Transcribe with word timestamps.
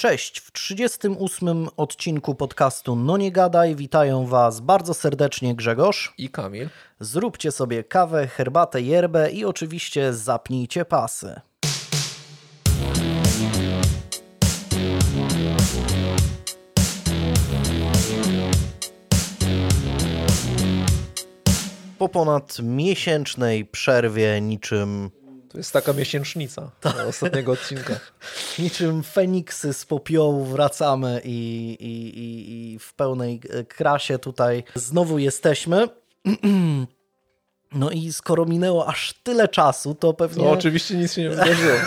Cześć, 0.00 0.40
w 0.40 0.52
38 0.52 1.68
odcinku 1.76 2.34
podcastu 2.34 2.96
No 2.96 3.16
Nie 3.16 3.32
Gadaj 3.32 3.76
witają 3.76 4.26
Was 4.26 4.60
bardzo 4.60 4.94
serdecznie 4.94 5.54
Grzegorz 5.54 6.14
i 6.18 6.30
Kamil. 6.30 6.68
Zróbcie 7.00 7.52
sobie 7.52 7.84
kawę, 7.84 8.26
herbatę, 8.26 8.82
yerbę 8.82 9.30
i 9.30 9.44
oczywiście 9.44 10.12
zapnijcie 10.12 10.84
pasy. 10.84 11.40
Po 21.98 22.08
ponad 22.08 22.58
miesięcznej 22.62 23.66
przerwie 23.66 24.40
niczym 24.40 25.10
to 25.52 25.58
jest 25.58 25.72
taka 25.72 25.92
miesięcznica 25.92 26.70
tak. 26.80 26.96
ostatniego 27.08 27.52
odcinka. 27.52 28.00
Niczym 28.58 29.02
Feniksy 29.02 29.72
z 29.72 29.86
popiołu 29.86 30.44
wracamy 30.44 31.20
i, 31.24 31.76
i, 31.80 32.18
i, 32.18 32.72
i 32.74 32.78
w 32.78 32.94
pełnej 32.94 33.40
krasie 33.68 34.18
tutaj 34.18 34.64
znowu 34.74 35.18
jesteśmy. 35.18 35.88
No 37.72 37.90
i 37.90 38.12
skoro 38.12 38.46
minęło 38.46 38.88
aż 38.88 39.14
tyle 39.22 39.48
czasu, 39.48 39.94
to 39.94 40.14
pewnie... 40.14 40.44
No 40.44 40.50
oczywiście 40.50 40.94
nic 40.94 41.12
się 41.12 41.22
nie 41.22 41.30
wydarzyło. 41.30 41.76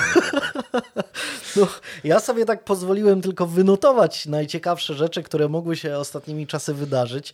No, 1.55 1.67
ja 2.03 2.19
sobie 2.19 2.45
tak 2.45 2.63
pozwoliłem 2.63 3.21
tylko 3.21 3.47
wynotować 3.47 4.25
najciekawsze 4.25 4.93
rzeczy, 4.93 5.23
które 5.23 5.49
mogły 5.49 5.75
się 5.75 5.97
ostatnimi 5.97 6.47
czasy 6.47 6.73
wydarzyć. 6.73 7.33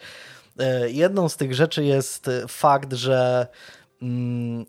E, 0.59 0.89
jedną 0.89 1.29
z 1.29 1.37
tych 1.37 1.55
rzeczy 1.55 1.83
jest 1.83 2.29
fakt, 2.47 2.93
że 2.93 3.47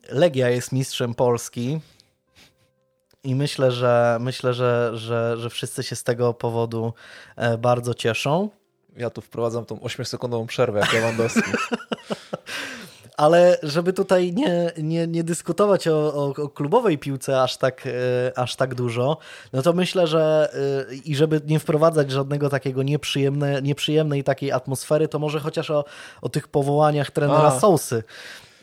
Legia 0.08 0.50
jest 0.50 0.72
mistrzem 0.72 1.14
Polski 1.14 1.80
i 3.24 3.34
myślę, 3.34 3.72
że 3.72 4.18
myślę, 4.20 4.54
że, 4.54 4.90
że, 4.94 5.36
że 5.36 5.50
wszyscy 5.50 5.82
się 5.82 5.96
z 5.96 6.04
tego 6.04 6.34
powodu 6.34 6.92
e, 7.36 7.58
bardzo 7.58 7.94
cieszą. 7.94 8.48
Ja 8.96 9.10
tu 9.10 9.20
wprowadzam 9.20 9.64
tą 9.64 9.76
8-sekundową 9.76 10.46
przerwę 10.46 10.80
jak 10.80 10.92
Lewandowski. 10.92 11.50
Ale 13.16 13.58
żeby 13.62 13.92
tutaj 13.92 14.32
nie, 14.32 14.72
nie, 14.78 15.06
nie 15.06 15.24
dyskutować 15.24 15.88
o, 15.88 16.14
o, 16.14 16.28
o, 16.28 16.48
klubowej 16.48 16.98
piłce 16.98 17.42
aż 17.42 17.56
tak, 17.56 17.86
e, 17.86 18.38
aż 18.38 18.56
tak 18.56 18.74
dużo, 18.74 19.18
no 19.52 19.62
to 19.62 19.72
myślę, 19.72 20.06
że 20.06 20.52
e, 20.90 20.94
i 20.94 21.16
żeby 21.16 21.40
nie 21.46 21.58
wprowadzać 21.58 22.10
żadnego 22.10 22.48
takiego 22.48 22.82
nieprzyjemne, 22.82 23.62
nieprzyjemnej 23.62 24.24
takiej 24.24 24.52
atmosfery, 24.52 25.08
to 25.08 25.18
może 25.18 25.40
chociaż 25.40 25.70
o, 25.70 25.84
o 26.22 26.28
tych 26.28 26.48
powołaniach 26.48 27.10
trenera 27.10 27.52
A. 27.56 27.60
Sousy. 27.60 28.02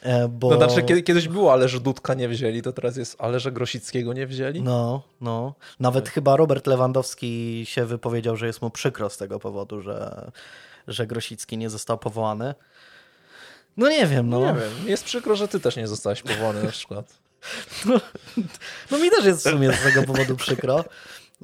E, 0.07 0.27
bo... 0.27 0.49
No 0.49 0.57
znaczy, 0.57 1.03
kiedyś 1.03 1.27
było, 1.27 1.53
ale 1.53 1.69
że 1.69 1.79
Dudka 1.79 2.13
nie 2.13 2.29
wzięli, 2.29 2.61
to 2.61 2.73
teraz 2.73 2.97
jest, 2.97 3.15
ale 3.19 3.39
że 3.39 3.51
Grosickiego 3.51 4.13
nie 4.13 4.27
wzięli? 4.27 4.61
No, 4.61 5.03
no. 5.21 5.53
Nawet 5.79 6.05
tak. 6.05 6.13
chyba 6.13 6.35
Robert 6.35 6.67
Lewandowski 6.67 7.63
się 7.67 7.85
wypowiedział, 7.85 8.35
że 8.35 8.47
jest 8.47 8.61
mu 8.61 8.69
przykro 8.69 9.09
z 9.09 9.17
tego 9.17 9.39
powodu, 9.39 9.81
że, 9.81 10.31
że 10.87 11.07
Grosicki 11.07 11.57
nie 11.57 11.69
został 11.69 11.97
powołany. 11.97 12.55
No 13.77 13.89
nie 13.89 14.07
wiem, 14.07 14.29
no. 14.29 14.39
Nie 14.39 14.59
wiem. 14.59 14.89
Jest 14.89 15.03
przykro, 15.03 15.35
że 15.35 15.47
ty 15.47 15.59
też 15.59 15.75
nie 15.75 15.87
zostałeś 15.87 16.21
powołany 16.21 16.63
na 16.63 16.71
przykład. 16.71 17.13
No, 17.85 17.99
no 18.91 18.97
mi 18.97 19.09
też 19.09 19.25
jest 19.25 19.47
w 19.47 19.51
sumie 19.51 19.73
z 19.73 19.83
tego 19.83 20.03
powodu 20.03 20.35
przykro. 20.35 20.85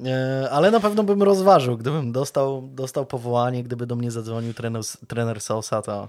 E, 0.04 0.48
ale 0.50 0.70
na 0.70 0.80
pewno 0.80 1.02
bym 1.02 1.22
rozważył, 1.22 1.78
gdybym 1.78 2.12
dostał, 2.12 2.68
dostał 2.72 3.06
powołanie, 3.06 3.62
gdyby 3.62 3.86
do 3.86 3.96
mnie 3.96 4.10
zadzwonił 4.10 4.54
trener, 4.54 4.82
trener 5.08 5.40
Sosa, 5.40 5.82
to, 5.82 6.08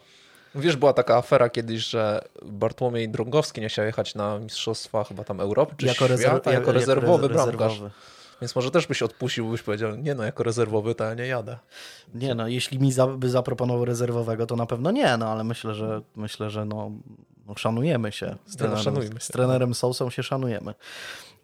Wiesz, 0.55 0.75
była 0.75 0.93
taka 0.93 1.17
afera 1.17 1.49
kiedyś, 1.49 1.89
że 1.89 2.21
Bartłomiej 2.45 3.09
Drągowski 3.09 3.61
nie 3.61 3.69
chciał 3.69 3.85
jechać 3.85 4.15
na 4.15 4.39
Mistrzostwa 4.39 5.03
chyba 5.03 5.23
tam 5.23 5.39
Europy 5.39 5.75
czy 5.77 5.85
jako, 5.85 6.07
rezerw 6.07 6.31
świata, 6.31 6.51
jako, 6.51 6.61
jako 6.61 6.71
rezerwowy 6.71 7.29
bramkarz. 7.29 7.57
Rezerwowy. 7.57 7.91
Więc 8.41 8.55
może 8.55 8.71
też 8.71 8.87
byś 8.87 9.01
odpuścił, 9.01 9.47
byś 9.47 9.61
powiedział, 9.61 9.95
nie 9.95 10.15
no, 10.15 10.23
jako 10.23 10.43
rezerwowy 10.43 10.95
to 10.95 11.03
ja 11.03 11.13
nie 11.13 11.27
jadę. 11.27 11.57
Nie 12.13 12.35
no, 12.35 12.47
jeśli 12.47 12.79
mi 12.79 12.91
za, 12.91 13.07
by 13.07 13.29
zaproponował 13.29 13.85
rezerwowego, 13.85 14.45
to 14.45 14.55
na 14.55 14.65
pewno 14.65 14.91
nie, 14.91 15.17
no 15.17 15.27
ale 15.27 15.43
myślę, 15.43 15.75
że 15.75 16.01
myślę, 16.15 16.49
że 16.49 16.65
no, 16.65 16.91
no 17.47 17.55
szanujemy 17.55 18.11
się. 18.11 18.35
Z 18.45 18.53
no, 18.53 18.57
trenerem, 18.57 18.93
no, 18.93 19.01
się. 19.01 19.19
z 19.19 19.27
trenerem 19.27 19.73
się 20.09 20.23
szanujemy. 20.23 20.73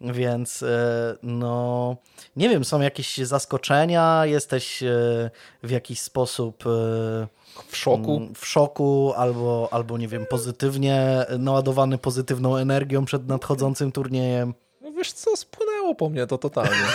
Więc 0.00 0.62
e, 0.62 1.16
no, 1.22 1.96
nie 2.36 2.48
wiem, 2.48 2.64
są 2.64 2.80
jakieś 2.80 3.16
zaskoczenia, 3.16 4.26
jesteś 4.26 4.82
e, 4.82 5.30
w 5.62 5.70
jakiś 5.70 6.00
sposób 6.00 6.64
e, 6.66 7.28
w 7.68 7.76
szoku. 7.76 8.16
Mm, 8.16 8.34
w 8.34 8.46
szoku 8.46 9.12
albo, 9.16 9.68
albo 9.70 9.98
nie 9.98 10.08
wiem, 10.08 10.26
pozytywnie 10.26 11.26
naładowany 11.38 11.98
pozytywną 11.98 12.56
energią 12.56 13.04
przed 13.04 13.28
nadchodzącym 13.28 13.92
turniejem. 13.92 14.54
No 14.80 14.92
wiesz 14.92 15.12
co, 15.12 15.36
spłynęło 15.36 15.94
po 15.94 16.08
mnie 16.08 16.26
to 16.26 16.38
totalnie. 16.38 16.86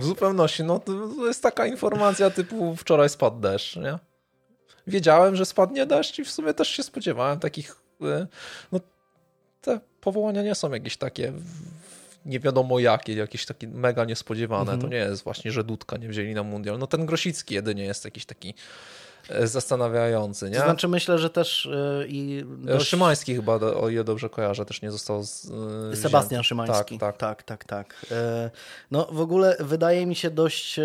W 0.00 0.04
zupełności, 0.04 0.64
no 0.64 0.78
to 0.78 0.92
jest 1.26 1.42
taka 1.42 1.66
informacja 1.66 2.30
typu 2.30 2.76
wczoraj 2.76 3.08
spadł 3.08 3.40
deszcz, 3.40 3.76
nie? 3.76 3.98
Wiedziałem, 4.86 5.36
że 5.36 5.46
spadnie 5.46 5.86
deszcz 5.86 6.18
i 6.18 6.24
w 6.24 6.30
sumie 6.30 6.54
też 6.54 6.68
się 6.68 6.82
spodziewałem 6.82 7.40
takich, 7.40 7.76
e, 8.02 8.26
no 8.72 8.80
te 9.60 9.80
powołania 10.00 10.42
nie 10.42 10.54
są 10.54 10.70
jakieś 10.70 10.96
takie 10.96 11.32
nie 12.26 12.40
wiadomo 12.40 12.78
jakie, 12.78 13.14
jakieś 13.14 13.46
takie 13.46 13.68
mega 13.68 14.04
niespodziewane. 14.04 14.72
Mhm. 14.72 14.80
To 14.80 14.88
nie 14.88 14.96
jest 14.96 15.24
właśnie, 15.24 15.52
że 15.52 15.64
Dudka 15.64 15.96
nie 15.96 16.08
wzięli 16.08 16.34
na 16.34 16.42
mundial. 16.42 16.78
No 16.78 16.86
ten 16.86 17.06
Grosicki 17.06 17.54
jedynie 17.54 17.84
jest 17.84 18.04
jakiś 18.04 18.26
taki 18.26 18.54
zastanawiający, 19.44 20.50
nie? 20.50 20.56
To 20.56 20.64
znaczy 20.64 20.88
myślę, 20.88 21.18
że 21.18 21.30
też 21.30 21.68
yy, 22.00 22.06
i 22.08 22.44
e, 22.64 22.66
dość... 22.66 22.88
Szymański 22.88 23.34
chyba, 23.34 23.54
o 23.54 23.88
ile 23.88 24.04
dobrze 24.04 24.28
kojarzę, 24.28 24.64
też 24.64 24.82
nie 24.82 24.90
został 24.90 25.22
z, 25.22 25.50
Sebastian 25.94 26.42
Szymański. 26.42 26.98
Tak, 26.98 27.16
tak, 27.16 27.42
tak, 27.42 27.64
tak. 27.64 27.94
tak. 27.94 28.06
No 28.90 29.08
w 29.12 29.20
ogóle 29.20 29.56
wydaje 29.60 30.06
mi 30.06 30.14
się 30.14 30.30
dość, 30.30 30.80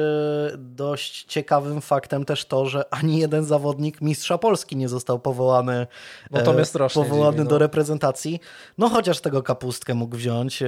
dość 0.57 1.24
ciekawym 1.24 1.81
faktem 1.81 2.25
też 2.25 2.46
to, 2.46 2.66
że 2.66 2.94
ani 2.94 3.19
jeden 3.19 3.46
zawodnik 3.46 4.02
mistrza 4.02 4.38
Polski 4.38 4.75
nie 4.75 4.90
został 4.90 5.19
powołany, 5.19 5.88
no 6.31 6.41
to 6.41 6.53
mnie 6.53 6.66
strasznie 6.66 7.03
powołany 7.03 7.31
dziwi, 7.31 7.44
no. 7.44 7.50
do 7.50 7.58
reprezentacji. 7.58 8.40
No 8.78 8.90
chociaż 8.90 9.19
tego 9.19 9.44
kapustkę 9.44 9.94
mógł 9.94 10.16
wziąć. 10.16 10.63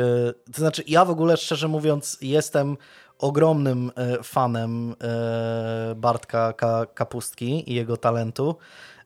To 0.54 0.62
znaczy 0.62 0.84
ja 0.88 1.06
w 1.06 1.10
ogóle 1.10 1.38
szczerze 1.38 1.68
mówiąc 1.68 2.18
jestem 2.22 2.78
ogromnym 3.24 3.92
e, 3.96 4.24
fanem 4.24 4.96
e, 5.02 5.96
Bartka 5.96 6.54
Kapustki 6.94 7.72
i 7.72 7.76
jego 7.76 7.98
talentu 7.98 8.56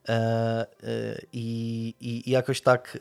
e, 0.10 0.66
i, 1.34 1.94
i 2.00 2.32
jakoś 2.32 2.62
tak 2.62 2.98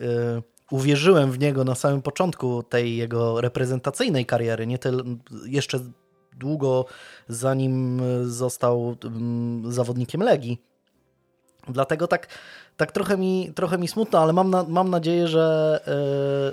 uwierzyłem 0.70 1.32
w 1.32 1.38
niego 1.38 1.64
na 1.64 1.74
samym 1.74 2.02
początku 2.02 2.62
tej 2.62 2.96
jego 2.96 3.40
reprezentacyjnej 3.40 4.26
kariery, 4.26 4.66
nie 4.66 4.78
tyle, 4.78 5.02
jeszcze 5.46 5.80
długo 6.32 6.84
zanim 7.28 8.00
został 8.24 8.96
zawodnikiem 9.68 10.20
Legii. 10.22 10.62
Dlatego 11.68 12.06
tak 12.06 12.26
tak 12.76 12.92
trochę 12.92 13.16
mi, 13.16 13.52
trochę 13.54 13.78
mi 13.78 13.88
smutno, 13.88 14.18
ale 14.18 14.32
mam, 14.32 14.50
na, 14.50 14.64
mam 14.68 14.90
nadzieję, 14.90 15.28
że, 15.28 15.80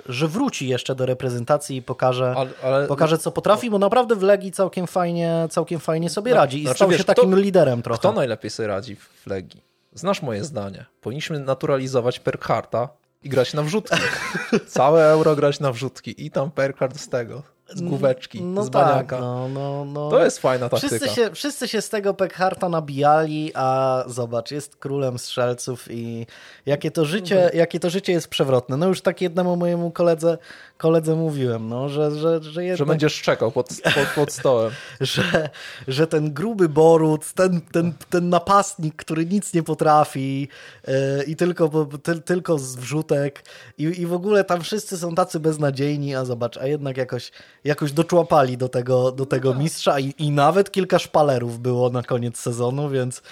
yy, 0.06 0.14
że 0.14 0.28
wróci 0.28 0.68
jeszcze 0.68 0.94
do 0.94 1.06
reprezentacji 1.06 1.76
i 1.76 1.82
pokaże, 1.82 2.34
ale, 2.36 2.50
ale... 2.62 2.86
pokaże 2.86 3.18
co 3.18 3.32
potrafi, 3.32 3.70
bo 3.70 3.78
naprawdę 3.78 4.16
w 4.16 4.22
Legii 4.22 4.52
całkiem 4.52 4.86
fajnie, 4.86 5.48
całkiem 5.50 5.80
fajnie 5.80 6.10
sobie 6.10 6.30
no, 6.30 6.36
radzi 6.36 6.58
i 6.58 6.62
znaczy, 6.62 6.76
stał 6.76 6.88
wiesz, 6.88 6.98
się 6.98 7.04
takim 7.04 7.30
kto, 7.30 7.40
liderem 7.40 7.82
trochę. 7.82 7.98
Kto 7.98 8.12
najlepiej 8.12 8.50
sobie 8.50 8.68
radzi 8.68 8.96
w 8.96 9.26
Legii? 9.26 9.62
Znasz 9.94 10.22
moje 10.22 10.44
zdanie. 10.44 10.84
Powinniśmy 11.00 11.38
naturalizować 11.38 12.20
Perkharta 12.20 12.88
i 13.22 13.28
grać 13.28 13.54
na 13.54 13.62
wrzutki. 13.62 13.96
Całe 14.66 15.04
euro 15.04 15.36
grać 15.36 15.60
na 15.60 15.72
wrzutki 15.72 16.26
i 16.26 16.30
tam 16.30 16.50
Perkhart 16.50 16.98
z 16.98 17.08
tego 17.08 17.53
z 17.68 17.82
główeczki, 17.82 18.42
no 18.42 18.64
z 18.64 18.68
baniaka. 18.68 19.16
Tak, 19.16 19.20
no, 19.20 19.48
no, 19.48 19.84
no. 19.84 20.10
To 20.10 20.24
jest 20.24 20.38
fajna 20.38 20.68
taktyka. 20.68 20.96
Wszyscy 20.96 21.14
się, 21.14 21.30
wszyscy 21.30 21.68
się 21.68 21.80
z 21.80 21.88
tego 21.88 22.14
Pekharta 22.14 22.68
nabijali, 22.68 23.52
a 23.54 24.04
zobacz, 24.06 24.50
jest 24.50 24.76
królem 24.76 25.18
strzelców 25.18 25.90
i 25.90 26.26
jakie 26.66 26.90
to 26.90 27.04
życie, 27.04 27.36
mhm. 27.36 27.58
jakie 27.58 27.80
to 27.80 27.90
życie 27.90 28.12
jest 28.12 28.28
przewrotne. 28.28 28.76
No 28.76 28.86
już 28.86 29.00
tak 29.00 29.20
jednemu 29.20 29.56
mojemu 29.56 29.90
koledze, 29.90 30.38
koledze 30.76 31.14
mówiłem, 31.14 31.68
no, 31.68 31.88
że, 31.88 32.10
że, 32.10 32.42
że, 32.42 32.64
jednak, 32.64 32.78
że 32.78 32.86
będziesz 32.86 33.14
szczekał 33.14 33.52
pod, 33.52 33.68
pod, 33.68 34.08
pod 34.14 34.32
stołem. 34.32 34.72
że, 35.00 35.50
że 35.88 36.06
ten 36.06 36.32
gruby 36.34 36.68
Borut, 36.68 37.32
ten, 37.32 37.60
ten, 37.60 37.92
ten 38.10 38.28
napastnik, 38.28 38.96
który 38.96 39.26
nic 39.26 39.54
nie 39.54 39.62
potrafi 39.62 40.48
yy, 40.86 41.24
i 41.26 41.36
tylko, 41.36 41.88
ty, 42.02 42.20
tylko 42.20 42.58
z 42.58 42.76
wrzutek 42.76 43.44
i, 43.78 43.82
i 43.82 44.06
w 44.06 44.12
ogóle 44.12 44.44
tam 44.44 44.60
wszyscy 44.60 44.98
są 44.98 45.14
tacy 45.14 45.40
beznadziejni, 45.40 46.14
a 46.14 46.24
zobacz, 46.24 46.56
a 46.56 46.66
jednak 46.66 46.96
jakoś 46.96 47.32
jakoś 47.64 47.92
doczłapali 47.92 48.56
do 48.56 48.68
tego, 48.68 49.12
do 49.12 49.26
tego 49.26 49.54
no. 49.54 49.60
mistrza 49.60 50.00
i, 50.00 50.14
i 50.18 50.30
nawet 50.30 50.70
kilka 50.70 50.98
szpalerów 50.98 51.58
było 51.60 51.90
na 51.90 52.02
koniec 52.02 52.38
sezonu, 52.38 52.88
więc, 52.88 53.22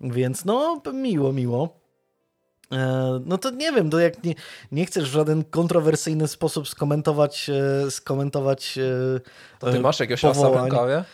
więc 0.00 0.44
no 0.44 0.82
miło, 0.92 1.32
miło. 1.32 1.81
E, 2.72 3.20
no 3.26 3.38
to 3.38 3.50
nie 3.50 3.72
wiem, 3.72 3.90
to 3.90 4.00
jak 4.00 4.24
nie, 4.24 4.34
nie 4.72 4.86
chcesz 4.86 5.10
w 5.10 5.12
żaden 5.12 5.44
kontrowersyjny 5.44 6.28
sposób 6.28 6.68
skomentować, 6.68 7.50
e, 7.50 7.90
skomentować 7.90 8.78
to 9.58 9.72
ty 9.72 9.80
masz 9.80 10.00
jakiegoś 10.00 10.24
asa 10.24 10.50
w 10.50 10.56
rękawie? 10.56 11.04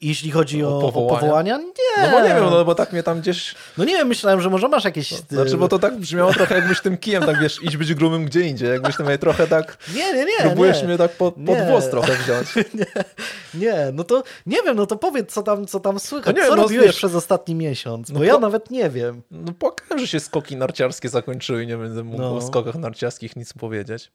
Jeśli 0.00 0.30
chodzi 0.30 0.64
o, 0.64 0.78
o 0.78 0.80
powołania. 0.80 1.20
powołania. 1.20 1.58
Nie. 1.58 2.06
No 2.06 2.10
bo 2.10 2.20
nie 2.20 2.28
wiem, 2.28 2.44
no 2.50 2.64
bo 2.64 2.74
tak 2.74 2.92
mnie 2.92 3.02
tam 3.02 3.20
gdzieś... 3.20 3.54
No 3.78 3.84
nie 3.84 3.92
wiem, 3.96 4.08
myślałem, 4.08 4.40
że 4.40 4.50
może 4.50 4.68
masz 4.68 4.84
jakieś... 4.84 5.10
Znaczy, 5.10 5.56
bo 5.56 5.68
to 5.68 5.78
tak 5.78 5.96
brzmiało 5.96 6.32
trochę 6.32 6.54
jakbyś 6.54 6.80
tym 6.80 6.96
kijem 6.98 7.22
tak, 7.22 7.40
wiesz, 7.40 7.62
idź 7.62 7.76
być 7.76 7.94
grubym 7.94 8.24
gdzie 8.24 8.40
indziej, 8.40 8.68
jakbyś 8.68 8.96
tam 8.96 9.06
trochę 9.20 9.46
tak... 9.46 9.78
Nie, 9.94 10.12
nie, 10.12 10.24
nie. 10.24 10.38
Próbujesz 10.40 10.82
mnie 10.82 10.98
tak 10.98 11.10
pod, 11.12 11.34
pod 11.34 11.58
włos 11.58 11.90
trochę 11.90 12.12
wziąć. 12.16 12.54
nie, 12.74 13.04
nie, 13.54 13.76
no 13.92 14.04
to 14.04 14.22
nie 14.46 14.62
wiem, 14.62 14.76
no 14.76 14.86
to 14.86 14.96
powiedz, 14.96 15.32
co 15.32 15.42
tam, 15.42 15.66
co 15.66 15.80
tam 15.80 16.00
słychać. 16.00 16.36
No 16.36 16.42
nie, 16.42 16.48
co 16.48 16.56
no, 16.56 16.62
robiłeś 16.62 16.86
wiesz, 16.86 16.96
przez 16.96 17.14
ostatni 17.14 17.54
miesiąc? 17.54 18.10
Bo 18.10 18.18
no 18.18 18.24
ja 18.24 18.34
po... 18.34 18.40
nawet 18.40 18.70
nie 18.70 18.90
wiem. 18.90 19.22
No 19.30 19.52
pokażę, 19.52 19.98
że 19.98 20.06
się 20.06 20.20
skoki 20.20 20.56
narciarskie 20.56 21.08
zakończyły 21.08 21.64
i 21.64 21.66
nie 21.66 21.76
będę 21.76 22.04
mógł 22.04 22.22
no. 22.22 22.36
o 22.36 22.42
skokach 22.42 22.74
narciarskich 22.74 23.36
nic 23.36 23.52
powiedzieć. 23.52 24.12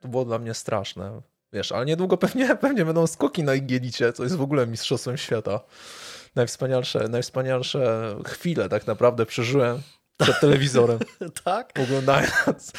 To 0.00 0.08
było 0.08 0.24
dla 0.24 0.38
mnie 0.38 0.54
straszne. 0.54 1.20
Wiesz, 1.54 1.72
ale 1.72 1.86
niedługo 1.86 2.16
pewnie, 2.16 2.56
pewnie 2.60 2.84
będą 2.84 3.06
skoki 3.06 3.42
na 3.42 3.54
Igielicie, 3.54 4.12
co 4.12 4.22
jest 4.22 4.36
w 4.36 4.42
ogóle 4.42 4.66
mistrzostwem 4.66 5.16
świata. 5.16 5.60
Najwspanialsze, 6.34 7.08
najwspanialsze 7.08 8.14
chwile 8.26 8.68
tak 8.68 8.86
naprawdę 8.86 9.26
przeżyłem 9.26 9.82
przed 10.16 10.40
telewizorem. 10.40 10.98
tak? 11.44 11.72
Oglądając, 11.82 12.72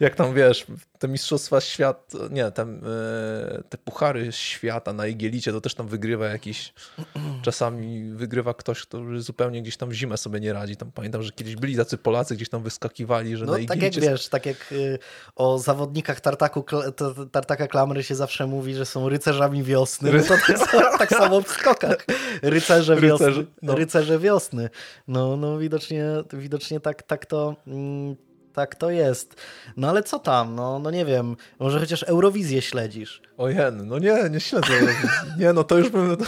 jak 0.00 0.14
tam 0.14 0.34
wiesz, 0.34 0.66
te 0.98 1.08
mistrzostwa 1.08 1.60
świat, 1.60 2.12
nie, 2.30 2.50
tam, 2.50 2.80
e, 2.84 3.62
te 3.68 3.78
puchary 3.78 4.32
świata 4.32 4.92
na 4.92 5.06
Igielicie, 5.06 5.52
to 5.52 5.60
też 5.60 5.74
tam 5.74 5.88
wygrywa 5.88 6.26
jakiś, 6.26 6.72
czasami 7.42 8.12
wygrywa 8.12 8.54
ktoś, 8.54 8.82
który 8.82 9.20
zupełnie 9.20 9.62
gdzieś 9.62 9.76
tam 9.76 9.88
w 9.88 9.92
zimę 9.92 10.16
sobie 10.16 10.40
nie 10.40 10.52
radzi. 10.52 10.76
Tam 10.76 10.92
pamiętam, 10.92 11.22
że 11.22 11.32
kiedyś 11.32 11.56
byli 11.56 11.76
tacy 11.76 11.98
Polacy, 11.98 12.36
gdzieś 12.36 12.48
tam 12.48 12.62
wyskakiwali, 12.62 13.36
że 13.36 13.44
no, 13.46 13.52
na 13.52 13.58
Igielicie... 13.58 13.90
tak 13.90 13.94
jak 13.94 14.12
wiesz, 14.12 14.28
tak 14.28 14.46
jak 14.46 14.72
y, 14.72 14.98
o 15.36 15.58
zawodnikach 15.58 16.20
tartaku, 16.20 16.64
tartaka 17.32 17.66
klamry 17.66 18.02
się 18.02 18.14
zawsze 18.14 18.46
mówi, 18.46 18.74
że 18.74 18.86
są 18.86 19.08
rycerzami 19.08 19.62
wiosny, 19.62 20.12
no 20.12 20.22
to 20.22 20.34
tak, 20.72 20.98
tak 20.98 21.10
samo 21.10 21.40
w 21.40 21.48
skokach. 21.48 22.06
Rycerze 22.42 22.96
wiosny. 22.96 23.26
Rycerze, 23.26 23.46
no. 23.62 23.74
Rycerze 23.74 24.18
wiosny. 24.18 24.70
No, 25.08 25.36
no 25.36 25.58
widocznie, 25.58 26.04
widocznie 26.32 26.80
tak, 26.80 27.02
tak 27.02 27.26
to... 27.26 27.56
Mm, 27.66 28.27
tak 28.52 28.74
to 28.74 28.90
jest. 28.90 29.34
No 29.76 29.88
ale 29.88 30.02
co 30.02 30.18
tam? 30.18 30.54
No, 30.54 30.78
no 30.78 30.90
nie 30.90 31.04
wiem, 31.04 31.36
może 31.58 31.80
chociaż 31.80 32.02
Eurowizję 32.02 32.62
śledzisz. 32.62 33.22
Ojen, 33.36 33.88
no 33.88 33.98
nie, 33.98 34.30
nie 34.30 34.40
śledzę 34.40 34.74
Eurowizji. 34.74 35.08
Nie, 35.38 35.52
no 35.52 35.64
to 35.64 35.78
już 35.78 35.90
bym, 35.90 36.16
to, 36.16 36.24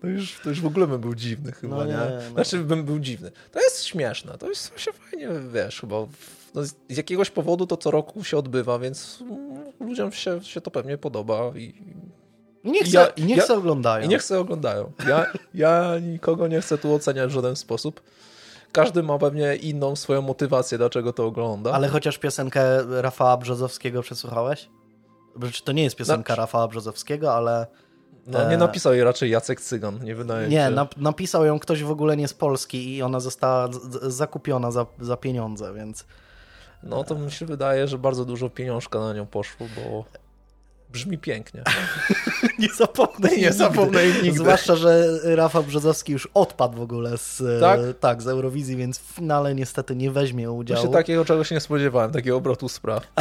to, 0.00 0.06
już, 0.06 0.40
to 0.44 0.48
już 0.48 0.60
w 0.60 0.66
ogóle 0.66 0.86
bym 0.86 1.00
był 1.00 1.14
dziwny 1.14 1.52
chyba, 1.52 1.76
no 1.76 1.84
nie? 1.84 1.92
nie? 1.92 1.98
No. 1.98 2.30
Znaczy 2.34 2.58
bym 2.58 2.84
był 2.84 2.98
dziwny. 2.98 3.30
To 3.52 3.60
jest 3.60 3.84
śmieszne, 3.84 4.38
to 4.38 4.48
jest 4.48 4.80
się 4.80 4.92
fajnie, 4.92 5.28
wiesz, 5.52 5.80
chyba 5.80 5.96
no, 6.54 6.64
z 6.64 6.74
jakiegoś 6.88 7.30
powodu 7.30 7.66
to 7.66 7.76
co 7.76 7.90
roku 7.90 8.24
się 8.24 8.36
odbywa, 8.36 8.78
więc 8.78 9.24
ludziom 9.80 10.12
się, 10.12 10.44
się 10.44 10.60
to 10.60 10.70
pewnie 10.70 10.98
podoba 10.98 11.52
i 11.56 11.74
i 12.66 12.70
niech, 12.70 12.92
ja, 12.92 13.12
ja, 13.16 13.42
se 13.42 13.54
oglądają. 13.54 14.04
I 14.04 14.08
niech 14.08 14.22
se 14.22 14.40
oglądają. 14.40 14.92
Ja, 15.08 15.26
ja 15.54 15.98
nikogo 15.98 16.48
nie 16.48 16.60
chcę 16.60 16.78
tu 16.78 16.94
oceniać 16.94 17.30
w 17.30 17.34
żaden 17.34 17.56
sposób 17.56 18.00
każdy 18.72 19.02
ma 19.02 19.18
pewnie 19.18 19.56
inną 19.56 19.96
swoją 19.96 20.22
motywację, 20.22 20.78
dlaczego 20.78 21.12
to 21.12 21.26
ogląda. 21.26 21.72
Ale 21.72 21.88
chociaż 21.88 22.18
piosenkę 22.18 22.62
Rafała 23.02 23.36
Brzozowskiego 23.36 24.02
przesłuchałeś? 24.02 24.68
Czy 25.52 25.64
to 25.64 25.72
nie 25.72 25.82
jest 25.82 25.96
piosenka 25.96 26.32
no. 26.32 26.36
Rafała 26.36 26.68
Brzozowskiego, 26.68 27.34
ale... 27.34 27.66
No 28.26 28.48
nie 28.48 28.54
e, 28.54 28.58
napisał 28.58 28.94
jej 28.94 29.04
raczej 29.04 29.30
Jacek 29.30 29.60
Cygan, 29.60 30.04
nie 30.04 30.14
wydaje 30.14 30.48
Nie, 30.48 30.68
się. 30.68 30.86
napisał 30.96 31.44
ją 31.44 31.58
ktoś 31.58 31.82
w 31.82 31.90
ogóle 31.90 32.16
nie 32.16 32.28
z 32.28 32.34
Polski 32.34 32.96
i 32.96 33.02
ona 33.02 33.20
została 33.20 33.68
zakupiona 34.02 34.70
za, 34.70 34.86
za 35.00 35.16
pieniądze, 35.16 35.74
więc... 35.74 36.04
No 36.82 37.04
to 37.04 37.14
mi 37.14 37.30
się 37.30 37.46
wydaje, 37.46 37.88
że 37.88 37.98
bardzo 37.98 38.24
dużo 38.24 38.50
pieniążka 38.50 38.98
na 38.98 39.12
nią 39.12 39.26
poszło, 39.26 39.66
bo 39.76 40.04
Brzmi 40.96 41.18
pięknie. 41.18 41.62
nie 42.58 42.68
zapomnę 42.68 43.36
Nie 43.36 43.52
zapomnę 43.52 44.06
nigdy. 44.06 44.38
Zwłaszcza, 44.38 44.76
że 44.76 45.20
Rafał 45.22 45.62
Brzozowski 45.62 46.12
już 46.12 46.28
odpadł 46.34 46.78
w 46.78 46.80
ogóle 46.80 47.18
z, 47.18 47.42
tak? 47.60 47.80
tak? 48.00 48.22
z 48.22 48.28
Eurowizji, 48.28 48.76
więc 48.76 48.98
w 48.98 49.02
finale 49.02 49.54
niestety 49.54 49.96
nie 49.96 50.10
weźmie 50.10 50.50
udziału. 50.50 50.80
Właśnie 50.80 50.94
takiego 50.94 51.24
czegoś 51.24 51.50
nie 51.50 51.60
spodziewałem, 51.60 52.12
takiego 52.12 52.36
obrotu 52.36 52.68
spraw. 52.68 53.12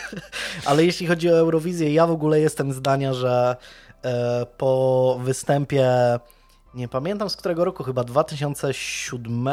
Ale 0.66 0.84
jeśli 0.84 1.06
chodzi 1.06 1.30
o 1.30 1.38
Eurowizję, 1.38 1.94
ja 1.94 2.06
w 2.06 2.10
ogóle 2.10 2.40
jestem 2.40 2.72
zdania, 2.72 3.14
że 3.14 3.56
e, 4.02 4.46
po 4.56 5.20
występie, 5.24 5.88
nie 6.74 6.88
pamiętam 6.88 7.30
z 7.30 7.36
którego 7.36 7.64
roku, 7.64 7.84
chyba 7.84 8.04
2007? 8.04 9.48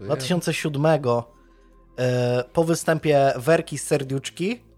2007 0.00 0.86
e, 0.86 2.44
po 2.52 2.64
występie 2.64 3.32
Werki 3.36 3.78
z 3.78 3.86
Serdiuczki 3.86 4.69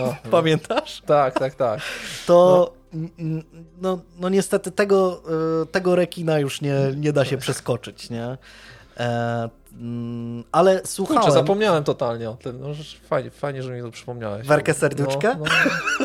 o, 0.00 0.14
Pamiętasz? 0.30 1.02
Tak, 1.06 1.38
tak, 1.38 1.54
tak. 1.54 1.80
To 2.26 2.72
no, 3.18 3.48
no, 3.80 3.98
no 4.20 4.28
niestety 4.28 4.70
tego, 4.70 5.22
e, 5.62 5.66
tego 5.66 5.96
rekina 5.96 6.38
już 6.38 6.60
nie, 6.60 6.76
nie 6.96 7.12
da 7.12 7.24
się 7.24 7.38
przeskoczyć, 7.38 8.10
nie? 8.10 8.36
E, 8.96 9.48
mm, 9.72 10.44
ale 10.52 10.80
słuchałem... 10.84 11.22
Kurczę, 11.22 11.34
zapomniałem 11.34 11.84
totalnie 11.84 12.30
o 12.30 12.34
tym. 12.34 12.60
No, 12.60 12.68
fajnie, 13.08 13.30
fajnie, 13.30 13.62
że 13.62 13.72
mi 13.72 13.82
to 13.82 13.90
przypomniałeś. 13.90 14.46
Werkę 14.46 14.74
serduszkę? 14.74 15.36
No, 15.38 15.44
no, 16.00 16.04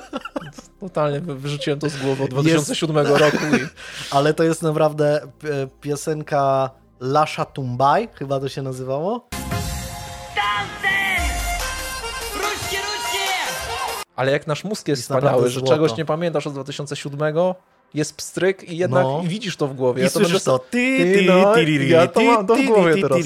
totalnie 0.87 1.19
wyrzuciłem 1.19 1.79
to 1.79 1.89
z 1.89 1.97
głowy 1.97 2.23
od 2.23 2.29
2007 2.29 2.97
jest... 2.97 3.17
roku. 3.21 3.37
I... 3.37 3.67
Ale 4.11 4.33
to 4.33 4.43
jest 4.43 4.61
naprawdę 4.61 5.21
piosenka 5.81 6.69
Lasha 6.99 7.45
Tumbaj, 7.45 8.09
chyba 8.13 8.39
to 8.39 8.49
się 8.49 8.61
nazywało. 8.61 9.29
Ale 14.19 14.31
jak 14.31 14.47
nasz 14.47 14.63
mózg 14.63 14.87
jest, 14.87 14.99
jest 14.99 15.11
wspaniały, 15.11 15.49
że 15.49 15.61
czegoś 15.61 15.97
nie 15.97 16.05
pamiętasz 16.05 16.47
od 16.47 16.53
2007, 16.53 17.35
jest 17.93 18.15
pstryk 18.15 18.63
i 18.63 18.77
jednak 18.77 19.03
no. 19.03 19.21
widzisz 19.25 19.57
to 19.57 19.67
w 19.67 19.73
głowie. 19.73 20.01
I 20.01 20.05
ja 20.05 20.09
to 20.09 20.19
będę... 20.19 20.39
to. 20.39 20.59
Ty, 20.59 20.97
ty, 20.97 21.23
no, 21.27 21.55
ja 21.87 22.07
to 22.07 22.21
mam 22.21 22.47
to 22.47 22.55
w 22.55 22.65
głowie 22.65 23.01
teraz. 23.01 23.19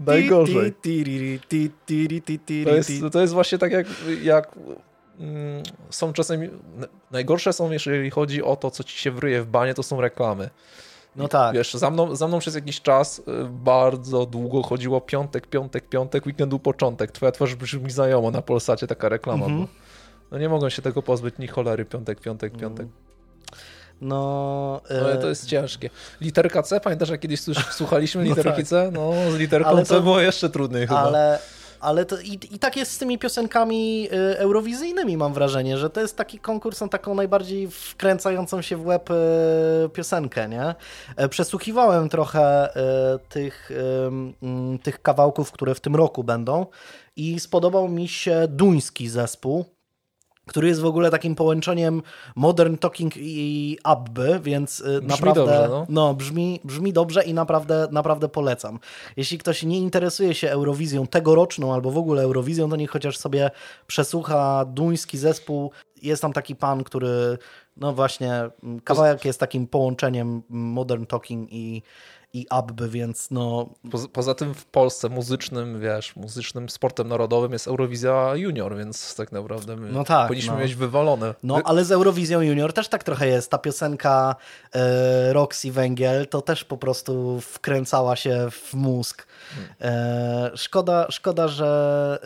Najgorzej. 0.00 0.72
To 2.64 2.70
jest, 2.70 2.90
to 3.12 3.20
jest 3.20 3.32
właśnie 3.32 3.58
tak 3.58 3.72
jak, 3.72 3.86
jak 4.22 4.52
mm, 5.20 5.62
są 5.90 6.12
czasem... 6.12 6.50
Najgorsze 7.10 7.52
są, 7.52 7.70
jeżeli 7.70 8.10
chodzi 8.10 8.42
o 8.42 8.56
to, 8.56 8.70
co 8.70 8.84
ci 8.84 8.98
się 8.98 9.10
wryje 9.10 9.42
w 9.42 9.46
banie, 9.46 9.74
to 9.74 9.82
są 9.82 10.00
reklamy. 10.00 10.50
No 11.16 11.28
tak. 11.28 11.54
Wiesz, 11.54 11.74
za 11.74 11.90
mną, 11.90 12.16
za 12.16 12.28
mną 12.28 12.38
przez 12.38 12.54
jakiś 12.54 12.82
czas 12.82 13.18
y, 13.18 13.22
bardzo 13.50 14.26
długo 14.26 14.62
chodziło 14.62 15.00
piątek, 15.00 15.46
piątek, 15.46 15.88
piątek, 15.88 16.26
weekendu 16.26 16.58
początek. 16.58 17.12
Twoja 17.12 17.32
twarz 17.32 17.54
brzmi 17.54 17.90
znajomo 17.90 18.30
na 18.30 18.42
Polsacie, 18.42 18.86
taka 18.86 19.08
reklama. 19.08 19.46
Mm 19.46 19.62
-hmm. 19.62 19.66
No 20.30 20.38
nie 20.38 20.48
mogą 20.48 20.68
się 20.68 20.82
tego 20.82 21.02
pozbyć 21.02 21.38
ni 21.38 21.48
cholery, 21.48 21.84
piątek, 21.84 22.20
piątek, 22.20 22.52
mm. 22.52 22.60
piątek. 22.60 22.86
No, 24.00 24.80
no 24.90 25.12
e... 25.12 25.18
to 25.18 25.28
jest 25.28 25.46
ciężkie. 25.46 25.90
Literka 26.20 26.62
C, 26.62 26.80
pamiętasz 26.80 27.08
jak 27.08 27.20
kiedyś 27.20 27.40
słuchaliśmy 27.70 28.22
no 28.24 28.28
literki 28.28 28.62
tak. 28.62 28.66
C? 28.66 28.90
No 28.92 29.12
z 29.30 29.34
literką 29.34 29.68
ale 29.68 29.84
C 29.84 29.94
to... 29.94 30.00
było 30.00 30.20
jeszcze 30.20 30.50
trudniej 30.50 30.86
chyba. 30.86 31.00
Ale, 31.00 31.38
ale 31.80 32.04
to 32.04 32.20
i, 32.20 32.40
i 32.50 32.58
tak 32.58 32.76
jest 32.76 32.92
z 32.92 32.98
tymi 32.98 33.18
piosenkami 33.18 34.08
y, 34.12 34.38
eurowizyjnymi 34.38 35.16
mam 35.16 35.34
wrażenie, 35.34 35.78
że 35.78 35.90
to 35.90 36.00
jest 36.00 36.16
taki 36.16 36.38
konkurs 36.38 36.80
na 36.80 36.88
taką 36.88 37.14
najbardziej 37.14 37.68
wkręcającą 37.70 38.62
się 38.62 38.76
w 38.76 38.86
łeb 38.86 39.10
y, 39.10 39.14
piosenkę, 39.92 40.48
nie? 40.48 40.74
E, 41.16 41.28
przesłuchiwałem 41.28 42.08
trochę 42.08 42.70
y, 42.70 43.18
tych, 43.28 43.70
tych 44.82 45.02
kawałków, 45.02 45.52
które 45.52 45.74
w 45.74 45.80
tym 45.80 45.96
roku 45.96 46.24
będą 46.24 46.66
i 47.16 47.40
spodobał 47.40 47.88
mi 47.88 48.08
się 48.08 48.48
duński 48.48 49.08
zespół, 49.08 49.75
który 50.48 50.68
jest 50.68 50.80
w 50.80 50.86
ogóle 50.86 51.10
takim 51.10 51.34
połączeniem 51.34 52.02
Modern 52.36 52.76
Talking 52.76 53.12
i 53.16 53.78
Abby, 53.84 54.40
więc 54.42 54.80
y, 54.80 54.84
brzmi 54.84 55.08
naprawdę 55.08 55.40
dobrze, 55.40 55.68
no. 55.70 55.86
no. 55.88 56.14
brzmi, 56.14 56.60
brzmi 56.64 56.92
dobrze 56.92 57.24
i 57.24 57.34
naprawdę, 57.34 57.88
naprawdę 57.90 58.28
polecam. 58.28 58.78
Jeśli 59.16 59.38
ktoś 59.38 59.62
nie 59.62 59.78
interesuje 59.78 60.34
się 60.34 60.50
Eurowizją 60.50 61.06
tegoroczną 61.06 61.74
albo 61.74 61.90
w 61.90 61.98
ogóle 61.98 62.22
Eurowizją, 62.22 62.70
to 62.70 62.76
niech 62.76 62.90
chociaż 62.90 63.18
sobie 63.18 63.50
przesłucha 63.86 64.64
duński 64.64 65.18
zespół. 65.18 65.70
Jest 66.02 66.22
tam 66.22 66.32
taki 66.32 66.56
pan, 66.56 66.84
który 66.84 67.38
no 67.76 67.92
właśnie, 67.92 68.50
kawałek 68.84 69.24
jest 69.24 69.40
takim 69.40 69.66
połączeniem 69.66 70.42
Modern 70.48 71.06
Talking 71.06 71.52
i 71.52 71.82
i 72.36 72.46
Abby, 72.50 72.88
więc 72.88 73.30
no... 73.30 73.68
Poza, 73.90 74.08
poza, 74.08 74.34
tym 74.34 74.54
w 74.54 74.64
Polsce 74.64 75.08
muzycznym, 75.08 75.80
wiesz, 75.80 76.16
muzycznym 76.16 76.68
sportem 76.68 77.08
narodowym 77.08 77.52
jest 77.52 77.68
Eurowizja 77.68 78.32
Junior, 78.34 78.76
więc 78.76 79.14
tak 79.14 79.32
naprawdę 79.32 79.76
my 79.76 79.92
no 79.92 80.04
tak, 80.04 80.28
powinniśmy 80.28 80.54
no. 80.54 80.60
mieć 80.60 80.74
wywalone. 80.74 81.34
No, 81.42 81.60
ale 81.64 81.84
z 81.84 81.92
Eurowizją 81.92 82.40
Junior 82.40 82.72
też 82.72 82.88
tak 82.88 83.04
trochę 83.04 83.28
jest. 83.28 83.50
Ta 83.50 83.58
piosenka 83.58 84.36
e, 84.74 85.32
Roxy 85.32 85.72
Węgiel 85.72 86.26
to 86.26 86.42
też 86.42 86.64
po 86.64 86.76
prostu 86.76 87.40
wkręcała 87.40 88.16
się 88.16 88.48
w 88.50 88.74
mózg. 88.74 89.26
E, 89.80 90.50
szkoda, 90.54 91.06
szkoda, 91.10 91.48
że 91.48 92.18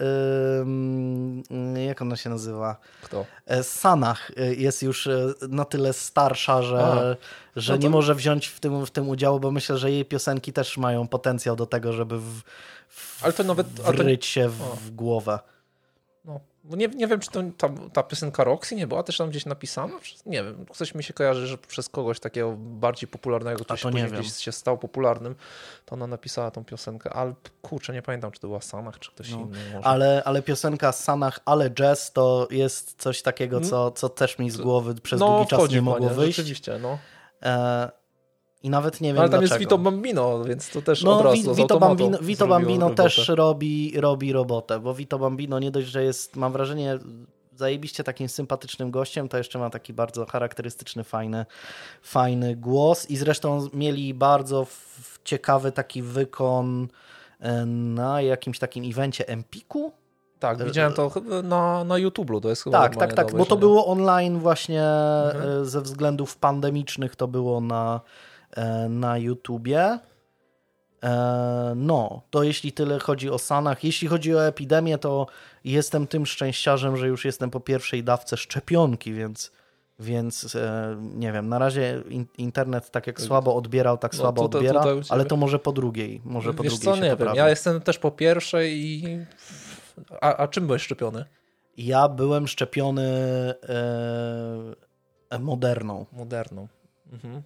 e, 1.76 1.85
jak 1.85 2.02
ona 2.02 2.17
się 2.17 2.31
nazywa? 2.31 2.76
Kto? 3.02 3.26
E, 3.47 3.62
Sanach 3.62 4.31
e, 4.37 4.55
jest 4.55 4.83
już 4.83 5.07
e, 5.07 5.33
na 5.49 5.64
tyle 5.64 5.93
starsza, 5.93 6.62
że, 6.62 7.17
że 7.57 7.73
no 7.73 7.78
to... 7.78 7.83
nie 7.83 7.90
może 7.90 8.14
wziąć 8.14 8.47
w 8.47 8.61
tym, 8.61 8.87
w 8.87 8.90
tym 8.90 9.09
udziału, 9.09 9.40
bo 9.40 9.50
myślę, 9.50 9.78
że 9.78 9.90
jej 9.90 10.04
piosenki 10.04 10.52
też 10.52 10.78
mają 10.78 11.09
potencjał 11.09 11.57
do 11.57 11.66
tego, 11.66 11.92
żeby 11.92 12.19
w, 12.19 12.42
w, 12.88 13.25
ale 13.25 13.33
to 13.33 13.45
nawet, 13.45 13.66
wryć 13.66 14.26
się 14.26 14.49
w, 14.49 14.59
w 14.59 14.90
głowę. 14.90 15.38
No, 16.25 16.40
Nie, 16.64 16.88
nie 16.88 17.07
wiem, 17.07 17.21
czy 17.21 17.30
to, 17.30 17.42
ta, 17.57 17.69
ta 17.92 18.02
piosenka 18.02 18.45
Roxy 18.45 18.75
nie 18.75 18.87
była 18.87 19.02
też 19.02 19.16
tam 19.16 19.30
gdzieś 19.30 19.47
napisana? 19.47 19.92
Nie 20.26 20.45
wiem, 20.45 20.66
coś 20.73 20.95
mi 20.95 21.04
się 21.04 21.12
kojarzy, 21.12 21.47
że 21.47 21.59
przez 21.59 21.88
kogoś 21.88 22.21
takiego 22.21 22.57
bardziej 22.57 23.09
popularnego, 23.09 23.64
który 23.64 23.78
się 23.78 24.09
gdzieś 24.09 24.33
się 24.33 24.52
stał 24.52 24.78
popularnym, 24.78 25.35
to 25.87 25.95
ona 25.95 26.07
napisała 26.07 26.50
tą 26.50 26.64
piosenkę, 26.64 27.12
ale 27.12 27.35
kurczę, 27.62 27.92
nie 27.92 28.02
pamiętam, 28.02 28.30
czy 28.30 28.40
to 28.40 28.47
była 28.47 28.61
Sanach, 28.61 28.99
czy 28.99 29.11
ktoś 29.11 29.30
no. 29.30 29.40
inny. 29.40 29.59
Może. 29.75 29.87
Ale, 29.87 30.23
ale 30.25 30.42
piosenka 30.42 30.92
Sanach, 30.92 31.40
ale 31.45 31.71
jazz 31.71 32.12
to 32.12 32.49
jest 32.50 32.95
coś 32.99 33.23
takiego, 33.23 33.57
mm. 33.57 33.69
co, 33.69 33.90
co 33.90 34.09
też 34.09 34.38
mi 34.38 34.50
z 34.50 34.57
głowy 34.57 34.95
przez 34.95 35.21
no, 35.21 35.28
długi 35.28 35.50
czas 35.50 35.71
nie 35.71 35.83
mogło 35.83 36.09
wyjść. 36.09 36.37
Rzeczywiście, 36.37 36.78
no. 36.78 36.99
E 37.43 38.01
i 38.63 38.71
nawet 38.71 39.01
nie 39.01 39.09
wiem 39.09 39.19
Ale 39.19 39.29
tam 39.29 39.41
dlaczego. 39.41 39.55
jest 39.55 39.59
Vito 39.59 39.79
Bambino, 39.79 40.45
więc 40.45 40.71
to 40.71 40.83
też 40.83 41.03
no, 41.03 41.19
od 41.19 41.25
razu 41.25 41.55
Vito 41.55 41.79
Bambino, 41.79 42.19
Vito 42.19 42.47
Bambino 42.47 42.91
też 42.91 43.29
robi, 43.29 43.93
robi 44.01 44.33
robotę, 44.33 44.81
bo 44.81 44.95
Vito 44.95 45.19
Bambino 45.19 45.59
nie 45.59 45.71
dość, 45.71 45.89
że 45.89 46.05
jest, 46.05 46.37
mam 46.37 46.53
wrażenie, 46.53 46.99
zajebiście 47.55 48.05
takim 48.05 48.29
sympatycznym 48.29 48.91
gościem, 48.91 49.29
to 49.29 49.39
jeszcze 49.39 49.59
ma 49.59 49.71
taki 49.71 49.93
bardzo 49.93 50.27
charakterystyczny, 50.27 51.05
fajny, 51.05 51.47
fajny 52.03 52.57
głos 52.57 53.11
i 53.11 53.17
zresztą 53.17 53.69
mieli 53.73 54.15
bardzo 54.15 54.67
ciekawy 55.25 55.73
taki 55.73 56.03
wykon 56.03 56.89
e, 57.41 57.67
na 57.67 58.23
jakimś 58.23 58.59
takim 58.59 58.91
evencie 58.91 59.29
Empiku, 59.29 59.93
tak, 60.41 60.65
widziałem 60.65 60.93
to 60.93 61.13
na, 61.43 61.85
na 61.85 61.95
YouTube'u, 61.95 62.41
to 62.41 62.49
jest 62.49 62.65
chyba 62.65 62.79
Tak, 62.79 62.97
tak, 62.97 63.15
tak, 63.15 63.37
bo 63.37 63.47
to 63.47 63.57
było 63.57 63.87
online 63.87 64.39
właśnie 64.39 64.85
mhm. 64.85 65.63
E, 65.63 65.65
ze 65.65 65.81
względów 65.81 66.37
pandemicznych, 66.37 67.17
to 67.17 67.29
było 67.29 67.61
na 67.61 68.01
E, 68.57 68.89
na 68.89 69.19
YouTubie. 69.19 69.99
E, 71.03 71.73
no, 71.77 72.23
to 72.31 72.43
jeśli 72.43 72.73
tyle 72.73 72.99
chodzi 72.99 73.31
o 73.31 73.39
Sanach. 73.39 73.85
Jeśli 73.85 74.09
chodzi 74.09 74.35
o 74.35 74.47
epidemię, 74.47 74.99
to 74.99 75.27
jestem 75.65 76.07
tym 76.07 76.27
szczęściarzem, 76.27 76.97
że 76.97 77.09
już 77.09 77.25
jestem 77.25 77.51
po 77.51 77.61
pierwszej 77.61 78.05
dawce 78.05 78.37
szczepionki, 78.37 79.13
więc, 79.13 79.53
więc 79.99 80.55
e, 80.55 80.97
nie 81.01 81.33
wiem, 81.33 81.49
na 81.49 81.59
razie 81.59 82.03
internet 82.39 82.91
tak 82.91 83.07
jak 83.07 83.21
słabo 83.21 83.55
odbierał, 83.55 83.99
tak 83.99 84.13
no, 84.13 84.19
słabo 84.19 84.43
tutaj, 84.43 84.61
odbiera, 84.61 84.81
tutaj 84.81 85.01
ale 85.09 85.25
to 85.25 85.37
może 85.37 85.59
po 85.59 85.73
drugiej, 85.73 86.21
może 86.25 86.55
po 86.55 86.63
Wiesz 86.63 86.79
drugiej 86.79 86.95
co, 86.95 87.01
nie 87.01 87.17
wiem, 87.17 87.35
ja 87.35 87.49
jestem 87.49 87.81
też 87.81 87.99
po 87.99 88.11
pierwszej 88.11 88.85
i... 88.85 89.19
A, 90.21 90.37
a 90.37 90.49
czym 90.49 90.66
byłeś 90.66 90.83
szczepiony? 90.83 91.25
Ja 91.76 92.09
byłem 92.09 92.49
szczepiony 92.49 93.04
e, 95.30 95.38
moderną. 95.38 96.07
Moderną. 96.12 96.69
Mhm. 97.12 97.42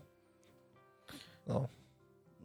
No. 1.47 1.69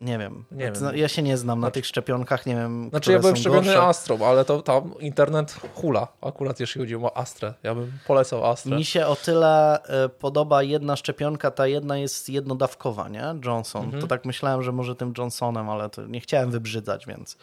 Nie 0.01 0.17
wiem. 0.17 0.45
Nie 0.51 0.71
wiem. 0.71 0.95
Ja 0.95 1.07
się 1.07 1.21
nie 1.21 1.37
znam 1.37 1.59
na 1.59 1.65
znaczy, 1.65 1.73
tych 1.73 1.85
szczepionkach, 1.85 2.45
nie 2.45 2.55
wiem. 2.55 2.89
Znaczy, 2.89 3.11
ja 3.11 3.19
byłem 3.19 3.35
szczepiony 3.35 3.81
Astrą, 3.81 4.25
ale 4.25 4.45
to 4.45 4.61
tam 4.61 4.93
internet 4.99 5.55
hula. 5.75 6.07
Akurat 6.21 6.59
jeśli 6.59 6.81
chodzi 6.81 6.95
o 6.95 7.17
Astrę. 7.17 7.53
Ja 7.63 7.75
bym 7.75 7.91
polecał 8.07 8.45
Astrę. 8.45 8.77
Mi 8.77 8.85
się 8.85 9.07
o 9.07 9.15
tyle 9.15 9.83
e, 9.83 10.09
podoba 10.09 10.63
jedna 10.63 10.95
szczepionka, 10.95 11.51
ta 11.51 11.67
jedna 11.67 11.97
jest 11.97 12.29
jednodawkowa, 12.29 13.09
nie? 13.09 13.23
Johnson. 13.45 13.83
Mhm. 13.83 14.01
To 14.01 14.07
tak 14.07 14.25
myślałem, 14.25 14.63
że 14.63 14.71
może 14.71 14.95
tym 14.95 15.13
Johnsonem, 15.17 15.69
ale 15.69 15.89
to 15.89 16.07
nie 16.07 16.19
chciałem 16.19 16.51
wybrzydzać, 16.51 17.05
więc. 17.05 17.37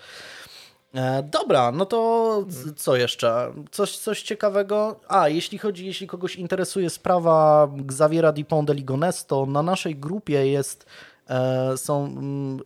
E, 0.96 1.22
dobra, 1.22 1.72
no 1.72 1.86
to 1.86 2.44
co 2.76 2.96
jeszcze? 2.96 3.52
Coś, 3.70 3.98
coś 3.98 4.22
ciekawego? 4.22 5.00
A, 5.08 5.28
jeśli 5.28 5.58
chodzi, 5.58 5.86
jeśli 5.86 6.06
kogoś 6.06 6.36
interesuje 6.36 6.90
sprawa 6.90 7.68
Xaviera 7.80 8.32
Dupont 8.32 8.68
de 8.68 8.74
Ligonnès, 8.74 9.26
to 9.26 9.46
na 9.46 9.62
naszej 9.62 9.96
grupie 9.96 10.46
jest 10.46 10.86
E, 11.28 11.76
są, 11.76 12.04
mm, 12.04 12.56
e, 12.56 12.62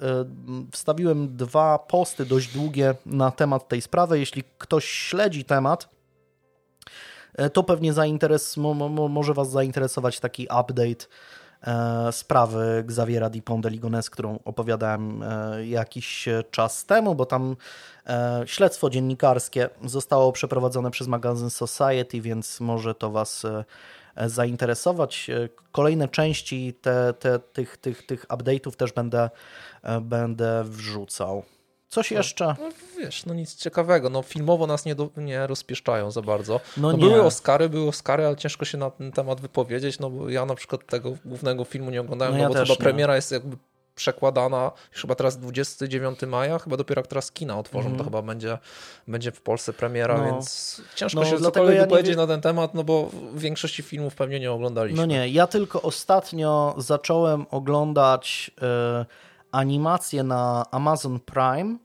wstawiłem 0.72 1.36
dwa 1.36 1.78
posty 1.78 2.26
dość 2.26 2.52
długie 2.52 2.94
na 3.06 3.30
temat 3.30 3.68
tej 3.68 3.80
sprawy. 3.80 4.18
Jeśli 4.18 4.44
ktoś 4.58 4.84
śledzi 4.84 5.44
temat, 5.44 5.88
to 7.52 7.62
pewnie 7.62 7.92
zainteres 7.92 8.56
może 9.10 9.34
Was 9.34 9.50
zainteresować 9.50 10.20
taki 10.20 10.44
update 10.44 11.06
sprawy 12.10 12.84
Xaviera 12.88 13.30
Dupont 13.30 13.62
de 13.62 13.70
Ligonnès, 13.70 14.10
którą 14.10 14.38
opowiadałem 14.44 15.24
jakiś 15.64 16.28
czas 16.50 16.86
temu, 16.86 17.14
bo 17.14 17.26
tam 17.26 17.56
śledztwo 18.46 18.90
dziennikarskie 18.90 19.68
zostało 19.84 20.32
przeprowadzone 20.32 20.90
przez 20.90 21.06
magazyn 21.06 21.50
Society, 21.50 22.20
więc 22.20 22.60
może 22.60 22.94
to 22.94 23.10
Was 23.10 23.46
zainteresować. 24.26 25.30
Kolejne 25.72 26.08
części 26.08 26.74
te, 26.82 27.14
te, 27.18 27.38
tych, 27.38 27.76
tych, 27.76 28.06
tych 28.06 28.26
update'ów 28.26 28.76
też 28.76 28.92
będę, 28.92 29.30
będę 30.00 30.64
wrzucał. 30.64 31.42
Coś 31.90 32.10
no, 32.10 32.16
jeszcze? 32.16 32.44
No, 32.44 32.68
wiesz, 32.98 33.26
no 33.26 33.34
nic 33.34 33.56
ciekawego. 33.56 34.10
No, 34.10 34.22
filmowo 34.22 34.66
nas 34.66 34.84
nie, 34.84 34.94
do, 34.94 35.10
nie 35.16 35.46
rozpieszczają 35.46 36.10
za 36.10 36.22
bardzo. 36.22 36.60
No, 36.76 36.92
no 36.92 36.98
były 36.98 37.22
Oscary, 37.22 37.68
były 37.68 37.88
Oscary, 37.88 38.26
ale 38.26 38.36
ciężko 38.36 38.64
się 38.64 38.78
na 38.78 38.90
ten 38.90 39.12
temat 39.12 39.40
wypowiedzieć, 39.40 39.98
no 39.98 40.10
bo 40.10 40.28
ja 40.28 40.46
na 40.46 40.54
przykład 40.54 40.86
tego 40.86 41.16
głównego 41.24 41.64
filmu 41.64 41.90
nie 41.90 42.00
oglądałem, 42.00 42.34
no, 42.34 42.38
no 42.38 42.42
ja 42.42 42.48
bo 42.48 42.64
chyba 42.64 42.76
premiera 42.76 43.16
jest 43.16 43.32
jakby 43.32 43.56
przekładana 43.94 44.72
już 44.92 45.00
chyba 45.00 45.14
teraz 45.14 45.38
29 45.38 46.22
maja, 46.22 46.58
chyba 46.58 46.76
dopiero 46.76 47.00
jak 47.00 47.06
teraz 47.06 47.32
kina 47.32 47.58
otworzą, 47.58 47.86
mm. 47.86 47.98
to 47.98 48.04
mhm. 48.04 48.10
chyba 48.10 48.32
będzie, 48.32 48.58
będzie 49.08 49.32
w 49.32 49.40
Polsce 49.40 49.72
premiera, 49.72 50.18
no. 50.18 50.24
więc 50.24 50.82
ciężko 50.94 51.20
no, 51.20 51.26
się 51.26 51.38
cokolwiek 51.38 51.76
ja 51.76 51.86
powiedzieć 51.86 52.16
na 52.16 52.26
ten 52.26 52.40
temat, 52.40 52.74
no 52.74 52.84
bo 52.84 53.10
w 53.12 53.40
większości 53.40 53.82
filmów 53.82 54.14
pewnie 54.14 54.40
nie 54.40 54.52
oglądaliśmy. 54.52 54.98
No 54.98 55.06
nie, 55.06 55.28
ja 55.28 55.46
tylko 55.46 55.82
ostatnio 55.82 56.74
zacząłem 56.78 57.46
oglądać 57.50 58.50
e, 58.62 59.06
animację 59.52 60.22
na 60.22 60.66
Amazon 60.70 61.20
Prime 61.20 61.78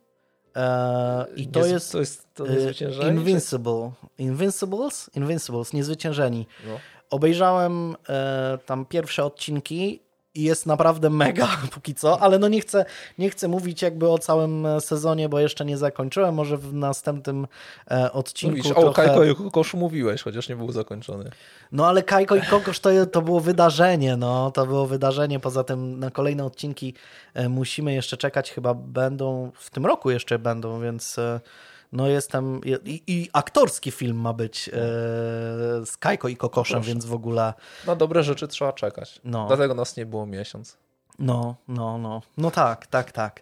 e, 0.56 1.26
i 1.36 1.48
to 1.48 1.66
jest, 1.66 1.92
to 1.92 2.00
jest 2.00 2.34
to 2.34 2.46
e, 2.48 3.10
Invincible. 3.10 3.92
Invincibles? 4.18 5.10
Invincibles, 5.16 5.74
niezwyciężeni. 5.74 6.48
No. 6.68 6.80
Obejrzałem 7.10 7.96
e, 8.10 8.58
tam 8.66 8.86
pierwsze 8.86 9.26
odcinki 9.26 10.05
i 10.36 10.44
jest 10.44 10.66
naprawdę 10.66 11.10
mega 11.10 11.48
póki 11.74 11.96
co, 11.96 12.22
ale 12.22 12.40
no 12.40 12.48
nie 12.48 12.62
chcę, 12.62 12.86
nie 13.18 13.30
chcę 13.30 13.48
mówić 13.48 13.82
jakby 13.82 14.10
o 14.10 14.18
całym 14.18 14.68
sezonie, 14.80 15.30
bo 15.30 15.40
jeszcze 15.40 15.66
nie 15.66 15.78
zakończyłem, 15.78 16.36
może 16.36 16.58
w 16.58 16.74
następnym 16.74 17.48
e, 17.92 18.12
odcinku 18.12 18.58
Mówisz, 18.58 18.72
trochę... 18.72 18.88
o 18.88 18.94
Kajko 18.94 19.24
i 19.24 19.36
Kokosz 19.36 19.74
mówiłeś, 19.74 20.22
chociaż 20.22 20.50
nie 20.50 20.56
był 20.56 20.72
zakończony. 20.72 21.32
No 21.72 21.88
ale 21.88 22.04
Kajko 22.04 22.36
i 22.36 22.42
Kokosz 22.42 22.80
to, 22.80 23.06
to 23.06 23.22
było 23.22 23.40
wydarzenie, 23.40 24.18
no. 24.18 24.52
To 24.52 24.66
było 24.66 24.88
wydarzenie, 24.88 25.40
poza 25.40 25.64
tym 25.64 26.00
na 26.00 26.12
kolejne 26.12 26.46
odcinki 26.46 26.94
e, 27.34 27.50
musimy 27.50 27.94
jeszcze 27.94 28.18
czekać, 28.18 28.52
chyba 28.52 28.74
będą, 28.74 29.52
w 29.56 29.70
tym 29.70 29.86
roku 29.86 30.12
jeszcze 30.12 30.40
będą, 30.40 30.82
więc... 30.82 31.20
No 31.96 32.08
jestem. 32.08 32.62
I, 32.86 33.04
i 33.08 33.30
aktorski 33.34 33.92
film 33.92 34.18
ma 34.18 34.34
być 34.34 34.70
e, 34.70 34.72
z 35.86 35.98
Kajko 36.00 36.28
i 36.28 36.38
Kokoszem, 36.38 36.76
Proszę. 36.76 36.88
więc 36.88 37.06
w 37.06 37.14
ogóle. 37.14 37.54
Na 37.88 37.96
dobre 37.96 38.24
rzeczy 38.24 38.48
trzeba 38.48 38.74
czekać. 38.74 39.22
No. 39.24 39.48
Dlatego 39.48 39.74
nas 39.74 39.98
nie 39.98 40.06
było 40.06 40.26
miesiąc. 40.26 40.78
No, 41.20 41.56
no, 41.68 41.98
no. 41.98 42.22
No 42.38 42.52
tak, 42.52 42.88
tak, 42.88 43.12
tak. 43.12 43.42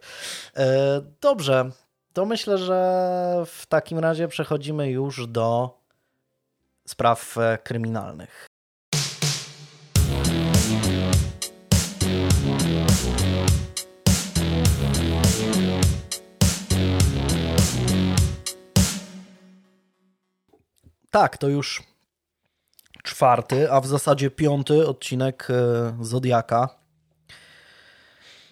E, 0.57 1.01
dobrze. 1.21 1.71
To 2.13 2.25
myślę, 2.25 2.57
że 2.57 3.43
w 3.45 3.65
takim 3.65 3.99
razie 3.99 4.27
przechodzimy 4.27 4.89
już 4.89 5.27
do 5.27 5.77
spraw 6.87 7.37
e, 7.37 7.57
kryminalnych. 7.63 8.47
Tak, 21.13 21.37
to 21.37 21.47
już 21.47 21.83
czwarty, 23.03 23.71
a 23.71 23.81
w 23.81 23.87
zasadzie 23.87 24.31
piąty 24.31 24.87
odcinek 24.87 25.47
e, 25.49 25.53
Zodiaka. 26.01 26.69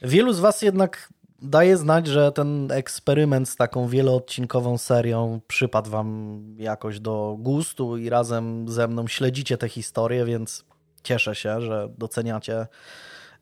Wielu 0.01 0.33
z 0.33 0.39
Was 0.39 0.61
jednak 0.61 1.09
daje 1.41 1.77
znać, 1.77 2.07
że 2.07 2.31
ten 2.31 2.71
eksperyment 2.71 3.49
z 3.49 3.55
taką 3.55 3.87
wieloodcinkową 3.87 4.77
serią 4.77 5.41
przypadł 5.47 5.89
Wam 5.89 6.41
jakoś 6.57 6.99
do 6.99 7.35
gustu 7.39 7.97
i 7.97 8.09
razem 8.09 8.69
ze 8.69 8.87
mną 8.87 9.07
śledzicie 9.07 9.57
tę 9.57 9.69
historię, 9.69 10.25
więc 10.25 10.65
cieszę 11.03 11.35
się, 11.35 11.61
że 11.61 11.89
doceniacie 11.97 12.67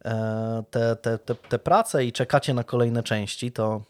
e, 0.05 0.63
te, 0.71 0.95
te, 0.95 1.17
te, 1.17 1.35
te 1.35 1.59
prace 1.59 2.05
i 2.05 2.11
czekacie 2.11 2.53
na 2.53 2.63
kolejne 2.63 3.03
części. 3.03 3.51
To, 3.51 3.81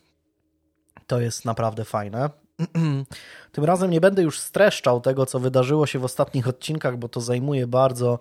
to 1.08 1.20
jest 1.20 1.46
naprawdę 1.46 1.86
fajne. 1.86 2.49
Tym 3.52 3.64
razem 3.64 3.92
nie 3.92 4.02
będę 4.02 4.22
już 4.22 4.40
streszczał 4.40 5.02
tego, 5.02 5.26
co 5.26 5.40
wydarzyło 5.40 5.88
się 5.88 6.00
w 6.00 6.04
ostatnich 6.04 6.48
odcinkach, 6.48 6.98
bo 6.98 7.10
to 7.10 7.22
zajmuje 7.22 7.68
bardzo 7.68 8.20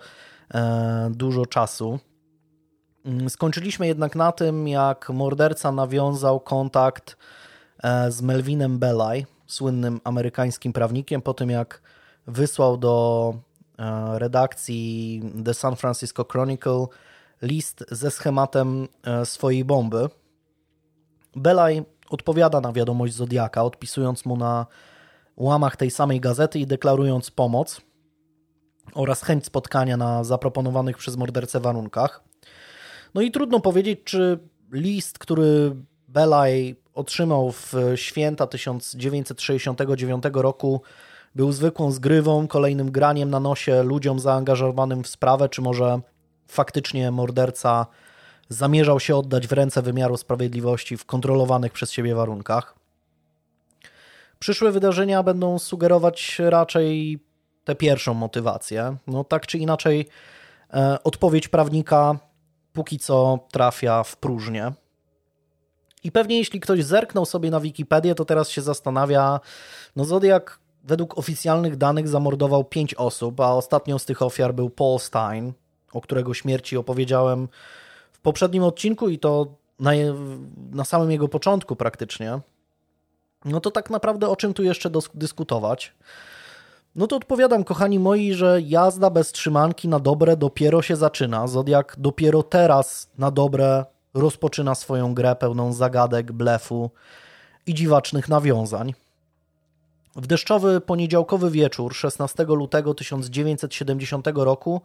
e, 0.54 1.10
dużo 1.14 1.46
czasu. 1.46 1.98
Mm, 3.04 3.30
skończyliśmy 3.30 3.86
jednak 3.86 4.16
na 4.16 4.32
tym, 4.32 4.68
jak 4.68 5.10
morderca 5.10 5.72
nawiązał 5.72 6.40
kontakt 6.40 7.16
e, 7.82 8.12
z 8.12 8.22
Melvinem 8.22 8.78
Belaj, 8.78 9.26
słynnym 9.46 10.00
amerykańskim 10.04 10.72
prawnikiem, 10.72 11.22
po 11.22 11.34
tym 11.34 11.50
jak 11.50 11.82
wysłał 12.26 12.76
do 12.76 13.34
e, 13.78 14.18
redakcji 14.18 15.22
The 15.44 15.54
San 15.54 15.76
Francisco 15.76 16.24
Chronicle 16.32 16.86
list 17.42 17.84
ze 17.90 18.10
schematem 18.10 18.88
swojej 19.24 19.64
bomby. 19.64 20.08
Belaj 21.36 21.84
odpowiada 22.10 22.60
na 22.60 22.72
wiadomość 22.72 23.14
Zodiaka, 23.14 23.64
odpisując 23.64 24.24
mu 24.24 24.36
na 24.36 24.66
łamach 25.36 25.76
tej 25.76 25.90
samej 25.90 26.20
gazety 26.20 26.58
i 26.58 26.66
deklarując 26.66 27.30
pomoc 27.30 27.80
oraz 28.94 29.22
chęć 29.22 29.46
spotkania 29.46 29.96
na 29.96 30.24
zaproponowanych 30.24 30.98
przez 30.98 31.16
mordercę 31.16 31.60
warunkach. 31.60 32.24
No 33.14 33.20
i 33.20 33.30
trudno 33.30 33.60
powiedzieć, 33.60 34.00
czy 34.04 34.38
list, 34.72 35.18
który 35.18 35.76
Belaj 36.08 36.76
otrzymał 36.94 37.52
w 37.52 37.74
święta 37.94 38.46
1969 38.46 40.24
roku, 40.32 40.82
był 41.34 41.52
zwykłą 41.52 41.90
zgrywą, 41.90 42.46
kolejnym 42.46 42.90
graniem 42.90 43.30
na 43.30 43.40
nosie 43.40 43.82
ludziom 43.82 44.18
zaangażowanym 44.18 45.02
w 45.02 45.08
sprawę, 45.08 45.48
czy 45.48 45.62
może 45.62 46.00
faktycznie 46.48 47.10
morderca 47.10 47.86
zamierzał 48.48 49.00
się 49.00 49.16
oddać 49.16 49.46
w 49.46 49.52
ręce 49.52 49.82
wymiaru 49.82 50.16
sprawiedliwości 50.16 50.96
w 50.96 51.04
kontrolowanych 51.04 51.72
przez 51.72 51.92
siebie 51.92 52.14
warunkach. 52.14 52.74
Przyszłe 54.38 54.72
wydarzenia 54.72 55.22
będą 55.22 55.58
sugerować 55.58 56.38
raczej 56.38 57.18
tę 57.64 57.74
pierwszą 57.74 58.14
motywację. 58.14 58.96
No 59.06 59.24
tak 59.24 59.46
czy 59.46 59.58
inaczej, 59.58 60.08
e, 60.72 61.02
odpowiedź 61.04 61.48
prawnika 61.48 62.18
póki 62.72 62.98
co 62.98 63.38
trafia 63.52 64.02
w 64.02 64.16
próżnię. 64.16 64.72
I 66.04 66.12
pewnie 66.12 66.38
jeśli 66.38 66.60
ktoś 66.60 66.84
zerknął 66.84 67.26
sobie 67.26 67.50
na 67.50 67.60
Wikipedię, 67.60 68.14
to 68.14 68.24
teraz 68.24 68.50
się 68.50 68.62
zastanawia, 68.62 69.40
no 69.96 70.04
Zodiak 70.04 70.58
według 70.84 71.18
oficjalnych 71.18 71.76
danych 71.76 72.08
zamordował 72.08 72.64
pięć 72.64 72.94
osób, 72.94 73.40
a 73.40 73.54
ostatnią 73.54 73.98
z 73.98 74.04
tych 74.04 74.22
ofiar 74.22 74.54
był 74.54 74.70
Paul 74.70 74.98
Stein, 74.98 75.52
o 75.92 76.00
którego 76.00 76.34
śmierci 76.34 76.76
opowiedziałem 76.76 77.48
w 78.18 78.22
poprzednim 78.22 78.62
odcinku 78.62 79.08
i 79.08 79.18
to 79.18 79.46
na, 79.80 79.90
na 80.70 80.84
samym 80.84 81.10
jego 81.10 81.28
początku 81.28 81.76
praktycznie. 81.76 82.40
No 83.44 83.60
to 83.60 83.70
tak 83.70 83.90
naprawdę 83.90 84.28
o 84.28 84.36
czym 84.36 84.54
tu 84.54 84.62
jeszcze 84.62 84.90
dyskutować? 85.14 85.94
No 86.96 87.06
to 87.06 87.16
odpowiadam, 87.16 87.64
kochani 87.64 87.98
moi, 87.98 88.34
że 88.34 88.60
jazda 88.60 89.10
bez 89.10 89.32
trzymanki 89.32 89.88
na 89.88 89.98
dobre 89.98 90.36
dopiero 90.36 90.82
się 90.82 90.96
zaczyna. 90.96 91.46
Zodiak 91.46 91.94
dopiero 91.98 92.42
teraz 92.42 93.10
na 93.18 93.30
dobre 93.30 93.84
rozpoczyna 94.14 94.74
swoją 94.74 95.14
grę 95.14 95.36
pełną 95.36 95.72
zagadek, 95.72 96.32
blefu 96.32 96.90
i 97.66 97.74
dziwacznych 97.74 98.28
nawiązań. 98.28 98.94
W 100.16 100.26
deszczowy 100.26 100.80
poniedziałkowy 100.80 101.50
wieczór 101.50 101.94
16 101.94 102.44
lutego 102.44 102.94
1970 102.94 104.26
roku 104.34 104.80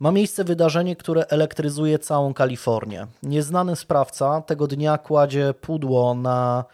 ma 0.00 0.10
miejsce 0.10 0.44
wydarzenie, 0.44 0.96
które 0.96 1.26
elektryzuje 1.26 1.98
całą 1.98 2.34
Kalifornię. 2.34 3.06
Nieznany 3.22 3.76
sprawca 3.76 4.40
tego 4.40 4.66
dnia 4.66 4.98
kładzie 4.98 5.54
pudło 5.60 6.14
na 6.14 6.64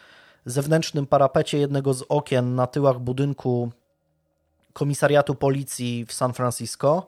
zewnętrznym 0.46 1.06
parapecie 1.06 1.58
jednego 1.58 1.94
z 1.94 2.04
okien 2.08 2.54
na 2.54 2.66
tyłach 2.66 2.98
budynku 2.98 3.70
komisariatu 4.72 5.34
policji 5.34 6.06
w 6.06 6.12
San 6.12 6.32
Francisco 6.32 7.06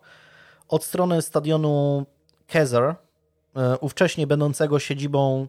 od 0.69 0.85
strony 0.85 1.23
stadionu 1.23 2.07
Kaiser, 2.47 2.83
e, 3.57 3.79
ówcześnie 3.79 4.27
będącego 4.27 4.79
siedzibą 4.79 5.49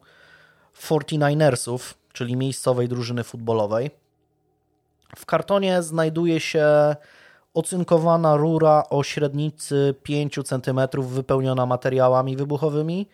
49ersów, 0.74 1.94
czyli 2.14 2.36
miejscowej 2.36 2.88
drużyny 2.88 3.24
futbolowej. 3.24 3.92
W 5.16 5.26
kartonie 5.26 5.84
znajduje 5.84 6.40
się 6.40 6.96
ocynkowana 7.58 8.36
rura 8.36 8.84
o 8.90 9.04
średnicy 9.04 9.96
5 10.04 10.40
cm 10.46 10.80
wypełniona 11.02 11.66
materiałami 11.66 12.38
wybuchowymi 12.38 13.08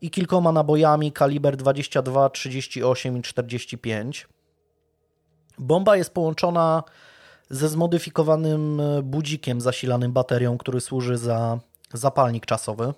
i 0.00 0.10
kilkoma 0.10 0.52
nabojami 0.52 1.12
kaliber 1.12 1.56
22, 1.56 2.30
38 2.30 3.18
i 3.18 3.22
45. 3.22 4.28
Bomba 5.58 5.96
jest 5.96 6.14
połączona 6.14 6.82
ze 7.50 7.68
zmodyfikowanym 7.68 8.82
budzikiem 9.02 9.60
zasilanym 9.60 10.12
baterią, 10.12 10.58
który 10.58 10.80
służy 10.80 11.16
za 11.16 11.58
zapalnik 11.92 12.46
czasowy. 12.46 12.92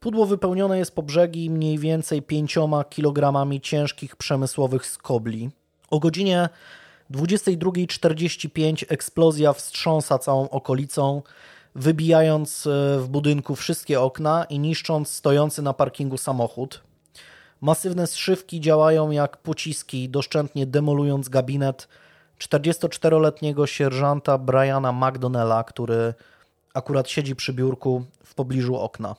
Pudło 0.00 0.26
wypełnione 0.26 0.78
jest 0.78 0.94
po 0.94 1.02
brzegi 1.02 1.50
mniej 1.50 1.78
więcej 1.78 2.22
5 2.22 2.58
kg 2.90 3.46
ciężkich 3.62 4.16
przemysłowych 4.16 4.86
skobli. 4.86 5.50
O 5.90 5.98
godzinie 5.98 6.48
22.45 7.12 8.84
eksplozja 8.88 9.52
wstrząsa 9.52 10.18
całą 10.18 10.48
okolicą, 10.48 11.22
wybijając 11.74 12.66
e, 12.66 12.98
w 12.98 13.08
budynku 13.08 13.56
wszystkie 13.56 14.00
okna 14.00 14.44
i 14.44 14.58
niszcząc 14.58 15.08
stojący 15.08 15.62
na 15.62 15.72
parkingu 15.72 16.18
samochód. 16.18 16.82
Masywne 17.60 18.06
zszywki 18.06 18.60
działają 18.60 19.10
jak 19.10 19.36
pociski, 19.36 20.08
doszczętnie 20.08 20.66
demolując 20.66 21.28
gabinet 21.28 21.88
44-letniego 22.38 23.66
sierżanta 23.66 24.38
Briana 24.38 24.92
McDonnella, 24.92 25.64
który 25.64 26.14
akurat 26.74 27.08
siedzi 27.08 27.36
przy 27.36 27.52
biurku 27.52 28.04
w 28.24 28.34
pobliżu 28.34 28.76
okna. 28.76 29.16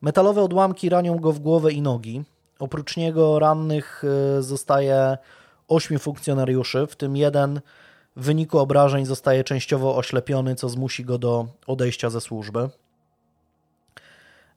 Metalowe 0.00 0.42
odłamki 0.42 0.88
ranią 0.88 1.18
go 1.18 1.32
w 1.32 1.38
głowę 1.38 1.72
i 1.72 1.82
nogi. 1.82 2.22
Oprócz 2.58 2.96
niego 2.96 3.38
rannych 3.38 4.02
e, 4.04 4.42
zostaje 4.42 5.18
ośmiu 5.68 5.98
funkcjonariuszy, 5.98 6.86
w 6.86 6.96
tym 6.96 7.16
jeden 7.16 7.60
w 8.16 8.24
wyniku 8.24 8.58
obrażeń 8.58 9.06
zostaje 9.06 9.44
częściowo 9.44 9.96
oślepiony, 9.96 10.54
co 10.54 10.68
zmusi 10.68 11.04
go 11.04 11.18
do 11.18 11.46
odejścia 11.66 12.10
ze 12.10 12.20
służby. 12.20 12.68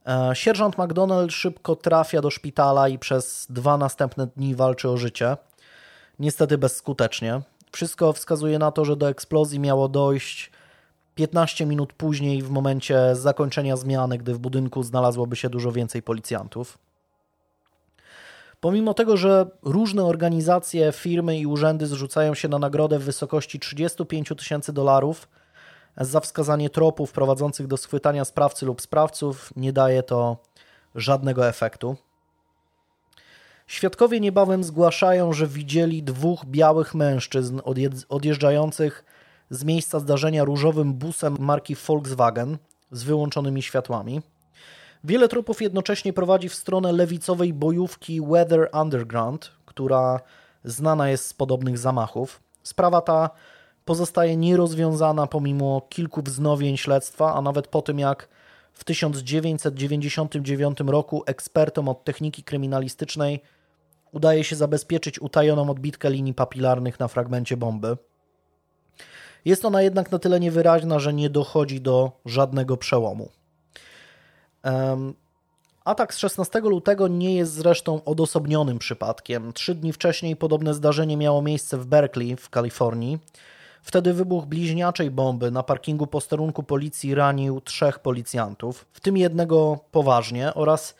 E, 0.05 0.31
sierżant 0.33 0.77
McDonald 0.77 1.31
szybko 1.31 1.75
trafia 1.75 2.21
do 2.21 2.29
szpitala 2.29 2.89
i 2.89 2.99
przez 2.99 3.47
dwa 3.49 3.77
następne 3.77 4.27
dni 4.27 4.55
walczy 4.55 4.89
o 4.89 4.97
życie. 4.97 5.37
Niestety 6.19 6.57
bezskutecznie. 6.57 7.41
Wszystko 7.71 8.13
wskazuje 8.13 8.59
na 8.59 8.71
to, 8.71 8.85
że 8.85 8.95
do 8.95 9.09
eksplozji 9.09 9.59
miało 9.59 9.89
dojść 9.89 10.51
15 11.15 11.65
minut 11.65 11.93
później, 11.93 12.41
w 12.41 12.49
momencie 12.49 13.15
zakończenia 13.15 13.77
zmiany, 13.77 14.17
gdy 14.17 14.33
w 14.33 14.39
budynku 14.39 14.83
znalazłoby 14.83 15.35
się 15.35 15.49
dużo 15.49 15.71
więcej 15.71 16.01
policjantów. 16.01 16.77
Pomimo 18.65 18.93
tego, 18.93 19.17
że 19.17 19.45
różne 19.63 20.03
organizacje, 20.03 20.91
firmy 20.91 21.37
i 21.39 21.45
urzędy 21.45 21.87
zrzucają 21.87 22.33
się 22.33 22.47
na 22.47 22.59
nagrodę 22.59 22.99
w 22.99 23.03
wysokości 23.03 23.59
35 23.59 24.29
tysięcy 24.37 24.73
dolarów 24.73 25.27
za 25.97 26.19
wskazanie 26.19 26.69
tropów 26.69 27.11
prowadzących 27.11 27.67
do 27.67 27.77
schwytania 27.77 28.25
sprawcy 28.25 28.65
lub 28.65 28.81
sprawców, 28.81 29.53
nie 29.55 29.73
daje 29.73 30.03
to 30.03 30.37
żadnego 30.95 31.47
efektu. 31.47 31.95
Świadkowie 33.67 34.19
niebawem 34.19 34.63
zgłaszają, 34.63 35.33
że 35.33 35.47
widzieli 35.47 36.03
dwóch 36.03 36.45
białych 36.45 36.95
mężczyzn 36.95 37.61
odjeżdżających 38.09 39.05
z 39.49 39.63
miejsca 39.63 39.99
zdarzenia 39.99 40.43
różowym 40.43 40.93
busem 40.93 41.37
marki 41.39 41.75
Volkswagen 41.75 42.57
z 42.91 43.03
wyłączonymi 43.03 43.61
światłami. 43.61 44.21
Wiele 45.07 45.27
tropów 45.27 45.61
jednocześnie 45.61 46.13
prowadzi 46.13 46.49
w 46.49 46.55
stronę 46.55 46.91
lewicowej 46.91 47.53
bojówki 47.53 48.21
Weather 48.21 48.69
Underground, 48.81 49.51
która 49.65 50.19
znana 50.63 51.09
jest 51.09 51.27
z 51.27 51.33
podobnych 51.33 51.77
zamachów. 51.77 52.43
Sprawa 52.63 53.01
ta 53.01 53.29
pozostaje 53.85 54.37
nierozwiązana 54.37 55.27
pomimo 55.27 55.81
kilku 55.89 56.21
wznowień 56.21 56.77
śledztwa, 56.77 57.35
a 57.35 57.41
nawet 57.41 57.67
po 57.67 57.81
tym 57.81 57.99
jak 57.99 58.29
w 58.73 58.83
1999 58.83 60.79
roku 60.87 61.23
ekspertom 61.25 61.89
od 61.89 62.03
techniki 62.03 62.43
kryminalistycznej 62.43 63.41
udaje 64.11 64.43
się 64.43 64.55
zabezpieczyć 64.55 65.21
utajoną 65.21 65.69
odbitkę 65.69 66.09
linii 66.09 66.33
papilarnych 66.33 66.99
na 66.99 67.07
fragmencie 67.07 67.57
bomby. 67.57 67.97
Jest 69.45 69.65
ona 69.65 69.81
jednak 69.81 70.11
na 70.11 70.19
tyle 70.19 70.39
niewyraźna, 70.39 70.99
że 70.99 71.13
nie 71.13 71.29
dochodzi 71.29 71.81
do 71.81 72.11
żadnego 72.25 72.77
przełomu. 72.77 73.29
Atak 75.85 76.13
z 76.13 76.17
16 76.17 76.59
lutego 76.59 77.07
nie 77.07 77.35
jest 77.35 77.53
zresztą 77.53 78.03
odosobnionym 78.03 78.79
przypadkiem. 78.79 79.53
Trzy 79.53 79.75
dni 79.75 79.93
wcześniej 79.93 80.35
podobne 80.35 80.73
zdarzenie 80.73 81.17
miało 81.17 81.41
miejsce 81.41 81.77
w 81.77 81.85
Berkeley 81.85 82.35
w 82.35 82.49
Kalifornii. 82.49 83.19
Wtedy 83.81 84.13
wybuch 84.13 84.45
bliźniaczej 84.45 85.11
bomby 85.11 85.51
na 85.51 85.63
parkingu 85.63 86.07
posterunku 86.07 86.63
policji 86.63 87.15
ranił 87.15 87.61
trzech 87.61 87.99
policjantów, 87.99 88.85
w 88.93 88.99
tym 88.99 89.17
jednego 89.17 89.79
poważnie, 89.91 90.53
oraz 90.53 90.95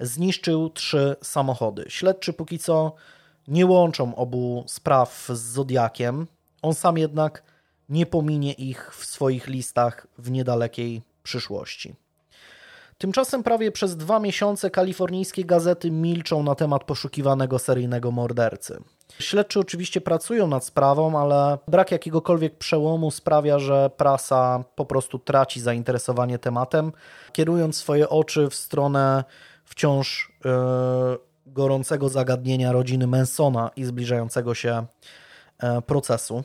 zniszczył 0.00 0.70
trzy 0.70 1.16
samochody. 1.22 1.84
Śledczy 1.88 2.32
póki 2.32 2.58
co 2.58 2.94
nie 3.48 3.66
łączą 3.66 4.14
obu 4.14 4.64
spraw 4.66 5.28
z 5.28 5.40
Zodiakiem. 5.40 6.26
On 6.62 6.74
sam 6.74 6.98
jednak 6.98 7.42
nie 7.88 8.06
pominie 8.06 8.52
ich 8.52 8.94
w 8.94 9.04
swoich 9.04 9.46
listach 9.46 10.06
w 10.18 10.30
niedalekiej 10.30 11.02
przyszłości. 11.22 11.94
Tymczasem 13.00 13.42
prawie 13.42 13.72
przez 13.72 13.96
dwa 13.96 14.18
miesiące 14.20 14.70
kalifornijskie 14.70 15.44
gazety 15.44 15.90
milczą 15.90 16.42
na 16.42 16.54
temat 16.54 16.84
poszukiwanego 16.84 17.58
seryjnego 17.58 18.10
mordercy. 18.10 18.82
Śledczy 19.18 19.60
oczywiście 19.60 20.00
pracują 20.00 20.46
nad 20.46 20.64
sprawą, 20.64 21.18
ale 21.18 21.58
brak 21.68 21.90
jakiegokolwiek 21.90 22.58
przełomu 22.58 23.10
sprawia, 23.10 23.58
że 23.58 23.90
prasa 23.96 24.64
po 24.74 24.86
prostu 24.86 25.18
traci 25.18 25.60
zainteresowanie 25.60 26.38
tematem, 26.38 26.92
kierując 27.32 27.76
swoje 27.76 28.08
oczy 28.08 28.48
w 28.50 28.54
stronę 28.54 29.24
wciąż 29.64 30.32
yy, 30.44 30.50
gorącego 31.46 32.08
zagadnienia 32.08 32.72
rodziny 32.72 33.06
Mansona 33.06 33.70
i 33.76 33.84
zbliżającego 33.84 34.54
się 34.54 34.86
e, 35.58 35.82
procesu. 35.82 36.44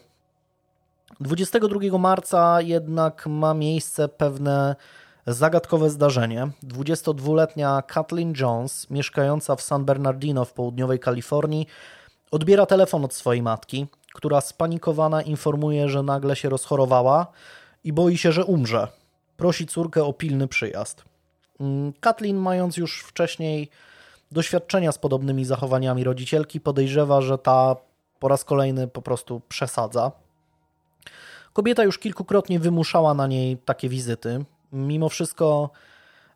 22 1.19 1.97
marca 1.97 2.61
jednak 2.61 3.27
ma 3.27 3.53
miejsce 3.53 4.07
pewne 4.07 4.75
zagadkowe 5.33 5.89
zdarzenie. 5.89 6.47
22-letnia 6.63 7.81
Kathleen 7.81 8.33
Jones, 8.39 8.89
mieszkająca 8.89 9.55
w 9.55 9.61
San 9.61 9.85
Bernardino 9.85 10.45
w 10.45 10.53
południowej 10.53 10.99
Kalifornii, 10.99 11.67
odbiera 12.31 12.65
telefon 12.65 13.05
od 13.05 13.13
swojej 13.13 13.41
matki, 13.41 13.87
która 14.13 14.41
spanikowana 14.41 15.21
informuje, 15.21 15.89
że 15.89 16.03
nagle 16.03 16.35
się 16.35 16.49
rozchorowała 16.49 17.27
i 17.83 17.93
boi 17.93 18.17
się, 18.17 18.31
że 18.31 18.45
umrze. 18.45 18.87
Prosi 19.37 19.67
córkę 19.67 20.03
o 20.03 20.13
pilny 20.13 20.47
przyjazd. 20.47 21.03
Mm, 21.59 21.93
Kathleen, 21.99 22.37
mając 22.37 22.77
już 22.77 23.03
wcześniej 23.03 23.69
doświadczenia 24.31 24.91
z 24.91 24.97
podobnymi 24.97 25.45
zachowaniami 25.45 26.03
rodzicielki, 26.03 26.59
podejrzewa, 26.59 27.21
że 27.21 27.37
ta 27.37 27.75
po 28.19 28.27
raz 28.27 28.43
kolejny 28.43 28.87
po 28.87 29.01
prostu 29.01 29.41
przesadza. 29.49 30.11
Kobieta 31.53 31.83
już 31.83 31.99
kilkukrotnie 31.99 32.59
wymuszała 32.59 33.13
na 33.13 33.27
niej 33.27 33.57
takie 33.57 33.89
wizyty. 33.89 34.45
Mimo 34.75 35.09
wszystko 35.09 35.69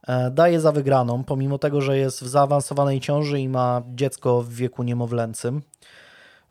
e, 0.08 0.32
daje 0.32 0.60
za 0.60 0.72
wygraną, 0.72 1.24
pomimo 1.24 1.58
tego, 1.58 1.82
że 1.82 1.98
jest 1.98 2.24
w 2.24 2.28
zaawansowanej 2.28 3.00
ciąży 3.00 3.40
i 3.40 3.50
ma 3.50 3.82
dziecko 3.88 4.42
w 4.42 4.50
wieku 4.54 4.84
niemowlęcym. 4.84 5.62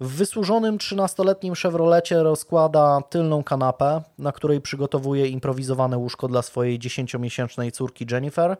W 0.00 0.08
wysłużonym 0.08 0.78
13-letnim 0.78 1.54
Chevrolecie 1.62 2.22
rozkłada 2.22 3.00
tylną 3.10 3.42
kanapę, 3.42 4.02
na 4.18 4.32
której 4.32 4.60
przygotowuje 4.60 5.26
improwizowane 5.26 5.98
łóżko 5.98 6.28
dla 6.28 6.42
swojej 6.42 6.78
10-miesięcznej 6.78 7.70
córki 7.70 8.06
Jennifer 8.10 8.56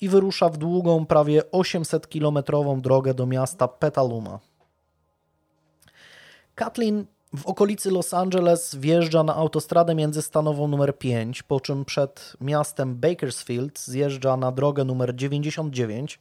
i 0.00 0.08
wyrusza 0.08 0.48
w 0.48 0.56
długą, 0.56 1.06
prawie 1.06 1.42
800-kilometrową 1.42 2.80
drogę 2.80 3.14
do 3.14 3.26
miasta 3.26 3.68
Petaluma. 3.68 4.38
Kathleen 6.54 7.06
w 7.36 7.46
okolicy 7.46 7.90
Los 7.90 8.14
Angeles 8.14 8.74
wjeżdża 8.74 9.22
na 9.22 9.34
autostradę 9.34 9.94
międzystanową 9.94 10.68
numer 10.68 10.98
5, 10.98 11.42
po 11.42 11.60
czym 11.60 11.84
przed 11.84 12.36
miastem 12.40 12.96
Bakersfield 12.96 13.78
zjeżdża 13.78 14.36
na 14.36 14.52
drogę 14.52 14.84
numer 14.84 15.16
99, 15.16 16.20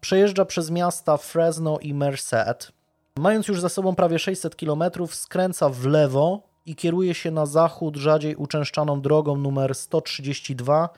przejeżdża 0.00 0.44
przez 0.44 0.70
miasta 0.70 1.16
Fresno 1.16 1.78
i 1.78 1.94
Merced. 1.94 2.72
Mając 3.16 3.48
już 3.48 3.60
za 3.60 3.68
sobą 3.68 3.94
prawie 3.94 4.18
600 4.18 4.56
km, 4.56 4.82
skręca 5.10 5.68
w 5.68 5.86
lewo 5.86 6.42
i 6.66 6.76
kieruje 6.76 7.14
się 7.14 7.30
na 7.30 7.46
zachód 7.46 7.96
rzadziej 7.96 8.36
uczęszczaną 8.36 9.00
drogą 9.00 9.36
numer 9.36 9.74
132, 9.74 10.88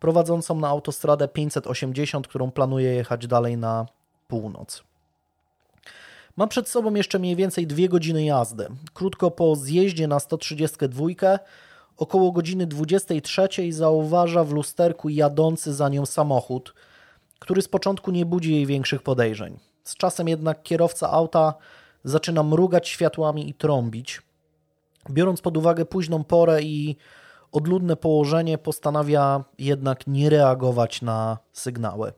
prowadzącą 0.00 0.54
na 0.54 0.68
autostradę 0.68 1.28
580, 1.28 2.28
którą 2.28 2.50
planuje 2.50 2.94
jechać 2.94 3.26
dalej 3.26 3.56
na 3.56 3.86
północ. 4.28 4.82
Mam 6.36 6.48
przed 6.48 6.68
sobą 6.68 6.94
jeszcze 6.94 7.18
mniej 7.18 7.36
więcej 7.36 7.66
dwie 7.66 7.88
godziny 7.88 8.24
jazdy. 8.24 8.68
Krótko 8.94 9.30
po 9.30 9.56
zjeździe 9.56 10.08
na 10.08 10.20
132, 10.20 11.06
około 11.96 12.32
godziny 12.32 12.66
23 12.66 13.48
zauważa 13.70 14.44
w 14.44 14.52
lusterku 14.52 15.08
jadący 15.08 15.74
za 15.74 15.88
nią 15.88 16.06
samochód, 16.06 16.74
który 17.38 17.62
z 17.62 17.68
początku 17.68 18.10
nie 18.10 18.26
budzi 18.26 18.54
jej 18.54 18.66
większych 18.66 19.02
podejrzeń. 19.02 19.58
Z 19.84 19.96
czasem 19.96 20.28
jednak 20.28 20.62
kierowca 20.62 21.10
auta 21.10 21.54
zaczyna 22.04 22.42
mrugać 22.42 22.88
światłami 22.88 23.48
i 23.48 23.54
trąbić. 23.54 24.22
Biorąc 25.10 25.40
pod 25.40 25.56
uwagę 25.56 25.84
późną 25.84 26.24
porę 26.24 26.62
i 26.62 26.96
odludne 27.52 27.96
położenie, 27.96 28.58
postanawia 28.58 29.44
jednak 29.58 30.06
nie 30.06 30.30
reagować 30.30 31.02
na 31.02 31.38
sygnały. 31.52 32.12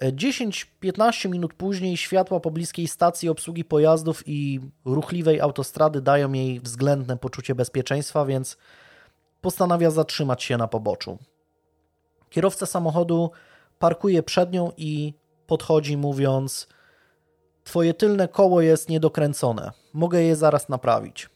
10-15 0.00 1.28
minut 1.28 1.54
później 1.54 1.96
światła 1.96 2.40
pobliskiej 2.40 2.88
stacji 2.88 3.28
obsługi 3.28 3.64
pojazdów 3.64 4.22
i 4.26 4.60
ruchliwej 4.84 5.40
autostrady 5.40 6.00
dają 6.00 6.32
jej 6.32 6.60
względne 6.60 7.16
poczucie 7.16 7.54
bezpieczeństwa, 7.54 8.24
więc 8.24 8.56
postanawia 9.40 9.90
zatrzymać 9.90 10.42
się 10.42 10.56
na 10.56 10.68
poboczu. 10.68 11.18
Kierowca 12.30 12.66
samochodu 12.66 13.30
parkuje 13.78 14.22
przed 14.22 14.52
nią 14.52 14.72
i 14.76 15.14
podchodzi, 15.46 15.96
mówiąc: 15.96 16.68
Twoje 17.64 17.94
tylne 17.94 18.28
koło 18.28 18.60
jest 18.60 18.88
niedokręcone, 18.88 19.72
mogę 19.92 20.22
je 20.22 20.36
zaraz 20.36 20.68
naprawić. 20.68 21.28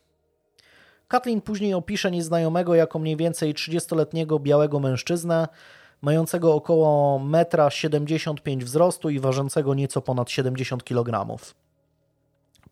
Kathleen 1.09 1.41
później 1.41 1.75
opisze 1.75 2.11
nieznajomego 2.11 2.75
jako 2.75 2.99
mniej 2.99 3.17
więcej 3.17 3.55
30-letniego 3.55 4.39
białego 4.39 4.81
mężczyznę, 4.81 5.49
mającego 6.03 6.55
około 6.55 7.19
1,75 7.21 8.53
m 8.53 8.61
wzrostu 8.61 9.11
i 9.11 9.21
ważącego 9.21 9.75
nieco 9.75 10.03
ponad 10.03 10.31
70 10.31 10.85
kg. 10.85 11.37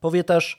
Powie 0.01 0.25
też, 0.25 0.59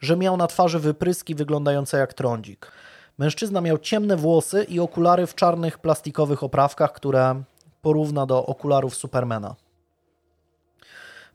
że 0.00 0.16
miał 0.16 0.36
na 0.36 0.46
twarzy 0.46 0.78
wypryski 0.78 1.34
wyglądające 1.34 1.98
jak 1.98 2.14
trądzik. 2.14 2.72
Mężczyzna 3.18 3.60
miał 3.60 3.78
ciemne 3.78 4.16
włosy 4.16 4.64
i 4.64 4.80
okulary 4.80 5.26
w 5.26 5.34
czarnych 5.34 5.78
plastikowych 5.78 6.42
oprawkach, 6.42 6.92
które 6.92 7.42
porówna 7.82 8.26
do 8.26 8.46
okularów 8.46 8.94
Supermana. 8.94 9.54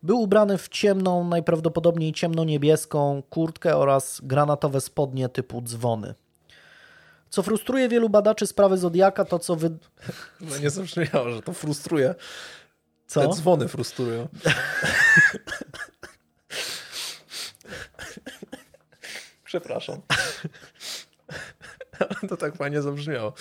Był 0.03 0.21
ubrany 0.21 0.57
w 0.57 0.69
ciemną, 0.69 1.23
najprawdopodobniej 1.23 2.13
ciemno-niebieską 2.13 3.23
kurtkę 3.29 3.77
oraz 3.77 4.21
granatowe 4.23 4.81
spodnie 4.81 5.29
typu 5.29 5.61
dzwony. 5.61 6.13
Co 7.31 7.43
frustruje 7.43 7.89
wielu 7.89 8.09
badaczy 8.09 8.47
sprawy 8.47 8.77
Zodiaka, 8.77 9.25
to 9.25 9.39
co 9.39 9.55
wy... 9.55 9.69
No 10.41 10.57
nie 10.57 10.69
zabrzmiało, 10.69 11.31
że 11.31 11.41
to 11.41 11.53
frustruje. 11.53 12.15
Co? 13.07 13.21
Te 13.21 13.27
dzwony 13.35 13.67
frustrują. 13.67 14.27
Przepraszam. 19.43 20.01
to 22.29 22.37
tak 22.37 22.55
fajnie 22.55 22.81
zabrzmiało. 22.81 23.33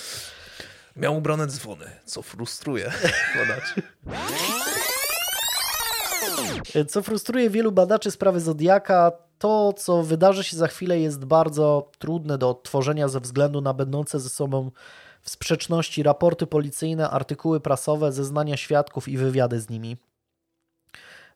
Miał 0.97 1.17
ubrane 1.17 1.47
dzwony, 1.47 1.91
co 2.05 2.23
frustruje 2.23 2.93
badaczy. 3.37 3.83
Co 6.89 7.03
frustruje 7.03 7.51
wielu 7.51 7.73
badaczy 7.73 8.11
sprawy 8.11 8.41
Zodiaka, 8.41 9.13
to 9.41 9.73
co 9.73 10.03
wydarzy 10.03 10.45
się 10.45 10.57
za 10.57 10.67
chwilę 10.67 11.01
jest 11.01 11.25
bardzo 11.25 11.91
trudne 11.99 12.39
do 12.39 12.51
odtworzenia 12.51 13.09
ze 13.09 13.21
względu 13.21 13.61
na 13.61 13.75
będące 13.75 14.21
ze 14.21 14.29
sobą 14.29 14.71
w 15.23 15.31
sprzeczności 15.31 16.03
raporty 16.03 16.47
policyjne, 16.47 17.11
artykuły 17.11 17.61
prasowe, 17.61 18.13
zeznania 18.13 18.57
świadków 18.57 19.09
i 19.09 19.17
wywiady 19.17 19.61
z 19.61 19.71
nimi. 19.71 19.97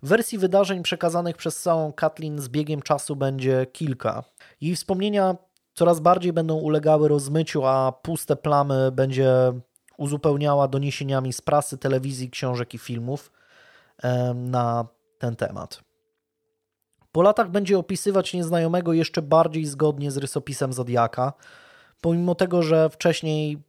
Wersji 0.02 0.38
wydarzeń 0.38 0.82
przekazanych 0.82 1.36
przez 1.36 1.60
całą 1.60 1.92
Kathleen 1.92 2.38
z 2.38 2.48
biegiem 2.48 2.82
czasu 2.82 3.16
będzie 3.16 3.66
kilka. 3.72 4.24
Jej 4.60 4.76
wspomnienia 4.76 5.36
coraz 5.74 6.00
bardziej 6.00 6.32
będą 6.32 6.54
ulegały 6.54 7.08
rozmyciu, 7.08 7.66
a 7.66 7.92
puste 7.92 8.36
plamy 8.36 8.92
będzie 8.92 9.32
uzupełniała 9.96 10.68
doniesieniami 10.68 11.32
z 11.32 11.40
prasy, 11.40 11.78
telewizji, 11.78 12.30
książek 12.30 12.74
i 12.74 12.78
filmów 12.78 13.32
na 14.34 14.86
ten 15.18 15.36
temat. 15.36 15.93
Po 17.14 17.22
latach 17.22 17.50
będzie 17.50 17.78
opisywać 17.78 18.34
nieznajomego 18.34 18.92
jeszcze 18.92 19.22
bardziej 19.22 19.66
zgodnie 19.66 20.10
z 20.10 20.16
rysopisem 20.16 20.72
Zodiaka, 20.72 21.32
pomimo 22.00 22.34
tego, 22.34 22.62
że 22.62 22.90
wcześniej 22.90 23.62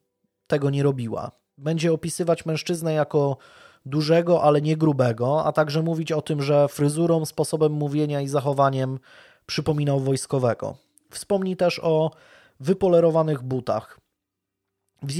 tego 0.47 0.69
nie 0.69 0.83
robiła. 0.83 1.31
Będzie 1.57 1.93
opisywać 1.93 2.45
mężczyznę 2.45 2.93
jako 2.93 3.37
dużego, 3.85 4.43
ale 4.43 4.61
nie 4.61 4.77
grubego, 4.77 5.45
a 5.45 5.51
także 5.51 5.81
mówić 5.81 6.11
o 6.11 6.21
tym, 6.21 6.41
że 6.41 6.67
fryzurą, 6.67 7.25
sposobem 7.25 7.71
mówienia 7.71 8.21
i 8.21 8.27
zachowaniem 8.27 8.99
przypominał 9.45 9.99
wojskowego. 9.99 10.77
Wspomni 11.09 11.57
też 11.57 11.79
o 11.83 12.11
wypolerowanych 12.59 13.43
butach. 13.43 13.99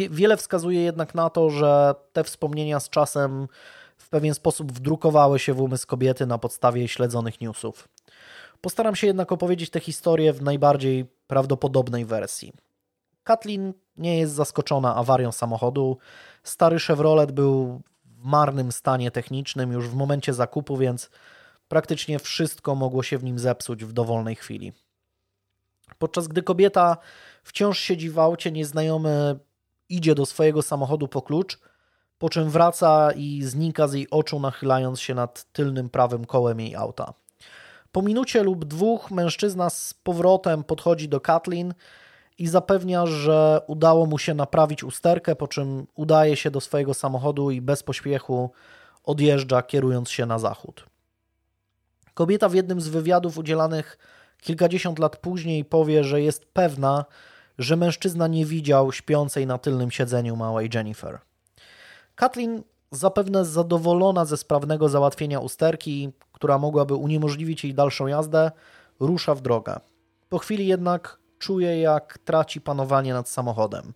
Wiele 0.09 0.37
wskazuje 0.37 0.81
jednak 0.81 1.15
na 1.15 1.29
to, 1.29 1.49
że 1.49 1.95
te 2.13 2.23
wspomnienia 2.23 2.79
z 2.79 2.89
czasem 2.89 3.47
w 3.97 4.09
pewien 4.09 4.33
sposób 4.33 4.71
wdrukowały 4.71 5.39
się 5.39 5.53
w 5.53 5.61
umysł 5.61 5.87
kobiety 5.87 6.25
na 6.25 6.37
podstawie 6.37 6.87
śledzonych 6.87 7.41
newsów. 7.41 7.87
Postaram 8.61 8.95
się 8.95 9.07
jednak 9.07 9.31
opowiedzieć 9.31 9.69
tę 9.69 9.79
historię 9.79 10.33
w 10.33 10.41
najbardziej 10.41 11.05
prawdopodobnej 11.27 12.05
wersji. 12.05 12.53
Kathleen 13.23 13.73
nie 13.97 14.19
jest 14.19 14.33
zaskoczona 14.33 14.95
awarią 14.95 15.31
samochodu. 15.31 15.97
Stary 16.43 16.79
Chevrolet 16.79 17.31
był 17.31 17.81
w 18.05 18.25
marnym 18.25 18.71
stanie 18.71 19.11
technicznym 19.11 19.71
już 19.71 19.87
w 19.89 19.95
momencie 19.95 20.33
zakupu, 20.33 20.77
więc 20.77 21.09
praktycznie 21.67 22.19
wszystko 22.19 22.75
mogło 22.75 23.03
się 23.03 23.17
w 23.17 23.23
nim 23.23 23.39
zepsuć 23.39 23.85
w 23.85 23.93
dowolnej 23.93 24.35
chwili. 24.35 24.73
Podczas 25.97 26.27
gdy 26.27 26.43
kobieta 26.43 26.97
wciąż 27.43 27.79
siedzi 27.79 28.09
w 28.09 28.19
aucie, 28.19 28.51
nieznajomy 28.51 29.39
idzie 29.89 30.15
do 30.15 30.25
swojego 30.25 30.61
samochodu 30.61 31.07
po 31.07 31.21
klucz, 31.21 31.59
po 32.17 32.29
czym 32.29 32.49
wraca 32.49 33.11
i 33.11 33.43
znika 33.43 33.87
z 33.87 33.93
jej 33.93 34.09
oczu, 34.09 34.39
nachylając 34.39 35.01
się 35.01 35.15
nad 35.15 35.51
tylnym 35.51 35.89
prawym 35.89 36.25
kołem 36.25 36.59
jej 36.59 36.75
auta. 36.75 37.13
Po 37.95 38.01
minucie 38.01 38.43
lub 38.43 38.65
dwóch 38.65 39.11
mężczyzna 39.11 39.69
z 39.69 39.93
powrotem 39.93 40.63
podchodzi 40.63 41.09
do 41.09 41.21
Kathleen 41.21 41.73
i 42.37 42.47
zapewnia, 42.47 43.05
że 43.05 43.61
udało 43.67 44.05
mu 44.05 44.17
się 44.17 44.33
naprawić 44.33 44.83
usterkę, 44.83 45.35
po 45.35 45.47
czym 45.47 45.87
udaje 45.93 46.35
się 46.35 46.51
do 46.51 46.61
swojego 46.61 46.93
samochodu 46.93 47.51
i 47.51 47.61
bez 47.61 47.83
pośpiechu 47.83 48.51
odjeżdża, 49.03 49.61
kierując 49.61 50.09
się 50.09 50.25
na 50.25 50.39
zachód. 50.39 50.85
Kobieta 52.13 52.49
w 52.49 52.53
jednym 52.53 52.81
z 52.81 52.87
wywiadów 52.87 53.37
udzielanych 53.37 53.97
Kilkadziesiąt 54.41 54.99
lat 54.99 55.17
później 55.17 55.65
powie, 55.65 56.03
że 56.03 56.21
jest 56.21 56.45
pewna, 56.45 57.05
że 57.57 57.75
mężczyzna 57.75 58.27
nie 58.27 58.45
widział 58.45 58.91
śpiącej 58.91 59.47
na 59.47 59.57
tylnym 59.57 59.91
siedzeniu 59.91 60.35
małej 60.35 60.69
Jennifer. 60.73 61.19
Kathleen, 62.15 62.63
zapewne 62.91 63.45
zadowolona 63.45 64.25
ze 64.25 64.37
sprawnego 64.37 64.89
załatwienia 64.89 65.39
usterki, 65.39 66.11
która 66.35 66.57
mogłaby 66.57 66.93
uniemożliwić 66.93 67.63
jej 67.63 67.73
dalszą 67.73 68.07
jazdę, 68.07 68.51
rusza 68.99 69.35
w 69.35 69.41
drogę. 69.41 69.79
Po 70.29 70.37
chwili 70.37 70.67
jednak 70.67 71.17
czuje, 71.39 71.81
jak 71.81 72.17
traci 72.17 72.61
panowanie 72.61 73.13
nad 73.13 73.29
samochodem. 73.29 73.93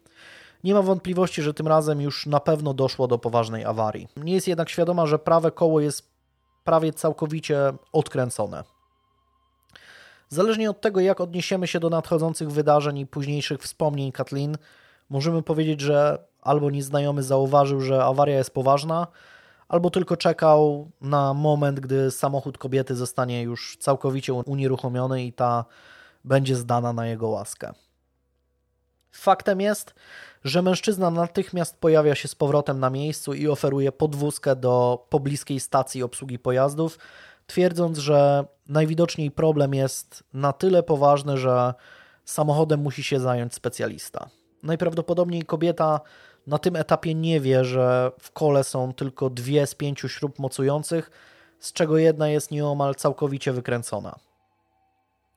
Nie 0.64 0.74
ma 0.74 0.82
wątpliwości, 0.82 1.42
że 1.42 1.54
tym 1.54 1.68
razem 1.68 2.02
już 2.02 2.26
na 2.26 2.40
pewno 2.40 2.74
doszło 2.74 3.08
do 3.08 3.18
poważnej 3.18 3.66
awarii. 3.66 4.08
Nie 4.18 4.34
jest 4.34 4.48
jednak 4.48 4.70
świadoma, 4.70 5.06
że 5.06 5.20
prawe 5.20 5.52
koło 5.52 5.80
jest 5.80 6.10
prawie 6.64 6.94
całkowicie 6.94 7.74
odkręcone. 7.94 8.64
Zależnie 10.30 10.70
od 10.70 10.82
tego, 10.82 11.00
jak 11.00 11.22
odniesiemy 11.22 11.68
się 11.68 11.80
do 11.80 11.90
nadchodzących 11.90 12.52
wydarzeń 12.52 12.98
i 12.98 13.08
późniejszych 13.08 13.62
wspomnień 13.62 14.12
Kathleen, 14.12 14.58
możemy 15.10 15.44
powiedzieć, 15.44 15.82
że 15.82 16.24
albo 16.42 16.70
nieznajomy 16.70 17.24
zauważył, 17.24 17.82
że 17.82 18.06
awaria 18.06 18.38
jest 18.38 18.54
poważna, 18.54 19.08
albo 19.70 19.90
tylko 19.90 20.18
czekał 20.18 20.92
na 21.02 21.34
moment, 21.34 21.80
gdy 21.80 22.12
samochód 22.12 22.58
kobiety 22.58 22.96
zostanie 22.96 23.42
już 23.42 23.78
całkowicie 23.80 24.34
unieruchomiony 24.34 25.24
i 25.24 25.34
ta 25.34 25.66
będzie 26.26 26.56
zdana 26.56 26.94
na 26.94 27.08
jego 27.08 27.28
łaskę. 27.28 27.74
Faktem 29.12 29.62
jest, 29.62 29.94
że 30.44 30.62
mężczyzna 30.62 31.12
natychmiast 31.12 31.78
pojawia 31.78 32.16
się 32.16 32.28
z 32.28 32.36
powrotem 32.36 32.80
na 32.80 32.90
miejscu 32.90 33.34
i 33.34 33.48
oferuje 33.48 33.92
podwózkę 33.92 34.56
do 34.56 35.06
pobliskiej 35.10 35.60
stacji 35.60 36.04
obsługi 36.04 36.40
pojazdów, 36.40 37.00
twierdząc, 37.48 37.98
że 37.98 38.46
najwidoczniej 38.68 39.32
problem 39.32 39.74
jest 39.74 40.24
na 40.34 40.54
tyle 40.54 40.84
poważny, 40.84 41.38
że 41.38 41.74
samochodem 42.26 42.80
musi 42.80 43.04
się 43.04 43.20
zająć 43.20 43.54
specjalista. 43.54 44.30
Najprawdopodobniej 44.64 45.42
kobieta 45.42 46.02
na 46.48 46.58
tym 46.58 46.76
etapie 46.76 47.16
nie 47.16 47.40
wie, 47.40 47.66
że 47.66 48.12
w 48.20 48.32
kole 48.32 48.64
są 48.64 48.94
tylko 48.94 49.30
dwie 49.30 49.68
z 49.68 49.76
pięciu 49.76 50.10
śrub 50.10 50.40
mocujących, 50.40 51.12
z 51.60 51.74
czego 51.74 51.98
jedna 51.98 52.28
jest 52.28 52.52
nieomal 52.52 52.96
całkowicie 52.96 53.54
wykręcona. 53.54 54.16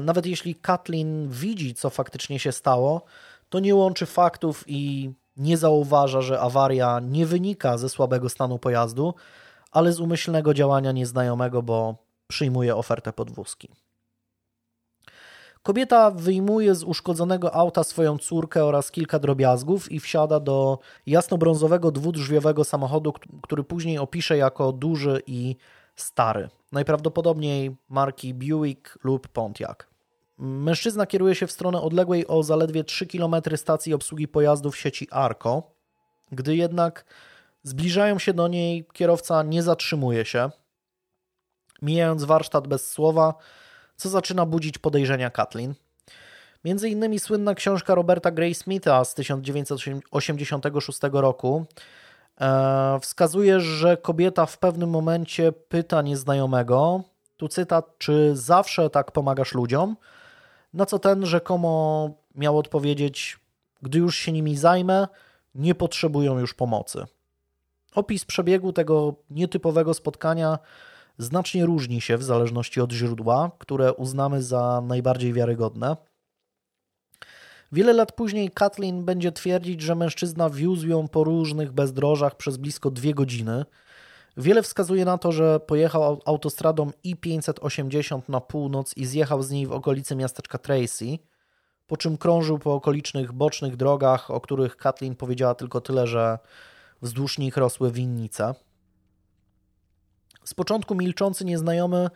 Nawet 0.00 0.26
jeśli 0.26 0.54
Kathleen 0.54 1.28
widzi, 1.28 1.74
co 1.74 1.90
faktycznie 1.90 2.38
się 2.38 2.52
stało, 2.52 3.02
to 3.48 3.60
nie 3.60 3.74
łączy 3.74 4.06
faktów 4.06 4.64
i 4.66 5.12
nie 5.36 5.56
zauważa, 5.56 6.20
że 6.20 6.40
awaria 6.40 7.00
nie 7.00 7.26
wynika 7.26 7.78
ze 7.78 7.88
słabego 7.88 8.28
stanu 8.28 8.58
pojazdu, 8.58 9.14
ale 9.72 9.92
z 9.92 10.00
umyślnego 10.00 10.54
działania 10.54 10.92
nieznajomego, 10.92 11.62
bo 11.62 11.96
przyjmuje 12.28 12.76
ofertę 12.76 13.12
podwózki. 13.12 13.68
Kobieta 15.62 16.11
wyjmuje 16.11 16.75
z 16.75 16.85
uszkodzonego 16.85 17.55
auta 17.55 17.85
swoją 17.85 18.18
córkę 18.18 18.64
oraz 18.64 18.90
kilka 18.90 19.18
drobiazgów 19.18 19.92
i 19.92 20.01
wsiada 20.01 20.40
do 20.40 20.79
jasnobrązowego 21.07 21.90
dwudrzwiowego 21.90 22.64
samochodu, 22.64 23.12
który 23.42 23.64
później 23.64 23.98
opisze 23.98 24.37
jako 24.37 24.72
duży 24.72 25.22
i 25.27 25.57
stary. 25.96 26.48
Najprawdopodobniej 26.72 27.77
marki 27.88 28.35
Buick 28.35 28.98
lub 29.05 29.29
Pontiac. 29.29 29.79
Mężczyzna 30.38 31.07
kieruje 31.07 31.35
się 31.35 31.46
w 31.46 31.53
stronę 31.53 31.81
odległej 31.81 32.27
o 32.27 32.42
zaledwie 32.42 32.85
3 32.85 33.07
km 33.07 33.35
stacji 33.57 33.94
obsługi 33.94 34.29
pojazdów 34.29 34.77
sieci 34.77 35.09
Arco. 35.11 35.62
Gdy 36.33 36.57
jednak 36.57 37.05
zbliżają 37.62 38.18
się 38.18 38.35
do 38.35 38.48
niej, 38.48 38.87
kierowca 38.92 39.42
nie 39.42 39.62
zatrzymuje 39.62 40.25
się. 40.25 40.51
Mijając 41.83 42.25
warsztat 42.25 42.68
bez 42.68 42.90
słowa, 42.90 43.35
co 43.96 44.09
zaczyna 44.09 44.46
budzić 44.46 44.78
podejrzenia 44.78 45.31
Kathleen. 45.31 45.74
Między 46.64 46.88
innymi 46.88 47.18
słynna 47.18 47.55
książka 47.55 47.94
Roberta 47.94 48.31
Gray 48.31 48.55
Smitha 48.55 49.05
z 49.05 49.14
1986 49.14 50.98
roku 51.12 51.64
e, 52.40 52.98
wskazuje, 53.00 53.61
że 53.61 53.96
kobieta 53.96 54.46
w 54.46 54.59
pewnym 54.59 54.90
momencie 54.90 55.52
pyta 55.52 56.02
nieznajomego, 56.02 57.02
tu 57.37 57.48
cytat, 57.48 57.98
czy 57.98 58.37
zawsze 58.37 58.90
tak 58.90 59.12
pomagasz 59.12 59.55
ludziom? 59.55 59.96
Na 60.74 60.87
co 60.87 60.98
ten 60.98 61.26
rzekomo 61.26 62.11
miał 62.35 62.59
odpowiedzieć, 62.59 63.38
gdy 63.83 63.98
już 63.98 64.16
się 64.16 64.33
nimi 64.33 64.57
zajmę, 64.57 65.09
nie 65.55 65.74
potrzebują 65.74 66.38
już 66.38 66.55
pomocy. 66.55 67.05
Opis 67.94 68.24
przebiegu 68.24 68.72
tego 68.72 69.14
nietypowego 69.31 69.94
spotkania 69.94 70.59
znacznie 71.18 71.66
różni 71.66 72.01
się 72.01 72.16
w 72.16 72.22
zależności 72.22 72.81
od 72.81 72.92
źródła, 72.92 73.51
które 73.59 73.92
uznamy 73.92 74.42
za 74.42 74.83
najbardziej 74.87 75.33
wiarygodne. 75.33 75.96
Wiele 77.72 77.92
lat 77.92 78.12
później 78.12 78.51
Kathleen 78.51 79.05
będzie 79.05 79.33
twierdzić, 79.33 79.81
że 79.81 79.94
mężczyzna 79.94 80.51
wiózł 80.51 80.88
ją 80.88 81.09
po 81.09 81.25
różnych 81.25 81.72
bezdrożach 81.72 82.37
przez 82.37 82.57
blisko 82.57 82.90
dwie 82.90 83.14
godziny. 83.14 83.64
Wiele 84.37 84.62
wskazuje 84.62 85.05
na 85.05 85.18
to, 85.18 85.33
że 85.33 85.61
pojechał 85.61 86.20
autostradą 86.25 86.90
I-580 87.05 88.20
na 88.29 88.40
północ 88.40 88.96
i 88.96 89.07
zjechał 89.07 89.42
z 89.42 89.51
niej 89.51 89.66
w 89.66 89.72
okolicy 89.72 90.16
miasteczka 90.16 90.59
Tracy, 90.59 91.18
po 91.87 91.96
czym 91.96 92.18
krążył 92.18 92.59
po 92.59 92.75
okolicznych 92.75 93.33
bocznych 93.33 93.77
drogach, 93.77 94.31
o 94.31 94.40
których 94.40 94.77
Kathleen 94.77 95.16
powiedziała 95.16 95.55
tylko 95.55 95.81
tyle, 95.81 96.07
że 96.07 96.38
wzdłuż 97.03 97.38
nich 97.38 97.57
rosły 97.57 97.92
winnice. 97.92 98.55
Z 100.44 100.55
początku 100.55 100.94
milczący 100.94 101.44
nieznajomy, 101.44 102.11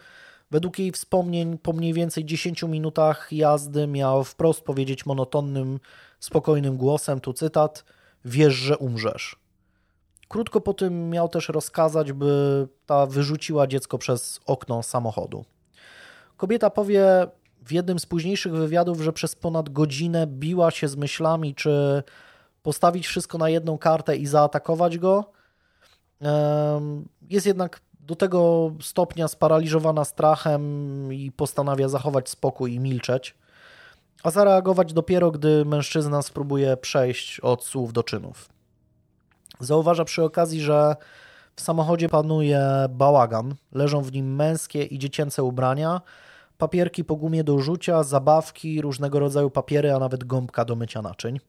według 0.51 0.79
jej 0.79 0.93
wspomnień, 0.93 1.59
po 1.59 1.73
mniej 1.73 1.93
więcej 1.93 2.25
10 2.25 2.63
minutach 2.63 3.33
jazdy 3.33 3.87
miał 3.87 4.25
wprost 4.25 4.61
powiedzieć 4.61 5.07
monotonnym, 5.07 5.81
spokojnym 6.21 6.77
głosem, 6.77 7.21
tu 7.21 7.33
cytat, 7.33 7.85
wiesz, 8.25 8.55
że 8.55 8.79
umrzesz. 8.79 9.37
Krótko 10.29 10.61
po 10.61 10.75
tym 10.75 11.11
miał 11.11 11.29
też 11.29 11.49
rozkazać, 11.49 12.13
by 12.13 12.69
ta 12.87 13.07
wyrzuciła 13.07 13.67
dziecko 13.67 13.99
przez 13.99 14.41
okno 14.47 14.83
samochodu. 14.83 15.45
Kobieta 16.37 16.71
powie 16.71 17.27
w 17.63 17.73
jednym 17.73 17.99
z 17.99 18.07
późniejszych 18.07 18.53
wywiadów, 18.53 19.01
że 19.01 19.13
przez 19.13 19.37
ponad 19.37 19.69
godzinę 19.69 20.27
biła 20.27 20.71
się 20.71 20.89
z 20.89 20.97
myślami, 20.97 21.55
czy 21.55 22.03
postawić 22.63 23.07
wszystko 23.07 23.39
na 23.39 23.49
jedną 23.49 23.79
kartę 23.79 24.17
i 24.17 24.27
zaatakować 24.27 24.99
go. 24.99 25.33
Jest 27.31 27.47
jednak 27.47 27.81
do 28.07 28.17
tego 28.17 28.73
stopnia 28.81 29.29
sparaliżowana 29.29 30.05
strachem 30.05 30.63
i 31.13 31.33
postanawia 31.33 31.89
zachować 31.89 32.29
spokój 32.29 32.75
i 32.75 32.81
milczeć, 32.81 33.35
a 34.23 34.31
zareagować 34.31 34.93
dopiero, 34.93 35.31
gdy 35.31 35.65
mężczyzna 35.65 36.23
spróbuje 36.23 36.77
przejść 36.77 37.41
od 37.41 37.65
słów 37.65 37.93
do 37.93 38.03
czynów. 38.03 38.49
Zauważa 39.61 40.05
przy 40.05 40.25
okazji, 40.25 40.61
że 40.61 40.97
w 41.57 41.61
samochodzie 41.61 42.09
panuje 42.09 42.61
bałagan, 42.91 43.55
leżą 43.73 44.03
w 44.03 44.13
nim 44.13 44.35
męskie 44.35 44.83
i 44.83 44.99
dziecięce 44.99 45.43
ubrania, 45.43 46.01
papierki 46.59 47.05
po 47.05 47.17
gumie 47.17 47.45
do 47.45 47.59
rzucia, 47.59 48.03
zabawki, 48.03 48.81
różnego 48.81 49.19
rodzaju 49.19 49.51
papiery, 49.51 49.93
a 49.93 49.99
nawet 49.99 50.25
gąbka 50.25 50.65
do 50.65 50.77
mycia 50.77 51.03
naczyń. 51.03 51.41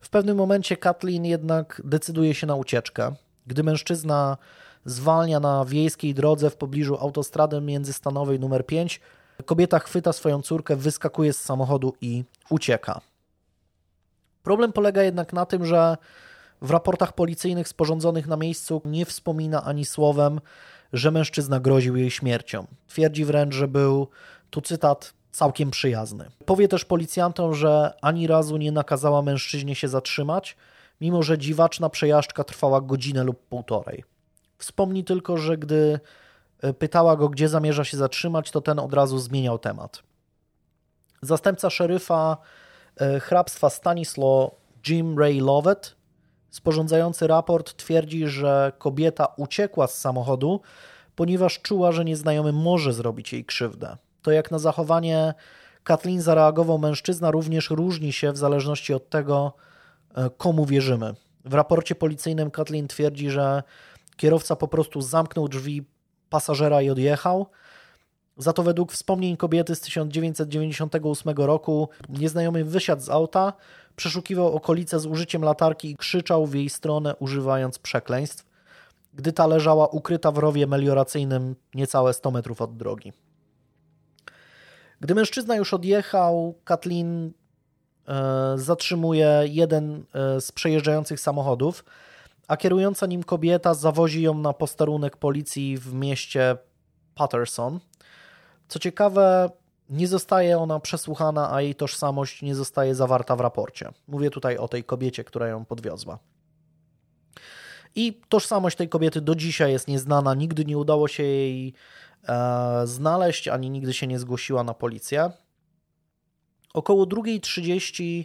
W 0.00 0.10
pewnym 0.10 0.36
momencie 0.36 0.76
Kathleen 0.76 1.24
jednak 1.24 1.82
decyduje 1.84 2.34
się 2.34 2.46
na 2.46 2.54
ucieczkę. 2.54 3.14
Gdy 3.46 3.62
mężczyzna 3.62 4.36
zwalnia 4.84 5.40
na 5.40 5.64
wiejskiej 5.64 6.14
drodze 6.14 6.50
w 6.50 6.56
pobliżu 6.56 6.96
autostrady 7.00 7.60
międzystanowej 7.60 8.36
nr 8.36 8.66
5. 8.66 9.00
Kobieta 9.44 9.78
chwyta 9.78 10.12
swoją 10.12 10.42
córkę, 10.42 10.76
wyskakuje 10.76 11.32
z 11.32 11.40
samochodu 11.40 11.94
i 12.00 12.24
ucieka. 12.50 13.00
Problem 14.42 14.72
polega 14.72 15.02
jednak 15.02 15.32
na 15.32 15.46
tym, 15.46 15.64
że 15.64 15.96
w 16.62 16.70
raportach 16.70 17.12
policyjnych 17.12 17.68
sporządzonych 17.68 18.26
na 18.26 18.36
miejscu 18.36 18.82
nie 18.84 19.06
wspomina 19.06 19.64
ani 19.64 19.84
słowem, 19.84 20.40
że 20.92 21.10
mężczyzna 21.10 21.60
groził 21.60 21.96
jej 21.96 22.10
śmiercią. 22.10 22.66
Twierdzi 22.86 23.24
wręcz, 23.24 23.54
że 23.54 23.68
był, 23.68 24.08
tu 24.50 24.60
cytat, 24.60 25.12
całkiem 25.30 25.70
przyjazny. 25.70 26.30
Powie 26.46 26.68
też 26.68 26.84
policjantom, 26.84 27.54
że 27.54 27.94
ani 28.02 28.26
razu 28.26 28.56
nie 28.56 28.72
nakazała 28.72 29.22
mężczyźnie 29.22 29.74
się 29.74 29.88
zatrzymać, 29.88 30.56
mimo 31.00 31.22
że 31.22 31.38
dziwaczna 31.38 31.88
przejażdżka 31.90 32.44
trwała 32.44 32.80
godzinę 32.80 33.24
lub 33.24 33.38
półtorej. 33.48 34.04
Wspomni 34.58 35.04
tylko, 35.04 35.36
że 35.36 35.58
gdy 35.58 36.00
e, 36.60 36.72
pytała 36.72 37.16
go, 37.16 37.28
gdzie 37.28 37.48
zamierza 37.48 37.84
się 37.84 37.96
zatrzymać, 37.96 38.50
to 38.50 38.60
ten 38.60 38.78
od 38.78 38.94
razu 38.94 39.18
zmieniał 39.18 39.58
temat. 39.58 40.02
Zastępca 41.22 41.70
szeryfa 41.70 42.36
e, 43.00 43.20
hrabstwa 43.20 43.70
Stanislaw 43.70 44.50
Jim 44.88 45.18
Ray 45.18 45.40
Lovett, 45.40 45.96
sporządzający 46.50 47.26
raport, 47.26 47.76
twierdzi, 47.76 48.26
że 48.26 48.72
kobieta 48.78 49.26
uciekła 49.36 49.86
z 49.86 49.98
samochodu, 49.98 50.60
ponieważ 51.16 51.60
czuła, 51.60 51.92
że 51.92 52.04
nieznajomy 52.04 52.52
może 52.52 52.92
zrobić 52.92 53.32
jej 53.32 53.44
krzywdę. 53.44 53.96
To 54.22 54.30
jak 54.30 54.50
na 54.50 54.58
zachowanie 54.58 55.34
Kathleen 55.84 56.20
zareagował 56.20 56.78
mężczyzna 56.78 57.30
również 57.30 57.70
różni 57.70 58.12
się 58.12 58.32
w 58.32 58.36
zależności 58.36 58.94
od 58.94 59.10
tego, 59.10 59.52
e, 60.14 60.30
komu 60.30 60.66
wierzymy. 60.66 61.14
W 61.44 61.54
raporcie 61.54 61.94
policyjnym 61.94 62.50
Kathleen 62.50 62.88
twierdzi, 62.88 63.30
że 63.30 63.62
Kierowca 64.18 64.56
po 64.56 64.68
prostu 64.68 65.00
zamknął 65.00 65.48
drzwi 65.48 65.84
pasażera 66.30 66.82
i 66.82 66.90
odjechał. 66.90 67.46
Za 68.36 68.52
to 68.52 68.62
według 68.62 68.92
wspomnień 68.92 69.36
kobiety 69.36 69.74
z 69.74 69.80
1998 69.80 71.36
roku 71.36 71.88
nieznajomy 72.08 72.64
wysiadł 72.64 73.02
z 73.02 73.08
auta, 73.08 73.52
przeszukiwał 73.96 74.56
okolice 74.56 75.00
z 75.00 75.06
użyciem 75.06 75.42
latarki 75.42 75.90
i 75.90 75.96
krzyczał 75.96 76.46
w 76.46 76.54
jej 76.54 76.70
stronę 76.70 77.16
używając 77.16 77.78
przekleństw, 77.78 78.46
gdy 79.14 79.32
ta 79.32 79.46
leżała 79.46 79.86
ukryta 79.86 80.32
w 80.32 80.38
rowie 80.38 80.66
melioracyjnym 80.66 81.56
niecałe 81.74 82.12
100 82.12 82.30
metrów 82.30 82.62
od 82.62 82.76
drogi. 82.76 83.12
Gdy 85.00 85.14
mężczyzna 85.14 85.56
już 85.56 85.74
odjechał, 85.74 86.54
Kathleen 86.64 87.32
e, 88.08 88.52
zatrzymuje 88.56 89.42
jeden 89.44 90.04
e, 90.14 90.40
z 90.40 90.52
przejeżdżających 90.52 91.20
samochodów, 91.20 91.84
a 92.48 92.56
kierująca 92.56 93.06
nim 93.06 93.22
kobieta 93.24 93.74
zawozi 93.74 94.22
ją 94.22 94.38
na 94.38 94.52
posterunek 94.52 95.16
policji 95.16 95.78
w 95.78 95.94
mieście 95.94 96.56
Patterson. 97.14 97.80
Co 98.68 98.78
ciekawe, 98.78 99.50
nie 99.90 100.08
zostaje 100.08 100.58
ona 100.58 100.80
przesłuchana, 100.80 101.52
a 101.52 101.60
jej 101.62 101.74
tożsamość 101.74 102.42
nie 102.42 102.54
zostaje 102.54 102.94
zawarta 102.94 103.36
w 103.36 103.40
raporcie. 103.40 103.92
Mówię 104.08 104.30
tutaj 104.30 104.56
o 104.56 104.68
tej 104.68 104.84
kobiecie, 104.84 105.24
która 105.24 105.48
ją 105.48 105.64
podwiozła. 105.64 106.18
I 107.94 108.20
tożsamość 108.28 108.76
tej 108.76 108.88
kobiety 108.88 109.20
do 109.20 109.34
dzisiaj 109.34 109.72
jest 109.72 109.88
nieznana, 109.88 110.34
nigdy 110.34 110.64
nie 110.64 110.78
udało 110.78 111.08
się 111.08 111.22
jej 111.22 111.74
e, 112.28 112.86
znaleźć, 112.86 113.48
ani 113.48 113.70
nigdy 113.70 113.92
się 113.92 114.06
nie 114.06 114.18
zgłosiła 114.18 114.64
na 114.64 114.74
policję. 114.74 115.30
Około 116.74 117.04
2.30 117.04 118.24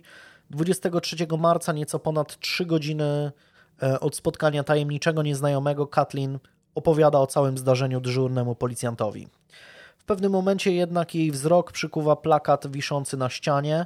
23 0.50 1.16
marca, 1.40 1.74
nieco 1.74 2.00
ponad 2.00 2.40
3 2.40 2.66
godziny 2.66 3.32
od 4.00 4.16
spotkania 4.16 4.64
tajemniczego 4.64 5.24
nieznajomego, 5.24 5.88
Kathleen 5.88 6.40
opowiada 6.76 7.20
o 7.20 7.28
całym 7.28 7.58
zdarzeniu 7.58 8.02
dyżurnemu 8.02 8.56
policjantowi. 8.56 9.28
W 9.98 10.06
pewnym 10.06 10.32
momencie 10.32 10.74
jednak 10.74 11.16
jej 11.16 11.32
wzrok 11.32 11.72
przykuwa 11.72 12.16
plakat 12.16 12.72
wiszący 12.72 13.18
na 13.18 13.30
ścianie, 13.30 13.86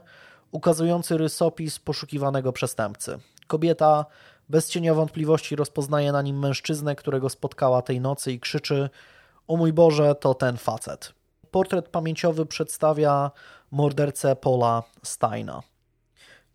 ukazujący 0.51 1.17
rysopis 1.17 1.79
poszukiwanego 1.79 2.53
przestępcy. 2.53 3.19
Kobieta 3.47 4.05
bez 4.49 4.69
cienia 4.69 4.93
wątpliwości 4.93 5.55
rozpoznaje 5.55 6.11
na 6.11 6.21
nim 6.21 6.39
mężczyznę, 6.39 6.95
którego 6.95 7.29
spotkała 7.29 7.81
tej 7.81 8.01
nocy 8.01 8.31
i 8.31 8.39
krzyczy: 8.39 8.89
O 9.47 9.57
mój 9.57 9.73
Boże, 9.73 10.15
to 10.15 10.33
ten 10.33 10.57
facet. 10.57 11.13
Portret 11.51 11.87
pamięciowy 11.87 12.45
przedstawia 12.45 13.31
mordercę 13.71 14.35
Paula 14.35 14.83
Steina. 15.03 15.61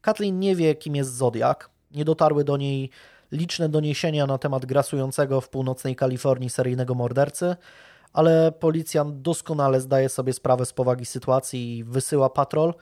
Kathleen 0.00 0.40
nie 0.40 0.56
wie, 0.56 0.74
kim 0.74 0.96
jest 0.96 1.14
Zodiak. 1.14 1.70
Nie 1.90 2.04
dotarły 2.04 2.44
do 2.44 2.56
niej 2.56 2.90
liczne 3.32 3.68
doniesienia 3.68 4.26
na 4.26 4.38
temat 4.38 4.66
grasującego 4.66 5.40
w 5.40 5.48
północnej 5.48 5.96
Kalifornii 5.96 6.50
seryjnego 6.50 6.94
mordercy, 6.94 7.56
ale 8.12 8.52
policjant 8.52 9.22
doskonale 9.22 9.80
zdaje 9.80 10.08
sobie 10.08 10.32
sprawę 10.32 10.66
z 10.66 10.72
powagi 10.72 11.06
sytuacji 11.06 11.78
i 11.78 11.84
wysyła 11.84 12.30
patrol, 12.30 12.74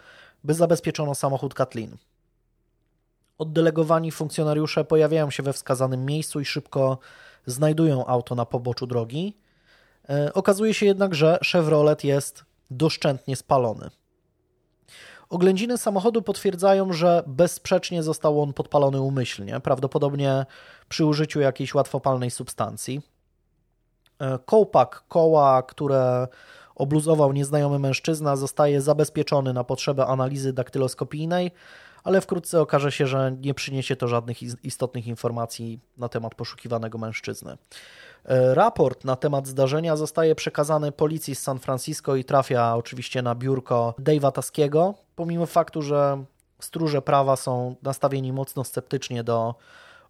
by 0.44 0.54
zabezpieczono 0.54 1.14
samochód 1.14 1.54
Kathleen. 1.54 1.96
Oddelegowani 3.38 4.10
funkcjonariusze 4.10 4.84
pojawiają 4.84 5.30
się 5.30 5.42
we 5.42 5.52
wskazanym 5.52 6.04
miejscu 6.04 6.40
i 6.40 6.44
szybko 6.44 6.98
znajdują 7.46 8.06
auto 8.06 8.34
na 8.34 8.46
poboczu 8.46 8.86
drogi. 8.86 9.36
E, 10.08 10.32
okazuje 10.34 10.74
się 10.74 10.86
jednak, 10.86 11.14
że 11.14 11.38
Chevrolet 11.52 12.04
jest 12.04 12.44
doszczętnie 12.70 13.36
spalony. 13.36 13.90
Oględziny 15.30 15.78
samochodu 15.78 16.22
potwierdzają, 16.22 16.92
że 16.92 17.22
bezsprzecznie 17.26 18.02
został 18.02 18.42
on 18.42 18.52
podpalony 18.52 19.00
umyślnie, 19.00 19.60
prawdopodobnie 19.60 20.46
przy 20.88 21.04
użyciu 21.04 21.40
jakiejś 21.40 21.74
łatwopalnej 21.74 22.30
substancji. 22.30 23.02
E, 24.18 24.38
kołpak 24.46 25.04
koła, 25.08 25.62
które 25.62 26.28
obluzował 26.74 27.32
nieznajomy 27.32 27.78
mężczyzna, 27.78 28.36
zostaje 28.36 28.80
zabezpieczony 28.80 29.52
na 29.52 29.64
potrzebę 29.64 30.06
analizy 30.06 30.52
daktyloskopijnej, 30.52 31.50
ale 32.04 32.20
wkrótce 32.20 32.60
okaże 32.60 32.92
się, 32.92 33.06
że 33.06 33.36
nie 33.40 33.54
przyniesie 33.54 33.96
to 33.96 34.08
żadnych 34.08 34.64
istotnych 34.64 35.06
informacji 35.06 35.80
na 35.98 36.08
temat 36.08 36.34
poszukiwanego 36.34 36.98
mężczyzny. 36.98 37.56
E, 38.24 38.54
raport 38.54 39.04
na 39.04 39.16
temat 39.16 39.46
zdarzenia 39.46 39.96
zostaje 39.96 40.34
przekazany 40.34 40.92
policji 40.92 41.34
z 41.34 41.42
San 41.42 41.58
Francisco 41.58 42.16
i 42.16 42.24
trafia 42.24 42.76
oczywiście 42.76 43.22
na 43.22 43.34
biurko 43.34 43.94
Dave'a 43.98 44.32
Taskiego, 44.32 44.94
pomimo 45.16 45.46
faktu, 45.46 45.82
że 45.82 46.24
stróże 46.60 47.02
prawa 47.02 47.36
są 47.36 47.74
nastawieni 47.82 48.32
mocno 48.32 48.64
sceptycznie 48.64 49.24
do 49.24 49.54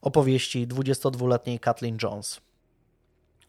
opowieści 0.02 0.68
22-letniej 0.68 1.60
Kathleen 1.60 1.98
Jones. 2.02 2.40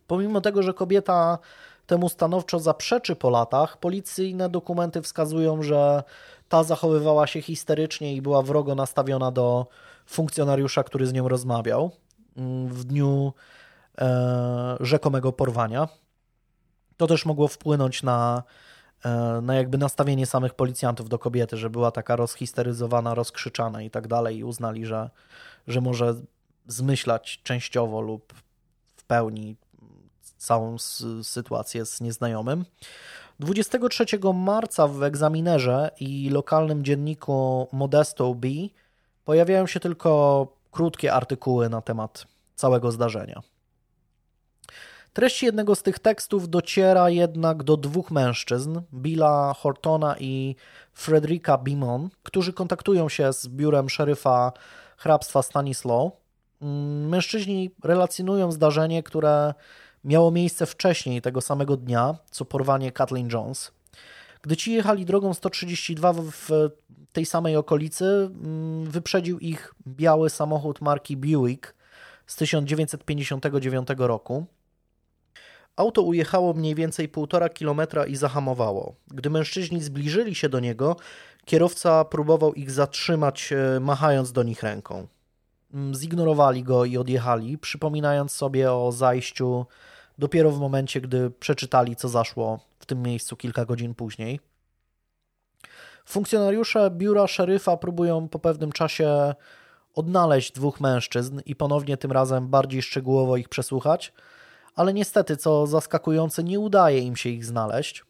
Pomimo 0.07 0.41
tego, 0.41 0.63
że 0.63 0.73
kobieta 0.73 1.39
temu 1.87 2.09
stanowczo 2.09 2.59
zaprzeczy 2.59 3.15
po 3.15 3.29
latach, 3.29 3.77
policyjne 3.77 4.49
dokumenty 4.49 5.01
wskazują, 5.01 5.63
że 5.63 6.03
ta 6.49 6.63
zachowywała 6.63 7.27
się 7.27 7.41
histerycznie 7.41 8.15
i 8.15 8.21
była 8.21 8.41
wrogo 8.41 8.75
nastawiona 8.75 9.31
do 9.31 9.67
funkcjonariusza, 10.05 10.83
który 10.83 11.07
z 11.07 11.13
nią 11.13 11.27
rozmawiał 11.27 11.91
mm, 12.37 12.67
w 12.67 12.83
dniu 12.83 13.33
rzekomego 14.79 15.31
porwania. 15.31 15.87
To 16.97 17.07
też 17.07 17.25
mogło 17.25 17.47
wpłynąć 17.47 18.03
na, 18.03 18.43
e, 19.05 19.39
na 19.41 19.55
jakby 19.55 19.77
nastawienie 19.77 20.25
samych 20.25 20.53
policjantów 20.53 21.09
do 21.09 21.19
kobiety, 21.19 21.57
że 21.57 21.69
była 21.69 21.91
taka 21.91 22.15
rozhisteryzowana, 22.15 23.15
rozkrzyczana 23.15 23.81
i 23.81 23.89
tak 23.89 24.07
dalej 24.07 24.37
i 24.37 24.43
uznali, 24.43 24.85
że, 24.85 25.09
że 25.67 25.81
może 25.81 26.15
zmyślać 26.67 27.41
częściowo 27.43 28.01
lub 28.01 28.33
w 28.97 29.03
pełni 29.03 29.55
całą 30.37 30.77
sytuację 31.23 31.85
z 31.85 32.01
nieznajomym. 32.01 32.65
23 33.39 34.05
marca 34.33 34.87
w 34.87 35.03
egzaminerze 35.03 35.91
i 35.99 36.29
lokalnym 36.29 36.83
dzienniku 36.83 37.67
Modesto 37.71 38.33
B 38.35 38.47
pojawiają 39.25 39.67
się 39.67 39.79
tylko 39.79 40.47
krótkie 40.71 41.13
artykuły 41.13 41.69
na 41.69 41.81
temat 41.81 42.27
całego 42.55 42.91
zdarzenia. 42.91 43.41
Treść 45.13 45.43
jednego 45.43 45.75
z 45.75 45.83
tych 45.83 45.99
tekstów 45.99 46.49
dociera 46.49 47.09
jednak 47.09 47.63
do 47.63 47.77
dwóch 47.77 48.11
mężczyzn, 48.11 48.81
Billa 48.93 49.53
Hortona 49.57 50.15
i 50.19 50.55
Frederika 50.93 51.57
Bimon, 51.57 52.09
którzy 52.23 52.53
kontaktują 52.53 53.09
się 53.09 53.33
z 53.33 53.47
biurem 53.47 53.89
szeryfa 53.89 54.51
hrabstwa 54.97 55.41
Stanislaw. 55.41 56.11
Mm, 56.61 57.09
mężczyźni 57.09 57.71
relacjonują 57.83 58.51
zdarzenie, 58.51 59.03
które 59.03 59.53
miało 60.03 60.31
miejsce 60.31 60.65
wcześniej 60.65 61.21
tego 61.21 61.41
samego 61.41 61.77
dnia, 61.77 62.15
co 62.31 62.45
porwanie 62.45 62.91
Kathleen 62.91 63.29
Jones. 63.33 63.71
Gdy 64.41 64.57
ci 64.57 64.73
jechali 64.73 65.05
drogą 65.05 65.33
132 65.33 66.13
w 66.13 66.49
tej 67.13 67.25
samej 67.25 67.55
okolicy, 67.55 68.05
mm, 68.05 68.85
wyprzedził 68.85 69.39
ich 69.39 69.73
biały 69.87 70.29
samochód 70.29 70.81
marki 70.81 71.17
Buick 71.17 71.73
z 72.27 72.35
1959 72.35 74.07
roku. 74.07 74.45
Auto 75.81 76.01
ujechało 76.01 76.53
mniej 76.53 76.75
więcej 76.75 77.09
półtora 77.09 77.49
kilometra 77.49 78.05
i 78.05 78.15
zahamowało. 78.15 78.95
Gdy 79.07 79.29
mężczyźni 79.29 79.81
zbliżyli 79.81 80.35
się 80.35 80.49
do 80.49 80.59
niego, 80.59 80.95
kierowca 81.45 82.05
próbował 82.05 82.53
ich 82.53 82.71
zatrzymać, 82.71 83.53
e, 83.53 83.79
machając 83.79 84.31
do 84.31 84.43
nich 84.43 84.63
ręką. 84.63 85.07
Mm, 85.73 85.95
zignorowali 85.95 86.63
go 86.63 86.85
i 86.85 86.97
odjechali, 86.97 87.57
przypominając 87.57 88.31
sobie 88.31 88.73
o 88.73 88.91
zajściu 88.91 89.65
dopiero 90.17 90.51
w 90.51 90.59
momencie, 90.59 91.01
gdy 91.01 91.29
przeczytali, 91.29 91.95
co 91.95 92.09
zaszło 92.09 92.59
w 92.79 92.85
tym 92.85 93.01
miejscu 93.01 93.35
kilka 93.35 93.65
godzin 93.65 93.95
później. 93.95 94.39
Funkcjonariusze 96.05 96.91
biura 96.91 97.27
szeryfa 97.27 97.77
próbują 97.77 98.27
po 98.27 98.39
pewnym 98.39 98.71
czasie 98.71 99.33
odnaleźć 99.95 100.51
dwóch 100.51 100.79
mężczyzn 100.79 101.41
i 101.45 101.55
ponownie 101.55 101.97
tym 101.97 102.11
razem 102.11 102.47
bardziej 102.47 102.81
szczegółowo 102.81 103.37
ich 103.37 103.49
przesłuchać, 103.49 104.13
ale 104.75 104.93
niestety, 104.93 105.37
co 105.37 105.67
zaskakujące, 105.67 106.43
nie 106.43 106.59
udaje 106.59 106.99
im 106.99 107.15
się 107.15 107.29
ich 107.29 107.45
znaleźć. 107.45 108.03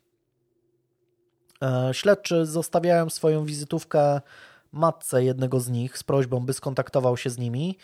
E, 1.61 1.89
śledczy 1.93 2.45
zostawiają 2.45 3.09
swoją 3.09 3.45
wizytówkę 3.45 4.21
matce 4.71 5.23
jednego 5.23 5.59
z 5.59 5.69
nich 5.69 5.97
z 5.97 6.03
prośbą, 6.03 6.39
by 6.39 6.53
skontaktował 6.53 7.17
się 7.17 7.29
z 7.29 7.37
nimi, 7.37 7.77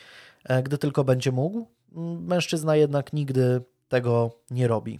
e, 0.44 0.63
gdy 0.63 0.78
tylko 0.78 1.04
będzie 1.04 1.32
mógł. 1.32 1.68
Mężczyzna 2.22 2.76
jednak 2.76 3.13
nigdy 3.13 3.62
tego 3.90 4.32
nie 4.52 4.68
robi. 4.68 5.00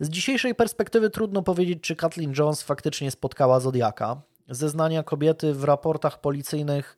Z 0.00 0.08
dzisiejszej 0.08 0.54
perspektywy 0.54 1.10
trudno 1.10 1.42
powiedzieć, 1.42 1.78
czy 1.82 1.96
Kathleen 1.96 2.32
Jones 2.38 2.62
faktycznie 2.62 3.10
spotkała 3.10 3.60
Zodiaka. 3.60 4.20
Zeznania 4.48 5.02
kobiety 5.02 5.54
w 5.54 5.64
raportach 5.64 6.20
policyjnych 6.20 6.96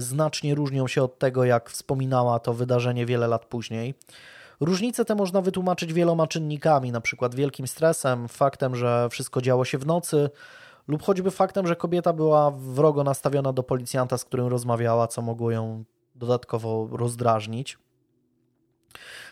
znacznie 0.00 0.54
różnią 0.54 0.88
się 0.88 1.02
od 1.02 1.18
tego, 1.18 1.44
jak 1.44 1.70
wspominała 1.70 2.38
to 2.38 2.54
wydarzenie 2.54 3.06
wiele 3.06 3.28
lat 3.28 3.44
później. 3.44 3.94
Różnice 4.60 5.04
te 5.04 5.14
można 5.14 5.40
wytłumaczyć 5.40 5.92
wieloma 5.92 6.26
czynnikami, 6.26 6.88
np. 6.88 7.28
wielkim 7.34 7.66
stresem, 7.66 8.28
faktem, 8.28 8.76
że 8.76 9.08
wszystko 9.10 9.40
działo 9.40 9.64
się 9.64 9.78
w 9.78 9.86
nocy, 9.86 10.30
lub 10.88 11.02
choćby 11.02 11.30
faktem, 11.30 11.66
że 11.66 11.76
kobieta 11.76 12.12
była 12.12 12.50
wrogo 12.50 13.04
nastawiona 13.04 13.52
do 13.52 13.62
policjanta, 13.62 14.18
z 14.18 14.24
którym 14.24 14.46
rozmawiała, 14.46 15.06
co 15.06 15.22
mogło 15.22 15.50
ją 15.50 15.84
dodatkowo 16.14 16.88
rozdrażnić. 16.92 17.78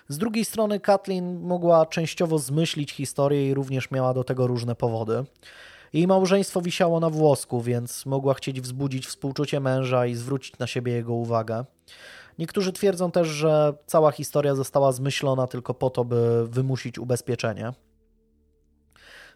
Z 0.08 0.18
drugiej 0.18 0.44
strony 0.44 0.80
Kathleen 0.80 1.40
mogła 1.40 1.86
częściowo 1.86 2.38
zmyślić 2.38 2.92
historię 2.92 3.50
i 3.50 3.54
również 3.54 3.90
miała 3.90 4.14
do 4.14 4.24
tego 4.24 4.46
różne 4.46 4.74
powody. 4.74 5.24
Jej 5.92 6.06
małżeństwo 6.06 6.60
wisiało 6.60 7.00
na 7.00 7.10
włosku, 7.10 7.62
więc 7.62 8.06
mogła 8.06 8.34
chcieć 8.34 8.60
wzbudzić 8.60 9.06
współczucie 9.06 9.60
męża 9.60 10.06
i 10.06 10.14
zwrócić 10.14 10.58
na 10.58 10.66
siebie 10.66 10.92
jego 10.92 11.14
uwagę. 11.14 11.64
Niektórzy 12.38 12.72
twierdzą 12.72 13.10
też, 13.10 13.28
że 13.28 13.74
cała 13.86 14.10
historia 14.10 14.54
została 14.54 14.92
zmyślona 14.92 15.46
tylko 15.46 15.74
po 15.74 15.90
to, 15.90 16.04
by 16.04 16.48
wymusić 16.48 16.98
ubezpieczenie. 16.98 17.72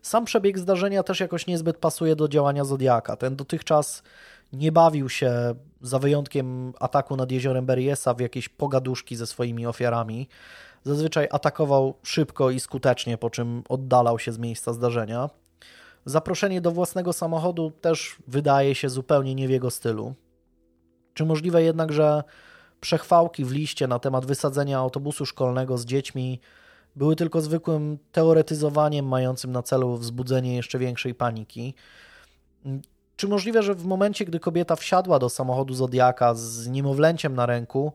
Sam 0.02 0.24
przebieg 0.24 0.58
zdarzenia 0.58 1.02
też 1.02 1.20
jakoś 1.20 1.46
niezbyt 1.46 1.76
pasuje 1.76 2.16
do 2.16 2.28
działania 2.28 2.64
Zodiaka. 2.64 3.16
Ten 3.16 3.36
dotychczas 3.36 4.02
nie 4.52 4.72
bawił 4.72 5.08
się, 5.08 5.54
za 5.80 5.98
wyjątkiem 5.98 6.72
ataku 6.80 7.16
nad 7.16 7.32
jeziorem 7.32 7.66
Beriesa, 7.66 8.14
w 8.14 8.20
jakieś 8.20 8.48
pogaduszki 8.48 9.16
ze 9.16 9.26
swoimi 9.26 9.66
ofiarami. 9.66 10.28
Zazwyczaj 10.84 11.28
atakował 11.30 11.94
szybko 12.02 12.50
i 12.50 12.60
skutecznie, 12.60 13.18
po 13.18 13.30
czym 13.30 13.62
oddalał 13.68 14.18
się 14.18 14.32
z 14.32 14.38
miejsca 14.38 14.72
zdarzenia. 14.72 15.30
Zaproszenie 16.04 16.60
do 16.60 16.70
własnego 16.70 17.12
samochodu 17.12 17.70
też 17.70 18.16
wydaje 18.26 18.74
się 18.74 18.88
zupełnie 18.88 19.34
nie 19.34 19.48
w 19.48 19.50
jego 19.50 19.70
stylu. 19.70 20.14
Czy 21.14 21.24
możliwe 21.24 21.62
jednak, 21.62 21.92
że 21.92 22.22
przechwałki 22.80 23.44
w 23.44 23.52
liście 23.52 23.86
na 23.86 23.98
temat 23.98 24.26
wysadzenia 24.26 24.78
autobusu 24.78 25.26
szkolnego 25.26 25.78
z 25.78 25.84
dziećmi 25.84 26.40
były 26.96 27.16
tylko 27.16 27.40
zwykłym 27.40 27.98
teoretyzowaniem 28.12 29.08
mającym 29.08 29.52
na 29.52 29.62
celu 29.62 29.96
wzbudzenie 29.96 30.56
jeszcze 30.56 30.78
większej 30.78 31.14
paniki? 31.14 31.74
Czy 33.16 33.28
możliwe, 33.28 33.62
że 33.62 33.74
w 33.74 33.84
momencie, 33.84 34.24
gdy 34.24 34.40
kobieta 34.40 34.76
wsiadła 34.76 35.18
do 35.18 35.28
samochodu 35.28 35.74
Zodiaka 35.74 36.34
z 36.34 36.68
niemowlęciem 36.68 37.34
na 37.34 37.46
ręku, 37.46 37.92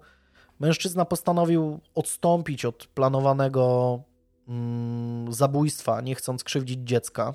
mężczyzna 0.59 1.05
postanowił 1.05 1.79
odstąpić 1.95 2.65
od 2.65 2.87
planowanego 2.87 3.99
mm, 4.47 5.33
zabójstwa, 5.33 6.01
nie 6.01 6.15
chcąc 6.15 6.43
krzywdzić 6.43 6.79
dziecka? 6.83 7.33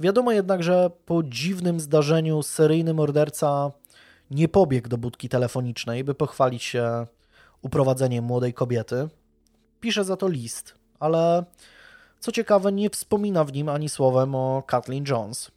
Wiadomo 0.00 0.32
jednak, 0.32 0.62
że 0.62 0.90
po 1.06 1.22
dziwnym 1.22 1.80
zdarzeniu 1.80 2.42
seryjny 2.42 2.94
morderca 2.94 3.72
nie 4.30 4.48
pobiegł 4.48 4.88
do 4.88 4.98
budki 4.98 5.28
telefonicznej, 5.28 6.04
by 6.04 6.14
pochwalić 6.14 6.62
się 6.62 7.06
uprowadzeniem 7.62 8.24
młodej 8.24 8.54
kobiety. 8.54 9.08
Pisze 9.80 10.04
za 10.04 10.16
to 10.16 10.28
list, 10.28 10.74
ale 11.00 11.44
co 12.20 12.32
ciekawe, 12.32 12.72
nie 12.72 12.90
wspomina 12.90 13.44
w 13.44 13.52
nim 13.52 13.68
ani 13.68 13.88
słowem 13.88 14.34
o 14.34 14.62
Kathleen 14.66 15.04
Jones. 15.08 15.50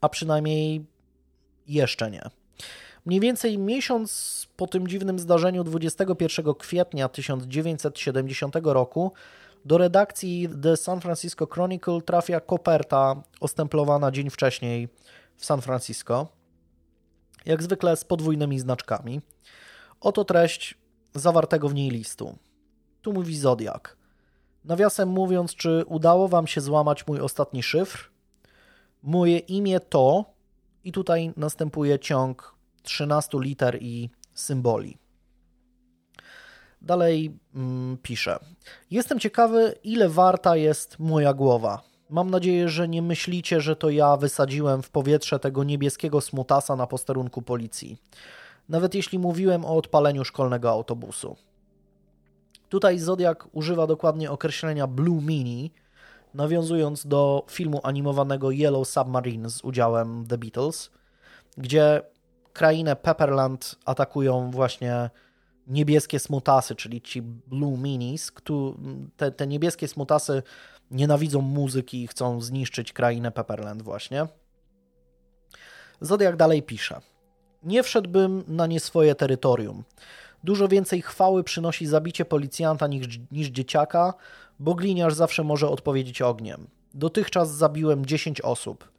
A 0.00 0.08
przynajmniej 0.08 0.86
jeszcze 1.66 2.10
nie. 2.10 2.22
Mniej 3.06 3.20
więcej 3.20 3.58
miesiąc 3.58 4.46
po 4.56 4.66
tym 4.66 4.88
dziwnym 4.88 5.18
zdarzeniu 5.18 5.64
21 5.64 6.54
kwietnia 6.54 7.08
1970 7.08 8.56
roku 8.62 9.12
do 9.64 9.78
redakcji 9.78 10.48
The 10.62 10.76
San 10.76 11.00
Francisco 11.00 11.46
Chronicle 11.46 12.02
trafia 12.02 12.40
koperta 12.40 13.22
ostemplowana 13.40 14.10
dzień 14.10 14.30
wcześniej 14.30 14.88
w 15.36 15.44
San 15.44 15.60
Francisco, 15.60 16.28
jak 17.46 17.62
zwykle 17.62 17.96
z 17.96 18.04
podwójnymi 18.04 18.58
znaczkami. 18.60 19.20
Oto 20.00 20.24
treść 20.24 20.74
zawartego 21.14 21.68
w 21.68 21.74
niej 21.74 21.90
listu. 21.90 22.38
Tu 23.02 23.12
mówi 23.12 23.38
Zodiak. 23.38 23.96
Nawiasem 24.64 25.08
mówiąc, 25.08 25.54
czy 25.54 25.84
udało 25.86 26.28
Wam 26.28 26.46
się 26.46 26.60
złamać 26.60 27.06
mój 27.06 27.20
ostatni 27.20 27.62
szyfr? 27.62 28.10
Moje 29.02 29.38
imię 29.38 29.80
to, 29.80 30.24
i 30.84 30.92
tutaj 30.92 31.32
następuje 31.36 31.98
ciąg 31.98 32.54
13 32.82 33.38
liter 33.40 33.78
i 33.80 34.10
symboli. 34.34 34.98
Dalej 36.82 37.38
mm, 37.54 37.98
pisze. 38.02 38.38
Jestem 38.90 39.20
ciekawy, 39.20 39.74
ile 39.84 40.08
warta 40.08 40.56
jest 40.56 40.98
moja 40.98 41.34
głowa. 41.34 41.82
Mam 42.10 42.30
nadzieję, 42.30 42.68
że 42.68 42.88
nie 42.88 43.02
myślicie, 43.02 43.60
że 43.60 43.76
to 43.76 43.90
ja 43.90 44.16
wysadziłem 44.16 44.82
w 44.82 44.90
powietrze 44.90 45.38
tego 45.38 45.64
niebieskiego 45.64 46.20
smutasa 46.20 46.76
na 46.76 46.86
posterunku 46.86 47.42
policji. 47.42 47.96
Nawet 48.68 48.94
jeśli 48.94 49.18
mówiłem 49.18 49.64
o 49.64 49.76
odpaleniu 49.76 50.24
szkolnego 50.24 50.70
autobusu. 50.70 51.36
Tutaj 52.68 52.98
Zodiak 52.98 53.48
używa 53.52 53.86
dokładnie 53.86 54.30
określenia 54.30 54.86
Blue 54.86 55.22
Mini, 55.22 55.72
nawiązując 56.34 57.06
do 57.06 57.44
filmu 57.50 57.80
animowanego 57.82 58.50
Yellow 58.50 58.88
Submarine 58.88 59.50
z 59.50 59.64
udziałem 59.64 60.26
The 60.26 60.38
Beatles, 60.38 60.90
gdzie 61.56 62.02
krainę 62.52 62.96
Pepperland 62.96 63.76
atakują 63.84 64.50
właśnie 64.50 65.10
niebieskie 65.68 66.18
smutasy, 66.18 66.74
czyli 66.74 67.02
ci 67.02 67.22
Blue 67.22 67.78
Minis. 67.78 68.32
Te, 69.16 69.30
te 69.30 69.46
niebieskie 69.46 69.88
smutasy 69.88 70.42
nienawidzą 70.90 71.40
muzyki 71.40 72.02
i 72.02 72.06
chcą 72.06 72.40
zniszczyć 72.40 72.92
krainę 72.92 73.30
Pepperland 73.30 73.82
właśnie. 73.82 74.26
Zodiak 76.00 76.36
dalej 76.36 76.62
pisze. 76.62 77.00
Nie 77.62 77.82
wszedłbym 77.82 78.44
na 78.48 78.66
nie 78.66 78.80
swoje 78.80 79.14
terytorium. 79.14 79.84
Dużo 80.44 80.68
więcej 80.68 81.02
chwały 81.02 81.44
przynosi 81.44 81.86
zabicie 81.86 82.24
policjanta 82.24 82.86
niż, 82.86 83.20
niż 83.30 83.48
dzieciaka, 83.48 84.14
bo 84.58 84.74
gliniarz 84.74 85.14
zawsze 85.14 85.44
może 85.44 85.68
odpowiedzieć 85.68 86.22
ogniem. 86.22 86.66
Dotychczas 86.94 87.50
zabiłem 87.50 88.06
10 88.06 88.40
osób. 88.40 88.90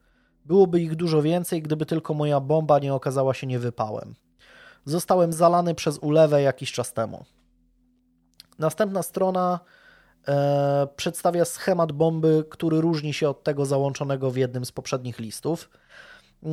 Byłoby 0.45 0.81
ich 0.81 0.95
dużo 0.95 1.21
więcej, 1.21 1.61
gdyby 1.61 1.85
tylko 1.85 2.13
moja 2.13 2.39
bomba 2.39 2.79
nie 2.79 2.93
okazała 2.93 3.33
się 3.33 3.47
niewypałem. 3.47 4.15
Zostałem 4.85 5.33
zalany 5.33 5.75
przez 5.75 5.97
ulewę 5.97 6.41
jakiś 6.41 6.71
czas 6.71 6.93
temu. 6.93 7.25
Następna 8.59 9.03
strona 9.03 9.59
e, 10.27 10.87
przedstawia 10.95 11.45
schemat 11.45 11.91
bomby, 11.91 12.45
który 12.49 12.81
różni 12.81 13.13
się 13.13 13.29
od 13.29 13.43
tego 13.43 13.65
załączonego 13.65 14.31
w 14.31 14.37
jednym 14.37 14.65
z 14.65 14.71
poprzednich 14.71 15.19
listów. 15.19 15.69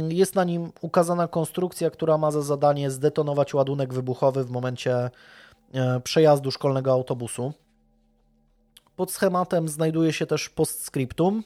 Jest 0.08 0.34
na 0.34 0.44
nim 0.44 0.72
ukazana 0.80 1.28
konstrukcja, 1.28 1.90
która 1.90 2.18
ma 2.18 2.30
za 2.30 2.42
zadanie 2.42 2.90
zdetonować 2.90 3.54
ładunek 3.54 3.94
wybuchowy 3.94 4.44
w 4.44 4.50
momencie 4.50 5.10
e, 5.74 6.00
przejazdu 6.00 6.50
szkolnego 6.50 6.92
autobusu. 6.92 7.52
Pod 8.96 9.12
schematem 9.12 9.68
znajduje 9.68 10.12
się 10.12 10.26
też 10.26 10.48
postscriptum. 10.48 11.42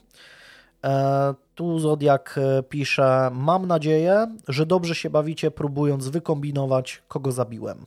E, 0.83 1.33
tu 1.55 1.79
Zodiak 1.79 2.35
e, 2.37 2.63
pisze: 2.63 3.29
Mam 3.33 3.65
nadzieję, 3.67 4.35
że 4.47 4.65
dobrze 4.65 4.95
się 4.95 5.09
bawicie, 5.09 5.51
próbując 5.51 6.07
wykombinować, 6.07 7.03
kogo 7.07 7.31
zabiłem. 7.31 7.85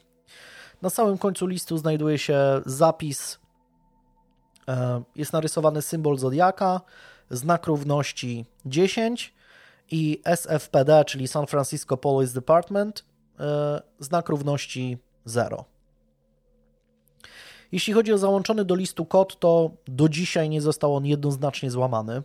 Na 0.83 0.91
samym 0.91 1.19
końcu 1.19 1.47
listu 1.47 1.79
znajduje 1.79 2.19
się 2.19 2.39
zapis. 2.67 3.39
Jest 5.17 5.33
narysowany 5.33 5.83
symbol 5.83 6.19
Zodiaka, 6.19 6.81
znak 7.31 7.67
równości 7.67 8.47
10 8.67 9.35
i 9.91 10.21
SFPD, 10.25 11.05
czyli 11.05 11.29
San 11.29 11.47
Francisco 11.47 11.97
Police 11.97 12.35
Department, 12.35 13.05
e, 13.41 13.83
znak 13.99 14.29
równości 14.29 14.99
0. 15.25 15.65
Jeśli 17.73 17.93
chodzi 17.93 18.13
o 18.13 18.19
załączony 18.19 18.65
do 18.65 18.75
listu 18.75 19.07
kod, 19.07 19.39
to 19.39 19.71
do 19.87 20.09
dzisiaj 20.09 20.49
nie 20.49 20.61
został 20.61 20.97
on 20.97 21.07
jednoznacznie 21.07 21.71
złamany. 21.71 22.23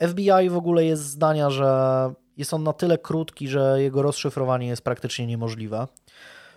FBI 0.00 0.50
w 0.50 0.56
ogóle 0.56 0.84
jest 0.84 1.02
zdania, 1.02 1.50
że 1.50 2.12
jest 2.36 2.54
on 2.54 2.62
na 2.62 2.72
tyle 2.72 2.98
krótki, 2.98 3.48
że 3.48 3.82
jego 3.82 4.02
rozszyfrowanie 4.02 4.66
jest 4.66 4.82
praktycznie 4.82 5.26
niemożliwe. 5.26 5.86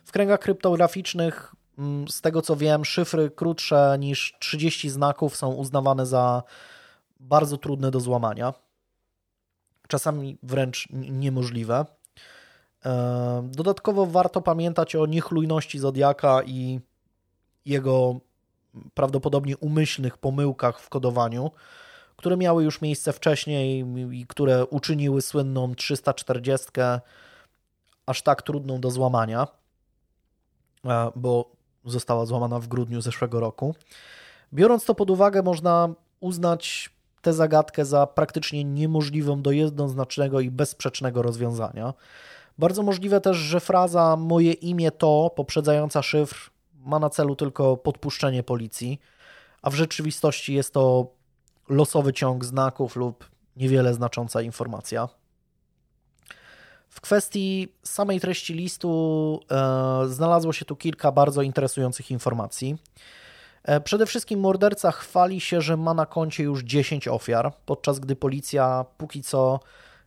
W 0.03 0.11
kręgach 0.11 0.39
kryptograficznych, 0.39 1.55
mm, 1.77 2.07
z 2.07 2.21
tego 2.21 2.41
co 2.41 2.55
wiem, 2.55 2.85
szyfry 2.85 3.31
krótsze 3.31 3.97
niż 3.99 4.35
30 4.39 4.89
znaków 4.89 5.35
są 5.35 5.53
uznawane 5.53 6.05
za 6.05 6.43
bardzo 7.19 7.57
trudne 7.57 7.91
do 7.91 7.99
złamania 7.99 8.53
czasami 9.89 10.37
wręcz 10.43 10.87
niemożliwe. 10.91 11.85
E, 12.85 13.49
dodatkowo 13.51 14.05
warto 14.05 14.41
pamiętać 14.41 14.95
o 14.95 15.05
niechlujności 15.05 15.79
Zodiaka 15.79 16.43
i 16.43 16.79
jego 17.65 18.19
prawdopodobnie 18.93 19.57
umyślnych 19.57 20.17
pomyłkach 20.17 20.79
w 20.79 20.89
kodowaniu, 20.89 21.51
które 22.19 22.37
miały 22.37 22.63
już 22.63 22.81
miejsce 22.81 23.13
wcześniej 23.13 23.85
i 24.11 24.25
które 24.27 24.65
uczyniły 24.65 25.21
słynną 25.21 25.75
340 25.75 26.67
aż 28.05 28.21
tak 28.21 28.41
trudną 28.41 28.81
do 28.81 28.91
złamania, 28.91 29.47
e, 30.85 31.11
bo 31.15 31.51
została 31.85 32.25
złamana 32.25 32.59
w 32.59 32.67
grudniu 32.67 33.01
zeszłego 33.01 33.39
roku. 33.39 33.75
Biorąc 34.53 34.85
to 34.85 34.95
pod 34.95 35.09
uwagę, 35.09 35.43
można 35.43 35.89
uznać 36.19 36.89
tę 37.21 37.33
zagadkę 37.33 37.85
za 37.85 38.07
praktycznie 38.07 38.63
niemożliwą 38.63 39.41
do 39.41 39.51
jednoznacznego 39.51 40.39
i 40.39 40.51
bezsprzecznego 40.51 41.21
rozwiązania. 41.21 41.93
Bardzo 42.57 42.83
możliwe 42.83 43.21
też, 43.21 43.37
że 43.37 43.59
fraza 43.59 44.15
moje 44.15 44.51
imię 44.51 44.91
to, 44.91 45.31
poprzedzająca 45.35 46.01
szyfr, 46.01 46.51
ma 46.85 46.99
na 46.99 47.09
celu 47.09 47.35
tylko 47.35 47.77
podpuszczenie 47.77 48.43
policji, 48.43 48.99
a 49.61 49.69
w 49.69 49.75
rzeczywistości 49.75 50.53
jest 50.53 50.73
to 50.73 51.18
losowy 51.69 52.13
ciąg 52.13 52.45
znaków 52.45 52.95
lub 52.95 53.29
niewiele 53.55 53.93
znacząca 53.93 54.41
informacja. 54.41 55.09
W 56.89 57.01
kwestii 57.01 57.75
samej 57.83 58.19
treści 58.19 58.53
listu 58.53 59.39
e, 59.51 60.07
znalazło 60.07 60.53
się 60.53 60.65
tu 60.65 60.75
kilka 60.75 61.11
bardzo 61.11 61.41
interesujących 61.41 62.11
informacji. 62.11 62.77
E, 63.63 63.81
przede 63.81 64.05
wszystkim 64.05 64.39
morderca 64.39 64.91
chwali 64.91 65.41
się, 65.41 65.61
że 65.61 65.77
ma 65.77 65.93
na 65.93 66.05
koncie 66.05 66.43
już 66.43 66.63
10 66.63 67.07
ofiar, 67.07 67.53
podczas 67.65 67.99
gdy 67.99 68.15
policja 68.15 68.85
póki 68.97 69.23
co 69.23 69.59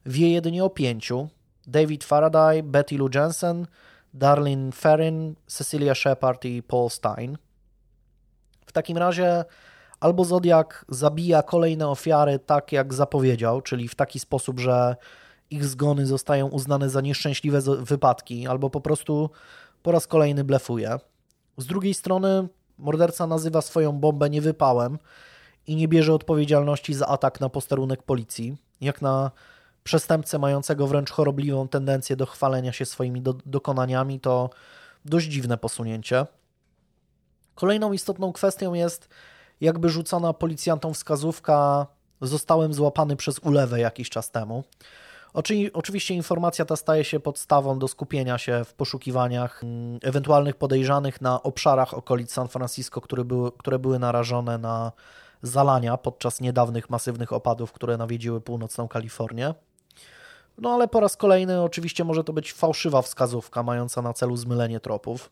wie 0.06 0.30
jedynie 0.30 0.64
o 0.64 0.70
pięciu. 0.70 1.28
David 1.66 2.04
Faraday, 2.04 2.62
Betty 2.62 2.98
Lou 2.98 3.08
Jensen, 3.14 3.66
Darlene 4.14 4.72
Ferrin, 4.72 5.34
Cecilia 5.46 5.94
Shepard 5.94 6.44
i 6.44 6.62
Paul 6.62 6.90
Stein. 6.90 7.38
W 8.66 8.72
takim 8.72 8.98
razie 8.98 9.44
albo 10.02 10.24
Zodiak 10.24 10.84
zabija 10.88 11.42
kolejne 11.42 11.88
ofiary 11.88 12.38
tak, 12.38 12.72
jak 12.72 12.94
zapowiedział, 12.94 13.62
czyli 13.62 13.88
w 13.88 13.94
taki 13.94 14.20
sposób, 14.20 14.60
że 14.60 14.96
ich 15.50 15.64
zgony 15.64 16.06
zostają 16.06 16.48
uznane 16.48 16.90
za 16.90 17.00
nieszczęśliwe 17.00 17.60
wypadki, 17.78 18.46
albo 18.46 18.70
po 18.70 18.80
prostu 18.80 19.30
po 19.82 19.92
raz 19.92 20.06
kolejny 20.06 20.44
blefuje. 20.44 20.98
Z 21.58 21.66
drugiej 21.66 21.94
strony 21.94 22.48
morderca 22.78 23.26
nazywa 23.26 23.60
swoją 23.60 23.92
bombę 23.92 24.30
niewypałem 24.30 24.98
i 25.66 25.76
nie 25.76 25.88
bierze 25.88 26.14
odpowiedzialności 26.14 26.94
za 26.94 27.06
atak 27.06 27.40
na 27.40 27.48
posterunek 27.48 28.02
policji, 28.02 28.56
jak 28.80 29.02
na 29.02 29.30
przestępcę 29.84 30.38
mającego 30.38 30.86
wręcz 30.86 31.10
chorobliwą 31.10 31.68
tendencję 31.68 32.16
do 32.16 32.26
chwalenia 32.26 32.72
się 32.72 32.84
swoimi 32.84 33.22
do 33.22 33.34
dokonaniami, 33.46 34.20
to 34.20 34.50
dość 35.04 35.26
dziwne 35.26 35.58
posunięcie. 35.58 36.26
Kolejną 37.54 37.92
istotną 37.92 38.32
kwestią 38.32 38.74
jest 38.74 39.08
jakby 39.62 39.88
rzucona 39.88 40.32
policjantom 40.32 40.94
wskazówka 40.94 41.86
zostałem 42.20 42.74
złapany 42.74 43.16
przez 43.16 43.38
ulewę 43.38 43.80
jakiś 43.80 44.10
czas 44.10 44.30
temu. 44.30 44.64
Oczywiście 45.72 46.14
informacja 46.14 46.64
ta 46.64 46.76
staje 46.76 47.04
się 47.04 47.20
podstawą 47.20 47.78
do 47.78 47.88
skupienia 47.88 48.38
się 48.38 48.64
w 48.64 48.74
poszukiwaniach 48.74 49.64
mm, 49.64 49.98
ewentualnych 50.02 50.56
podejrzanych 50.56 51.20
na 51.20 51.42
obszarach 51.42 51.94
okolic 51.94 52.32
San 52.32 52.48
Francisco, 52.48 53.00
które 53.00 53.24
były, 53.24 53.52
które 53.52 53.78
były 53.78 53.98
narażone 53.98 54.58
na 54.58 54.92
zalania 55.42 55.96
podczas 55.96 56.40
niedawnych 56.40 56.90
masywnych 56.90 57.32
opadów, 57.32 57.72
które 57.72 57.96
nawiedziły 57.96 58.40
północną 58.40 58.88
Kalifornię. 58.88 59.54
No 60.58 60.70
ale 60.74 60.88
po 60.88 61.00
raz 61.00 61.16
kolejny 61.16 61.62
oczywiście 61.62 62.04
może 62.04 62.24
to 62.24 62.32
być 62.32 62.52
fałszywa 62.52 63.02
wskazówka 63.02 63.62
mająca 63.62 64.02
na 64.02 64.12
celu 64.12 64.36
zmylenie 64.36 64.80
tropów. 64.80 65.30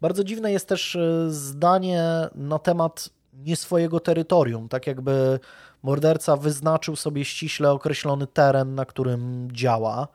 Bardzo 0.00 0.24
dziwne 0.24 0.52
jest 0.52 0.68
też 0.68 0.96
e, 0.96 1.30
zdanie 1.30 2.04
na 2.34 2.58
temat 2.58 3.08
nie 3.32 3.56
swojego 3.56 4.00
terytorium, 4.00 4.68
tak 4.68 4.86
jakby 4.86 5.40
morderca 5.82 6.36
wyznaczył 6.36 6.96
sobie 6.96 7.24
ściśle 7.24 7.72
określony 7.72 8.26
teren, 8.26 8.74
na 8.74 8.84
którym 8.84 9.48
działa. 9.52 10.08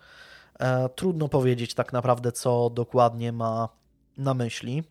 E, 0.59 0.89
trudno 0.89 1.27
powiedzieć 1.27 1.73
tak 1.73 1.93
naprawdę, 1.93 2.31
co 2.31 2.69
dokładnie 2.69 3.31
ma 3.31 3.69
na 4.17 4.33
myśli. 4.33 4.83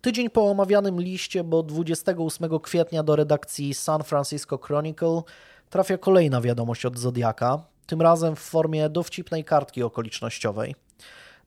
Tydzień 0.00 0.30
po 0.30 0.50
omawianym 0.50 1.00
liście, 1.00 1.44
bo 1.44 1.62
28 1.62 2.60
kwietnia 2.60 3.02
do 3.02 3.16
redakcji 3.16 3.74
San 3.74 4.02
Francisco 4.02 4.58
Chronicle 4.58 5.22
trafia 5.70 5.98
kolejna 5.98 6.40
wiadomość 6.40 6.86
od 6.86 6.98
Zodiaka, 6.98 7.64
tym 7.86 8.02
razem 8.02 8.36
w 8.36 8.40
formie 8.40 8.88
dowcipnej 8.88 9.44
kartki 9.44 9.82
okolicznościowej. 9.82 10.74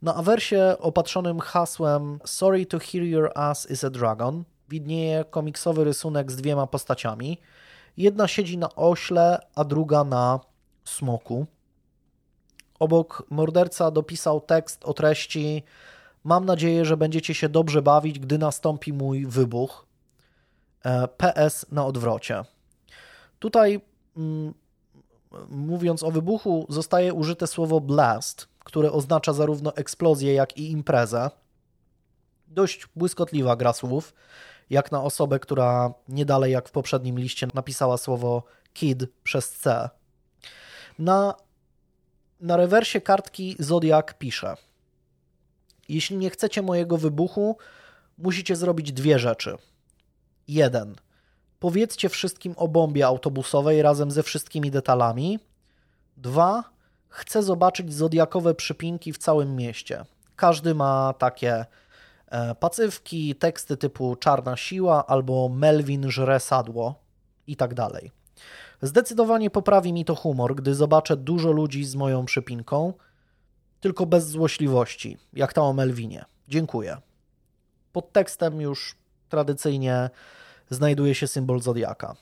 Na 0.01 0.15
awersie 0.15 0.75
opatrzonym 0.79 1.39
hasłem 1.39 2.19
Sorry 2.25 2.65
to 2.65 2.79
hear 2.79 3.03
your 3.03 3.31
ass 3.35 3.71
is 3.71 3.83
a 3.83 3.89
dragon 3.89 4.43
widnieje 4.69 5.25
komiksowy 5.25 5.83
rysunek 5.83 6.31
z 6.31 6.35
dwiema 6.35 6.67
postaciami. 6.67 7.37
Jedna 7.97 8.27
siedzi 8.27 8.57
na 8.57 8.75
ośle, 8.75 9.39
a 9.55 9.63
druga 9.63 10.03
na 10.03 10.39
smoku. 10.85 11.45
Obok 12.79 13.23
morderca 13.29 13.91
dopisał 13.91 14.41
tekst 14.41 14.85
o 14.85 14.93
treści 14.93 15.63
Mam 16.23 16.45
nadzieję, 16.45 16.85
że 16.85 16.97
będziecie 16.97 17.33
się 17.33 17.49
dobrze 17.49 17.81
bawić, 17.81 18.19
gdy 18.19 18.37
nastąpi 18.37 18.93
mój 18.93 19.25
wybuch. 19.25 19.85
E, 20.85 21.07
PS 21.07 21.65
na 21.71 21.85
odwrocie. 21.85 22.43
Tutaj 23.39 23.81
mm, 24.17 24.53
mówiąc 25.49 26.03
o 26.03 26.11
wybuchu, 26.11 26.65
zostaje 26.69 27.13
użyte 27.13 27.47
słowo 27.47 27.81
blast, 27.81 28.47
które 28.59 28.91
oznacza 28.91 29.33
zarówno 29.33 29.75
eksplozję, 29.75 30.33
jak 30.33 30.57
i 30.57 30.71
imprezę. 30.71 31.29
Dość 32.47 32.87
błyskotliwa 32.95 33.55
gra 33.55 33.73
słów 33.73 34.13
jak 34.69 34.91
na 34.91 35.03
osobę, 35.03 35.39
która 35.39 35.93
nie 36.07 36.25
dalej 36.25 36.51
jak 36.51 36.69
w 36.69 36.71
poprzednim 36.71 37.19
liście 37.19 37.47
napisała 37.53 37.97
słowo 37.97 38.43
kid 38.73 39.05
przez 39.23 39.51
C. 39.51 39.89
Na, 40.99 41.35
na 42.41 42.57
rewersie 42.57 43.01
kartki 43.01 43.55
Zodiak 43.59 44.17
pisze: 44.17 44.55
Jeśli 45.89 46.17
nie 46.17 46.29
chcecie 46.29 46.61
mojego 46.61 46.97
wybuchu, 46.97 47.57
musicie 48.17 48.55
zrobić 48.55 48.91
dwie 48.91 49.19
rzeczy. 49.19 49.57
Jeden. 50.47 50.95
Powiedzcie 51.59 52.09
wszystkim 52.09 52.53
o 52.57 52.67
bombie 52.67 53.03
autobusowej 53.03 53.81
razem 53.81 54.11
ze 54.11 54.23
wszystkimi 54.23 54.71
detalami. 54.71 55.39
Dwa. 56.17 56.63
Chcę 57.09 57.43
zobaczyć 57.43 57.93
zodiakowe 57.93 58.55
przypinki 58.55 59.13
w 59.13 59.17
całym 59.17 59.55
mieście. 59.55 60.05
Każdy 60.35 60.75
ma 60.75 61.13
takie 61.17 61.65
pacywki, 62.59 63.35
teksty 63.35 63.77
typu 63.77 64.15
Czarna 64.15 64.57
Siła 64.57 65.07
albo 65.07 65.49
Melvin 65.49 66.11
żre 66.11 66.39
sadło 66.39 66.95
i 67.47 67.55
tak 67.55 67.73
dalej. 67.73 68.11
Zdecydowanie 68.81 69.49
poprawi 69.49 69.93
mi 69.93 70.05
to 70.05 70.15
humor, 70.15 70.55
gdy 70.55 70.75
zobaczę 70.75 71.17
dużo 71.17 71.51
ludzi 71.51 71.85
z 71.85 71.95
moją 71.95 72.25
przypinką, 72.25 72.93
tylko 73.79 74.05
bez 74.05 74.27
złośliwości, 74.27 75.17
jak 75.33 75.53
ta 75.53 75.61
o 75.61 75.73
Melvinie. 75.73 76.25
Dziękuję. 76.47 76.97
Pod 77.91 78.11
tekstem 78.11 78.61
już 78.61 78.95
tradycyjnie 79.29 80.09
znajduje 80.69 81.15
się 81.15 81.27
symbol 81.27 81.59
Zodiaka. 81.59 82.15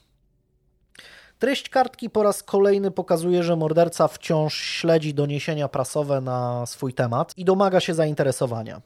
Treść 1.39 1.69
kartki 1.69 2.09
po 2.09 2.23
raz 2.23 2.43
kolejny 2.43 2.91
pokazuje, 2.91 3.43
że 3.43 3.55
morderca 3.55 4.07
wciąż 4.07 4.55
śledzi 4.55 5.13
doniesienia 5.13 5.67
prasowe 5.67 6.21
na 6.21 6.65
swój 6.65 6.93
temat 6.93 7.37
i 7.37 7.45
domaga 7.45 7.79
się 7.79 7.93
zainteresowania 7.93 8.81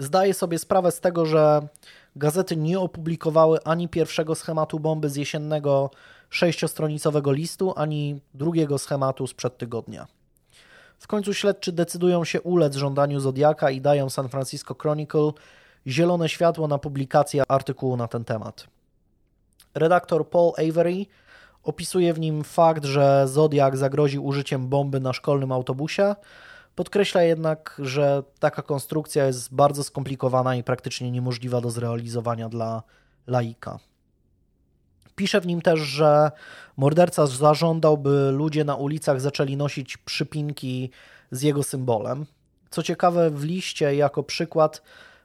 zdaje 0.00 0.34
sobie 0.34 0.58
sprawę 0.58 0.90
z 0.90 1.00
tego, 1.00 1.26
że 1.26 1.68
gazety 2.16 2.56
nie 2.56 2.80
opublikowały 2.80 3.58
ani 3.64 3.88
pierwszego 3.88 4.34
schematu 4.34 4.80
bomby 4.80 5.08
z 5.08 5.16
jesiennego 5.16 5.90
sześciostronicowego 6.30 7.32
listu, 7.32 7.72
ani 7.76 8.20
drugiego 8.34 8.78
schematu 8.78 9.26
sprzed 9.26 9.58
tygodnia. 9.58 10.06
W 10.98 11.06
końcu 11.06 11.34
śledczy 11.34 11.72
decydują 11.72 12.24
się 12.24 12.40
ulec 12.40 12.76
żądaniu 12.76 13.20
Zodiaka 13.20 13.70
i 13.70 13.80
dają 13.80 14.10
San 14.10 14.28
Francisco 14.28 14.74
Chronicle 14.74 15.32
zielone 15.86 16.28
światło 16.28 16.68
na 16.68 16.78
publikację 16.78 17.42
artykułu 17.48 17.96
na 17.96 18.08
ten 18.08 18.24
temat. 18.24 18.66
Redaktor 19.74 20.28
Paul 20.28 20.52
Avery 20.68 21.06
opisuje 21.62 22.14
w 22.14 22.20
nim 22.20 22.44
fakt, 22.44 22.84
że 22.84 23.28
Zodiak 23.28 23.76
zagroził 23.76 24.26
użyciem 24.26 24.68
bomby 24.68 25.00
na 25.00 25.12
szkolnym 25.12 25.52
autobusie, 25.52 26.14
Podkreśla 26.80 27.22
jednak, 27.22 27.80
że 27.84 28.22
taka 28.38 28.62
konstrukcja 28.62 29.26
jest 29.26 29.54
bardzo 29.54 29.84
skomplikowana 29.84 30.56
i 30.56 30.62
praktycznie 30.62 31.10
niemożliwa 31.10 31.60
do 31.60 31.70
zrealizowania 31.70 32.48
dla 32.48 32.82
laika. 33.26 33.78
Pisze 35.16 35.40
w 35.40 35.46
nim 35.46 35.62
też, 35.62 35.80
że 35.80 36.30
morderca 36.76 37.26
zażądał, 37.26 37.98
by 37.98 38.30
ludzie 38.32 38.64
na 38.64 38.74
ulicach 38.74 39.20
zaczęli 39.20 39.56
nosić 39.56 39.96
przypinki 39.96 40.90
z 41.30 41.42
jego 41.42 41.62
symbolem. 41.62 42.26
Co 42.70 42.82
ciekawe, 42.82 43.30
w 43.30 43.44
liście 43.44 43.94
jako 43.94 44.22
przykład 44.22 44.82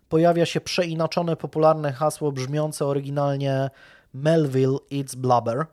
pojawia 0.09 0.45
się 0.45 0.61
przeinaczone 0.61 1.35
popularne 1.35 1.93
hasło 1.93 2.31
brzmiące 2.31 2.85
oryginalnie 2.85 3.69
Melville 4.13 4.77
It's 4.91 5.15
Blubber 5.15 5.65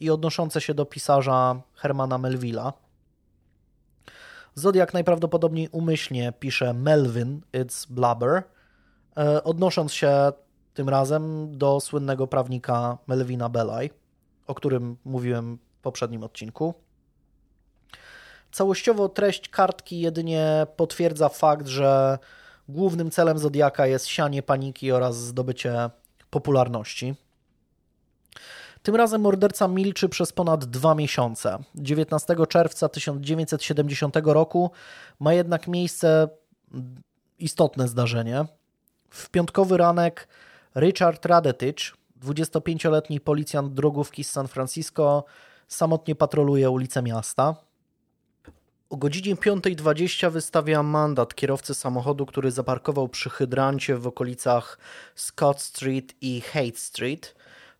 i 0.00 0.10
odnoszące 0.10 0.60
się 0.60 0.74
do 0.74 0.86
pisarza 0.86 1.60
Hermana 1.74 2.18
Melvilla. 2.18 2.83
Zodiak 4.54 4.94
najprawdopodobniej 4.94 5.68
umyślnie 5.72 6.32
pisze 6.32 6.74
Melvin, 6.74 7.40
it's 7.52 7.86
blubber, 7.90 8.42
e, 9.16 9.44
odnosząc 9.44 9.92
się 9.92 10.32
tym 10.74 10.88
razem 10.88 11.56
do 11.58 11.80
słynnego 11.80 12.26
prawnika 12.26 12.98
Melvina 13.06 13.48
Belaj, 13.48 13.90
o 14.46 14.54
którym 14.54 14.96
mówiłem 15.04 15.58
w 15.78 15.82
poprzednim 15.82 16.22
odcinku. 16.22 16.74
Całościowo 18.52 19.08
treść 19.08 19.48
kartki 19.48 20.00
jedynie 20.00 20.66
potwierdza 20.76 21.28
fakt, 21.28 21.66
że 21.66 22.18
głównym 22.68 23.10
celem 23.10 23.38
Zodiaka 23.38 23.86
jest 23.86 24.06
sianie 24.06 24.42
paniki 24.42 24.92
oraz 24.92 25.16
zdobycie 25.16 25.90
popularności. 26.30 27.14
Tym 28.84 28.96
razem 28.96 29.20
morderca 29.20 29.68
milczy 29.68 30.08
przez 30.08 30.32
ponad 30.32 30.64
dwa 30.64 30.94
miesiące. 30.94 31.58
19 31.74 32.36
czerwca 32.48 32.88
1970 32.88 34.16
roku 34.24 34.70
ma 35.20 35.34
jednak 35.34 35.68
miejsce 35.68 36.28
istotne 37.38 37.88
zdarzenie. 37.88 38.44
W 39.10 39.30
piątkowy 39.30 39.76
ranek 39.76 40.28
Richard 40.76 41.26
Radetich, 41.26 41.78
25-letni 42.24 43.20
policjant 43.20 43.74
drogówki 43.74 44.24
z 44.24 44.30
San 44.30 44.48
Francisco, 44.48 45.24
samotnie 45.68 46.14
patroluje 46.14 46.70
ulice 46.70 47.02
miasta. 47.02 47.54
O 48.90 48.96
godzinie 48.96 49.36
5.20 49.36 50.30
wystawia 50.30 50.82
mandat 50.82 51.34
kierowcy 51.34 51.74
samochodu, 51.74 52.26
który 52.26 52.50
zaparkował 52.50 53.08
przy 53.08 53.30
hydrancie 53.30 53.96
w 53.96 54.06
okolicach 54.06 54.78
Scott 55.14 55.60
Street 55.60 56.14
i 56.20 56.40
Haight 56.40 56.78
Street, 56.78 57.34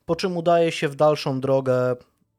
po 0.07 0.17
czym 0.17 0.37
udaje 0.37 0.73
się 0.73 0.89
w 0.89 0.95
dalszą 0.97 1.41
drogę 1.41 1.97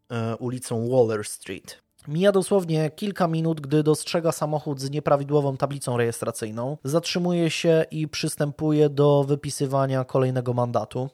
e, 0.10 0.36
ulicą 0.36 0.90
Waller 0.90 1.26
Street. 1.26 1.86
Mija 2.08 2.32
dosłownie 2.32 2.92
kilka 2.92 3.28
minut, 3.28 3.62
gdy 3.62 3.84
dostrzega 3.84 4.32
samochód 4.32 4.82
z 4.82 4.90
nieprawidłową 4.90 5.58
tablicą 5.58 5.98
rejestracyjną. 5.98 6.78
Zatrzymuje 6.84 7.50
się 7.50 7.86
i 7.92 8.08
przystępuje 8.08 8.90
do 8.90 9.24
wypisywania 9.24 10.04
kolejnego 10.04 10.54
mandatu. 10.54 11.10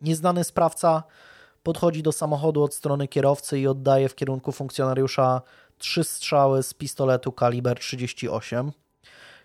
Nieznany 0.00 0.44
sprawca 0.44 1.02
podchodzi 1.62 2.02
do 2.02 2.12
samochodu 2.12 2.62
od 2.62 2.74
strony 2.74 3.08
kierowcy 3.08 3.58
i 3.58 3.66
oddaje 3.66 4.08
w 4.08 4.14
kierunku 4.14 4.52
funkcjonariusza 4.52 5.42
trzy 5.78 6.04
strzały 6.04 6.62
z 6.62 6.74
pistoletu 6.74 7.32
kaliber 7.32 7.78
38. 7.78 8.72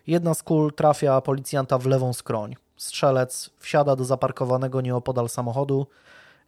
Jedna 0.06 0.34
z 0.34 0.42
kul 0.42 0.72
trafia 0.72 1.20
policjanta 1.20 1.78
w 1.78 1.86
lewą 1.86 2.12
skroń. 2.12 2.54
Strzelec 2.76 3.50
wsiada 3.58 3.96
do 3.96 4.04
zaparkowanego 4.04 4.80
nieopodal 4.80 5.28
samochodu 5.28 5.86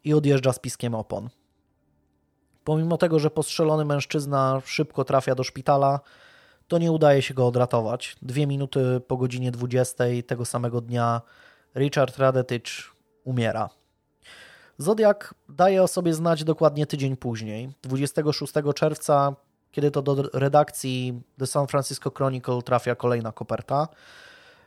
i 0.05 0.15
odjeżdża 0.15 0.53
z 0.53 0.59
piskiem 0.59 0.95
opon. 0.95 1.29
Pomimo 2.65 2.97
tego, 2.97 3.19
że 3.19 3.31
postrzelony 3.31 3.85
mężczyzna 3.85 4.63
szybko 4.65 5.05
trafia 5.05 5.35
do 5.35 5.45
szpitala, 5.45 6.01
to 6.69 6.79
nie 6.79 6.93
udaje 6.93 7.23
się 7.23 7.35
go 7.35 7.47
odratować. 7.47 8.17
Dwie 8.23 8.47
minuty 8.47 9.01
po 9.07 9.17
godzinie 9.17 9.51
20 9.51 10.05
tego 10.27 10.45
samego 10.45 10.81
dnia 10.81 11.23
Richard 11.77 12.19
Radetich 12.19 12.95
umiera. 13.25 13.71
Zodiak 14.79 15.35
daje 15.49 15.83
o 15.83 15.89
sobie 15.89 16.15
znać 16.15 16.45
dokładnie 16.45 16.87
tydzień 16.87 17.17
później, 17.17 17.73
26 17.83 18.53
czerwca, 18.75 19.35
kiedy 19.71 19.91
to 19.91 20.03
do 20.03 20.23
redakcji 20.33 21.23
The 21.39 21.47
San 21.47 21.67
Francisco 21.67 22.11
Chronicle 22.11 22.63
trafia 22.63 22.95
kolejna 22.95 23.33
koperta, 23.33 23.89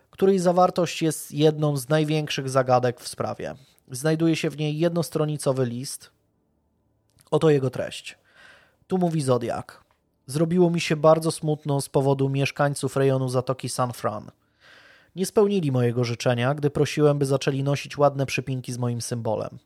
której 0.10 0.40
zawartość 0.40 1.02
jest 1.02 1.32
jedną 1.32 1.78
z 1.78 1.90
największych 1.90 2.50
zagadek 2.50 3.00
w 3.00 3.08
sprawie. 3.08 3.56
Znajduje 3.92 4.36
się 4.36 4.50
w 4.50 4.58
niej 4.58 4.78
jednostronicowy 4.78 5.66
list. 5.66 6.12
Oto 7.32 7.50
jego 7.50 7.70
treść. 7.70 8.18
Tu 8.88 8.98
mówi 8.98 9.22
Zodiak. 9.22 9.84
Zrobiło 10.26 10.70
mi 10.70 10.82
się 10.82 10.96
bardzo 10.96 11.32
smutno 11.32 11.82
z 11.82 11.90
powodu 11.90 12.30
mieszkańców 12.30 12.96
rejonu 12.96 13.30
Zatoki 13.30 13.70
San 13.70 13.94
Fran. 13.94 14.32
Nie 15.16 15.26
spełnili 15.26 15.72
mojego 15.72 16.04
życzenia, 16.04 16.56
gdy 16.56 16.70
prosiłem, 16.70 17.20
by 17.20 17.26
zaczęli 17.26 17.64
nosić 17.64 17.98
ładne 17.98 18.26
przypinki 18.26 18.74
z 18.74 18.78
moim 18.78 19.02
symbolem. 19.02 19.58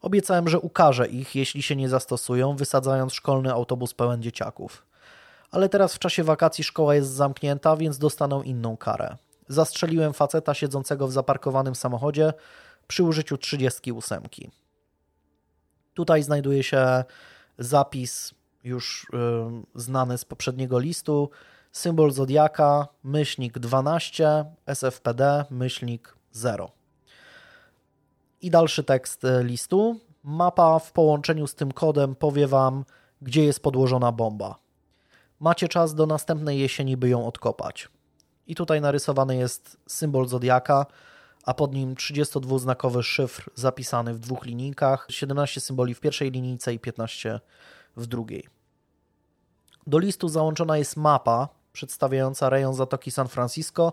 Obiecałem, 0.00 0.48
że 0.48 0.60
ukażę 0.60 1.06
ich, 1.06 1.34
jeśli 1.34 1.62
się 1.62 1.76
nie 1.76 1.88
zastosują, 1.88 2.56
wysadzając 2.56 3.12
szkolny 3.12 3.52
autobus 3.52 3.94
pełen 3.94 4.22
dzieciaków. 4.22 4.86
Ale 5.50 5.68
teraz 5.68 5.94
w 5.94 5.98
czasie 5.98 6.24
wakacji 6.24 6.64
szkoła 6.64 6.94
jest 6.94 7.10
zamknięta, 7.10 7.76
więc 7.76 7.98
dostaną 7.98 8.42
inną 8.42 8.76
karę. 8.76 9.16
Zastrzeliłem 9.48 10.12
faceta 10.12 10.54
siedzącego 10.54 11.08
w 11.08 11.12
zaparkowanym 11.12 11.74
samochodzie 11.74 12.32
przy 12.92 13.02
użyciu 13.02 13.38
38. 13.38 14.22
Tutaj 15.94 16.22
znajduje 16.22 16.62
się 16.62 17.04
zapis 17.58 18.34
już 18.64 19.06
yy, 19.12 19.62
znany 19.74 20.18
z 20.18 20.24
poprzedniego 20.24 20.78
listu, 20.78 21.30
symbol 21.72 22.10
Zodiaka, 22.10 22.88
myślnik 23.04 23.58
12, 23.58 24.44
SFPD, 24.66 25.44
myślnik 25.50 26.16
0. 26.32 26.70
I 28.40 28.50
dalszy 28.50 28.84
tekst 28.84 29.24
e, 29.24 29.44
listu. 29.44 30.00
Mapa 30.24 30.78
w 30.78 30.92
połączeniu 30.92 31.46
z 31.46 31.54
tym 31.54 31.72
kodem 31.72 32.14
powie 32.14 32.46
Wam, 32.46 32.84
gdzie 33.22 33.44
jest 33.44 33.60
podłożona 33.60 34.12
bomba. 34.12 34.58
Macie 35.40 35.68
czas 35.68 35.94
do 35.94 36.06
następnej 36.06 36.58
jesieni, 36.58 36.96
by 36.96 37.08
ją 37.08 37.26
odkopać. 37.26 37.88
I 38.46 38.54
tutaj 38.54 38.80
narysowany 38.80 39.36
jest 39.36 39.76
symbol 39.86 40.28
Zodiaka, 40.28 40.86
a 41.42 41.54
pod 41.54 41.74
nim 41.74 41.94
32-znakowy 41.94 43.02
szyfr 43.02 43.50
zapisany 43.54 44.14
w 44.14 44.18
dwóch 44.18 44.46
linijkach, 44.46 45.06
17 45.10 45.60
symboli 45.60 45.94
w 45.94 46.00
pierwszej 46.00 46.30
linijce 46.30 46.74
i 46.74 46.78
15 46.78 47.40
w 47.96 48.06
drugiej. 48.06 48.46
Do 49.86 49.98
listu 49.98 50.28
załączona 50.28 50.78
jest 50.78 50.96
mapa 50.96 51.48
przedstawiająca 51.72 52.50
rejon 52.50 52.74
Zatoki 52.74 53.10
San 53.10 53.28
Francisco 53.28 53.92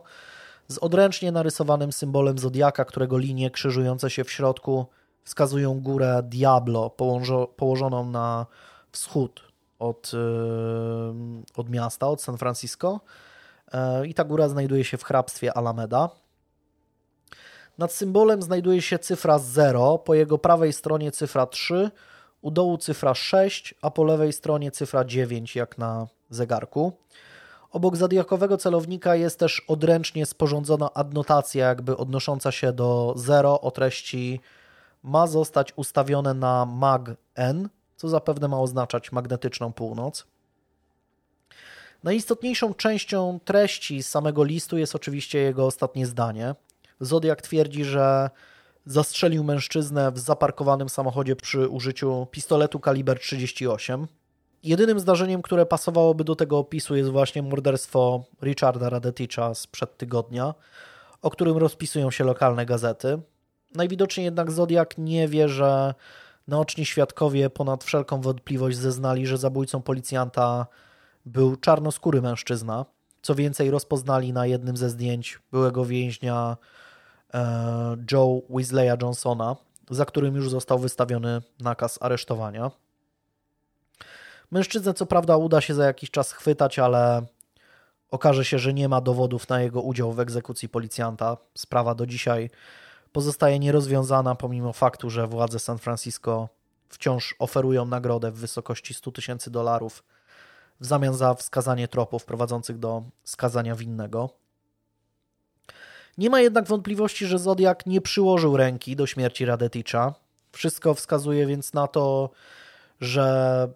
z 0.67 0.77
odręcznie 0.77 1.31
narysowanym 1.31 1.91
symbolem 1.91 2.37
Zodiaka, 2.37 2.85
którego 2.85 3.17
linie 3.17 3.51
krzyżujące 3.51 4.09
się 4.09 4.23
w 4.23 4.31
środku 4.31 4.85
wskazują 5.23 5.79
górę 5.79 6.21
Diablo 6.23 6.89
położo, 6.89 7.47
położoną 7.47 8.09
na 8.09 8.45
wschód 8.91 9.41
od, 9.79 10.11
od 11.55 11.69
miasta, 11.69 12.07
od 12.07 12.21
San 12.21 12.37
Francisco. 12.37 12.99
Yy, 13.73 14.07
I 14.07 14.13
ta 14.13 14.23
góra 14.23 14.49
znajduje 14.49 14.83
się 14.83 14.97
w 14.97 15.03
hrabstwie 15.03 15.57
Alameda. 15.57 16.09
Nad 17.79 17.91
symbolem 17.91 18.41
znajduje 18.41 18.81
się 18.81 18.99
cyfra 18.99 19.39
0, 19.39 19.97
po 19.97 20.13
jego 20.13 20.37
prawej 20.37 20.73
stronie 20.73 21.11
cyfra 21.11 21.45
3, 21.45 21.91
u 22.41 22.51
dołu 22.51 22.77
cyfra 22.77 23.13
6, 23.13 23.75
a 23.81 23.91
po 23.91 24.03
lewej 24.03 24.33
stronie 24.33 24.71
cyfra 24.71 25.05
9, 25.05 25.55
jak 25.55 25.77
na 25.77 26.07
zegarku. 26.29 26.93
Obok 27.71 27.95
zodiakowego 27.95 28.57
celownika 28.57 29.15
jest 29.15 29.39
też 29.39 29.61
odręcznie 29.67 30.25
sporządzona 30.25 30.93
adnotacja, 30.93 31.67
jakby 31.67 31.97
odnosząca 31.97 32.51
się 32.51 32.73
do 32.73 33.13
0 33.17 33.61
o 33.61 33.71
treści 33.71 34.39
ma 35.03 35.27
zostać 35.27 35.73
ustawione 35.75 36.33
na 36.33 36.65
mag 36.65 37.11
N, 37.35 37.69
co 37.95 38.09
zapewne 38.09 38.47
ma 38.47 38.59
oznaczać 38.59 39.11
magnetyczną 39.11 39.73
północ. 39.73 40.25
Najistotniejszą 42.03 42.73
częścią 42.73 43.39
treści 43.45 44.03
samego 44.03 44.43
listu 44.43 44.77
jest 44.77 44.95
oczywiście 44.95 45.39
jego 45.39 45.65
ostatnie 45.65 46.05
zdanie. 46.05 46.55
Zodiak 46.99 47.41
twierdzi, 47.41 47.85
że 47.85 48.29
zastrzelił 48.85 49.43
mężczyznę 49.43 50.11
w 50.11 50.19
zaparkowanym 50.19 50.89
samochodzie 50.89 51.35
przy 51.35 51.67
użyciu 51.67 52.27
pistoletu 52.31 52.79
kaliber 52.79 53.19
38. 53.19 54.07
Jedynym 54.63 54.99
zdarzeniem, 54.99 55.41
które 55.41 55.65
pasowałoby 55.65 56.23
do 56.23 56.35
tego 56.35 56.57
opisu 56.57 56.95
jest 56.95 57.09
właśnie 57.09 57.41
morderstwo 57.41 58.23
Richarda 58.43 58.89
Radeticha 58.89 59.53
sprzed 59.55 59.97
tygodnia, 59.97 60.53
o 61.21 61.29
którym 61.29 61.57
rozpisują 61.57 62.11
się 62.11 62.23
lokalne 62.23 62.65
gazety. 62.65 63.21
Najwidoczniej 63.75 64.25
jednak 64.25 64.51
Zodiak 64.51 64.97
nie 64.97 65.27
wie, 65.27 65.49
że 65.49 65.93
naoczni 66.47 66.85
świadkowie 66.85 67.49
ponad 67.49 67.83
wszelką 67.83 68.21
wątpliwość 68.21 68.77
zeznali, 68.77 69.27
że 69.27 69.37
zabójcą 69.37 69.81
policjanta 69.81 70.67
był 71.25 71.55
czarnoskóry 71.55 72.21
mężczyzna. 72.21 72.85
Co 73.21 73.35
więcej, 73.35 73.71
rozpoznali 73.71 74.33
na 74.33 74.45
jednym 74.45 74.77
ze 74.77 74.89
zdjęć 74.89 75.39
byłego 75.51 75.85
więźnia 75.85 76.57
Joe 78.11 78.41
Weasleya 78.49 78.97
Johnsona, 79.01 79.55
za 79.89 80.05
którym 80.05 80.35
już 80.35 80.49
został 80.49 80.79
wystawiony 80.79 81.41
nakaz 81.59 81.97
aresztowania. 82.01 82.71
Mężczyznę 84.51 84.93
co 84.93 85.05
prawda 85.05 85.37
uda 85.37 85.61
się 85.61 85.73
za 85.73 85.85
jakiś 85.85 86.11
czas 86.11 86.31
chwytać, 86.31 86.79
ale 86.79 87.25
okaże 88.11 88.45
się, 88.45 88.59
że 88.59 88.73
nie 88.73 88.89
ma 88.89 89.01
dowodów 89.01 89.49
na 89.49 89.61
jego 89.61 89.81
udział 89.81 90.13
w 90.13 90.19
egzekucji 90.19 90.69
policjanta. 90.69 91.37
Sprawa 91.55 91.95
do 91.95 92.05
dzisiaj 92.05 92.49
pozostaje 93.11 93.59
nierozwiązana, 93.59 94.35
pomimo 94.35 94.73
faktu, 94.73 95.09
że 95.09 95.27
władze 95.27 95.59
San 95.59 95.77
Francisco 95.77 96.49
wciąż 96.89 97.35
oferują 97.39 97.85
nagrodę 97.85 98.31
w 98.31 98.35
wysokości 98.35 98.93
100 98.93 99.11
tysięcy 99.11 99.51
dolarów 99.51 100.03
w 100.79 100.85
zamian 100.85 101.13
za 101.13 101.33
wskazanie 101.33 101.87
tropów 101.87 102.25
prowadzących 102.25 102.79
do 102.79 103.03
skazania 103.23 103.75
winnego. 103.75 104.29
Nie 106.19 106.29
ma 106.29 106.41
jednak 106.41 106.67
wątpliwości, 106.67 107.25
że 107.25 107.39
Zodiak 107.39 107.85
nie 107.85 108.01
przyłożył 108.01 108.57
ręki 108.57 108.95
do 108.95 109.07
śmierci 109.07 109.45
Radeticha. 109.45 110.13
Wszystko 110.51 110.93
wskazuje 110.93 111.45
więc 111.45 111.73
na 111.73 111.87
to, 111.87 112.29
że 113.01 113.67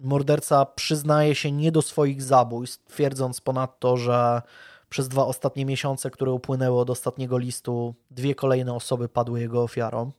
morderca 0.00 0.66
przyznaje 0.66 1.34
się 1.34 1.52
nie 1.52 1.72
do 1.72 1.82
swoich 1.82 2.22
zabójstw, 2.22 2.84
twierdząc 2.86 3.40
ponadto, 3.40 3.96
że 3.96 4.42
przez 4.88 5.08
dwa 5.08 5.26
ostatnie 5.26 5.66
miesiące, 5.66 6.10
które 6.10 6.32
upłynęły 6.32 6.80
od 6.80 6.90
ostatniego 6.90 7.38
listu, 7.38 7.94
dwie 8.10 8.34
kolejne 8.34 8.74
osoby 8.74 9.08
padły 9.08 9.40
jego 9.40 9.62
ofiarą. 9.62 10.10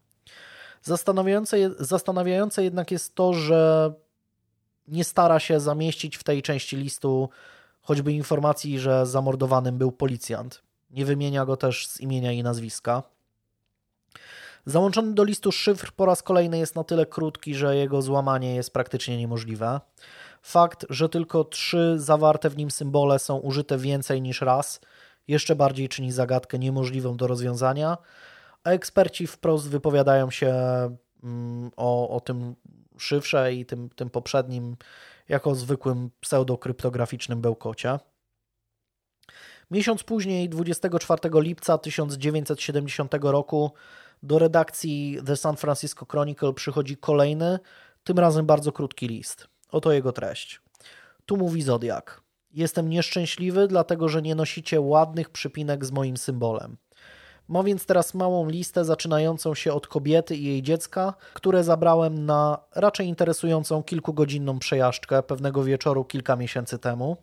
Zastanawiające, 0.82 1.58
zastanawiające 1.80 2.64
jednak 2.64 2.92
jest 2.92 3.16
to, 3.16 3.34
że 3.34 3.94
nie 4.88 5.04
stara 5.04 5.40
się 5.40 5.60
zamieścić 5.60 6.18
w 6.18 6.24
tej 6.24 6.42
części 6.42 6.78
listu 6.78 7.30
choćby 7.82 8.14
informacji, 8.14 8.80
że 8.80 9.06
zamordowanym 9.06 9.78
był 9.78 9.92
policjant. 9.92 10.67
Nie 10.90 11.06
wymienia 11.06 11.46
go 11.46 11.58
też 11.58 11.88
z 11.88 12.02
imienia 12.02 12.32
i 12.32 12.44
nazwiska. 12.44 13.04
Załączony 14.66 15.14
do 15.14 15.24
listu 15.24 15.52
szyfr 15.52 15.92
po 15.92 16.06
raz 16.06 16.24
kolejny 16.24 16.58
jest 16.58 16.76
na 16.76 16.84
tyle 16.84 17.06
krótki, 17.06 17.56
że 17.56 17.76
jego 17.76 18.02
złamanie 18.02 18.56
jest 18.56 18.74
praktycznie 18.74 19.18
niemożliwe. 19.18 19.82
Fakt, 20.42 20.86
że 20.90 21.10
tylko 21.10 21.44
trzy 21.44 21.96
zawarte 21.98 22.50
w 22.50 22.58
nim 22.58 22.72
symbole 22.72 23.20
są 23.20 23.38
użyte 23.38 23.78
więcej 23.78 24.22
niż 24.22 24.42
raz, 24.42 24.82
jeszcze 25.28 25.56
bardziej 25.56 25.90
czyni 25.90 26.12
zagadkę 26.12 26.60
niemożliwą 26.60 27.18
do 27.18 27.28
rozwiązania, 27.28 27.98
eksperci 28.64 29.28
wprost 29.28 29.70
wypowiadają 29.70 30.32
się 30.32 30.54
mm, 31.24 31.72
o, 31.78 32.10
o 32.10 32.20
tym 32.20 32.56
szyfrze 32.98 33.54
i 33.54 33.66
tym, 33.66 33.90
tym 33.90 34.10
poprzednim 34.10 34.76
jako 35.30 35.56
zwykłym 35.56 36.12
pseudokryptograficznym 36.20 37.42
bełkocie. 37.42 38.00
Miesiąc 39.72 40.04
później, 40.04 40.50
24 40.50 41.20
lipca 41.34 41.78
1970 41.78 43.14
roku, 43.22 43.72
do 44.24 44.40
redakcji 44.40 45.20
The 45.26 45.38
San 45.38 45.58
Francisco 45.58 46.06
Chronicle 46.06 46.54
przychodzi 46.54 46.98
kolejny, 46.98 47.60
tym 48.04 48.20
razem 48.20 48.46
bardzo 48.46 48.72
krótki 48.72 49.08
list. 49.08 49.48
Oto 49.72 49.92
jego 49.92 50.12
treść. 50.12 50.62
Tu 51.26 51.38
mówi 51.38 51.62
Zodiak. 51.62 52.22
Jestem 52.54 52.90
nieszczęśliwy, 52.90 53.68
dlatego 53.68 54.10
że 54.10 54.22
nie 54.22 54.36
nosicie 54.36 54.82
ładnych 54.82 55.30
przypinek 55.30 55.86
z 55.86 55.92
moim 55.92 56.18
symbolem. 56.18 56.78
Mam 57.48 57.66
więc 57.66 57.86
teraz 57.86 58.14
małą 58.14 58.50
listę 58.50 58.86
zaczynającą 58.86 59.56
się 59.56 59.74
od 59.74 59.88
kobiety 59.88 60.36
i 60.36 60.44
jej 60.44 60.64
dziecka, 60.64 61.14
które 61.34 61.64
zabrałem 61.64 62.26
na 62.26 62.58
raczej 62.76 63.08
interesującą 63.08 63.84
kilkugodzinną 63.84 64.60
przejażdżkę 64.60 65.24
pewnego 65.24 65.64
wieczoru 65.64 66.06
kilka 66.06 66.36
miesięcy 66.36 66.80
temu, 66.80 67.18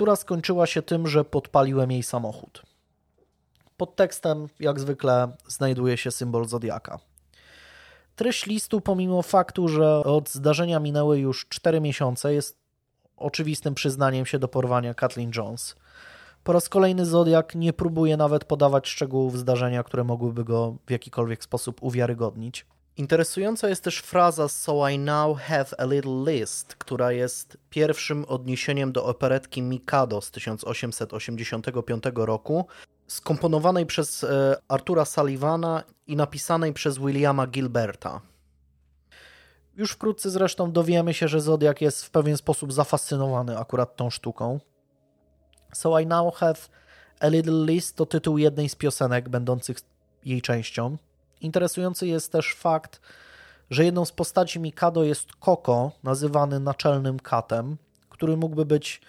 która 0.00 0.16
skończyła 0.16 0.66
się 0.66 0.82
tym, 0.82 1.06
że 1.06 1.24
podpaliłem 1.24 1.90
jej 1.92 2.02
samochód. 2.02 2.62
Pod 3.76 3.96
tekstem, 3.96 4.46
jak 4.60 4.80
zwykle, 4.80 5.32
znajduje 5.46 5.96
się 5.96 6.10
symbol 6.10 6.44
zodiaka. 6.44 6.98
Treść 8.16 8.46
listu, 8.46 8.80
pomimo 8.80 9.22
faktu, 9.22 9.68
że 9.68 10.04
od 10.04 10.30
zdarzenia 10.30 10.80
minęły 10.80 11.18
już 11.18 11.48
4 11.48 11.80
miesiące, 11.80 12.34
jest 12.34 12.58
oczywistym 13.16 13.74
przyznaniem 13.74 14.26
się 14.26 14.38
do 14.38 14.48
porwania 14.48 14.94
Kathleen 14.94 15.30
Jones. 15.36 15.74
Po 16.44 16.52
raz 16.52 16.68
kolejny 16.68 17.06
Zodiak 17.06 17.54
nie 17.54 17.72
próbuje 17.72 18.16
nawet 18.16 18.44
podawać 18.44 18.88
szczegółów 18.88 19.38
zdarzenia, 19.38 19.82
które 19.82 20.04
mogłyby 20.04 20.44
go 20.44 20.76
w 20.86 20.90
jakikolwiek 20.90 21.44
sposób 21.44 21.82
uwiarygodnić. 21.82 22.66
Interesująca 22.96 23.68
jest 23.68 23.84
też 23.84 23.98
fraza 23.98 24.48
So 24.48 24.88
I 24.88 24.98
now 24.98 25.38
have 25.38 25.66
a 25.78 25.84
little 25.84 26.32
list, 26.32 26.74
która 26.74 27.12
jest 27.12 27.56
pierwszym 27.70 28.24
odniesieniem 28.24 28.92
do 28.92 29.04
operetki 29.04 29.62
Mikado 29.62 30.20
z 30.20 30.30
1885 30.30 32.04
roku, 32.14 32.66
skomponowanej 33.06 33.86
przez 33.86 34.24
e, 34.24 34.56
Artura 34.68 35.04
Sullivana 35.04 35.82
i 36.06 36.16
napisanej 36.16 36.72
przez 36.72 36.98
Williama 36.98 37.46
Gilberta. 37.46 38.20
Już 39.76 39.92
wkrótce 39.92 40.30
zresztą 40.30 40.72
dowiemy 40.72 41.14
się, 41.14 41.28
że 41.28 41.40
Zodiak 41.40 41.80
jest 41.80 42.04
w 42.04 42.10
pewien 42.10 42.36
sposób 42.36 42.72
zafascynowany 42.72 43.58
akurat 43.58 43.96
tą 43.96 44.10
sztuką. 44.10 44.60
So 45.74 46.00
I 46.00 46.06
Now 46.06 46.34
Have 46.34 46.58
a 47.20 47.28
Little 47.28 47.64
List 47.66 47.96
to 47.96 48.06
tytuł 48.06 48.38
jednej 48.38 48.68
z 48.68 48.74
piosenek 48.74 49.28
będących 49.28 49.78
jej 50.24 50.42
częścią. 50.42 50.96
Interesujący 51.40 52.06
jest 52.06 52.32
też 52.32 52.54
fakt, 52.54 53.00
że 53.70 53.84
jedną 53.84 54.04
z 54.04 54.12
postaci 54.12 54.60
Mikado 54.60 55.04
jest 55.04 55.32
Koko, 55.32 55.92
nazywany 56.02 56.60
naczelnym 56.60 57.20
katem, 57.20 57.76
który 58.08 58.36
mógłby 58.36 58.64
być 58.66 59.00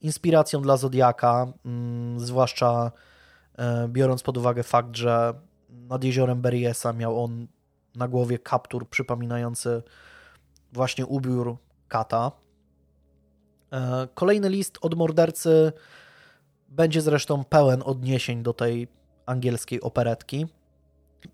inspiracją 0.00 0.62
dla 0.62 0.76
Zodiaka, 0.76 1.52
mm, 1.64 2.20
zwłaszcza 2.20 2.92
e, 3.58 3.88
biorąc 3.88 4.22
pod 4.22 4.38
uwagę 4.38 4.62
fakt, 4.62 4.96
że 4.96 5.34
nad 5.70 6.04
jeziorem 6.04 6.42
Beriesa 6.42 6.92
miał 6.92 7.24
on 7.24 7.46
na 7.94 8.08
głowie 8.08 8.38
kaptur 8.38 8.88
przypominający 8.88 9.82
właśnie 10.72 11.06
ubiór 11.06 11.56
kata. 11.88 12.32
E, 13.72 14.08
kolejny 14.14 14.48
list 14.48 14.78
od 14.80 14.94
mordercy 14.94 15.72
będzie 16.68 17.00
zresztą 17.00 17.44
pełen 17.44 17.82
odniesień 17.84 18.42
do 18.42 18.52
tej 18.52 18.88
angielskiej 19.26 19.80
operetki. 19.80 20.46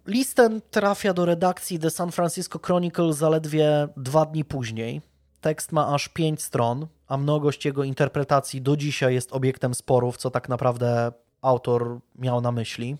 List 0.06 0.36
ten 0.36 0.60
trafia 0.70 1.14
do 1.14 1.24
redakcji 1.24 1.78
The 1.78 1.90
San 1.90 2.12
Francisco 2.12 2.58
Chronicle 2.58 3.12
zaledwie 3.12 3.88
dwa 3.96 4.26
dni 4.26 4.44
później. 4.44 5.02
Tekst 5.40 5.72
ma 5.72 5.94
aż 5.94 6.08
pięć 6.08 6.42
stron, 6.42 6.86
a 7.06 7.16
mnogość 7.16 7.64
jego 7.64 7.84
interpretacji 7.84 8.62
do 8.62 8.76
dzisiaj 8.76 9.14
jest 9.14 9.32
obiektem 9.32 9.74
sporów, 9.74 10.16
co 10.16 10.30
tak 10.30 10.48
naprawdę 10.48 11.12
autor 11.42 12.00
miał 12.14 12.40
na 12.40 12.52
myśli. 12.52 12.96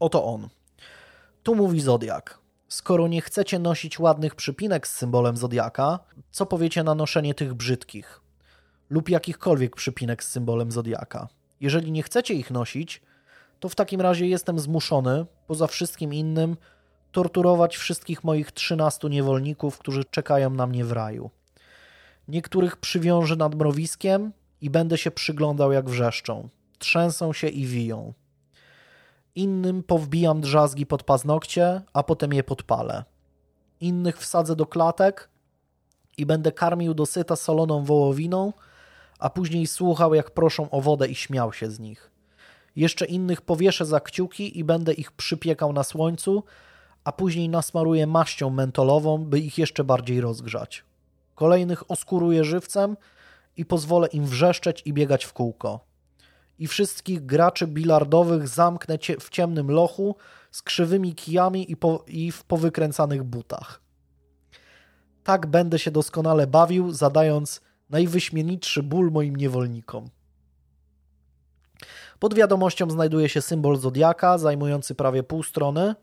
Oto 0.00 0.24
on. 0.24 0.48
Tu 1.42 1.54
mówi 1.54 1.80
Zodiak. 1.80 2.38
Skoro 2.68 3.08
nie 3.08 3.20
chcecie 3.20 3.58
nosić 3.58 3.98
ładnych 3.98 4.34
przypinek 4.34 4.86
z 4.86 4.96
symbolem 4.96 5.36
Zodiaka, 5.36 5.98
co 6.30 6.46
powiecie 6.46 6.82
na 6.82 6.94
noszenie 6.94 7.34
tych 7.34 7.54
brzydkich? 7.54 8.20
Lub 8.90 9.08
jakichkolwiek 9.08 9.76
przypinek 9.76 10.24
z 10.24 10.28
symbolem 10.28 10.72
Zodiaka? 10.72 11.28
Jeżeli 11.60 11.92
nie 11.92 12.02
chcecie 12.02 12.34
ich 12.34 12.50
nosić, 12.50 13.02
to 13.60 13.68
w 13.68 13.74
takim 13.74 14.00
razie 14.00 14.26
jestem 14.26 14.58
zmuszony, 14.58 15.26
poza 15.46 15.66
wszystkim 15.66 16.14
innym, 16.14 16.56
torturować 17.12 17.76
wszystkich 17.76 18.24
moich 18.24 18.52
trzynastą 18.52 19.08
niewolników, 19.08 19.78
którzy 19.78 20.04
czekają 20.04 20.50
na 20.50 20.66
mnie 20.66 20.84
w 20.84 20.92
raju. 20.92 21.30
Niektórych 22.28 22.76
przywiążę 22.76 23.36
nad 23.36 23.54
mrowiskiem 23.54 24.32
i 24.60 24.70
będę 24.70 24.98
się 24.98 25.10
przyglądał, 25.10 25.72
jak 25.72 25.90
wrzeszczą. 25.90 26.48
Trzęsą 26.78 27.32
się 27.32 27.48
i 27.48 27.66
wiją. 27.66 28.12
Innym 29.34 29.82
powbijam 29.82 30.40
drzazgi 30.40 30.86
pod 30.86 31.02
paznokcie, 31.02 31.82
a 31.92 32.02
potem 32.02 32.32
je 32.32 32.44
podpalę. 32.44 33.04
Innych 33.80 34.18
wsadzę 34.18 34.56
do 34.56 34.66
klatek 34.66 35.28
i 36.18 36.26
będę 36.26 36.52
karmił 36.52 36.94
dosyta 36.94 37.36
soloną 37.36 37.84
wołowiną, 37.84 38.52
a 39.18 39.30
później 39.30 39.66
słuchał, 39.66 40.14
jak 40.14 40.30
proszą 40.30 40.70
o 40.70 40.80
wodę 40.80 41.08
i 41.08 41.14
śmiał 41.14 41.52
się 41.52 41.70
z 41.70 41.80
nich. 41.80 42.15
Jeszcze 42.76 43.06
innych 43.06 43.40
powieszę 43.40 43.86
za 43.86 44.00
kciuki 44.00 44.58
i 44.58 44.64
będę 44.64 44.92
ich 44.92 45.12
przypiekał 45.12 45.72
na 45.72 45.84
słońcu, 45.84 46.42
a 47.04 47.12
później 47.12 47.48
nasmaruję 47.48 48.06
maścią 48.06 48.50
mentolową, 48.50 49.24
by 49.24 49.38
ich 49.40 49.58
jeszcze 49.58 49.84
bardziej 49.84 50.20
rozgrzać. 50.20 50.84
Kolejnych 51.34 51.90
oskuruję 51.90 52.44
żywcem 52.44 52.96
i 53.56 53.64
pozwolę 53.64 54.08
im 54.08 54.24
wrzeszczeć 54.24 54.82
i 54.84 54.92
biegać 54.92 55.24
w 55.24 55.32
kółko 55.32 55.86
i 56.58 56.66
wszystkich 56.66 57.26
graczy 57.26 57.66
bilardowych 57.66 58.48
zamknę 58.48 58.98
w 59.20 59.30
ciemnym 59.30 59.70
lochu 59.70 60.16
z 60.50 60.62
krzywymi 60.62 61.14
kijami 61.14 61.70
i, 61.72 61.76
po, 61.76 62.04
i 62.06 62.32
w 62.32 62.44
powykręcanych 62.44 63.22
butach. 63.22 63.80
Tak 65.24 65.46
będę 65.46 65.78
się 65.78 65.90
doskonale 65.90 66.46
bawił, 66.46 66.92
zadając 66.92 67.60
najwyśmienitszy 67.90 68.82
ból 68.82 69.10
moim 69.10 69.36
niewolnikom. 69.36 70.10
Pod 72.18 72.34
wiadomością 72.34 72.90
znajduje 72.90 73.28
się 73.28 73.42
symbol 73.42 73.76
zodiaka, 73.76 74.38
zajmujący 74.38 74.94
prawie 74.94 75.22
pół 75.22 75.42
strony, 75.42 75.94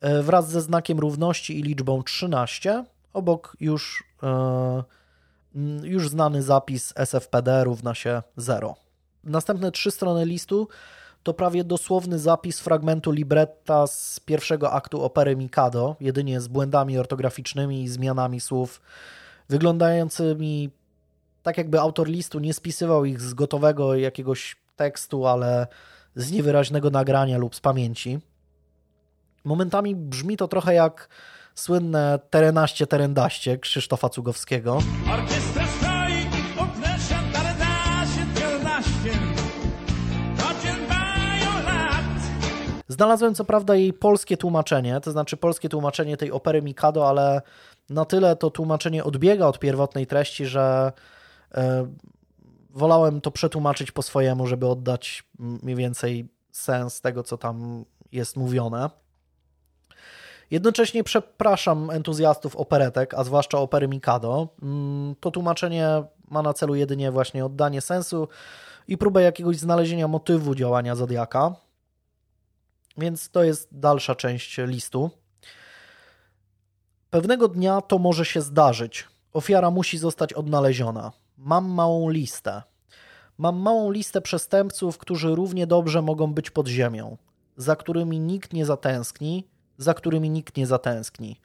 e, 0.00 0.22
wraz 0.22 0.50
ze 0.50 0.60
znakiem 0.60 0.98
równości 0.98 1.60
i 1.60 1.62
liczbą 1.62 2.02
13. 2.02 2.84
Obok 3.12 3.56
już, 3.60 4.04
e, 4.22 4.82
już 5.82 6.08
znany 6.08 6.42
zapis 6.42 6.92
SFPD 6.96 7.64
równa 7.64 7.94
się 7.94 8.22
0. 8.36 8.74
Następne 9.24 9.72
trzy 9.72 9.90
strony 9.90 10.24
listu 10.24 10.68
to 11.22 11.34
prawie 11.34 11.64
dosłowny 11.64 12.18
zapis 12.18 12.60
fragmentu 12.60 13.10
libretta 13.10 13.86
z 13.86 14.20
pierwszego 14.20 14.72
aktu 14.72 15.02
opery 15.02 15.36
Mikado, 15.36 15.96
jedynie 16.00 16.40
z 16.40 16.48
błędami 16.48 16.98
ortograficznymi 16.98 17.82
i 17.82 17.88
zmianami 17.88 18.40
słów, 18.40 18.80
wyglądającymi 19.48 20.70
tak, 21.42 21.58
jakby 21.58 21.80
autor 21.80 22.08
listu 22.08 22.38
nie 22.38 22.54
spisywał 22.54 23.04
ich 23.04 23.20
z 23.20 23.34
gotowego 23.34 23.94
jakiegoś 23.94 24.56
tekstu, 24.78 25.26
ale 25.26 25.66
z 26.16 26.30
niewyraźnego 26.30 26.90
nagrania 26.90 27.38
lub 27.38 27.54
z 27.54 27.60
pamięci. 27.60 28.18
Momentami 29.44 29.96
brzmi 29.96 30.36
to 30.36 30.48
trochę 30.48 30.74
jak 30.74 31.08
słynne 31.54 32.18
terenaście 32.30 32.86
terendaście 32.86 33.58
Krzysztofa 33.58 34.08
Cugowskiego. 34.08 34.78
Znalazłem 42.88 43.34
co 43.34 43.44
prawda 43.44 43.74
jej 43.74 43.92
polskie 43.92 44.36
tłumaczenie, 44.36 45.00
to 45.00 45.12
znaczy 45.12 45.36
polskie 45.36 45.68
tłumaczenie 45.68 46.16
tej 46.16 46.32
opery 46.32 46.62
Mikado, 46.62 47.08
ale 47.08 47.42
na 47.90 48.04
tyle 48.04 48.36
to 48.36 48.50
tłumaczenie 48.50 49.04
odbiega 49.04 49.46
od 49.46 49.58
pierwotnej 49.58 50.06
treści, 50.06 50.46
że 50.46 50.92
e, 51.54 51.86
wolałem 52.78 53.20
to 53.20 53.30
przetłumaczyć 53.30 53.92
po 53.92 54.02
swojemu, 54.02 54.46
żeby 54.46 54.66
oddać 54.66 55.24
mniej 55.38 55.76
więcej 55.76 56.28
sens 56.52 57.00
tego, 57.00 57.22
co 57.22 57.38
tam 57.38 57.84
jest 58.12 58.36
mówione. 58.36 58.90
Jednocześnie 60.50 61.04
przepraszam 61.04 61.90
entuzjastów 61.90 62.56
operetek, 62.56 63.14
a 63.14 63.24
zwłaszcza 63.24 63.58
opery 63.58 63.88
Mikado. 63.88 64.48
Mm, 64.62 65.14
to 65.20 65.30
tłumaczenie 65.30 66.02
ma 66.30 66.42
na 66.42 66.54
celu 66.54 66.74
jedynie 66.74 67.10
właśnie 67.10 67.44
oddanie 67.44 67.80
sensu 67.80 68.28
i 68.88 68.98
próbę 68.98 69.22
jakiegoś 69.22 69.56
znalezienia 69.56 70.08
motywu 70.08 70.54
działania 70.54 70.94
Zodiaka. 70.94 71.54
Więc 72.98 73.30
to 73.30 73.44
jest 73.44 73.68
dalsza 73.72 74.14
część 74.14 74.58
listu. 74.58 75.10
Pewnego 77.10 77.48
dnia 77.48 77.80
to 77.80 77.98
może 77.98 78.24
się 78.24 78.40
zdarzyć. 78.40 79.04
Ofiara 79.32 79.70
musi 79.70 79.98
zostać 79.98 80.32
odnaleziona. 80.32 81.12
Mam 81.38 81.70
małą 81.70 82.08
listę. 82.08 82.62
Mam 83.38 83.56
małą 83.56 83.90
listę 83.90 84.20
przestępców, 84.20 84.98
którzy 84.98 85.34
równie 85.34 85.66
dobrze 85.66 86.02
mogą 86.02 86.34
być 86.34 86.50
pod 86.50 86.68
ziemią, 86.68 87.16
za 87.56 87.76
którymi 87.76 88.20
nikt 88.20 88.52
nie 88.52 88.66
zatęskni, 88.66 89.48
za 89.76 89.94
którymi 89.94 90.30
nikt 90.30 90.56
nie 90.56 90.66
zatęskni. 90.66 91.40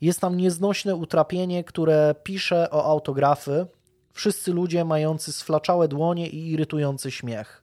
Jest 0.00 0.20
tam 0.20 0.36
nieznośne 0.36 0.94
utrapienie, 0.94 1.64
które 1.64 2.14
pisze 2.22 2.70
o 2.70 2.84
autografy. 2.84 3.66
Wszyscy 4.12 4.52
ludzie 4.52 4.84
mający 4.84 5.32
sflaczałe 5.32 5.88
dłonie 5.88 6.28
i 6.28 6.50
irytujący 6.50 7.10
śmiech. 7.10 7.62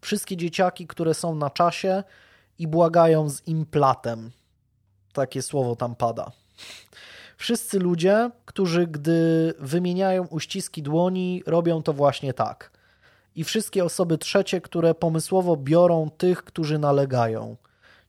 Wszystkie 0.00 0.36
dzieciaki, 0.36 0.86
które 0.86 1.14
są 1.14 1.34
na 1.34 1.50
czasie 1.50 2.04
i 2.58 2.66
błagają 2.66 3.28
z 3.28 3.46
implatem. 3.46 4.30
Takie 5.12 5.42
słowo 5.42 5.76
tam 5.76 5.94
pada. 5.94 6.32
Wszyscy 7.36 7.78
ludzie, 7.78 8.30
którzy 8.44 8.86
gdy 8.86 9.54
wymieniają 9.58 10.26
uściski 10.26 10.82
dłoni, 10.82 11.42
robią 11.46 11.82
to 11.82 11.92
właśnie 11.92 12.34
tak. 12.34 12.70
I 13.36 13.44
wszystkie 13.44 13.84
osoby 13.84 14.18
trzecie, 14.18 14.60
które 14.60 14.94
pomysłowo 14.94 15.56
biorą 15.56 16.10
tych, 16.10 16.44
którzy 16.44 16.78
nalegają. 16.78 17.56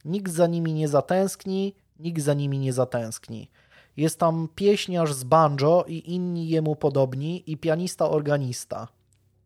Nikt 0.05 0.31
za 0.31 0.47
nimi 0.47 0.73
nie 0.73 0.87
zatęskni, 0.87 1.73
nikt 1.99 2.21
za 2.21 2.33
nimi 2.33 2.59
nie 2.59 2.73
zatęskni. 2.73 3.49
Jest 3.97 4.19
tam 4.19 4.47
pieśniarz 4.55 5.13
z 5.13 5.23
banjo 5.23 5.85
i 5.87 6.11
inni 6.13 6.49
jemu 6.49 6.75
podobni 6.75 7.51
i 7.51 7.57
pianista 7.57 8.09
organista. 8.09 8.87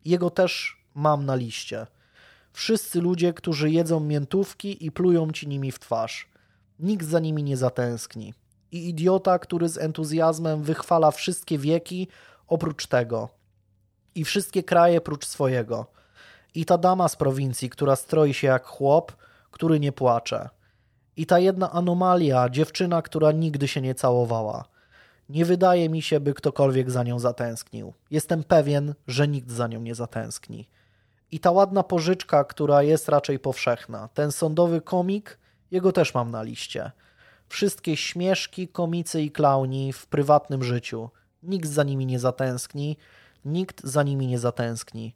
Jego 0.06 0.30
też 0.30 0.84
mam 0.96 1.26
na 1.26 1.36
liście. 1.36 1.88
Wszyscy 2.54 3.02
ludzie, 3.02 3.34
którzy 3.34 3.72
jedzą 3.72 4.00
miętówki 4.00 4.86
i 4.86 4.92
plują 4.92 5.32
ci 5.32 5.48
nimi 5.48 5.72
w 5.72 5.80
twarz. 5.80 6.30
Nikt 6.80 7.06
za 7.06 7.20
nimi 7.20 7.44
nie 7.44 7.58
zatęskni. 7.58 8.34
I 8.72 8.90
idiota, 8.90 9.40
który 9.40 9.70
z 9.70 9.78
entuzjazmem 9.78 10.64
wychwala 10.64 11.12
wszystkie 11.12 11.58
wieki 11.58 12.08
oprócz 12.48 12.88
tego. 12.88 13.30
I 14.16 14.26
wszystkie 14.26 14.64
kraje 14.64 15.02
prócz 15.02 15.26
swojego. 15.26 15.86
I 16.56 16.66
ta 16.66 16.78
dama 16.78 17.08
z 17.08 17.16
prowincji, 17.16 17.70
która 17.70 17.96
stroi 17.96 18.34
się 18.34 18.48
jak 18.48 18.66
chłop, 18.66 19.12
który 19.52 19.80
nie 19.80 19.92
płacze. 19.92 20.50
I 21.18 21.26
ta 21.26 21.40
jedna 21.40 21.72
anomalia, 21.72 22.50
dziewczyna, 22.50 23.02
która 23.02 23.32
nigdy 23.32 23.68
się 23.68 23.82
nie 23.82 23.96
całowała. 23.96 24.66
Nie 25.30 25.46
wydaje 25.46 25.90
mi 25.90 26.02
się, 26.02 26.20
by 26.20 26.34
ktokolwiek 26.34 26.92
za 26.92 27.04
nią 27.04 27.20
zatęsknił. 27.20 27.94
Jestem 28.12 28.44
pewien, 28.44 28.94
że 29.08 29.28
nikt 29.28 29.52
za 29.52 29.68
nią 29.68 29.82
nie 29.82 29.96
zatęskni. 29.96 30.68
I 31.32 31.40
ta 31.40 31.52
ładna 31.52 31.84
pożyczka, 31.84 32.44
która 32.44 32.84
jest 32.84 33.10
raczej 33.10 33.40
powszechna. 33.40 34.10
Ten 34.14 34.32
sądowy 34.32 34.82
komik, 34.82 35.38
jego 35.72 35.92
też 35.92 36.14
mam 36.14 36.32
na 36.32 36.44
liście. 36.44 36.92
Wszystkie 37.52 37.97
śmieszki, 37.97 38.68
komicy 38.68 39.22
i 39.22 39.32
klauni 39.32 39.93
w 39.93 40.08
prywatnym 40.08 40.64
życiu. 40.64 41.10
Nikt 41.43 41.70
za 41.70 41.84
nimi 41.84 42.06
nie 42.06 42.20
zatęskni, 42.20 42.97
nikt 43.45 43.84
za 43.84 44.04
nimi 44.04 44.28
nie 44.28 44.39
zatęskni. 44.39 45.16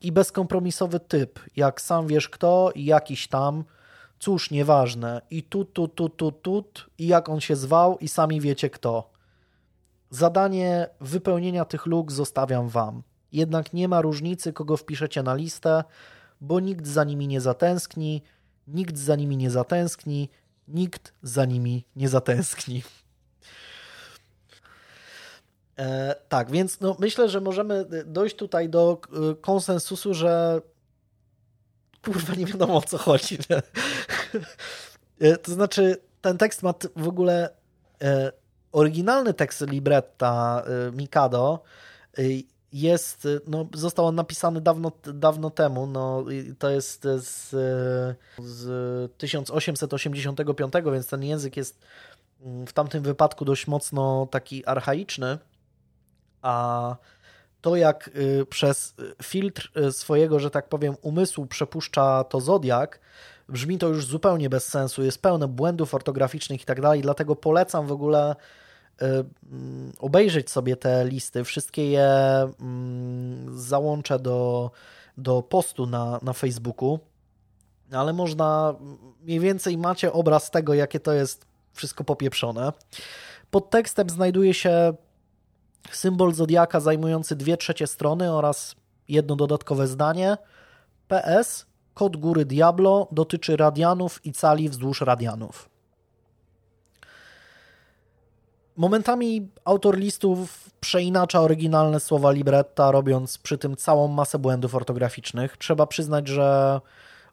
I 0.00 0.12
bezkompromisowy 0.12 1.00
typ, 1.00 1.40
jak 1.56 1.80
sam 1.80 2.06
wiesz 2.06 2.28
kto 2.28 2.72
i 2.74 2.84
jakiś 2.84 3.28
tam, 3.28 3.64
cóż, 4.18 4.50
nieważne, 4.50 5.22
i 5.30 5.42
tut, 5.42 5.72
tut, 5.72 5.94
tut, 5.94 6.16
tut, 6.16 6.42
tut, 6.42 6.90
i 6.98 7.06
jak 7.06 7.28
on 7.28 7.40
się 7.40 7.56
zwał, 7.56 7.98
i 7.98 8.08
sami 8.08 8.40
wiecie 8.40 8.70
kto. 8.70 9.10
Zadanie 10.10 10.88
wypełnienia 11.00 11.64
tych 11.64 11.86
luk 11.86 12.12
zostawiam 12.12 12.68
wam. 12.68 13.02
Jednak 13.32 13.72
nie 13.72 13.88
ma 13.88 14.00
różnicy, 14.00 14.52
kogo 14.52 14.76
wpiszecie 14.76 15.22
na 15.22 15.34
listę, 15.34 15.84
bo 16.40 16.60
nikt 16.60 16.86
za 16.86 17.04
nimi 17.04 17.28
nie 17.28 17.40
zatęskni, 17.40 18.22
nikt 18.66 18.98
za 18.98 19.16
nimi 19.16 19.36
nie 19.36 19.50
zatęskni, 19.50 20.28
nikt 20.68 21.12
za 21.22 21.44
nimi 21.44 21.84
nie 21.96 22.08
zatęskni. 22.08 22.82
E, 25.78 26.14
tak, 26.28 26.50
więc 26.50 26.80
no, 26.80 26.96
myślę, 26.98 27.28
że 27.28 27.40
możemy 27.40 27.84
dojść 28.06 28.36
tutaj 28.36 28.68
do 28.68 29.00
e, 29.30 29.34
konsensusu, 29.34 30.14
że 30.14 30.60
kurwa 32.04 32.34
nie 32.34 32.46
wiadomo 32.46 32.76
o 32.76 32.82
co 32.82 32.98
chodzi. 32.98 33.38
E, 35.20 35.36
to 35.36 35.52
znaczy, 35.52 35.96
ten 36.20 36.38
tekst 36.38 36.62
ma 36.62 36.74
w 36.96 37.08
ogóle 37.08 37.50
e, 38.02 38.32
oryginalny 38.72 39.34
tekst 39.34 39.60
libretta 39.60 40.62
e, 40.66 40.92
Mikado 40.92 41.62
e, 42.18 42.22
jest, 42.72 43.28
no, 43.46 43.66
został 43.74 44.06
on 44.06 44.14
napisany 44.14 44.60
dawno, 44.60 44.92
dawno 45.14 45.50
temu, 45.50 45.86
no, 45.86 46.24
to 46.58 46.70
jest 46.70 47.02
z, 47.16 47.50
z 48.38 49.12
1885, 49.18 50.72
więc 50.92 51.06
ten 51.06 51.22
język 51.22 51.56
jest 51.56 51.80
mm, 52.40 52.66
w 52.66 52.72
tamtym 52.72 53.02
wypadku 53.02 53.44
dość 53.44 53.66
mocno 53.66 54.28
taki 54.30 54.66
archaiczny, 54.66 55.38
a 56.42 56.96
to 57.60 57.76
jak 57.76 58.10
y, 58.16 58.46
przez 58.46 58.94
filtr 59.22 59.72
y, 59.78 59.92
swojego, 59.92 60.40
że 60.40 60.50
tak 60.50 60.68
powiem, 60.68 60.96
umysłu 61.02 61.46
przepuszcza 61.46 62.24
to 62.24 62.40
Zodiak, 62.40 63.00
brzmi 63.48 63.78
to 63.78 63.88
już 63.88 64.06
zupełnie 64.06 64.50
bez 64.50 64.68
sensu, 64.68 65.02
jest 65.02 65.22
pełne 65.22 65.48
błędów 65.48 65.94
ortograficznych 65.94 66.62
i 66.62 66.64
tak 66.64 66.80
dalej, 66.80 67.02
dlatego 67.02 67.36
polecam 67.36 67.86
w 67.86 67.92
ogóle 67.92 68.32
y, 68.32 68.61
obejrzeć 69.98 70.50
sobie 70.50 70.76
te 70.76 71.04
listy, 71.04 71.44
wszystkie 71.44 71.90
je 71.90 72.08
mm, 72.60 73.58
załączę 73.58 74.18
do, 74.18 74.70
do 75.18 75.42
postu 75.42 75.86
na, 75.86 76.18
na 76.22 76.32
Facebooku, 76.32 76.98
ale 77.92 78.12
można, 78.12 78.74
mniej 79.22 79.40
więcej 79.40 79.78
macie 79.78 80.12
obraz 80.12 80.50
tego, 80.50 80.74
jakie 80.74 81.00
to 81.00 81.12
jest 81.12 81.46
wszystko 81.72 82.04
popieprzone. 82.04 82.72
Pod 83.50 83.70
tekstem 83.70 84.10
znajduje 84.10 84.54
się 84.54 84.94
symbol 85.90 86.34
Zodiaka 86.34 86.80
zajmujący 86.80 87.36
dwie 87.36 87.56
trzecie 87.56 87.86
strony 87.86 88.32
oraz 88.32 88.76
jedno 89.08 89.36
dodatkowe 89.36 89.86
zdanie. 89.86 90.36
PS, 91.08 91.66
kod 91.94 92.16
góry 92.16 92.44
Diablo 92.44 93.08
dotyczy 93.12 93.56
radianów 93.56 94.26
i 94.26 94.32
cali 94.32 94.68
wzdłuż 94.68 95.00
radianów. 95.00 95.71
Momentami 98.76 99.48
autor 99.64 99.98
listów 99.98 100.70
przeinacza 100.80 101.40
oryginalne 101.40 102.00
słowa 102.00 102.30
libretta, 102.30 102.90
robiąc 102.90 103.38
przy 103.38 103.58
tym 103.58 103.76
całą 103.76 104.08
masę 104.08 104.38
błędów 104.38 104.74
ortograficznych. 104.74 105.56
Trzeba 105.56 105.86
przyznać, 105.86 106.28
że 106.28 106.80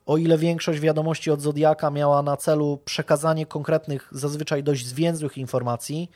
o 0.06 0.18
ile 0.18 0.38
większość 0.38 0.80
wiadomości 0.80 1.32
od 1.32 1.42
Zodiaka 1.42 1.92
miała 1.92 2.22
na 2.22 2.38
celu 2.38 2.80
przekazanie 2.86 3.46
konkretnych, 3.46 4.10
zazwyczaj 4.12 4.64
dość 4.64 4.88
zwięzłych 4.88 5.38
informacji, 5.38 6.12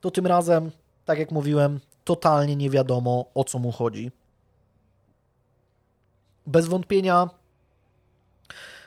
to 0.00 0.10
tym 0.10 0.26
razem 0.26 0.70
tak 1.04 1.18
jak 1.18 1.30
mówiłem, 1.30 1.80
totalnie 2.04 2.56
nie 2.56 2.70
wiadomo 2.70 3.24
o 3.34 3.44
co 3.44 3.58
mu 3.58 3.72
chodzi. 3.72 4.10
Bez 6.46 6.66
wątpienia 6.66 7.28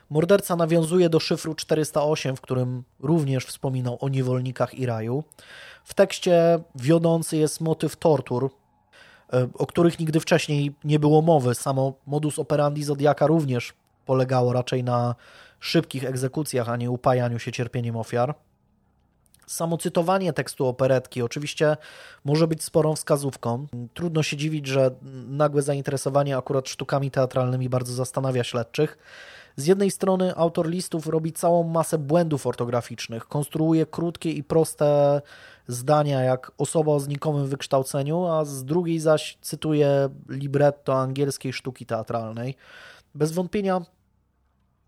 morderca 0.09 0.55
nawiązuje 0.55 1.09
do 1.09 1.19
szyfru 1.19 1.55
408, 1.55 2.35
w 2.35 2.41
którym 2.41 2.83
również 2.99 3.45
wspominał 3.45 3.97
o 4.01 4.09
niewolnikach 4.09 4.73
i 4.73 4.85
raju. 4.85 5.23
W 5.83 5.93
tekście 5.93 6.59
wiodący 6.75 7.37
jest 7.37 7.61
motyw 7.61 7.95
tortur, 7.95 8.49
e, 9.33 9.47
o 9.53 9.65
których 9.65 9.99
nigdy 9.99 10.19
wcześniej 10.19 10.75
nie 10.83 10.99
było 10.99 11.21
mowy. 11.21 11.55
Samo 11.55 11.93
modus 12.07 12.39
operandi 12.39 12.83
Zodiaka 12.83 13.27
również 13.27 13.73
polegało 14.05 14.53
raczej 14.53 14.83
na 14.83 15.15
szybkich 15.59 16.05
egzekucjach, 16.05 16.69
a 16.69 16.77
nie 16.77 16.91
upajaniu 16.91 17.39
się 17.39 17.51
cierpieniem 17.51 17.95
ofiar. 17.95 18.35
Samo 19.47 19.77
cytowanie 19.77 20.33
tekstu 20.33 20.67
operetki 20.67 21.21
oczywiście 21.21 21.77
może 22.25 22.47
być 22.47 22.63
sporą 22.63 22.95
wskazówką. 22.95 23.67
Trudno 23.93 24.23
się 24.23 24.37
dziwić, 24.37 24.67
że 24.67 24.91
nagłe 25.27 25.61
zainteresowanie 25.61 26.37
akurat 26.37 26.69
sztukami 26.69 27.11
teatralnymi 27.11 27.69
bardzo 27.69 27.93
zastanawia 27.93 28.43
śledczych. 28.43 28.97
Z 29.55 29.67
jednej 29.67 29.91
strony 29.91 30.35
autor 30.35 30.69
listów 30.69 31.07
robi 31.07 31.33
całą 31.33 31.63
masę 31.63 31.97
błędów 31.97 32.47
ortograficznych, 32.47 33.25
konstruuje 33.25 33.85
krótkie 33.85 34.31
i 34.31 34.43
proste 34.43 35.21
zdania 35.67 36.21
jak 36.21 36.51
osoba 36.57 36.91
o 36.91 36.99
znikomym 36.99 37.47
wykształceniu, 37.47 38.25
a 38.25 38.45
z 38.45 38.65
drugiej 38.65 38.99
zaś 38.99 39.37
cytuje 39.41 40.09
libretto 40.29 40.99
angielskiej 40.99 41.53
sztuki 41.53 41.85
teatralnej. 41.85 42.55
Bez 43.15 43.31
wątpienia 43.31 43.81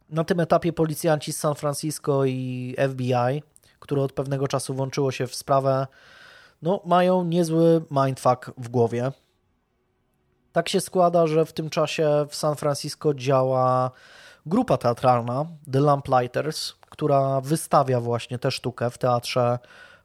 na 0.09 0.23
tym 0.23 0.39
etapie 0.39 0.73
policjanci 0.73 1.33
z 1.33 1.39
San 1.39 1.55
Francisco 1.55 2.25
i 2.25 2.75
FBI 2.89 3.41
które 3.81 4.01
od 4.01 4.13
pewnego 4.13 4.47
czasu 4.47 4.73
włączyło 4.73 5.11
się 5.11 5.27
w 5.27 5.35
sprawę, 5.35 5.87
no, 6.61 6.81
mają 6.85 7.23
niezły 7.23 7.81
mindfuck 7.91 8.51
w 8.57 8.69
głowie. 8.69 9.11
Tak 10.51 10.69
się 10.69 10.81
składa, 10.81 11.27
że 11.27 11.45
w 11.45 11.53
tym 11.53 11.69
czasie 11.69 12.25
w 12.29 12.35
San 12.35 12.55
Francisco 12.55 13.13
działa 13.13 13.91
grupa 14.45 14.77
teatralna 14.77 15.45
The 15.71 15.79
Lamplighters, 15.79 16.73
która 16.89 17.41
wystawia 17.41 17.99
właśnie 17.99 18.39
tę 18.39 18.51
sztukę 18.51 18.89
w 18.89 18.97
teatrze 18.97 19.59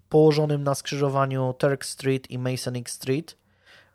położonym 0.09 0.62
na 0.62 0.74
skrzyżowaniu 0.74 1.55
Turk 1.59 1.84
Street 1.84 2.30
i 2.30 2.39
Masonic 2.39 2.91
Street, 2.91 3.37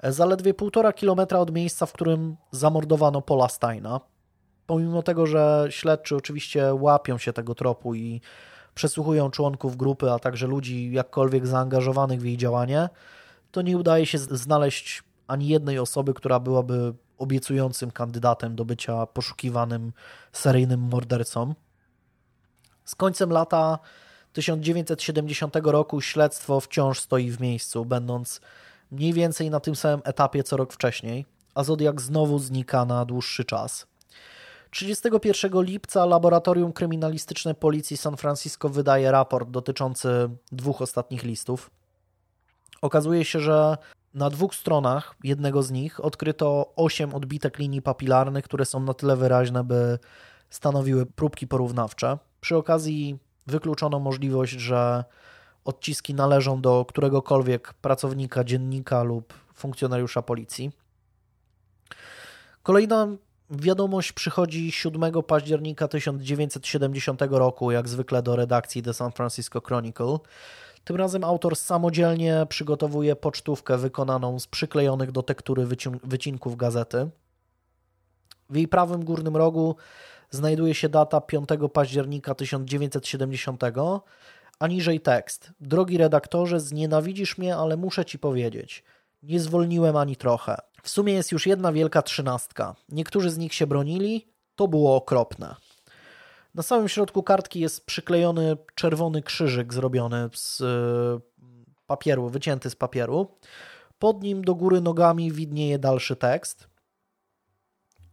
zaledwie 0.04 0.54
półtora 0.54 0.94
kilometra 0.94 1.40
od 1.40 1.54
miejsca, 1.54 1.86
w 1.86 1.94
którym 1.94 2.38
zamordowano 2.52 3.22
Paula 3.22 3.50
Steina. 3.50 4.00
Pomimo 4.68 5.04
tego, 5.04 5.26
że 5.26 5.68
śledczy 5.70 6.16
oczywiście 6.16 6.74
łapią 6.74 7.18
się 7.18 7.34
tego 7.34 7.56
tropu 7.56 7.96
i 7.96 8.22
przesłuchują 8.76 9.32
członków 9.32 9.78
grupy, 9.78 10.12
a 10.12 10.20
także 10.20 10.48
ludzi 10.48 10.92
jakkolwiek 10.92 11.48
zaangażowanych 11.48 12.22
w 12.22 12.26
jej 12.26 12.38
działanie, 12.38 12.90
to 13.52 13.62
nie 13.62 13.78
udaje 13.78 14.06
się 14.06 14.18
znaleźć 14.18 15.04
ani 15.28 15.48
jednej 15.48 15.80
osoby, 15.80 16.14
która 16.14 16.40
byłaby 16.40 16.94
obiecującym 17.22 17.92
kandydatem 17.92 18.56
do 18.56 18.66
bycia 18.66 19.06
poszukiwanym 19.06 19.94
seryjnym 20.32 20.80
mordercą. 20.80 21.56
Z 22.86 22.96
końcem 22.96 23.30
lata 23.30 23.80
1970 24.34 25.56
roku 25.64 26.02
śledztwo 26.02 26.60
wciąż 26.60 27.00
stoi 27.00 27.32
w 27.32 27.40
miejscu, 27.40 27.86
będąc 27.86 28.42
mniej 28.92 29.14
więcej 29.14 29.50
na 29.50 29.60
tym 29.60 29.76
samym 29.76 30.02
etapie 30.04 30.44
co 30.44 30.58
rok 30.58 30.74
wcześniej, 30.74 31.26
a 31.56 31.64
Zodiak 31.64 32.02
znowu 32.02 32.40
znika 32.40 32.86
na 32.86 33.06
dłuższy 33.06 33.46
czas. 33.46 33.88
31 34.72 35.64
lipca 35.64 36.06
Laboratorium 36.06 36.74
Kryminalistyczne 36.74 37.54
Policji 37.54 37.98
San 37.98 38.18
Francisco 38.18 38.70
wydaje 38.70 39.12
raport 39.12 39.50
dotyczący 39.50 40.30
dwóch 40.52 40.82
ostatnich 40.82 41.24
listów. 41.24 41.72
Okazuje 42.82 43.26
się, 43.26 43.40
że 43.40 43.78
na 44.14 44.30
dwóch 44.30 44.56
stronach 44.56 45.16
jednego 45.24 45.64
z 45.64 45.72
nich 45.72 46.06
odkryto 46.06 46.74
8 46.76 47.16
odbitek 47.16 47.60
linii 47.60 47.82
papilarnych, 47.82 48.46
które 48.46 48.66
są 48.66 48.80
na 48.80 48.94
tyle 48.94 49.16
wyraźne, 49.16 49.64
by 49.64 50.00
stanowiły 50.50 51.06
próbki 51.06 51.48
porównawcze. 51.48 52.18
Przy 52.42 52.58
okazji 52.58 53.20
wykluczono 53.48 54.00
możliwość, 54.00 54.52
że 54.52 55.04
odciski 55.66 56.14
należą 56.14 56.62
do 56.62 56.86
któregokolwiek 56.86 57.74
pracownika, 57.74 58.44
dziennika 58.44 59.04
lub 59.04 59.34
funkcjonariusza 59.54 60.22
policji. 60.22 60.72
Kolejna 62.64 63.08
wiadomość 63.50 64.12
przychodzi 64.12 64.72
7 64.72 65.24
października 65.28 65.88
1970 65.88 67.22
roku, 67.30 67.72
jak 67.72 67.90
zwykle 67.90 68.24
do 68.24 68.36
redakcji 68.36 68.84
The 68.84 68.94
San 68.94 69.12
Francisco 69.12 69.62
Chronicle. 69.62 70.18
Tym 70.84 70.96
razem 70.96 71.24
autor 71.24 71.56
samodzielnie 71.56 72.46
przygotowuje 72.50 73.16
pocztówkę 73.16 73.78
wykonaną 73.78 74.40
z 74.40 74.48
przyklejonych 74.48 75.12
do 75.12 75.24
tektury 75.24 75.68
wycinków 76.04 76.58
gazety. 76.58 77.10
W 78.50 78.56
jej 78.56 78.68
prawym 78.68 79.06
górnym 79.06 79.38
rogu 79.38 79.76
znajduje 80.30 80.74
się 80.74 80.90
data 80.90 81.22
5 81.22 81.50
października 81.74 82.36
1970, 82.36 83.62
a 84.60 84.68
niżej 84.68 85.02
tekst. 85.02 85.52
Drogi 85.60 85.98
redaktorze, 85.98 86.60
znienawidzisz 86.60 87.38
mnie, 87.38 87.56
ale 87.56 87.78
muszę 87.78 88.06
ci 88.06 88.20
powiedzieć. 88.20 88.84
Nie 89.24 89.40
zwolniłem 89.40 89.96
ani 89.96 90.16
trochę. 90.16 90.58
W 90.84 90.90
sumie 90.90 91.14
jest 91.14 91.32
już 91.32 91.48
jedna 91.48 91.72
wielka 91.72 92.02
trzynastka. 92.02 92.76
Niektórzy 92.90 93.30
z 93.30 93.38
nich 93.38 93.54
się 93.54 93.68
bronili, 93.68 94.28
to 94.56 94.68
było 94.68 94.96
okropne. 94.96 95.56
Na 96.54 96.64
samym 96.64 96.90
środku 96.90 97.24
kartki 97.24 97.60
jest 97.60 97.86
przyklejony 97.86 98.58
czerwony 98.76 99.22
krzyżyk 99.22 99.74
zrobiony 99.74 100.30
z 100.34 100.62
e, 100.62 100.66
papieru, 101.88 102.30
wycięty 102.30 102.70
z 102.70 102.76
papieru. 102.76 103.38
Pod 104.00 104.24
nim 104.24 104.44
do 104.44 104.56
góry 104.56 104.82
nogami 104.82 105.32
widnieje 105.32 105.80
dalszy 105.80 106.16
tekst. 106.16 106.68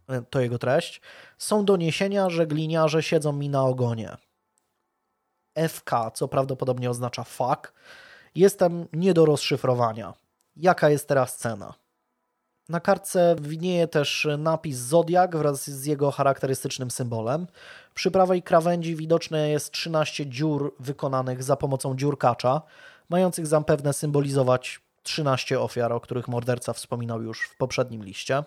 E, 0.09 0.21
to 0.21 0.39
jego 0.41 0.57
treść. 0.57 1.01
Są 1.37 1.65
doniesienia, 1.65 2.29
że 2.29 2.47
gliniarze 2.47 3.03
siedzą 3.03 3.31
mi 3.31 3.49
na 3.49 3.63
ogonie. 3.63 4.17
FK, 5.67 6.11
co 6.13 6.27
prawdopodobnie 6.27 6.89
oznacza 6.89 7.23
fuck, 7.23 7.73
jestem 8.35 8.87
nie 8.93 9.13
do 9.13 9.25
rozszyfrowania. 9.25 10.13
Jaka 10.55 10.89
jest 10.89 11.07
teraz 11.07 11.37
cena? 11.37 11.73
Na 12.69 12.79
kartce 12.79 13.35
widnieje 13.41 13.87
też 13.87 14.27
napis 14.37 14.77
Zodiak 14.77 15.35
wraz 15.37 15.69
z 15.69 15.85
jego 15.85 16.11
charakterystycznym 16.11 16.91
symbolem. 16.91 17.47
Przy 17.93 18.11
prawej 18.11 18.43
krawędzi 18.43 18.95
widoczne 18.95 19.49
jest 19.49 19.71
13 19.71 20.27
dziur 20.27 20.75
wykonanych 20.79 21.43
za 21.43 21.55
pomocą 21.55 21.95
dziurkacza, 21.95 22.61
mających 23.09 23.47
zapewne 23.47 23.93
symbolizować 23.93 24.81
13 25.03 25.59
ofiar, 25.59 25.93
o 25.93 25.99
których 25.99 26.27
morderca 26.27 26.73
wspominał 26.73 27.21
już 27.21 27.41
w 27.41 27.57
poprzednim 27.57 28.03
liście. 28.03 28.43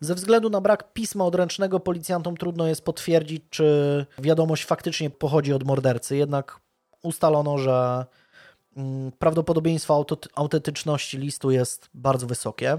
Ze 0.00 0.14
względu 0.14 0.50
na 0.50 0.60
brak 0.60 0.92
pisma 0.92 1.24
odręcznego 1.24 1.80
policjantom 1.80 2.36
trudno 2.36 2.66
jest 2.66 2.84
potwierdzić, 2.84 3.42
czy 3.50 4.06
wiadomość 4.18 4.64
faktycznie 4.64 5.10
pochodzi 5.10 5.52
od 5.52 5.64
mordercy, 5.64 6.16
jednak 6.16 6.60
ustalono, 7.02 7.58
że 7.58 8.06
prawdopodobieństwo 9.18 10.06
autentyczności 10.34 11.18
listu 11.18 11.50
jest 11.50 11.90
bardzo 11.94 12.26
wysokie. 12.26 12.78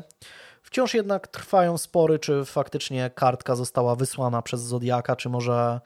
Wciąż 0.62 0.94
jednak 0.94 1.28
trwają 1.28 1.78
spory, 1.78 2.20
czy 2.20 2.46
faktycznie 2.46 3.10
kartka 3.10 3.56
została 3.56 3.96
wysłana 3.96 4.42
przez 4.42 4.62
Zodiaka, 4.62 5.16
czy 5.16 5.30
może 5.30 5.82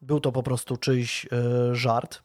był 0.00 0.20
to 0.20 0.32
po 0.32 0.42
prostu 0.42 0.76
czyjś 0.76 1.24
y, 1.24 1.28
żart. 1.74 2.22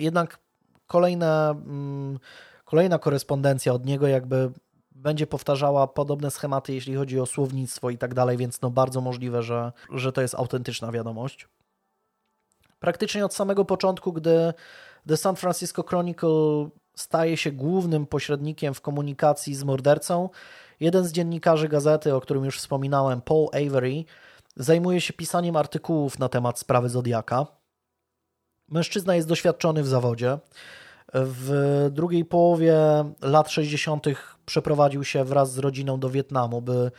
Jednak 0.00 0.38
kolejne, 0.86 1.50
mm, 1.50 2.18
kolejna 2.64 2.98
korespondencja 2.98 3.72
od 3.72 3.86
niego 3.86 4.06
jakby 4.06 4.52
będzie 4.90 5.26
powtarzała 5.26 5.86
podobne 5.86 6.30
schematy, 6.30 6.74
jeśli 6.74 6.94
chodzi 6.94 7.20
o 7.20 7.26
słownictwo 7.26 7.90
i 7.90 7.98
tak 7.98 8.14
dalej, 8.14 8.36
więc 8.36 8.60
no 8.60 8.70
bardzo 8.70 9.00
możliwe, 9.00 9.42
że, 9.42 9.72
że 9.90 10.12
to 10.12 10.20
jest 10.20 10.34
autentyczna 10.34 10.92
wiadomość. 10.92 11.48
Praktycznie 12.78 13.24
od 13.24 13.34
samego 13.34 13.64
początku, 13.64 14.12
gdy 14.12 14.54
The 15.08 15.16
San 15.16 15.36
Francisco 15.36 15.82
Chronicle 15.82 16.68
staje 16.96 17.36
się 17.36 17.52
głównym 17.52 18.06
pośrednikiem 18.06 18.74
w 18.74 18.80
komunikacji 18.80 19.54
z 19.54 19.64
mordercą, 19.64 20.28
jeden 20.80 21.04
z 21.04 21.12
dziennikarzy 21.12 21.68
gazety, 21.68 22.14
o 22.14 22.20
którym 22.20 22.44
już 22.44 22.58
wspominałem, 22.58 23.20
Paul 23.20 23.48
Avery, 23.52 24.04
zajmuje 24.56 25.00
się 25.00 25.12
pisaniem 25.12 25.56
artykułów 25.56 26.18
na 26.18 26.28
temat 26.28 26.58
sprawy 26.58 26.88
Zodiaka. 26.88 27.46
Mężczyzna 28.68 29.14
jest 29.14 29.28
doświadczony 29.28 29.82
w 29.82 29.88
zawodzie. 29.88 30.38
W 31.14 31.88
drugiej 31.92 32.24
połowie 32.24 32.76
lat 33.22 33.50
60. 33.50 34.06
przeprowadził 34.46 35.04
się 35.04 35.24
wraz 35.24 35.52
z 35.52 35.58
rodziną 35.58 36.00
do 36.00 36.10
Wietnamu, 36.10 36.62
by 36.62 36.90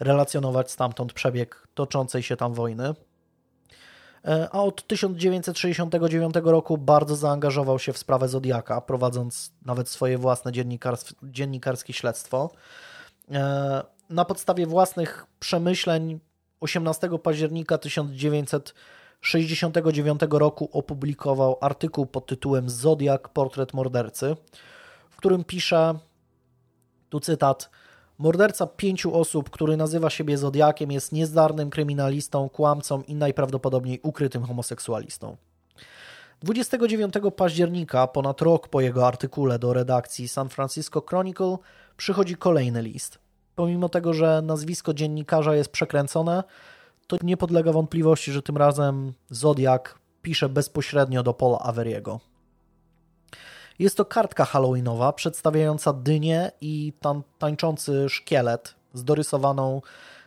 relacjonować 0.00 0.70
stamtąd 0.70 1.12
przebieg 1.12 1.66
toczącej 1.74 2.22
się 2.22 2.36
tam 2.36 2.54
wojny. 2.54 2.94
E, 4.24 4.48
a 4.52 4.62
od 4.62 4.86
1969 4.86 6.34
roku 6.44 6.78
bardzo 6.78 7.16
zaangażował 7.16 7.78
się 7.78 7.92
w 7.92 7.98
sprawę 7.98 8.28
Zodiaka, 8.28 8.80
prowadząc 8.80 9.52
nawet 9.64 9.88
swoje 9.88 10.18
własne 10.18 10.52
dziennikars 10.52 11.14
dziennikarskie 11.22 11.92
śledztwo. 11.92 12.50
E, 13.30 13.82
na 14.10 14.24
podstawie 14.24 14.66
własnych 14.66 15.26
przemyśleń 15.40 16.20
18 16.60 17.08
października 17.22 17.78
1969 17.78 18.74
1969 19.20 20.20
roku 20.30 20.68
opublikował 20.72 21.58
artykuł 21.60 22.06
pod 22.06 22.26
tytułem 22.26 22.70
Zodiak 22.70 23.28
portret 23.28 23.74
mordercy, 23.74 24.36
w 25.10 25.16
którym 25.16 25.44
pisze, 25.44 25.98
tu 27.08 27.20
cytat, 27.20 27.70
Morderca 28.20 28.66
pięciu 28.66 29.14
osób, 29.14 29.50
który 29.50 29.76
nazywa 29.76 30.10
siebie 30.10 30.38
Zodiakiem, 30.38 30.92
jest 30.92 31.12
niezdarnym 31.12 31.70
kryminalistą, 31.70 32.48
kłamcą 32.48 33.02
i 33.02 33.14
najprawdopodobniej 33.14 34.00
ukrytym 34.02 34.42
homoseksualistą. 34.42 35.36
29 36.42 37.14
października, 37.36 38.06
ponad 38.06 38.42
rok 38.42 38.68
po 38.68 38.80
jego 38.80 39.06
artykule 39.06 39.58
do 39.58 39.72
redakcji 39.72 40.28
San 40.28 40.48
Francisco 40.48 41.02
Chronicle, 41.08 41.56
przychodzi 41.96 42.36
kolejny 42.36 42.82
list. 42.82 43.18
Pomimo 43.54 43.88
tego, 43.88 44.14
że 44.14 44.42
nazwisko 44.42 44.94
dziennikarza 44.94 45.54
jest 45.54 45.70
przekręcone, 45.70 46.44
to 47.06 47.16
nie 47.22 47.36
podlega 47.36 47.72
wątpliwości, 47.72 48.32
że 48.32 48.42
tym 48.42 48.56
razem 48.56 49.12
Zodiak 49.30 49.98
pisze 50.22 50.48
bezpośrednio 50.48 51.22
do 51.22 51.34
Paula 51.34 51.58
Averiego. 51.58 52.20
Jest 53.80 53.96
to 53.96 54.04
kartka 54.04 54.44
halloweenowa 54.44 55.12
przedstawiająca 55.12 55.92
dynię 55.92 56.52
i 56.60 56.92
tańczący 57.38 58.08
szkielet 58.08 58.74
z 58.94 59.04
dorysowaną 59.04 59.82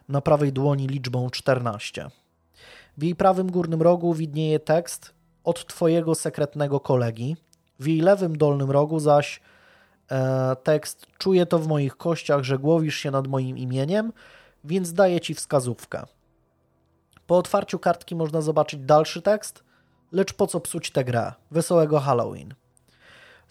na 0.10 0.22
prawej 0.22 0.54
dłoni 0.54 0.88
liczbą 0.88 1.30
14. 1.30 2.10
W 2.98 3.04
jej 3.04 3.16
prawym 3.16 3.52
górnym 3.52 3.82
rogu 3.82 4.14
widnieje 4.14 4.60
tekst 4.60 5.14
od 5.44 5.68
Twojego 5.68 6.16
sekretnego 6.16 6.80
kolegi, 6.80 7.36
w 7.80 7.88
jej 7.88 8.02
lewym 8.02 8.38
dolnym 8.38 8.72
rogu 8.72 9.00
zaś 9.00 9.42
e, 10.12 10.56
tekst 10.64 11.08
Czuję 11.18 11.46
to 11.46 11.60
w 11.60 11.68
moich 11.68 11.98
kościach, 11.98 12.44
że 12.44 12.60
głowisz 12.60 12.96
się 12.96 13.12
nad 13.12 13.28
moim 13.28 13.58
imieniem, 13.58 14.14
więc 14.64 14.94
daję 14.94 15.22
Ci 15.22 15.34
wskazówkę. 15.34 16.04
Po 17.28 17.38
otwarciu 17.38 17.80
kartki 17.80 18.16
można 18.16 18.42
zobaczyć 18.42 18.80
dalszy 18.80 19.22
tekst, 19.22 19.64
lecz 20.12 20.34
po 20.34 20.48
co 20.48 20.60
psuć 20.60 20.92
tę 20.92 21.04
grę? 21.04 21.34
Wesołego 21.52 22.00
Halloween. 22.00 22.54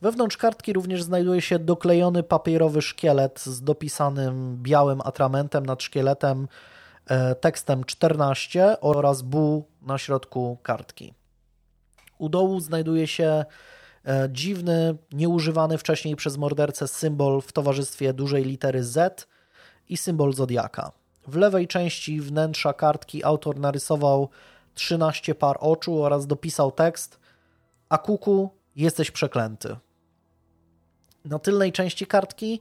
Wewnątrz 0.03 0.37
kartki 0.37 0.73
również 0.73 1.03
znajduje 1.03 1.41
się 1.41 1.59
doklejony 1.59 2.23
papierowy 2.23 2.83
szkielet 2.83 3.41
z 3.41 3.63
dopisanym 3.63 4.63
białym 4.63 5.01
atramentem 5.01 5.67
nad 5.67 5.83
szkieletem 5.83 6.49
e, 7.07 7.35
tekstem 7.35 7.85
14 7.85 8.81
oraz 8.81 9.23
bu 9.23 9.65
na 9.83 9.99
środku 9.99 10.59
kartki. 10.63 11.15
U 12.19 12.29
dołu 12.29 12.61
znajduje 12.61 13.07
się 13.07 13.45
e, 14.07 14.29
dziwny, 14.33 14.97
nieużywany 15.13 15.79
wcześniej 15.79 16.17
przez 16.17 16.37
mordercę 16.37 16.89
symbol 16.89 17.41
w 17.41 17.53
towarzystwie 17.53 18.13
dużej 18.13 18.45
litery 18.45 18.85
Z 18.85 19.29
i 19.89 19.97
symbol 19.97 20.33
zodiaka. 20.33 20.93
W 21.27 21.37
lewej 21.37 21.69
części 21.69 22.21
wnętrza 22.21 22.73
kartki 22.73 23.25
autor 23.25 23.59
narysował 23.61 24.29
13 24.75 25.35
par 25.35 25.57
oczu 25.61 26.03
oraz 26.03 26.27
dopisał 26.27 26.73
tekst 26.73 27.19
A 27.89 27.99
kuku, 27.99 28.51
jesteś 28.77 29.11
przeklęty. 29.11 29.77
Na 31.25 31.39
tylnej 31.39 31.73
części 31.73 32.07
kartki 32.07 32.61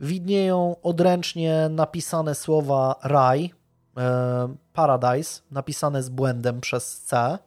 widnieją 0.00 0.76
odręcznie 0.82 1.68
napisane 1.70 2.34
słowa 2.34 2.94
raj, 3.02 3.54
e, 3.96 4.54
paradise, 4.72 5.42
napisane 5.50 6.02
z 6.02 6.08
błędem 6.08 6.60
przez 6.60 7.00
C 7.00 7.38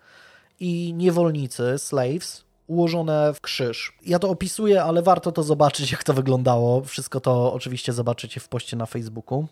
i 0.59 0.93
niewolnicy, 0.93 1.77
slaves, 1.77 2.43
ułożone 2.67 3.33
w 3.33 3.41
krzyż. 3.41 3.97
Ja 4.05 4.19
to 4.19 4.29
opisuję, 4.29 4.83
ale 4.83 5.01
warto 5.01 5.31
to 5.31 5.43
zobaczyć, 5.43 5.91
jak 5.91 6.03
to 6.03 6.13
wyglądało. 6.13 6.81
Wszystko 6.81 7.19
to 7.19 7.53
oczywiście 7.53 7.93
zobaczycie 7.93 8.39
w 8.39 8.49
poście 8.49 8.77
na 8.77 8.85
Facebooku. 8.85 9.47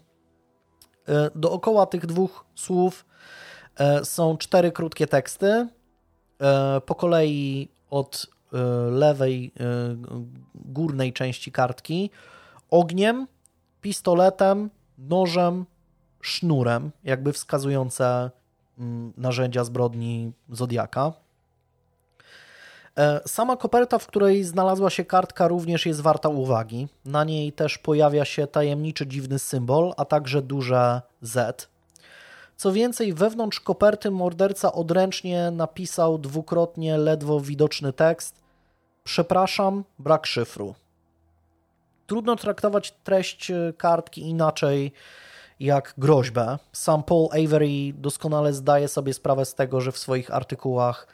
E, 1.08 1.30
dookoła 1.36 1.86
tych 1.86 2.06
dwóch 2.06 2.46
słów 2.56 3.06
e, 3.76 4.06
są 4.06 4.38
cztery 4.38 4.72
krótkie 4.72 5.08
teksty. 5.08 5.68
Po 6.86 6.96
kolei 6.96 7.70
od 7.90 8.28
lewej 8.92 9.52
górnej 10.56 11.14
części 11.14 11.52
kartki 11.52 12.10
ogniem, 12.70 13.28
pistoletem, 13.82 14.70
nożem, 14.98 15.66
sznurem, 16.22 16.92
jakby 17.04 17.34
wskazujące 17.34 18.32
mm, 18.80 19.14
narzędzia 19.18 19.64
zbrodni 19.64 20.32
Zodiaka. 20.50 21.14
E, 22.98 23.22
sama 23.28 23.58
koperta, 23.58 24.00
w 24.00 24.08
której 24.08 24.44
znalazła 24.44 24.90
się 24.90 25.06
kartka, 25.06 25.48
również 25.48 25.86
jest 25.86 26.02
warta 26.02 26.30
uwagi. 26.30 26.88
Na 27.06 27.24
niej 27.24 27.52
też 27.52 27.78
pojawia 27.78 28.26
się 28.26 28.48
tajemniczy, 28.48 29.08
dziwny 29.08 29.40
symbol, 29.40 29.94
a 29.98 30.06
także 30.06 30.42
duże 30.42 31.02
Z. 31.22 31.70
Co 32.58 32.72
więcej, 32.72 33.14
wewnątrz 33.14 33.60
koperty 33.60 34.12
morderca 34.12 34.74
odręcznie 34.74 35.52
napisał 35.52 36.18
dwukrotnie 36.18 36.98
ledwo 36.98 37.40
widoczny 37.40 37.94
tekst: 37.94 38.45
Przepraszam, 39.06 39.84
brak 40.00 40.28
szyfru. 40.28 40.76
Trudno 42.08 42.36
traktować 42.36 42.92
treść 43.04 43.52
e, 43.52 43.74
kartki 43.78 44.22
inaczej 44.22 44.92
jak 45.60 45.94
groźbę. 45.98 46.60
Sam 46.72 47.04
Paul 47.04 47.28
Avery 47.32 47.94
doskonale 47.94 48.54
zdaje 48.54 48.88
sobie 48.88 49.14
sprawę 49.14 49.46
z 49.46 49.56
tego, 49.56 49.82
że 49.82 49.92
w 49.92 49.98
swoich 49.98 50.34
artykułach 50.34 51.08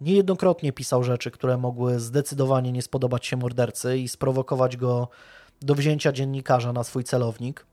niejednokrotnie 0.00 0.72
pisał 0.72 1.04
rzeczy, 1.04 1.30
które 1.30 1.56
mogły 1.56 2.00
zdecydowanie 2.00 2.72
nie 2.72 2.82
spodobać 2.82 3.26
się 3.26 3.36
mordercy 3.36 3.98
i 3.98 4.08
sprowokować 4.08 4.76
go 4.76 5.08
do 5.60 5.74
wzięcia 5.74 6.12
dziennikarza 6.12 6.72
na 6.72 6.84
swój 6.84 7.04
celownik. 7.04 7.66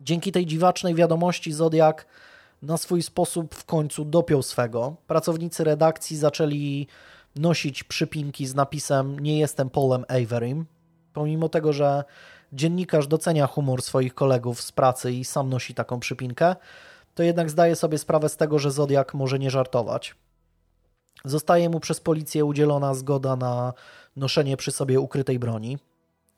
Dzięki 0.00 0.32
tej 0.32 0.46
dziwacznej 0.46 0.94
wiadomości 0.94 1.52
Zodiak 1.52 2.06
na 2.62 2.76
swój 2.76 3.02
sposób 3.02 3.54
w 3.54 3.64
końcu 3.64 4.04
dopiął 4.04 4.42
swego. 4.42 4.96
Pracownicy 5.06 5.64
redakcji 5.64 6.16
zaczęli 6.16 6.86
nosić 7.36 7.84
przypinki 7.84 8.46
z 8.46 8.54
napisem 8.54 9.20
Nie 9.20 9.38
jestem 9.38 9.70
Paulem 9.70 10.04
Averym, 10.08 10.66
pomimo 11.12 11.48
tego, 11.48 11.72
że 11.72 12.04
dziennikarz 12.52 13.06
docenia 13.06 13.46
humor 13.46 13.82
swoich 13.82 14.14
kolegów 14.14 14.60
z 14.60 14.72
pracy 14.72 15.12
i 15.12 15.24
sam 15.24 15.50
nosi 15.50 15.74
taką 15.74 16.00
przypinkę, 16.00 16.56
to 17.14 17.22
jednak 17.22 17.50
zdaje 17.50 17.76
sobie 17.76 17.98
sprawę 17.98 18.28
z 18.28 18.36
tego, 18.36 18.58
że 18.58 18.70
Zodiak 18.70 19.14
może 19.14 19.38
nie 19.38 19.50
żartować. 19.50 20.14
Zostaje 21.24 21.68
mu 21.68 21.80
przez 21.80 22.00
policję 22.00 22.44
udzielona 22.44 22.94
zgoda 22.94 23.36
na 23.36 23.72
noszenie 24.16 24.56
przy 24.56 24.72
sobie 24.72 25.00
ukrytej 25.00 25.38
broni. 25.38 25.78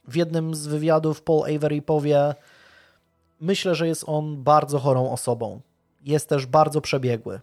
W 0.08 0.16
jednym 0.16 0.54
z 0.54 0.66
wywiadów 0.66 1.22
Paul 1.22 1.56
Avery 1.56 1.82
powie: 1.82 2.34
Myślę, 3.40 3.74
że 3.74 3.88
jest 3.88 4.04
on 4.06 4.42
bardzo 4.42 4.78
chorą 4.78 5.10
osobą. 5.10 5.60
Jest 6.04 6.28
też 6.28 6.46
bardzo 6.46 6.80
przebiegły. 6.80 7.40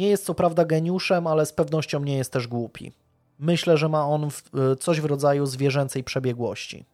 Nie 0.00 0.08
jest 0.08 0.24
co 0.24 0.34
prawda 0.34 0.64
geniuszem, 0.64 1.26
ale 1.26 1.46
z 1.46 1.52
pewnością 1.52 2.00
nie 2.00 2.16
jest 2.16 2.32
też 2.32 2.48
głupi. 2.48 2.92
Myślę, 3.38 3.76
że 3.76 3.88
ma 3.88 4.06
on 4.06 4.28
coś 4.80 5.00
w 5.00 5.04
rodzaju 5.04 5.46
zwierzęcej 5.46 6.04
przebiegłości. 6.04 6.84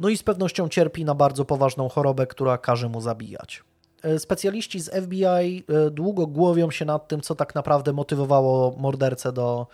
No 0.00 0.08
i 0.08 0.16
z 0.16 0.22
pewnością 0.22 0.68
cierpi 0.68 1.04
na 1.04 1.14
bardzo 1.14 1.44
poważną 1.44 1.88
chorobę, 1.88 2.26
która 2.26 2.58
każe 2.58 2.88
mu 2.88 3.00
zabijać. 3.00 3.62
E, 4.02 4.18
specjaliści 4.18 4.80
z 4.80 4.90
FBI 5.04 5.24
e, 5.26 5.90
długo 5.90 6.26
głowią 6.26 6.70
się 6.70 6.84
nad 6.84 7.08
tym, 7.08 7.20
co 7.20 7.34
tak 7.34 7.54
naprawdę 7.54 7.92
motywowało 7.92 8.74
mordercę 8.78 9.32
do 9.32 9.66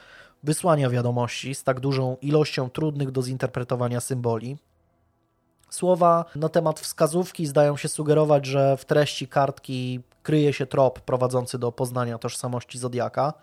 wysłania 0.43 0.91
wiadomości 0.91 1.55
z 1.55 1.65
tak 1.65 1.81
dużą 1.81 2.17
ilością 2.23 2.71
trudnych 2.71 3.11
do 3.11 3.23
zinterpretowania 3.23 4.01
symboli. 4.01 4.57
Słowa 5.71 6.25
na 6.37 6.49
temat 6.49 6.81
wskazówki 6.81 7.47
zdają 7.47 7.77
się 7.77 7.89
sugerować, 7.89 8.47
że 8.47 8.77
w 8.77 8.85
treści 8.85 9.29
kartki 9.29 10.01
kryje 10.23 10.53
się 10.53 10.67
trop 10.67 11.01
prowadzący 11.01 11.59
do 11.59 11.73
poznania 11.73 12.19
tożsamości 12.19 12.79
Zodiaka. 12.79 13.35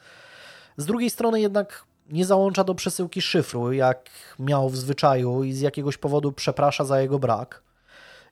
Z 0.78 0.86
drugiej 0.86 1.10
strony 1.10 1.42
jednak 1.42 1.86
nie 2.10 2.26
załącza 2.26 2.64
do 2.64 2.76
przesyłki 2.76 3.22
szyfru, 3.22 3.74
jak 3.74 4.10
miał 4.40 4.70
w 4.70 4.78
zwyczaju 4.78 5.44
i 5.44 5.54
z 5.54 5.62
jakiegoś 5.62 5.98
powodu 5.98 6.32
przeprasza 6.32 6.86
za 6.86 7.02
jego 7.02 7.20
brak. 7.20 7.64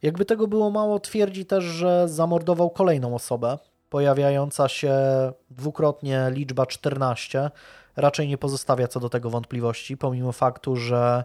Jakby 0.01 0.25
tego 0.25 0.47
było 0.47 0.71
mało, 0.71 0.99
twierdzi 0.99 1.45
też, 1.45 1.63
że 1.63 2.09
zamordował 2.09 2.69
kolejną 2.69 3.15
osobę. 3.15 3.57
Pojawiająca 3.89 4.67
się 4.67 4.93
dwukrotnie 5.49 6.27
liczba 6.29 6.65
14 6.65 7.51
raczej 7.95 8.27
nie 8.27 8.37
pozostawia 8.37 8.87
co 8.87 8.99
do 8.99 9.09
tego 9.09 9.29
wątpliwości, 9.29 9.97
pomimo 9.97 10.31
faktu, 10.31 10.75
że 10.75 11.23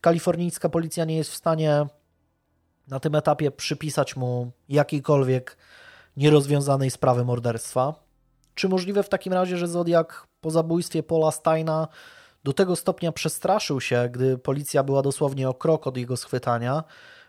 kalifornijska 0.00 0.68
policja 0.68 1.04
nie 1.04 1.16
jest 1.16 1.30
w 1.30 1.36
stanie 1.36 1.86
na 2.88 3.00
tym 3.00 3.14
etapie 3.14 3.50
przypisać 3.50 4.16
mu 4.16 4.50
jakiejkolwiek 4.68 5.56
nierozwiązanej 6.16 6.90
sprawy 6.90 7.24
morderstwa. 7.24 7.94
Czy 8.54 8.68
możliwe 8.68 9.02
w 9.02 9.08
takim 9.08 9.32
razie, 9.32 9.56
że 9.56 9.68
Zodiak 9.68 10.26
po 10.40 10.50
zabójstwie 10.50 11.02
Paula 11.02 11.30
Steina 11.30 11.88
do 12.44 12.52
tego 12.52 12.76
stopnia 12.76 13.12
przestraszył 13.12 13.80
się, 13.80 14.08
gdy 14.12 14.38
policja 14.38 14.82
była 14.82 15.02
dosłownie 15.02 15.48
o 15.48 15.54
krok 15.54 15.86
od 15.86 15.96
jego 15.96 16.16
schwytania, 16.16 16.84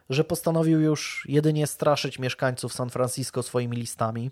że 0.10 0.24
postanowił 0.24 0.80
już 0.80 1.26
jedynie 1.30 1.68
straszyć 1.68 2.20
mieszkańców 2.20 2.74
San 2.74 2.90
Francisco 2.90 3.44
swoimi 3.44 3.78
listami. 3.78 4.32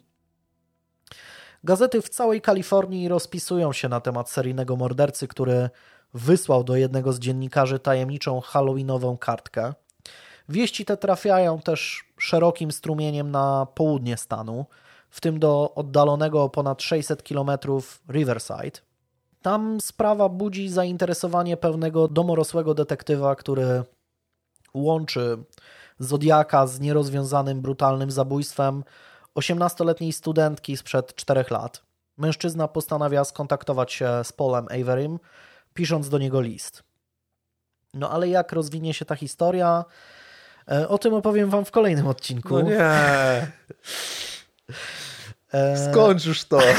Gazety 1.63 2.01
w 2.01 2.09
całej 2.09 2.41
Kalifornii 2.41 3.07
rozpisują 3.07 3.73
się 3.73 3.89
na 3.89 4.01
temat 4.01 4.29
seryjnego 4.29 4.75
mordercy, 4.75 5.27
który 5.27 5.69
wysłał 6.13 6.63
do 6.63 6.75
jednego 6.75 7.13
z 7.13 7.19
dziennikarzy 7.19 7.79
tajemniczą 7.79 8.41
halloweenową 8.41 9.17
kartkę. 9.17 9.73
Wieści 10.49 10.85
te 10.85 10.97
trafiają 10.97 11.59
też 11.59 12.05
szerokim 12.17 12.71
strumieniem 12.71 13.31
na 13.31 13.67
południe 13.75 14.17
stanu, 14.17 14.65
w 15.09 15.21
tym 15.21 15.39
do 15.39 15.73
oddalonego 15.75 16.49
ponad 16.49 16.81
600 16.81 17.23
km 17.23 17.49
Riverside. 18.09 18.79
Tam 19.41 19.81
sprawa 19.81 20.29
budzi 20.29 20.69
zainteresowanie 20.69 21.57
pewnego 21.57 22.07
domorosłego 22.07 22.73
detektywa, 22.73 23.35
który 23.35 23.83
łączy 24.73 25.37
Zodiaka 25.99 26.67
z 26.67 26.79
nierozwiązanym 26.79 27.61
brutalnym 27.61 28.11
zabójstwem 28.11 28.83
18-letniej 29.35 30.13
studentki 30.13 30.77
sprzed 30.77 31.15
4 31.15 31.45
lat. 31.51 31.81
Mężczyzna 32.17 32.67
postanawia 32.67 33.23
skontaktować 33.23 33.93
się 33.93 34.09
z 34.23 34.33
Paulem 34.33 34.67
Averym, 34.81 35.19
pisząc 35.73 36.09
do 36.09 36.17
niego 36.17 36.41
list. 36.41 36.83
No 37.93 38.09
ale 38.09 38.29
jak 38.29 38.51
rozwinie 38.51 38.93
się 38.93 39.05
ta 39.05 39.15
historia? 39.15 39.85
E, 40.71 40.87
o 40.87 40.97
tym 40.97 41.13
opowiem 41.13 41.49
wam 41.49 41.65
w 41.65 41.71
kolejnym 41.71 42.07
odcinku. 42.07 42.53
No 42.53 42.61
nie. 42.61 42.81
E, 45.53 45.91
Skończ 45.91 46.25
już 46.25 46.43
to. 46.45 46.59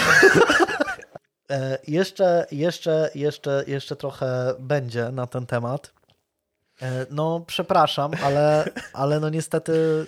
E, 1.51 1.78
jeszcze, 1.89 2.47
jeszcze, 2.53 3.11
jeszcze, 3.14 3.64
jeszcze 3.66 3.97
trochę 3.97 4.55
będzie 4.59 5.11
na 5.11 5.26
ten 5.26 5.47
temat. 5.47 5.93
No, 7.11 7.45
przepraszam, 7.47 8.11
ale, 8.24 8.64
ale 8.93 9.20
no 9.20 9.28
niestety 9.28 10.07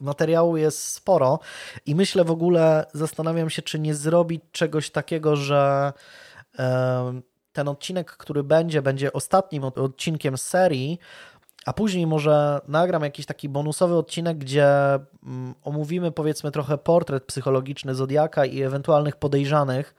materiału 0.00 0.56
jest 0.56 0.84
sporo 0.84 1.38
i 1.86 1.94
myślę 1.94 2.24
w 2.24 2.30
ogóle, 2.30 2.86
zastanawiam 2.92 3.50
się, 3.50 3.62
czy 3.62 3.78
nie 3.78 3.94
zrobić 3.94 4.42
czegoś 4.52 4.90
takiego, 4.90 5.36
że 5.36 5.92
ten 7.52 7.68
odcinek, 7.68 8.10
który 8.10 8.42
będzie, 8.42 8.82
będzie 8.82 9.12
ostatnim 9.12 9.64
odcinkiem 9.64 10.38
serii, 10.38 10.98
a 11.64 11.72
później 11.72 12.06
może 12.06 12.60
nagram 12.68 13.02
jakiś 13.02 13.26
taki 13.26 13.48
bonusowy 13.48 13.94
odcinek, 13.96 14.38
gdzie 14.38 14.68
mm, 15.26 15.54
omówimy 15.62 16.12
powiedzmy 16.12 16.50
trochę 16.50 16.78
portret 16.78 17.24
psychologiczny 17.24 17.94
Zodiaka 17.94 18.44
i 18.44 18.62
ewentualnych 18.62 19.16
podejrzanych. 19.16 19.94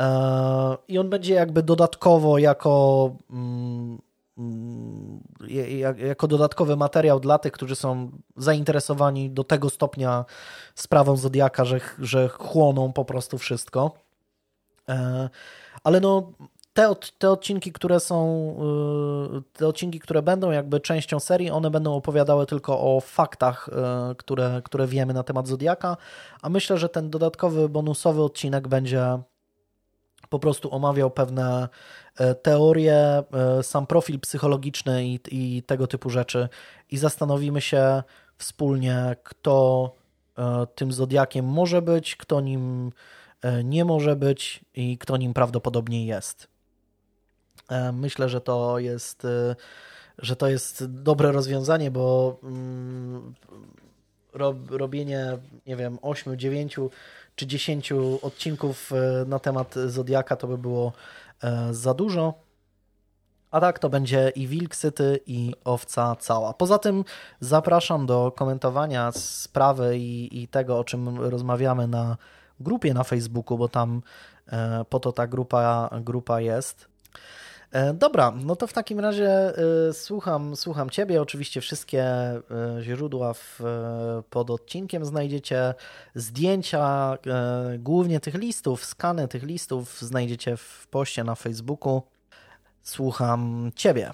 E, 0.00 0.76
I 0.88 0.98
on 0.98 1.10
będzie 1.10 1.34
jakby 1.34 1.62
dodatkowo 1.62 2.38
jako, 2.38 3.10
mm, 3.30 3.98
mm, 4.38 5.20
jako 5.96 6.28
dodatkowy 6.28 6.76
materiał 6.76 7.20
dla 7.20 7.38
tych, 7.38 7.52
którzy 7.52 7.76
są 7.76 8.10
zainteresowani 8.36 9.30
do 9.30 9.44
tego 9.44 9.70
stopnia 9.70 10.24
sprawą 10.74 11.16
Zodiaka, 11.16 11.64
że, 11.64 11.80
że 11.98 12.28
chłoną 12.28 12.92
po 12.92 13.04
prostu 13.04 13.38
wszystko. 13.38 13.94
E, 14.88 15.28
ale 15.84 16.00
no, 16.00 16.32
te, 16.72 16.88
od, 16.88 17.18
te 17.18 17.30
odcinki, 17.30 17.72
które 17.72 18.00
są, 18.00 18.50
y, 19.38 19.58
te 19.58 19.68
odcinki, 19.68 20.00
które 20.00 20.22
będą 20.22 20.50
jakby 20.50 20.80
częścią 20.80 21.20
serii, 21.20 21.50
one 21.50 21.70
będą 21.70 21.94
opowiadały 21.94 22.46
tylko 22.46 22.80
o 22.80 23.00
faktach, 23.00 23.68
y, 24.12 24.14
które, 24.14 24.60
które 24.64 24.86
wiemy 24.86 25.14
na 25.14 25.22
temat 25.22 25.48
Zodiaka, 25.48 25.96
a 26.42 26.48
myślę, 26.48 26.78
że 26.78 26.88
ten 26.88 27.10
dodatkowy, 27.10 27.68
bonusowy 27.68 28.22
odcinek 28.22 28.68
będzie 28.68 29.18
po 30.28 30.38
prostu 30.38 30.74
omawiał 30.74 31.10
pewne 31.10 31.68
y, 32.20 32.34
teorie, 32.34 33.22
sam 33.62 33.86
profil 33.86 34.20
psychologiczny 34.20 35.06
i, 35.06 35.20
i 35.30 35.62
tego 35.62 35.86
typu 35.86 36.10
rzeczy 36.10 36.48
i 36.90 36.98
zastanowimy 36.98 37.60
się 37.60 38.02
wspólnie, 38.38 39.16
kto 39.22 39.92
tym 40.74 40.92
Zodiakiem 40.92 41.44
może 41.44 41.82
być, 41.82 42.16
kto 42.16 42.40
nim 42.40 42.92
nie 43.64 43.84
może 43.84 44.16
być 44.16 44.64
i 44.74 44.98
kto 44.98 45.16
nim 45.16 45.34
prawdopodobnie 45.34 46.06
jest. 46.06 46.51
Myślę, 47.92 48.28
że 48.28 48.40
to 48.40 48.78
jest, 48.78 49.26
że 50.18 50.36
to 50.36 50.48
jest 50.48 50.84
dobre 50.86 51.32
rozwiązanie, 51.32 51.90
bo 51.90 52.36
mm, 52.42 53.34
robienie, 54.70 55.38
nie 55.66 55.76
wiem, 55.76 55.98
8, 56.02 56.38
9 56.38 56.76
czy 57.36 57.46
10 57.46 57.92
odcinków 58.22 58.90
na 59.26 59.38
temat 59.38 59.74
Zodiaka 59.86 60.36
to 60.36 60.46
by 60.46 60.58
było 60.58 60.92
za 61.70 61.94
dużo. 61.94 62.34
A 63.52 63.60
tak 63.60 63.78
to 63.78 63.90
będzie 63.90 64.32
i 64.34 64.46
wilk 64.46 64.74
syty, 64.74 65.20
i 65.26 65.54
owca 65.64 66.16
cała. 66.16 66.52
Poza 66.52 66.78
tym 66.78 67.04
zapraszam 67.40 68.06
do 68.06 68.32
komentowania 68.36 69.12
sprawy 69.12 69.98
i, 69.98 70.42
i 70.42 70.48
tego, 70.48 70.78
o 70.78 70.84
czym 70.84 71.20
rozmawiamy 71.20 71.88
na 71.88 72.16
grupie 72.60 72.94
na 72.94 73.04
Facebooku, 73.04 73.58
bo 73.58 73.68
tam 73.68 74.02
e, 74.46 74.84
po 74.88 75.00
to 75.00 75.12
ta 75.12 75.26
grupa, 75.26 75.90
grupa 76.00 76.40
jest. 76.40 76.88
E, 77.72 77.94
dobra, 77.94 78.32
no 78.44 78.56
to 78.56 78.66
w 78.66 78.72
takim 78.72 79.00
razie 79.00 79.28
e, 79.28 79.92
słucham, 79.92 80.56
słucham 80.56 80.90
Ciebie. 80.90 81.22
Oczywiście 81.22 81.60
wszystkie 81.60 82.04
źródła 82.80 83.34
w, 83.34 83.60
pod 84.30 84.50
odcinkiem 84.50 85.04
znajdziecie. 85.04 85.74
Zdjęcia 86.14 87.18
głównie 87.78 88.20
tych 88.20 88.34
listów, 88.34 88.84
skany 88.84 89.28
tych 89.28 89.42
listów 89.42 90.00
znajdziecie 90.00 90.56
w 90.56 90.86
poście 90.90 91.24
na 91.24 91.34
Facebooku. 91.34 92.02
Słucham 92.82 93.70
Ciebie. 93.76 94.12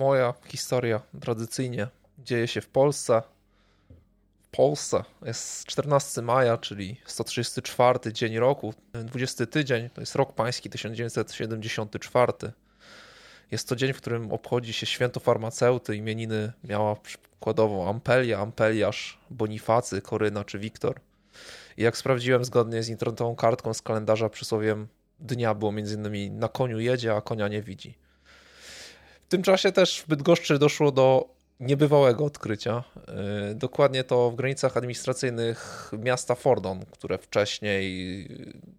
Moja 0.00 0.34
historia 0.46 1.00
tradycyjnie 1.20 1.88
dzieje 2.18 2.48
się 2.48 2.60
w 2.60 2.68
Polsce. 2.68 3.22
W 4.42 4.48
Polsce 4.56 5.04
jest 5.22 5.66
14 5.66 6.22
maja, 6.22 6.58
czyli 6.58 7.00
134 7.06 8.12
dzień 8.12 8.38
roku, 8.38 8.74
20 8.94 9.46
tydzień, 9.46 9.90
to 9.90 10.00
jest 10.00 10.14
rok 10.14 10.32
pański 10.32 10.70
1974. 10.70 12.32
Jest 13.50 13.68
to 13.68 13.76
dzień, 13.76 13.92
w 13.92 13.96
którym 13.96 14.32
obchodzi 14.32 14.72
się 14.72 14.86
święto 14.86 15.20
farmaceuty. 15.20 15.96
Imieniny 15.96 16.52
miała 16.64 16.96
przykładowo 16.96 17.88
Ampelia, 17.88 18.38
Ampeliasz, 18.38 19.18
Bonifacy, 19.30 20.02
Koryna 20.02 20.44
czy 20.44 20.58
Wiktor. 20.58 21.00
I 21.76 21.82
jak 21.82 21.96
sprawdziłem 21.96 22.44
zgodnie 22.44 22.82
z 22.82 22.88
internetową 22.88 23.36
kartką 23.36 23.74
z 23.74 23.82
kalendarza 23.82 24.28
przysłowiem 24.28 24.88
dnia 25.18 25.54
było 25.54 25.72
między 25.72 25.94
innymi 25.94 26.30
na 26.30 26.48
koniu 26.48 26.80
jedzie, 26.80 27.14
a 27.14 27.20
konia 27.20 27.48
nie 27.48 27.62
widzi. 27.62 28.09
Tym 29.30 29.42
czasie 29.42 29.72
też 29.72 30.00
w 30.00 30.06
Bydgoszczy 30.08 30.58
doszło 30.58 30.92
do 30.92 31.34
niebywałego 31.60 32.24
odkrycia. 32.24 32.84
Yy, 33.48 33.54
dokładnie 33.54 34.04
to 34.04 34.30
w 34.30 34.34
granicach 34.34 34.76
administracyjnych 34.76 35.90
miasta 35.98 36.34
Fordon, 36.34 36.84
które 36.90 37.18
wcześniej 37.18 38.28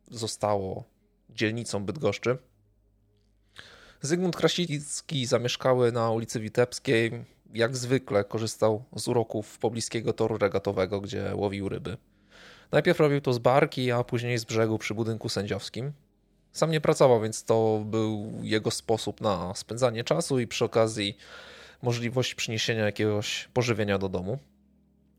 zostało 0.10 0.84
dzielnicą 1.30 1.86
Bydgoszczy. 1.86 2.38
Zygmunt 4.02 4.36
Krasicki 4.36 5.26
zamieszkały 5.26 5.91
na 5.91 6.11
ulicy 6.11 6.40
Witebskiej. 6.40 7.11
Jak 7.53 7.78
zwykle 7.78 8.23
korzystał 8.23 8.84
z 8.95 9.07
uroków 9.07 9.57
pobliskiego 9.57 10.14
toru 10.14 10.38
regatowego, 10.38 11.02
gdzie 11.02 11.32
łowił 11.36 11.69
ryby. 11.69 11.98
Najpierw 12.72 12.99
robił 12.99 13.22
to 13.22 13.34
z 13.34 13.40
barki, 13.40 13.91
a 13.91 14.03
później 14.03 14.38
z 14.38 14.45
brzegu 14.45 14.78
przy 14.78 14.94
budynku 14.94 15.30
sędziowskim. 15.30 15.91
Sam 16.53 16.72
nie 16.72 16.82
pracował, 16.82 17.22
więc 17.22 17.44
to 17.44 17.82
był 17.86 18.32
jego 18.41 18.72
sposób 18.72 19.22
na 19.22 19.56
spędzanie 19.56 20.03
czasu 20.03 20.40
i 20.40 20.48
przy 20.48 20.65
okazji 20.65 21.18
możliwość 21.82 22.36
przyniesienia 22.36 22.86
jakiegoś 22.86 23.49
pożywienia 23.53 23.98
do 23.98 24.10
domu. 24.10 24.38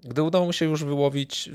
Gdy 0.05 0.23
udało 0.23 0.47
mu 0.47 0.53
się 0.53 0.65
już 0.65 0.85
wyłowić 0.85 1.51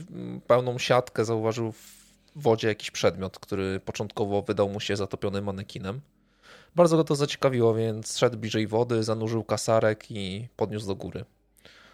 pełną 0.47 0.77
siatkę, 0.77 1.25
zauważył 1.25 1.71
w 1.71 1.97
wodzie 2.35 2.67
jakiś 2.67 2.91
przedmiot, 2.91 3.39
który 3.39 3.79
początkowo 3.79 4.41
wydał 4.41 4.69
mu 4.69 4.79
się 4.79 4.95
zatopionym 4.95 5.45
manekinem. 5.45 6.01
Bardzo 6.75 6.97
go 6.97 7.03
to 7.03 7.15
zaciekawiło, 7.15 7.73
więc 7.73 8.17
szedł 8.17 8.37
bliżej 8.37 8.67
wody, 8.67 9.03
zanurzył 9.03 9.43
kasarek 9.43 10.11
i 10.11 10.47
podniósł 10.55 10.87
do 10.87 10.95
góry. 10.95 11.25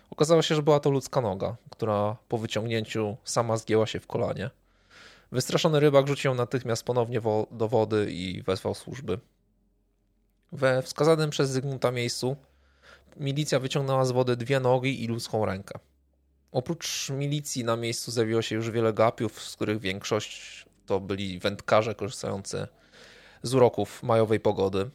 Okazało 0.10 0.42
się, 0.42 0.56
że 0.56 0.64
była 0.64 0.80
to 0.80 0.90
ludzka 0.90 1.22
noga, 1.22 1.56
która 1.70 2.16
po 2.30 2.38
wyciągnięciu 2.38 3.18
sama 3.24 3.58
zgięła 3.58 3.88
się 3.88 4.00
w 4.00 4.08
kolanie. 4.08 4.50
Wystraszony 5.34 5.80
rybak 5.80 6.08
rzucił 6.08 6.32
ją 6.32 6.36
natychmiast 6.36 6.84
ponownie 6.84 7.22
do 7.52 7.68
wody 7.68 8.12
i 8.12 8.44
wezwał 8.44 8.76
służby. 8.76 9.20
We 10.52 10.82
wskazanym 10.82 11.30
przez 11.30 11.50
Zygmunta 11.50 11.92
miejscu 11.92 12.36
milicja 13.18 13.60
wyciągnęła 13.60 14.06
z 14.06 14.12
wody 14.12 14.38
dwie 14.38 14.60
nogi 14.60 15.04
i 15.04 15.08
ludzką 15.08 15.46
rękę. 15.46 15.80
Oprócz 16.52 17.10
milicji 17.10 17.64
na 17.64 17.76
miejscu 17.76 18.12
zjawiło 18.12 18.42
się 18.42 18.56
już 18.56 18.72
wiele 18.72 18.94
gapiów, 18.94 19.42
z 19.42 19.56
których 19.56 19.80
większość 19.80 20.66
to 20.86 21.00
byli 21.00 21.40
wędkarze 21.40 21.96
korzystający 21.96 22.68
z 23.44 23.54
uroków 23.54 24.04
majowej 24.04 24.40
pogody. 24.40 24.90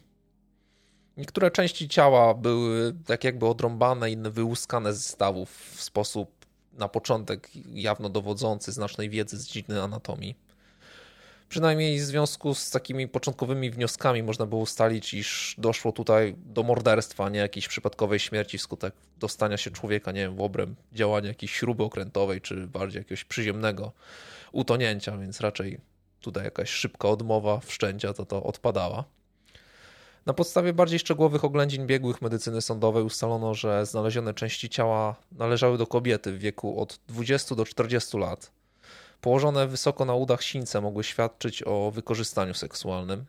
Niektóre 1.16 1.50
części 1.50 1.88
ciała 1.88 2.34
były 2.34 2.94
tak 3.06 3.24
jakby 3.24 3.46
odrąbane, 3.46 4.10
inne 4.10 4.30
wyłuskane 4.30 4.94
ze 4.94 5.00
stawów 5.00 5.74
w 5.76 5.82
sposób 5.82 6.37
na 6.78 6.88
początek 6.88 7.50
jawno 7.72 8.08
dowodzący 8.08 8.72
znacznej 8.72 9.10
wiedzy 9.10 9.38
z 9.38 9.46
dziedziny 9.46 9.82
anatomii. 9.82 10.34
Przynajmniej 11.48 11.98
w 11.98 12.04
związku 12.04 12.54
z 12.54 12.70
takimi 12.70 13.08
początkowymi 13.08 13.70
wnioskami 13.70 14.22
można 14.22 14.46
było 14.46 14.60
ustalić, 14.60 15.14
iż 15.14 15.54
doszło 15.58 15.92
tutaj 15.92 16.34
do 16.46 16.62
morderstwa, 16.62 17.28
nie 17.28 17.38
jakiejś 17.38 17.68
przypadkowej 17.68 18.18
śmierci 18.18 18.58
wskutek 18.58 18.94
dostania 19.18 19.56
się 19.56 19.70
człowieka, 19.70 20.12
nie 20.12 20.20
wiem, 20.20 20.36
w 20.36 20.40
obręb 20.40 20.78
działania 20.92 21.28
jakiejś 21.28 21.52
śruby 21.52 21.82
okrętowej, 21.82 22.40
czy 22.40 22.66
bardziej 22.66 23.00
jakiegoś 23.00 23.24
przyziemnego 23.24 23.92
utonięcia, 24.52 25.16
więc 25.16 25.40
raczej 25.40 25.80
tutaj 26.20 26.44
jakaś 26.44 26.70
szybka 26.70 27.08
odmowa 27.08 27.60
wszczęcia, 27.60 28.12
to 28.12 28.26
to 28.26 28.42
odpadała. 28.42 29.04
Na 30.28 30.34
podstawie 30.34 30.72
bardziej 30.72 30.98
szczegółowych 30.98 31.44
oględzin 31.44 31.86
biegłych 31.86 32.22
medycyny 32.22 32.62
sądowej 32.62 33.02
ustalono, 33.02 33.54
że 33.54 33.86
znalezione 33.86 34.34
części 34.34 34.68
ciała 34.68 35.16
należały 35.32 35.78
do 35.78 35.86
kobiety 35.86 36.32
w 36.32 36.38
wieku 36.38 36.80
od 36.80 37.00
20 37.08 37.54
do 37.54 37.64
40 37.64 38.18
lat. 38.18 38.50
Położone 39.20 39.66
wysoko 39.66 40.04
na 40.04 40.14
udach 40.14 40.42
sińce 40.42 40.80
mogły 40.80 41.04
świadczyć 41.04 41.62
o 41.66 41.90
wykorzystaniu 41.90 42.54
seksualnym. 42.54 43.24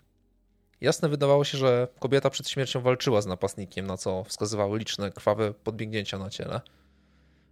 Jasne 0.82 1.10
wydawało 1.10 1.44
się, 1.44 1.58
że 1.58 1.88
kobieta 2.00 2.30
przed 2.30 2.50
śmiercią 2.50 2.82
walczyła 2.82 3.22
z 3.22 3.26
napastnikiem, 3.26 3.88
na 3.88 3.98
co 3.98 4.24
wskazywały 4.24 4.80
liczne 4.80 5.12
krwawe 5.12 5.54
podbiegnięcia 5.54 6.18
na 6.18 6.30
ciele. 6.30 6.62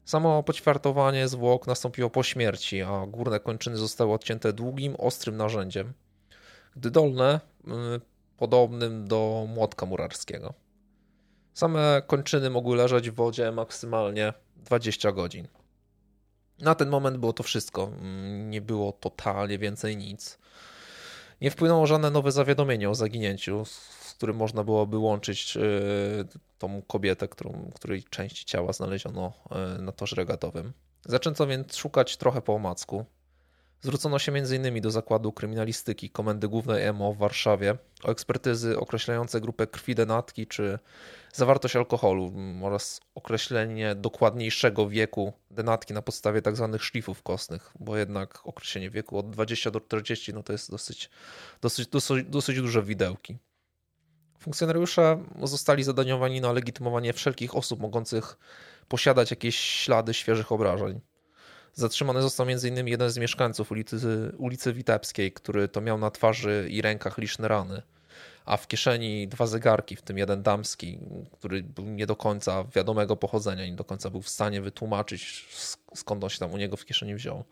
Samo 0.05 0.43
poćwiartowanie 0.43 1.27
zwłok 1.27 1.67
nastąpiło 1.67 2.09
po 2.09 2.23
śmierci, 2.23 2.81
a 2.81 3.05
górne 3.07 3.39
kończyny 3.39 3.77
zostały 3.77 4.13
odcięte 4.13 4.53
długim, 4.53 4.95
ostrym 4.97 5.37
narzędziem, 5.37 5.93
gdy 6.75 6.91
dolne 6.91 7.39
y, 7.67 7.71
podobnym 8.37 9.07
do 9.07 9.45
młotka 9.49 9.85
murarskiego. 9.85 10.53
Same 11.53 12.01
kończyny 12.07 12.49
mogły 12.49 12.75
leżeć 12.75 13.09
w 13.09 13.15
wodzie 13.15 13.51
maksymalnie 13.51 14.33
20 14.55 15.11
godzin. 15.11 15.47
Na 16.59 16.75
ten 16.75 16.89
moment 16.89 17.17
było 17.17 17.33
to 17.33 17.43
wszystko. 17.43 17.83
Mm, 17.83 18.49
nie 18.49 18.61
było 18.61 18.91
totalnie 18.91 19.57
więcej 19.57 19.97
nic. 19.97 20.37
Nie 21.41 21.51
wpłynęło 21.51 21.87
żadne 21.87 22.11
nowe 22.11 22.31
zawiadomienie 22.31 22.89
o 22.89 22.95
zaginięciu, 22.95 23.63
którym 24.15 24.35
można 24.35 24.63
byłoby 24.63 24.97
łączyć 24.97 25.57
e, 25.57 25.61
tą 26.57 26.81
kobietę, 26.81 27.27
którą, 27.27 27.71
której 27.75 28.03
części 28.03 28.45
ciała 28.45 28.73
znaleziono 28.73 29.33
e, 29.51 29.81
na 29.81 29.91
torze 29.91 30.15
regatowym. 30.15 30.73
Zaczęto 31.05 31.47
więc 31.47 31.75
szukać 31.75 32.17
trochę 32.17 32.41
po 32.41 32.53
omacku. 32.53 33.05
Zwrócono 33.81 34.19
się 34.19 34.31
m.in. 34.31 34.81
do 34.81 34.91
Zakładu 34.91 35.31
Kryminalistyki 35.31 36.09
Komendy 36.09 36.47
Głównej 36.47 36.93
MO 36.93 37.13
w 37.13 37.17
Warszawie 37.17 37.77
o 38.03 38.11
ekspertyzy 38.11 38.79
określające 38.79 39.41
grupę 39.41 39.67
krwi 39.67 39.95
denatki 39.95 40.47
czy 40.47 40.79
zawartość 41.33 41.75
alkoholu 41.75 42.33
oraz 42.63 43.01
określenie 43.15 43.95
dokładniejszego 43.95 44.89
wieku 44.89 45.33
denatki 45.51 45.93
na 45.93 46.01
podstawie 46.01 46.41
tzw. 46.41 46.69
Tak 46.71 46.81
szlifów 46.81 47.23
kostnych, 47.23 47.71
bo 47.79 47.97
jednak 47.97 48.47
określenie 48.47 48.89
wieku 48.89 49.17
od 49.17 49.29
20 49.29 49.71
do 49.71 49.81
40 49.81 50.33
no 50.33 50.43
to 50.43 50.53
jest 50.53 50.71
dosyć, 50.71 51.09
dosyć, 51.61 51.87
dosyć, 51.87 52.27
dosyć 52.27 52.57
duże 52.57 52.83
widełki. 52.83 53.37
Funkcjonariusze 54.39 55.23
zostali 55.43 55.83
zadaniowani 55.83 56.41
na 56.41 56.51
legitymowanie 56.51 57.13
wszelkich 57.13 57.55
osób 57.55 57.79
mogących 57.79 58.37
posiadać 58.87 59.31
jakieś 59.31 59.55
ślady 59.55 60.13
świeżych 60.13 60.51
obrażeń. 60.51 61.01
Zatrzymany 61.77 62.21
został 62.21 62.47
m.in. 62.49 62.87
jeden 62.87 63.09
z 63.09 63.17
mieszkańców 63.17 63.71
ulicy, 63.71 63.97
ulicy 64.37 64.73
Witebskiej, 64.73 65.31
który 65.31 65.67
to 65.67 65.81
miał 65.81 65.97
na 65.97 66.11
twarzy 66.11 66.67
i 66.71 66.81
rękach 66.81 67.17
liczne 67.17 67.47
rany, 67.47 67.81
a 68.45 68.57
w 68.57 68.67
kieszeni 68.67 69.27
dwa 69.27 69.47
zegarki, 69.47 69.95
w 69.95 70.01
tym 70.01 70.17
jeden 70.17 70.43
damski, 70.43 70.99
który 71.31 71.63
był 71.63 71.85
nie 71.85 72.05
do 72.05 72.15
końca 72.15 72.63
wiadomego 72.63 73.15
pochodzenia, 73.15 73.65
nie 73.65 73.75
do 73.75 73.83
końca 73.83 74.09
był 74.09 74.21
w 74.21 74.29
stanie 74.29 74.61
wytłumaczyć, 74.61 75.45
skąd 75.93 76.23
on 76.23 76.29
się 76.29 76.39
tam 76.39 76.53
u 76.53 76.57
niego 76.57 76.77
w 76.77 76.85
kieszeni 76.85 77.15
wziął. 77.15 77.43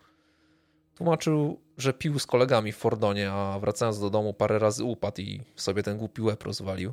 Tłumaczył, 0.94 1.60
że 1.78 1.92
pił 1.92 2.18
z 2.18 2.26
kolegami 2.26 2.72
w 2.72 2.76
Fordonie, 2.76 3.30
a 3.30 3.58
wracając 3.58 4.00
do 4.00 4.10
domu 4.10 4.34
parę 4.34 4.58
razy 4.58 4.84
upadł 4.84 5.20
i 5.20 5.40
sobie 5.56 5.82
ten 5.82 5.98
głupi 5.98 6.22
łeb 6.22 6.42
rozwalił. 6.42 6.92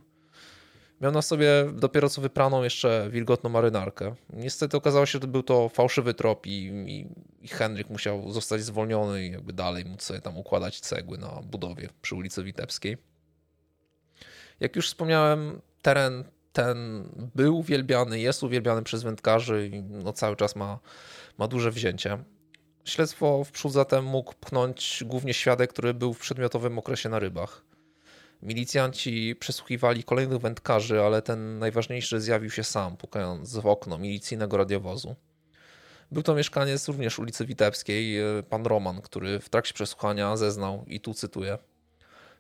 Miał 1.03 1.11
na 1.11 1.21
sobie 1.21 1.49
dopiero 1.73 2.09
co 2.09 2.21
wypraną 2.21 2.63
jeszcze 2.63 3.07
wilgotną 3.09 3.49
marynarkę. 3.49 4.15
Niestety 4.33 4.77
okazało 4.77 5.05
się, 5.05 5.19
że 5.21 5.27
był 5.27 5.43
to 5.43 5.69
fałszywy 5.69 6.13
trop 6.13 6.47
i, 6.47 6.51
i, 6.87 7.07
i 7.45 7.47
Henryk 7.47 7.89
musiał 7.89 8.31
zostać 8.31 8.63
zwolniony 8.63 9.25
i 9.25 9.31
jakby 9.31 9.53
dalej 9.53 9.85
móc 9.85 10.01
sobie 10.01 10.21
tam 10.21 10.37
układać 10.37 10.79
cegły 10.79 11.17
na 11.17 11.41
budowie 11.43 11.89
przy 12.01 12.15
ulicy 12.15 12.43
Witebskiej. 12.43 12.97
Jak 14.59 14.75
już 14.75 14.87
wspomniałem, 14.87 15.61
teren 15.81 16.23
ten 16.53 17.09
był 17.35 17.57
uwielbiany, 17.57 18.19
jest 18.19 18.43
uwielbiany 18.43 18.83
przez 18.83 19.03
wędkarzy 19.03 19.69
i 19.73 19.81
no 19.81 20.13
cały 20.13 20.35
czas 20.35 20.55
ma, 20.55 20.79
ma 21.37 21.47
duże 21.47 21.71
wzięcie. 21.71 22.23
Śledztwo 22.85 23.43
w 23.43 23.51
przód 23.51 23.71
zatem 23.71 24.05
mógł 24.05 24.33
pchnąć 24.33 25.03
głównie 25.05 25.33
świadek, 25.33 25.73
który 25.73 25.93
był 25.93 26.13
w 26.13 26.19
przedmiotowym 26.19 26.79
okresie 26.79 27.09
na 27.09 27.19
rybach. 27.19 27.72
Milicjanci 28.43 29.35
przesłuchiwali 29.39 30.03
kolejnych 30.03 30.39
wędkarzy, 30.39 31.01
ale 31.01 31.21
ten 31.21 31.59
najważniejszy 31.59 32.21
zjawił 32.21 32.49
się 32.49 32.63
sam, 32.63 32.97
pukając 32.97 33.57
w 33.57 33.65
okno 33.65 33.97
milicyjnego 33.97 34.57
radiowozu. 34.57 35.15
Był 36.11 36.23
to 36.23 36.35
mieszkaniec 36.35 36.87
również 36.87 37.19
ulicy 37.19 37.45
Witebskiej, 37.45 38.17
pan 38.49 38.65
Roman, 38.65 39.01
który 39.01 39.39
w 39.39 39.49
trakcie 39.49 39.73
przesłuchania 39.73 40.37
zeznał, 40.37 40.85
i 40.87 40.99
tu 40.99 41.13
cytuję: 41.13 41.57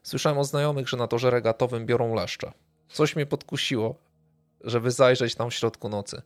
Słyszałem 0.03 0.37
o 0.37 0.43
znajomych, 0.43 0.89
że 0.89 0.97
na 0.97 1.07
torze 1.07 1.29
regatowym 1.29 1.85
biorą 1.85 2.15
leszcze. 2.15 2.51
Coś 2.89 3.15
mnie 3.15 3.25
podkusiło, 3.25 3.95
żeby 4.63 4.91
zajrzeć 4.91 5.35
tam 5.35 5.49
w 5.49 5.53
środku 5.53 5.89
nocy. 5.89 6.21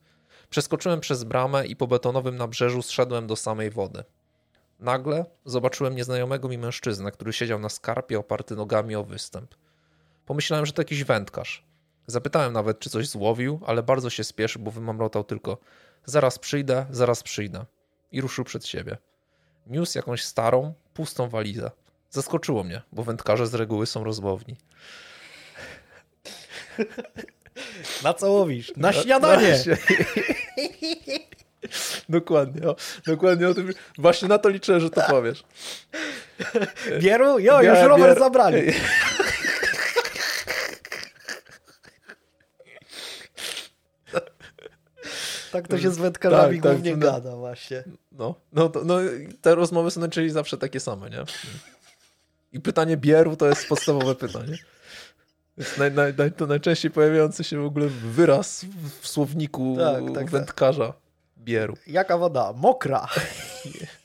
Przeskoczyłem 0.50 1.00
przez 1.00 1.24
bramę 1.24 1.68
i 1.68 1.76
po 1.76 1.88
betonowym 1.88 2.36
nabrzeżu 2.36 2.82
zszedłem 2.82 3.28
do 3.28 3.36
samej 3.36 3.70
wody. 3.70 4.04
Nagle 4.80 5.26
zobaczyłem 5.46 5.96
nieznajomego 5.96 6.50
mi 6.50 6.58
mężczyznę, 6.58 7.12
który 7.12 7.34
siedział 7.34 7.60
na 7.60 7.70
skarpie 7.70 8.20
oparty 8.20 8.56
nogami 8.56 8.96
o 8.96 9.04
występ. 9.04 9.56
Pomyślałem, 10.28 10.66
że 10.66 10.74
to 10.74 10.82
jakiś 10.82 11.04
wędkarz. 11.04 11.64
Zapytałem 12.08 12.54
nawet, 12.54 12.80
czy 12.80 12.90
coś 12.90 13.08
złowił, 13.08 13.60
ale 13.66 13.84
bardzo 13.84 14.10
się 14.10 14.24
spieszył, 14.24 14.62
bo 14.62 14.72
wymamrotał 14.72 15.24
tylko 15.24 15.58
zaraz 16.06 16.40
przyjdę, 16.40 16.86
zaraz 16.92 17.24
przyjdę. 17.24 17.66
I 18.12 18.22
ruszył 18.22 18.46
przed 18.46 18.66
siebie. 18.66 18.98
Niósł 19.68 19.98
jakąś 19.98 20.24
starą, 20.24 20.74
pustą 20.94 21.30
walizę. 21.30 21.72
Zaskoczyło 22.10 22.64
mnie, 22.64 22.82
bo 22.92 23.04
wędkarze 23.04 23.48
z 23.48 23.54
reguły 23.54 23.86
są 23.86 24.04
rozmowni. 24.04 24.56
Na 28.04 28.14
co 28.14 28.32
łowisz? 28.32 28.74
Na 28.78 28.94
śniadanie! 28.94 29.64
Na, 29.68 29.74
na 29.74 29.78
dokładnie, 32.10 32.68
o, 32.68 32.76
dokładnie 33.06 33.48
o 33.50 33.54
tym. 33.54 33.74
Właśnie 33.98 34.28
na 34.28 34.38
to 34.38 34.50
liczę, 34.50 34.80
że 34.80 34.90
to 34.90 35.02
powiesz. 35.10 35.44
Bieru? 37.02 37.40
Jo, 37.40 37.62
już 37.62 37.80
rower 37.80 38.10
bier... 38.10 38.20
zabrali. 38.20 38.74
Tak 45.62 45.68
to 45.68 45.78
się 45.78 45.92
z 45.92 45.98
wędkarzami 45.98 46.56
tak, 46.56 46.64
tak 46.64 46.72
głównie 46.72 46.92
tak, 46.92 47.00
gada 47.00 47.36
właśnie. 47.36 47.84
No, 48.12 48.36
no, 48.54 48.72
no, 48.86 48.98
te 49.42 49.56
rozmowy 49.56 49.92
są 49.92 50.00
najczęściej 50.00 50.30
zawsze 50.30 50.58
takie 50.58 50.80
same, 50.80 51.10
nie? 51.10 51.24
I 52.54 52.60
pytanie 52.60 52.98
bieru 52.98 53.36
to 53.36 53.48
jest 53.48 53.68
podstawowe 53.68 54.16
pytanie. 54.16 54.58
Jest 55.58 55.78
naj, 55.78 55.92
naj, 55.92 56.14
naj, 56.18 56.32
to 56.32 56.48
najczęściej 56.48 56.92
pojawiający 56.92 57.44
się 57.44 57.60
w 57.60 57.66
ogóle 57.66 57.88
wyraz 57.88 58.64
w, 58.64 59.02
w 59.02 59.08
słowniku 59.08 59.76
tak, 59.78 60.06
tak, 60.06 60.14
tak. 60.14 60.30
wędkarza 60.30 60.94
bieru. 61.38 61.78
Jaka 61.88 62.18
woda? 62.18 62.54
Mokra. 62.54 63.08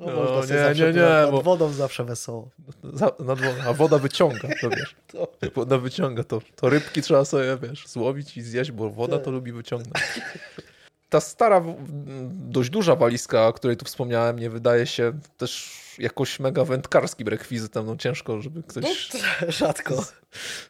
No, 0.00 0.06
no 0.06 0.40
nie, 0.44 0.84
nie, 0.84 0.92
nie. 0.92 1.02
Nad 1.02 1.30
bo... 1.30 1.42
wodą 1.42 1.72
zawsze 1.72 2.04
wesoło. 2.04 2.50
Za, 2.92 3.12
a 3.66 3.72
woda 3.72 3.98
wyciąga, 3.98 4.48
to 4.60 4.70
wiesz. 4.70 4.96
To. 5.12 5.28
Woda 5.54 5.78
wyciąga, 5.78 6.24
to, 6.24 6.40
to 6.56 6.68
rybki 6.68 7.02
trzeba 7.02 7.24
sobie, 7.24 7.58
wiesz, 7.62 7.88
złowić 7.88 8.36
i 8.36 8.42
zjeść, 8.42 8.72
bo 8.72 8.90
woda 8.90 9.18
to 9.18 9.30
lubi 9.30 9.52
wyciągnąć. 9.52 10.04
Ta 11.08 11.20
stara, 11.20 11.62
dość 12.32 12.70
duża 12.70 12.96
walizka, 12.96 13.46
o 13.46 13.52
której 13.52 13.76
tu 13.76 13.84
wspomniałem, 13.84 14.38
nie 14.38 14.50
wydaje 14.50 14.86
się 14.86 15.12
też 15.36 15.80
jakoś 15.98 16.40
mega 16.40 16.64
wędkarskim 16.64 17.28
rekwizytem. 17.28 17.86
No 17.86 17.96
ciężko, 17.96 18.40
żeby 18.40 18.62
ktoś... 18.62 18.84
No, 18.84 19.52
rzadko. 19.52 20.04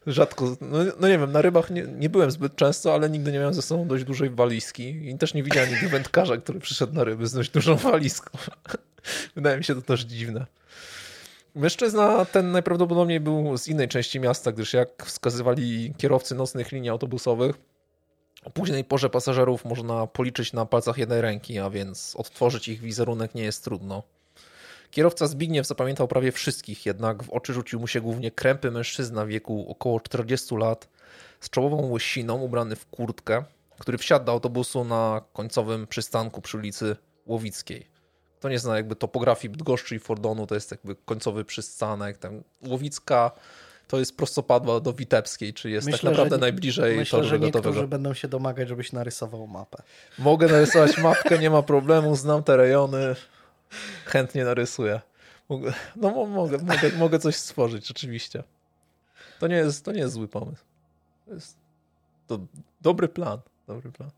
Rzadko. 0.07 0.57
No, 0.61 0.79
no, 1.01 1.09
nie 1.09 1.19
wiem, 1.19 1.33
na 1.33 1.43
rybach 1.43 1.71
nie, 1.71 1.83
nie 1.83 2.11
byłem 2.11 2.31
zbyt 2.31 2.57
często, 2.57 2.95
ale 2.95 3.11
nigdy 3.11 3.33
nie 3.33 3.39
miałem 3.39 3.55
ze 3.55 3.63
sobą 3.63 3.89
dość 3.89 4.05
dużej 4.05 4.31
walizki 4.31 5.09
i 5.09 5.19
też 5.19 5.35
nie 5.35 5.43
widziałem 5.43 5.71
nigdy 5.71 5.89
wędkarza, 5.89 6.37
który 6.37 6.61
przyszedł 6.61 6.95
na 6.95 7.05
ryby 7.05 7.27
z 7.27 7.33
dość 7.33 7.51
dużą 7.51 7.77
walizką. 7.77 8.39
Wydaje 9.37 9.59
mi 9.59 9.65
się 9.65 9.75
to 9.75 9.83
też 9.83 10.01
dziwne. 10.01 10.47
Mężczyzna 11.55 12.25
ten 12.25 12.53
najprawdopodobniej 12.53 13.21
był 13.21 13.59
z 13.59 13.69
innej 13.69 13.89
części 13.89 14.21
miasta, 14.21 14.53
gdyż 14.53 14.73
jak 14.73 15.05
wskazywali 15.07 15.95
kierowcy 15.99 16.35
nocnych 16.35 16.73
linii 16.73 16.91
autobusowych, 16.91 17.57
o 18.45 18.51
późnej 18.51 18.85
porze 18.85 19.11
pasażerów 19.11 19.65
można 19.65 20.07
policzyć 20.07 20.53
na 20.53 20.67
palcach 20.67 20.99
jednej 20.99 21.21
ręki, 21.21 21.59
a 21.59 21.71
więc 21.71 22.17
odtworzyć 22.17 22.69
ich 22.69 22.81
wizerunek 22.81 23.35
nie 23.35 23.43
jest 23.43 23.65
trudno. 23.65 24.03
Kierowca 24.91 25.27
Zbigniew 25.27 25.67
zapamiętał 25.67 26.09
prawie 26.09 26.33
wszystkich, 26.33 26.87
jednak 26.87 27.23
w 27.23 27.31
oczy 27.31 27.53
rzucił 27.53 27.81
mu 27.81 27.87
się 27.87 28.01
głównie 28.01 28.31
krępy 28.31 28.71
mężczyzna 28.71 29.25
w 29.25 29.29
wieku 29.29 29.67
około 29.69 30.01
40 30.01 30.57
lat, 30.57 30.89
z 31.41 31.51
czołową 31.51 31.91
łysiną, 31.91 32.41
ubrany 32.41 32.77
w 32.77 32.87
kurtkę, 32.87 33.45
który 33.79 33.99
wsiadł 33.99 34.25
do 34.25 34.33
autobusu 34.33 34.85
na 34.85 35.23
końcowym 35.33 35.87
przystanku 35.87 36.43
przy 36.43 36.57
ulicy 36.57 36.97
Łowickiej. 37.27 37.87
Kto 38.41 38.49
nie 38.49 38.59
zna 38.59 38.77
jakby 38.77 38.97
topografii 38.97 39.51
Bydgoszczy 39.51 39.97
i 39.97 39.99
Fordonu, 39.99 40.47
to 40.47 40.55
jest 40.55 40.71
jakby 40.71 40.97
końcowy 40.97 41.45
przystanek. 41.45 42.19
Tam 42.19 42.43
Łowicka 42.67 43.31
to 43.89 43.99
jest 43.99 44.17
prostopadła 44.17 44.81
do 44.81 44.93
Witebskiej, 44.93 45.55
czy 45.55 45.71
jest 45.71 45.87
myślę, 45.87 45.99
tak 45.99 46.11
naprawdę 46.11 46.37
że, 46.37 46.41
najbliżej 46.41 46.97
myślę, 46.97 47.19
toru 47.19 47.29
że 47.29 47.39
niektórzy 47.39 47.89
będą 47.89 48.15
się 48.15 48.29
domagać, 48.29 48.69
żebyś 48.69 48.93
narysował 48.93 49.47
mapę. 49.47 49.83
Mogę 50.19 50.49
narysować 50.49 50.99
mapkę, 50.99 51.39
nie 51.39 51.51
ma 51.51 51.63
problemu, 51.63 52.17
znam 52.17 52.43
te 52.43 52.57
rejony 52.57 53.17
chętnie 54.05 54.45
narysuję. 54.45 55.01
No 55.97 56.27
mogę, 56.27 56.59
mogę, 56.59 56.91
mogę 56.99 57.19
coś 57.19 57.37
stworzyć, 57.37 57.91
oczywiście. 57.91 58.43
To 59.39 59.47
nie 59.47 59.57
jest, 59.57 59.85
to 59.85 59.93
nie 59.93 60.01
jest 60.01 60.15
zły 60.15 60.29
pomysł. 60.29 60.63
To 61.27 61.35
jest 61.35 61.57
to 62.27 62.39
dobry 62.81 63.09
plan. 63.09 63.41
Dobry 63.67 63.93
plan. 63.93 64.11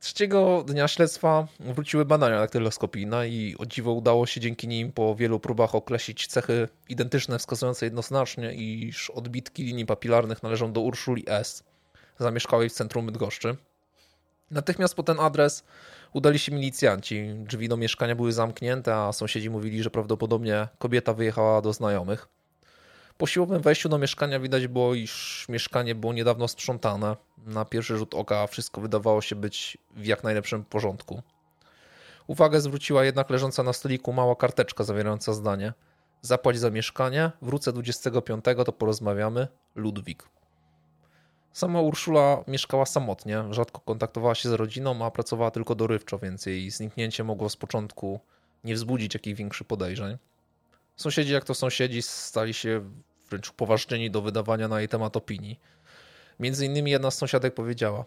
Trzeciego 0.00 0.64
dnia 0.66 0.88
śledztwa 0.88 1.46
wróciły 1.60 2.04
badania 2.04 2.38
daktyloskopijne 2.38 3.28
i 3.28 3.56
o 3.58 3.66
dziwo 3.66 3.92
udało 3.92 4.26
się 4.26 4.40
dzięki 4.40 4.68
nim 4.68 4.92
po 4.92 5.14
wielu 5.14 5.40
próbach 5.40 5.74
określić 5.74 6.26
cechy 6.26 6.68
identyczne 6.88 7.38
wskazujące 7.38 7.86
jednoznacznie, 7.86 8.54
iż 8.54 9.10
odbitki 9.10 9.64
linii 9.64 9.86
papilarnych 9.86 10.42
należą 10.42 10.72
do 10.72 10.80
Urszuli 10.80 11.24
S. 11.26 11.64
zamieszkałej 12.18 12.68
w 12.68 12.72
centrum 12.72 13.06
Bydgoszczy. 13.06 13.56
Natychmiast 14.50 14.94
po 14.94 15.02
ten 15.02 15.20
adres 15.20 15.64
udali 16.12 16.38
się 16.38 16.52
milicjanci. 16.52 17.34
Drzwi 17.36 17.68
do 17.68 17.76
mieszkania 17.76 18.16
były 18.16 18.32
zamknięte, 18.32 18.96
a 18.96 19.12
sąsiedzi 19.12 19.50
mówili, 19.50 19.82
że 19.82 19.90
prawdopodobnie 19.90 20.68
kobieta 20.78 21.14
wyjechała 21.14 21.62
do 21.62 21.72
znajomych. 21.72 22.28
Po 23.20 23.26
siłowym 23.26 23.62
wejściu 23.62 23.88
do 23.88 23.98
mieszkania 23.98 24.40
widać 24.40 24.66
było, 24.66 24.94
iż 24.94 25.46
mieszkanie 25.48 25.94
było 25.94 26.12
niedawno 26.12 26.48
sprzątane. 26.48 27.16
Na 27.46 27.64
pierwszy 27.64 27.96
rzut 27.96 28.14
oka 28.14 28.46
wszystko 28.46 28.80
wydawało 28.80 29.22
się 29.22 29.36
być 29.36 29.78
w 29.90 30.06
jak 30.06 30.24
najlepszym 30.24 30.64
porządku. 30.64 31.22
Uwagę 32.26 32.60
zwróciła 32.60 33.04
jednak 33.04 33.30
leżąca 33.30 33.62
na 33.62 33.72
stoliku 33.72 34.12
mała 34.12 34.36
karteczka 34.36 34.84
zawierająca 34.84 35.32
zdanie: 35.32 35.72
Zapłać 36.20 36.58
za 36.58 36.70
mieszkanie, 36.70 37.30
wrócę 37.42 37.72
25, 37.72 38.44
to 38.66 38.72
porozmawiamy. 38.72 39.48
Ludwik. 39.74 40.28
Sama 41.52 41.80
Urszula 41.80 42.44
mieszkała 42.48 42.86
samotnie, 42.86 43.44
rzadko 43.50 43.80
kontaktowała 43.80 44.34
się 44.34 44.48
z 44.48 44.52
rodziną, 44.52 45.04
a 45.04 45.10
pracowała 45.10 45.50
tylko 45.50 45.74
dorywczo, 45.74 46.18
więc 46.18 46.46
jej 46.46 46.70
zniknięcie 46.70 47.24
mogło 47.24 47.48
z 47.48 47.56
początku 47.56 48.20
nie 48.64 48.74
wzbudzić 48.74 49.14
jakichś 49.14 49.38
większych 49.38 49.66
podejrzeń. 49.66 50.18
Sąsiedzi, 50.96 51.32
jak 51.32 51.44
to 51.44 51.54
sąsiedzi, 51.54 52.02
stali 52.02 52.54
się 52.54 52.90
wręcz 53.30 53.50
upoważnieni 53.50 54.10
do 54.10 54.22
wydawania 54.22 54.68
na 54.68 54.78
jej 54.78 54.88
temat 54.88 55.16
opinii. 55.16 55.60
Między 56.40 56.66
innymi 56.66 56.90
jedna 56.90 57.10
z 57.10 57.18
sąsiadek 57.18 57.54
powiedziała: 57.54 58.04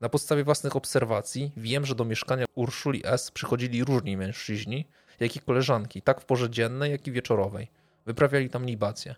Na 0.00 0.08
podstawie 0.08 0.44
własnych 0.44 0.76
obserwacji 0.76 1.52
wiem, 1.56 1.86
że 1.86 1.94
do 1.94 2.04
mieszkania 2.04 2.44
Urszuli 2.54 3.02
S. 3.04 3.30
przychodzili 3.30 3.84
różni 3.84 4.16
mężczyźni, 4.16 4.86
jak 5.20 5.36
i 5.36 5.40
koleżanki, 5.40 6.02
tak 6.02 6.20
w 6.20 6.24
porze 6.24 6.50
dziennej, 6.50 6.90
jak 6.90 7.06
i 7.06 7.12
wieczorowej. 7.12 7.68
Wyprawiali 8.06 8.50
tam 8.50 8.66
libację. 8.66 9.14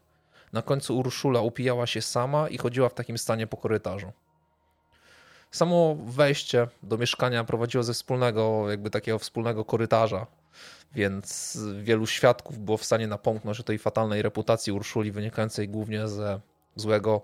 Na 0.52 0.62
końcu 0.62 0.98
Urszula 0.98 1.40
upijała 1.40 1.86
się 1.86 2.02
sama 2.02 2.48
i 2.48 2.59
chodziła 2.59 2.89
w 2.89 2.94
takim 2.94 3.18
stanie 3.18 3.47
po 3.47 3.56
korytarzu. 3.56 4.12
Samo 5.51 5.94
wejście 5.94 6.68
do 6.82 6.98
mieszkania 6.98 7.44
prowadziło 7.44 7.85
ze 7.85 7.94
wspólnego, 7.94 8.70
jakby 8.70 8.90
takiego 8.90 9.18
wspólnego 9.18 9.64
korytarza, 9.64 10.27
więc 10.95 11.59
wielu 11.83 12.07
świadków 12.07 12.59
było 12.59 12.77
w 12.77 12.85
stanie 12.85 13.07
napomknąć 13.07 13.61
o 13.61 13.62
tej 13.62 13.78
fatalnej 13.78 14.23
reputacji 14.23 14.73
Urszuli 14.73 15.12
wynikającej 15.12 15.69
głównie 15.69 16.09
ze 16.09 16.41
złego 16.77 17.23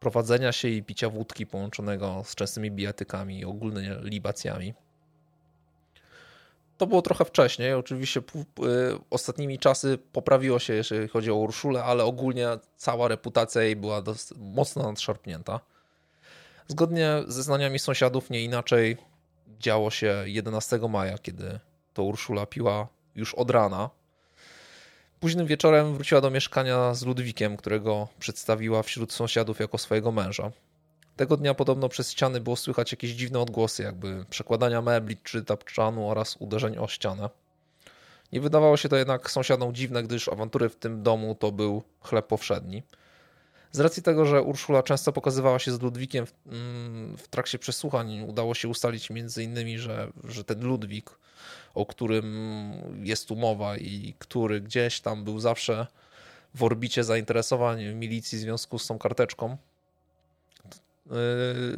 prowadzenia 0.00 0.52
się 0.52 0.68
i 0.68 0.82
picia 0.82 1.08
wódki 1.08 1.46
połączonego 1.46 2.22
z 2.24 2.34
częstymi 2.34 2.70
bijatykami 2.70 3.38
i 3.38 3.44
ogólnie 3.44 3.96
libacjami. 4.02 4.74
to 6.78 6.86
było 6.86 7.02
trochę 7.02 7.24
wcześniej. 7.24 7.74
Oczywiście 7.74 8.22
ostatnimi 9.10 9.58
czasy 9.58 9.98
poprawiło 10.12 10.58
się, 10.58 10.74
jeżeli 10.74 11.08
chodzi 11.08 11.30
o 11.30 11.34
Urszulę, 11.34 11.84
ale 11.84 12.04
ogólnie 12.04 12.48
cała 12.76 13.08
reputacja 13.08 13.62
jej 13.62 13.76
była 13.76 14.02
mocno 14.36 14.82
nadszarpnięta. 14.82 15.60
Zgodnie 16.68 17.22
ze 17.26 17.42
znaniami 17.42 17.78
sąsiadów, 17.78 18.30
nie 18.30 18.44
inaczej 18.44 18.96
działo 19.58 19.90
się 19.90 20.22
11 20.26 20.78
maja, 20.88 21.18
kiedy 21.18 21.58
to 21.94 22.02
Urszula 22.02 22.46
piła 22.46 22.88
już 23.14 23.34
od 23.34 23.50
rana. 23.50 23.90
Późnym 25.20 25.46
wieczorem 25.46 25.94
wróciła 25.94 26.20
do 26.20 26.30
mieszkania 26.30 26.94
z 26.94 27.02
Ludwikiem, 27.02 27.56
którego 27.56 28.08
przedstawiła 28.18 28.82
wśród 28.82 29.12
sąsiadów 29.12 29.60
jako 29.60 29.78
swojego 29.78 30.12
męża. 30.12 30.52
Tego 31.16 31.36
dnia 31.36 31.54
podobno 31.54 31.88
przez 31.88 32.10
ściany 32.10 32.40
było 32.40 32.56
słychać 32.56 32.92
jakieś 32.92 33.10
dziwne 33.10 33.40
odgłosy, 33.40 33.82
jakby 33.82 34.24
przekładania 34.30 34.82
mebli 34.82 35.16
czy 35.16 35.44
tapczanu 35.44 36.10
oraz 36.10 36.36
uderzeń 36.36 36.78
o 36.78 36.88
ścianę. 36.88 37.30
Nie 38.32 38.40
wydawało 38.40 38.76
się 38.76 38.88
to 38.88 38.96
jednak 38.96 39.30
sąsiadom 39.30 39.74
dziwne, 39.74 40.02
gdyż 40.02 40.28
awantury 40.28 40.68
w 40.68 40.76
tym 40.76 41.02
domu 41.02 41.34
to 41.34 41.52
był 41.52 41.82
chleb 42.00 42.26
powszedni. 42.26 42.82
Z 43.72 43.80
racji 43.80 44.02
tego, 44.02 44.26
że 44.26 44.42
Urszula 44.42 44.82
często 44.82 45.12
pokazywała 45.12 45.58
się 45.58 45.72
z 45.72 45.80
Ludwikiem 45.80 46.26
w, 46.26 46.32
mm, 46.46 47.16
w 47.16 47.28
trakcie 47.28 47.58
przesłuchań, 47.58 48.24
udało 48.28 48.54
się 48.54 48.68
ustalić 48.68 49.10
między 49.10 49.44
innymi, 49.44 49.78
że, 49.78 50.12
że 50.24 50.44
ten 50.44 50.64
Ludwik, 50.64 51.10
o 51.74 51.86
którym 51.86 52.26
jest 53.02 53.28
tu 53.28 53.36
mowa 53.36 53.76
i 53.76 54.14
który 54.18 54.60
gdzieś 54.60 55.00
tam 55.00 55.24
był 55.24 55.40
zawsze 55.40 55.86
w 56.54 56.62
orbicie 56.62 57.04
zainteresowań 57.04 57.84
milicji 57.94 58.38
w 58.38 58.40
związku 58.40 58.78
z 58.78 58.86
tą 58.86 58.98
karteczką, 58.98 59.56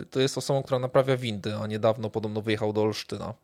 y, 0.00 0.06
to 0.06 0.20
jest 0.20 0.38
osobą, 0.38 0.62
która 0.62 0.78
naprawia 0.78 1.16
windy, 1.16 1.56
a 1.56 1.66
niedawno 1.66 2.10
podobno 2.10 2.42
wyjechał 2.42 2.72
do 2.72 2.82
Olsztyna. 2.82 3.34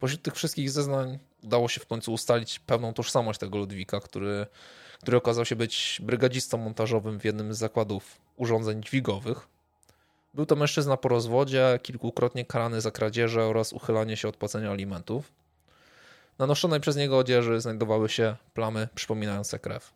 Pośród 0.00 0.22
tych 0.22 0.34
wszystkich 0.34 0.70
zeznań 0.70 1.18
udało 1.42 1.68
się 1.68 1.80
w 1.80 1.86
końcu 1.86 2.12
ustalić 2.12 2.58
pełną 2.58 2.92
tożsamość 2.92 3.40
tego 3.40 3.58
Ludwika, 3.58 4.00
który 4.00 4.46
który 5.02 5.16
okazał 5.16 5.44
się 5.44 5.56
być 5.56 6.00
brygadzistą 6.02 6.58
montażowym 6.58 7.20
w 7.20 7.24
jednym 7.24 7.54
z 7.54 7.58
zakładów 7.58 8.20
urządzeń 8.36 8.82
dźwigowych. 8.82 9.48
Był 10.34 10.46
to 10.46 10.56
mężczyzna 10.56 10.96
po 10.96 11.08
rozwodzie, 11.08 11.78
kilkukrotnie 11.82 12.44
karany 12.44 12.80
za 12.80 12.90
kradzieże 12.90 13.44
oraz 13.44 13.72
uchylanie 13.72 14.16
się 14.16 14.28
od 14.28 14.36
płacenia 14.36 14.70
alimentów. 14.70 15.32
Na 16.38 16.46
noszonej 16.46 16.80
przez 16.80 16.96
niego 16.96 17.18
odzieży 17.18 17.60
znajdowały 17.60 18.08
się 18.08 18.36
plamy 18.54 18.88
przypominające 18.94 19.58
krew. 19.58 19.92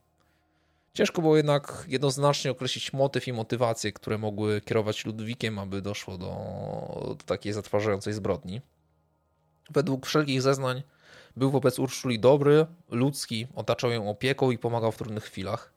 Ciężko 0.95 1.23
było 1.23 1.37
jednak 1.37 1.85
jednoznacznie 1.89 2.51
określić 2.51 2.93
motyw 2.93 3.29
i 3.29 3.33
motywacje, 3.33 3.93
które 3.93 4.19
mogły 4.19 4.61
kierować 4.61 5.07
Ludwikiem, 5.07 5.59
aby 5.59 5.83
doszło 5.83 6.19
do, 6.19 6.27
do 7.09 7.25
takiej 7.27 7.53
zatwarzającej 7.53 8.13
zbrodni. 8.13 8.61
Według 9.71 10.07
wszelkich 10.07 10.43
zeznań 10.43 10.83
był 11.37 11.51
wobec 11.51 11.79
Urszuli 11.79 12.21
dobry, 12.21 12.67
ludzki, 12.91 13.47
otaczał 13.55 13.91
ją 13.91 14.11
opieką 14.11 14.51
i 14.51 14.59
pomagał 14.59 14.93
w 14.93 14.97
trudnych 14.97 15.25
chwilach. 15.25 15.73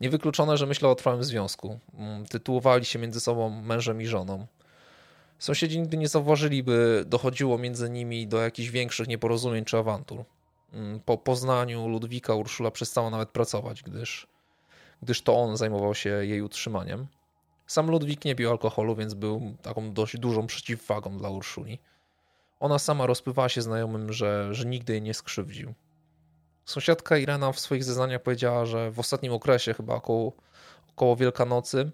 Niewykluczone, 0.00 0.56
że 0.56 0.66
myślał 0.66 0.92
o 0.92 0.94
trwałym 0.94 1.24
związku. 1.24 1.78
Mm, 1.94 2.26
tytułowali 2.26 2.84
się 2.84 2.98
między 2.98 3.20
sobą 3.20 3.50
mężem 3.50 4.02
i 4.02 4.06
żoną. 4.06 4.46
Sąsiedzi 5.40 5.80
nigdy 5.80 5.96
nie 5.96 6.08
zauważyli, 6.08 6.62
by 6.62 7.04
dochodziło 7.06 7.58
między 7.58 7.90
nimi 7.90 8.26
do 8.26 8.40
jakichś 8.40 8.68
większych 8.68 9.08
nieporozumień 9.08 9.64
czy 9.64 9.78
awantur. 9.78 10.24
Mm, 10.72 11.00
po 11.00 11.18
poznaniu 11.18 11.88
Ludwika 11.88 12.34
Urszula 12.34 12.70
przestała 12.70 13.10
nawet 13.10 13.28
pracować, 13.28 13.82
gdyż, 13.82 14.26
gdyż 15.02 15.22
to 15.22 15.38
on 15.38 15.56
zajmował 15.56 15.94
się 15.94 16.10
jej 16.10 16.42
utrzymaniem. 16.42 17.06
Sam 17.66 17.90
Ludwik 17.90 18.24
nie 18.24 18.34
pił 18.34 18.50
alkoholu, 18.50 18.96
więc 18.96 19.14
był 19.14 19.56
taką 19.62 19.92
dość 19.92 20.18
dużą 20.18 20.46
przeciwwagą 20.46 21.18
dla 21.18 21.30
Urszuli. 21.30 21.78
Ona 22.60 22.78
sama 22.78 23.06
rozpływała 23.06 23.48
się 23.48 23.62
znajomym, 23.62 24.12
że, 24.12 24.54
że 24.54 24.64
nigdy 24.64 24.92
jej 24.92 25.02
nie 25.02 25.14
skrzywdził. 25.14 25.74
Sąsiadka 26.64 27.18
Irena 27.18 27.52
w 27.52 27.60
swoich 27.60 27.84
zeznaniach 27.84 28.22
powiedziała, 28.22 28.66
że 28.66 28.90
w 28.90 28.98
ostatnim 28.98 29.32
okresie, 29.32 29.74
chyba 29.74 29.94
około, 29.94 30.32
około 30.90 31.16
Wielkanocy, 31.16 31.90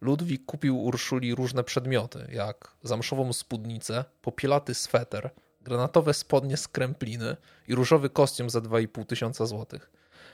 Ludwik 0.00 0.44
kupił 0.46 0.82
Urszuli 0.82 1.34
różne 1.34 1.64
przedmioty, 1.64 2.28
jak 2.32 2.74
zamszową 2.82 3.32
spódnicę, 3.32 4.04
popielaty 4.22 4.74
sweter, 4.74 5.30
granatowe 5.60 6.14
spodnie 6.14 6.56
z 6.56 6.68
krępliny 6.68 7.36
i 7.68 7.74
różowy 7.74 8.10
kostium 8.10 8.50
za 8.50 8.60
2,5 8.60 9.06
tysiąca 9.06 9.46
złotych. 9.46 9.90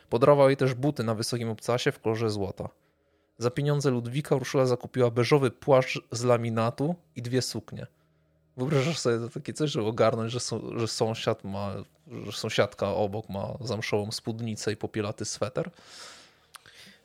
Podarował 0.09 0.49
jej 0.49 0.57
też 0.57 0.75
buty 0.75 1.05
na 1.05 1.15
wysokim 1.15 1.49
obcasie 1.49 1.93
w 1.93 2.01
kolorze 2.01 2.31
złota. 2.31 2.69
Za 3.39 3.51
pieniądze 3.51 3.91
Ludwika 3.91 4.37
Urszula 4.37 4.67
zakupiła 4.67 5.11
beżowy 5.11 5.51
płaszcz 5.51 6.01
z 6.13 6.25
laminatu 6.25 6.95
i 7.17 7.23
dwie 7.23 7.43
suknie. 7.43 7.87
Wyobrażasz 8.57 8.99
sobie 8.99 9.19
to 9.19 9.29
takie 9.29 9.53
coś, 9.53 9.71
żeby 9.71 9.87
ogarnąć, 9.87 10.33
że, 10.33 10.39
że 10.77 10.89
sąsiad 10.89 11.45
ma, 11.45 11.75
że 12.27 12.33
sąsiadka 12.33 12.89
obok 12.89 13.29
ma 13.29 13.55
zamszołą 13.61 14.13
spódnicę 14.13 14.73
i 14.73 14.77
popielaty 14.77 15.25
sweter? 15.25 15.71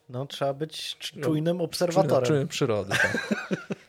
No, 0.09 0.25
trzeba 0.25 0.53
być 0.53 0.97
czujnym 0.97 1.61
obserwatorem. 1.61 2.27
Czujnym 2.27 2.47
przyrody, 2.47 2.89
tak. 2.89 3.17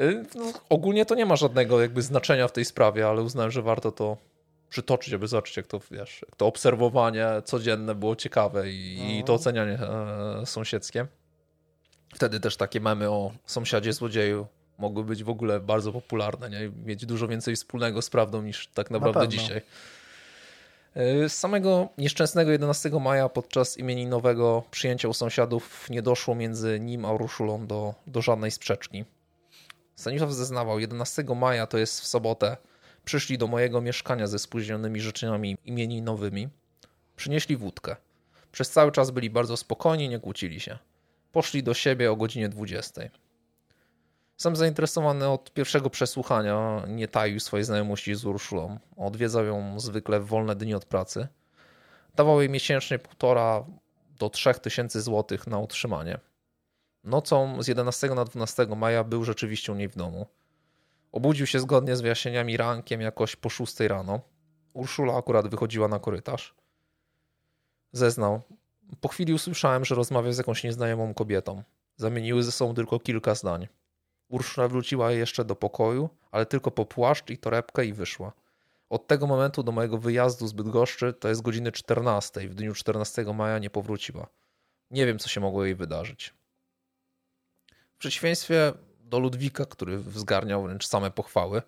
Y, 0.00 0.24
no, 0.34 0.52
ogólnie 0.68 1.06
to 1.06 1.14
nie 1.14 1.26
ma 1.26 1.36
żadnego 1.36 1.80
jakby 1.80 2.02
znaczenia 2.02 2.48
w 2.48 2.52
tej 2.52 2.64
sprawie, 2.64 3.08
ale 3.08 3.22
uznałem, 3.22 3.50
że 3.50 3.62
warto 3.62 3.92
to 3.92 4.16
przytoczyć, 4.68 5.14
aby 5.14 5.28
zobaczyć, 5.28 5.56
jak 5.56 5.66
to, 5.66 5.80
wiesz, 5.90 6.24
jak 6.26 6.36
to 6.36 6.46
obserwowanie 6.46 7.26
codzienne 7.44 7.94
było 7.94 8.16
ciekawe 8.16 8.70
i, 8.70 9.18
i 9.18 9.24
to 9.24 9.34
ocenianie 9.34 9.72
e, 9.72 10.46
sąsiedzkie. 10.46 11.06
Wtedy 12.14 12.40
też 12.40 12.56
takie 12.56 12.80
memy 12.80 13.10
o 13.10 13.32
sąsiadzie 13.46 13.92
złodzieju 13.92 14.46
mogły 14.78 15.04
być 15.04 15.24
w 15.24 15.28
ogóle 15.28 15.60
bardzo 15.60 15.92
popularne, 15.92 16.50
nie? 16.50 16.70
mieć 16.84 17.06
dużo 17.06 17.28
więcej 17.28 17.56
wspólnego 17.56 18.02
z 18.02 18.10
prawdą 18.10 18.42
niż 18.42 18.66
tak 18.66 18.90
naprawdę 18.90 19.20
Na 19.20 19.26
dzisiaj. 19.26 19.62
E, 20.96 21.28
z 21.28 21.38
samego 21.38 21.88
nieszczęsnego 21.98 22.50
11 22.50 22.90
maja 22.90 23.28
podczas 23.28 23.78
imieninowego 23.78 24.62
przyjęcia 24.70 25.08
u 25.08 25.14
sąsiadów 25.14 25.90
nie 25.90 26.02
doszło 26.02 26.34
między 26.34 26.80
nim 26.80 27.04
a 27.04 27.12
Urszulą 27.12 27.66
do, 27.66 27.94
do 28.06 28.22
żadnej 28.22 28.50
sprzeczki. 28.50 29.04
Stanisław 29.96 30.32
zeznawał, 30.32 30.80
11 30.80 31.24
maja 31.36 31.66
to 31.66 31.78
jest 31.78 32.00
w 32.00 32.06
sobotę, 32.06 32.56
przyszli 33.04 33.38
do 33.38 33.46
mojego 33.46 33.80
mieszkania 33.80 34.26
ze 34.26 34.38
spóźnionymi 34.38 35.00
życzeniami 35.00 35.56
imieninowymi. 35.64 36.48
Przynieśli 37.16 37.56
wódkę. 37.56 37.96
Przez 38.52 38.70
cały 38.70 38.92
czas 38.92 39.10
byli 39.10 39.30
bardzo 39.30 39.56
spokojni, 39.56 40.08
nie 40.08 40.18
kłócili 40.18 40.60
się. 40.60 40.78
Poszli 41.32 41.62
do 41.62 41.74
siebie 41.74 42.12
o 42.12 42.16
godzinie 42.16 42.48
20. 42.48 43.02
Sam 44.36 44.56
zainteresowany 44.56 45.28
od 45.28 45.52
pierwszego 45.52 45.90
przesłuchania 45.90 46.82
nie 46.88 47.08
taił 47.08 47.40
swojej 47.40 47.64
znajomości 47.64 48.14
z 48.14 48.24
Urszulą. 48.24 48.78
Odwiedzał 48.96 49.44
ją 49.44 49.80
zwykle 49.80 50.20
w 50.20 50.26
wolne 50.26 50.56
dni 50.56 50.74
od 50.74 50.84
pracy. 50.84 51.28
Dawał 52.14 52.40
jej 52.40 52.50
miesięcznie 52.50 52.98
półtora 52.98 53.64
do 54.18 54.30
trzech 54.30 54.58
tysięcy 54.58 55.00
złotych 55.00 55.46
na 55.46 55.58
utrzymanie. 55.58 56.18
Nocą 57.04 57.62
z 57.62 57.68
11 57.68 58.08
na 58.08 58.24
12 58.24 58.66
maja 58.66 59.04
był 59.04 59.24
rzeczywiście 59.24 59.72
u 59.72 59.74
niej 59.74 59.88
w 59.88 59.96
domu. 59.96 60.26
Obudził 61.12 61.46
się 61.46 61.60
zgodnie 61.60 61.96
z 61.96 62.00
wyjaśnieniami 62.00 62.56
rankiem 62.56 63.00
jakoś 63.00 63.36
po 63.36 63.48
6 63.48 63.80
rano. 63.80 64.20
Urszula 64.72 65.16
akurat 65.16 65.48
wychodziła 65.48 65.88
na 65.88 65.98
korytarz. 65.98 66.54
Zeznał. 67.92 68.40
Po 69.00 69.08
chwili 69.08 69.32
usłyszałem, 69.34 69.84
że 69.84 69.94
rozmawia 69.94 70.32
z 70.32 70.38
jakąś 70.38 70.64
nieznajomą 70.64 71.14
kobietą. 71.14 71.62
Zamieniły 71.96 72.42
ze 72.42 72.52
sobą 72.52 72.74
tylko 72.74 73.00
kilka 73.00 73.34
zdań. 73.34 73.68
Urszula 74.28 74.68
wróciła 74.68 75.12
jeszcze 75.12 75.44
do 75.44 75.56
pokoju, 75.56 76.08
ale 76.30 76.46
tylko 76.46 76.70
po 76.70 76.86
płaszcz 76.86 77.30
i 77.30 77.38
torebkę 77.38 77.86
i 77.86 77.92
wyszła. 77.92 78.32
Od 78.90 79.06
tego 79.06 79.26
momentu 79.26 79.62
do 79.62 79.72
mojego 79.72 79.98
wyjazdu 79.98 80.46
z 80.46 80.52
Bydgoszczy 80.52 81.12
to 81.12 81.28
jest 81.28 81.42
godziny 81.42 81.72
14. 81.72 82.48
W 82.48 82.54
dniu 82.54 82.74
14 82.74 83.24
maja 83.34 83.58
nie 83.58 83.70
powróciła. 83.70 84.26
Nie 84.90 85.06
wiem, 85.06 85.18
co 85.18 85.28
się 85.28 85.40
mogło 85.40 85.64
jej 85.64 85.74
wydarzyć. 85.74 86.34
W 87.94 87.98
przeciwieństwie 87.98 88.72
do 89.00 89.18
Ludwika, 89.18 89.66
który 89.66 89.98
wzgarniał 89.98 90.62
wręcz 90.62 90.86
same 90.86 91.10
pochwały, 91.10 91.62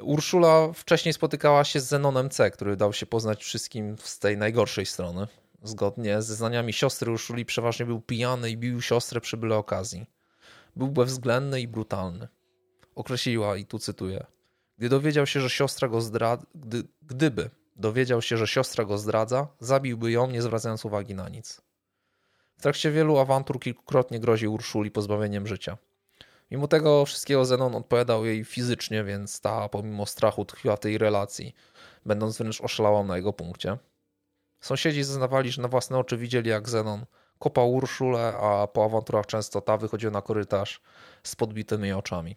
Urszula 0.00 0.72
wcześniej 0.72 1.12
spotykała 1.12 1.64
się 1.64 1.80
z 1.80 1.84
Zenonem 1.88 2.30
C., 2.30 2.50
który 2.50 2.76
dał 2.76 2.92
się 2.92 3.06
poznać 3.06 3.44
wszystkim 3.44 3.96
z 3.98 4.18
tej 4.18 4.36
najgorszej 4.36 4.86
strony. 4.86 5.26
Zgodnie 5.62 6.22
z 6.22 6.26
zeznaniami 6.26 6.72
siostry 6.72 7.12
Urszuli 7.12 7.44
przeważnie 7.44 7.86
był 7.86 8.00
pijany 8.00 8.50
i 8.50 8.56
bił 8.56 8.82
siostrę 8.82 9.20
przy 9.20 9.36
byle 9.36 9.56
okazji. 9.56 10.06
Był 10.76 10.88
bezwzględny 10.88 11.60
i 11.60 11.68
brutalny. 11.68 12.28
Określiła, 12.94 13.56
i 13.56 13.66
tu 13.66 13.78
cytuję, 13.78 14.26
gdy 14.78 14.88
dowiedział 14.88 15.26
się, 15.26 15.40
że 15.40 15.50
siostra 15.50 15.88
go 15.88 16.00
zdradza, 16.00 16.46
gdy, 16.54 16.82
gdyby 17.02 17.50
dowiedział 17.76 18.22
się, 18.22 18.36
że 18.36 18.46
siostra 18.46 18.84
go 18.84 18.98
zdradza, 18.98 19.48
zabiłby 19.60 20.10
ją, 20.10 20.30
nie 20.30 20.42
zwracając 20.42 20.84
uwagi 20.84 21.14
na 21.14 21.28
nic. 21.28 21.62
W 22.58 22.62
trakcie 22.62 22.90
wielu 22.90 23.18
awantur 23.18 23.60
kilkukrotnie 23.60 24.20
groził 24.20 24.54
Urszuli 24.54 24.90
pozbawieniem 24.90 25.46
życia. 25.46 25.78
Mimo 26.50 26.68
tego 26.68 27.04
wszystkiego 27.04 27.44
Zenon 27.44 27.74
odpowiadał 27.74 28.24
jej 28.24 28.44
fizycznie, 28.44 29.04
więc 29.04 29.40
ta 29.40 29.68
pomimo 29.68 30.06
strachu 30.06 30.44
tkwiła 30.44 30.76
tej 30.76 30.98
relacji, 30.98 31.54
będąc 32.06 32.38
wręcz 32.38 32.60
oszalałą 32.60 33.04
na 33.04 33.16
jego 33.16 33.32
punkcie. 33.32 33.78
Sąsiedzi 34.60 35.04
zeznawali, 35.04 35.50
że 35.50 35.62
na 35.62 35.68
własne 35.68 35.98
oczy 35.98 36.16
widzieli, 36.16 36.50
jak 36.50 36.68
Zenon 36.68 37.06
kopał 37.40 37.72
Urszulę, 37.72 38.36
a 38.36 38.66
po 38.66 38.84
awanturach 38.84 39.26
często 39.26 39.60
ta 39.60 39.76
wychodziła 39.76 40.12
na 40.12 40.22
korytarz 40.22 40.80
z 41.22 41.36
podbitymi 41.36 41.92
oczami. 41.92 42.36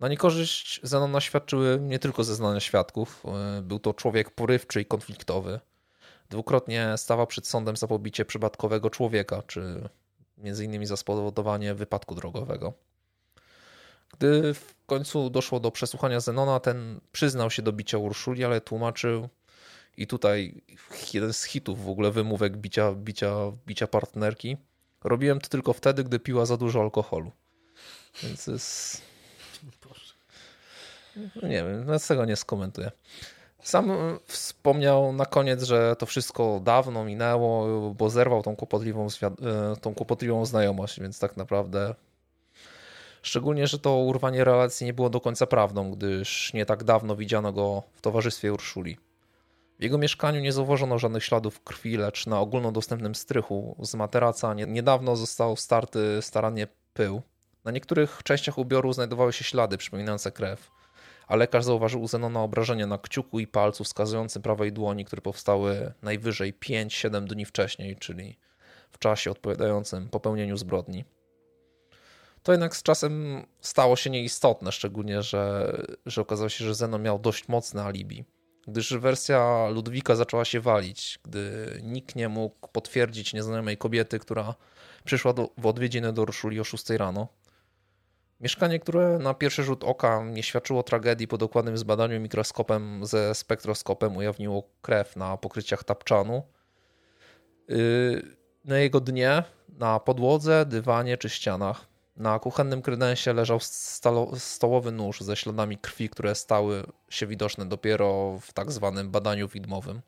Na 0.00 0.08
niekorzyść 0.08 0.80
Zenona 0.82 1.20
świadczyły 1.20 1.78
nie 1.80 1.98
tylko 1.98 2.24
zeznania 2.24 2.60
świadków. 2.60 3.22
E, 3.58 3.62
był 3.62 3.78
to 3.78 3.94
człowiek 3.94 4.30
porywczy 4.30 4.80
i 4.80 4.86
konfliktowy. 4.86 5.60
Dwukrotnie 6.30 6.94
stawał 6.96 7.26
przed 7.26 7.46
sądem 7.46 7.76
za 7.76 7.86
pobicie 7.86 8.24
przypadkowego 8.24 8.90
człowieka, 8.90 9.42
czy 9.46 9.88
między 10.38 10.64
innymi 10.64 10.86
za 10.86 10.96
spowodowanie 10.96 11.74
wypadku 11.74 12.14
drogowego. 12.14 12.72
Gdy 14.18 14.54
w 14.54 14.74
końcu 14.86 15.30
doszło 15.30 15.60
do 15.60 15.70
przesłuchania 15.70 16.20
Zenona, 16.20 16.60
ten 16.60 17.00
przyznał 17.12 17.50
się 17.50 17.62
do 17.62 17.72
bicia 17.72 17.98
Urszuli, 17.98 18.44
ale 18.44 18.60
tłumaczył, 18.60 19.28
i 19.96 20.06
tutaj 20.06 20.62
jeden 21.14 21.32
z 21.32 21.44
hitów 21.44 21.84
w 21.84 21.88
ogóle 21.88 22.10
wymówek 22.10 22.56
bicia, 22.56 22.92
bicia, 22.92 23.34
bicia 23.66 23.86
partnerki. 23.86 24.56
Robiłem 25.04 25.40
to 25.40 25.48
tylko 25.48 25.72
wtedy, 25.72 26.04
gdy 26.04 26.18
piła 26.18 26.46
za 26.46 26.56
dużo 26.56 26.80
alkoholu. 26.80 27.32
Więc 28.22 28.46
jest... 28.46 29.02
No 31.42 31.48
nie 31.48 31.64
wiem, 31.64 31.98
z 31.98 32.06
tego 32.06 32.24
nie 32.24 32.36
skomentuję. 32.36 32.90
Sam 33.62 33.92
wspomniał 34.24 35.12
na 35.12 35.26
koniec, 35.26 35.62
że 35.62 35.96
to 35.96 36.06
wszystko 36.06 36.60
dawno 36.64 37.04
minęło, 37.04 37.90
bo 37.94 38.10
zerwał 38.10 38.42
tą 38.42 38.56
kłopotliwą, 38.56 39.06
e, 39.22 39.76
tą 39.80 39.94
kłopotliwą 39.94 40.46
znajomość, 40.46 41.00
więc 41.00 41.18
tak 41.18 41.36
naprawdę. 41.36 41.94
Szczególnie, 43.22 43.66
że 43.66 43.78
to 43.78 43.96
urwanie 43.96 44.44
relacji 44.44 44.86
nie 44.86 44.92
było 44.92 45.10
do 45.10 45.20
końca 45.20 45.46
prawdą, 45.46 45.90
gdyż 45.90 46.52
nie 46.54 46.66
tak 46.66 46.84
dawno 46.84 47.16
widziano 47.16 47.52
go 47.52 47.82
w 47.92 48.00
towarzystwie 48.00 48.52
Urszuli. 48.52 48.96
W 49.78 49.82
jego 49.82 49.98
mieszkaniu 49.98 50.40
nie 50.40 50.52
zauważono 50.52 50.98
żadnych 50.98 51.24
śladów 51.24 51.62
krwi, 51.62 51.96
lecz 51.96 52.26
na 52.26 52.40
ogólnodostępnym 52.40 53.14
strychu 53.14 53.76
z 53.82 53.94
materaca 53.94 54.54
niedawno 54.54 55.16
został 55.16 55.56
starty 55.56 56.18
starannie 56.22 56.66
pył. 56.92 57.22
Na 57.64 57.70
niektórych 57.70 58.20
częściach 58.24 58.58
ubioru 58.58 58.92
znajdowały 58.92 59.32
się 59.32 59.44
ślady 59.44 59.78
przypominające 59.78 60.32
krew, 60.32 60.70
a 61.26 61.36
lekarz 61.36 61.64
zauważył 61.64 62.02
u 62.02 62.08
Zenona 62.08 62.42
obrażenia 62.42 62.86
na 62.86 62.98
kciuku 62.98 63.40
i 63.40 63.46
palcu 63.46 63.84
wskazującym 63.84 64.42
prawej 64.42 64.72
dłoni, 64.72 65.04
które 65.04 65.22
powstały 65.22 65.92
najwyżej 66.02 66.54
5-7 66.54 67.24
dni 67.24 67.44
wcześniej, 67.44 67.96
czyli 67.96 68.38
w 68.90 68.98
czasie 68.98 69.30
odpowiadającym 69.30 70.08
popełnieniu 70.08 70.56
zbrodni. 70.56 71.04
To 72.42 72.52
jednak 72.52 72.76
z 72.76 72.82
czasem 72.82 73.44
stało 73.60 73.96
się 73.96 74.10
nieistotne, 74.10 74.72
szczególnie, 74.72 75.22
że, 75.22 75.72
że 76.06 76.20
okazało 76.20 76.48
się, 76.48 76.64
że 76.64 76.74
Zenon 76.74 77.02
miał 77.02 77.18
dość 77.18 77.48
mocne 77.48 77.82
alibi 77.84 78.24
gdyż 78.68 78.96
wersja 78.96 79.68
Ludwika 79.68 80.16
zaczęła 80.16 80.44
się 80.44 80.60
walić, 80.60 81.18
gdy 81.24 81.70
nikt 81.82 82.16
nie 82.16 82.28
mógł 82.28 82.68
potwierdzić 82.68 83.34
nieznajomej 83.34 83.76
kobiety, 83.76 84.18
która 84.18 84.54
przyszła 85.04 85.32
do, 85.32 85.50
w 85.58 85.66
odwiedziny 85.66 86.12
do 86.12 86.22
Urszuli 86.22 86.60
o 86.60 86.64
6 86.64 86.90
rano. 86.90 87.28
Mieszkanie, 88.40 88.78
które 88.78 89.18
na 89.18 89.34
pierwszy 89.34 89.64
rzut 89.64 89.84
oka 89.84 90.24
nie 90.24 90.42
świadczyło 90.42 90.82
tragedii, 90.82 91.28
po 91.28 91.38
dokładnym 91.38 91.78
zbadaniu 91.78 92.20
mikroskopem 92.20 93.06
ze 93.06 93.34
spektroskopem 93.34 94.16
ujawniło 94.16 94.62
krew 94.82 95.16
na 95.16 95.36
pokryciach 95.36 95.84
tapczanu. 95.84 96.42
Yy, 97.68 98.36
na 98.64 98.78
jego 98.78 99.00
dnie, 99.00 99.42
na 99.68 100.00
podłodze, 100.00 100.66
dywanie 100.66 101.18
czy 101.18 101.30
ścianach 101.30 101.93
na 102.16 102.38
kuchennym 102.38 102.82
kredensie 102.82 103.32
leżał 103.32 103.58
stołowy 104.38 104.92
nóż 104.92 105.20
ze 105.20 105.36
śladami 105.36 105.78
krwi, 105.78 106.08
które 106.08 106.34
stały 106.34 106.86
się 107.10 107.26
widoczne 107.26 107.66
dopiero 107.66 108.38
w 108.40 108.52
tak 108.52 108.72
zwanym 108.72 109.10
badaniu 109.10 109.48
widmowym. 109.48 110.00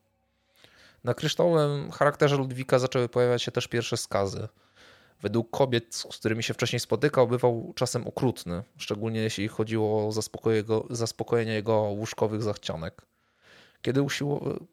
Na 1.05 1.15
kryształowym 1.15 1.91
charakterze 1.91 2.37
Ludwika 2.37 2.79
zaczęły 2.79 3.09
pojawiać 3.09 3.43
się 3.43 3.53
też 3.53 3.69
pierwsze 3.69 3.97
skazy. 3.97 4.49
Według 5.23 5.51
kobiet, 5.51 5.95
z 5.95 6.17
którymi 6.17 6.43
się 6.43 6.55
wcześniej 6.55 6.81
spotykał, 6.81 7.29
bywał 7.29 7.73
czasem 7.77 8.07
okrutny, 8.07 8.63
szczególnie 8.77 9.21
jeśli 9.21 9.49
chodziło 9.49 10.09
o 10.09 10.13
zaspokojenie 10.91 11.53
jego 11.53 11.77
łóżkowych 11.77 12.43
zachcianek. 12.43 13.03
Kiedy 13.83 14.07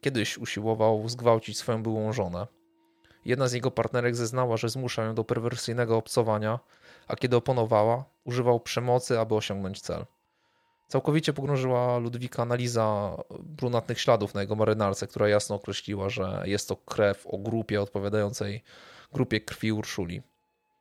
kiedyś 0.02 0.38
usiłował 0.38 1.10
zgwałcić 1.10 1.58
swoją 1.58 1.84
byłą 1.84 2.14
żonę. 2.14 2.48
Jedna 3.26 3.48
z 3.48 3.54
jego 3.54 3.72
partnerek 3.72 4.16
zeznała, 4.16 4.58
że 4.58 4.70
zmusza 4.70 5.04
ją 5.04 5.16
do 5.16 5.24
perwersyjnego 5.24 5.98
obcowania, 5.98 6.60
a 7.08 7.16
kiedy 7.16 7.36
oponowała, 7.36 8.06
używał 8.24 8.60
przemocy, 8.60 9.20
aby 9.20 9.36
osiągnąć 9.36 9.82
cel. 9.82 10.06
Całkowicie 10.88 11.34
pogrążyła 11.34 11.98
Ludwika 11.98 12.42
analiza 12.42 13.18
brunatnych 13.40 14.02
śladów 14.02 14.34
na 14.34 14.42
jego 14.42 14.56
marynarce, 14.56 15.08
która 15.08 15.28
jasno 15.30 15.56
określiła, 15.56 16.10
że 16.10 16.44
jest 16.46 16.68
to 16.68 16.76
krew 16.76 17.28
o 17.28 17.38
grupie 17.38 17.82
odpowiadającej 17.82 18.64
grupie 19.14 19.42
krwi 19.42 19.72
Urszuli. 19.72 20.22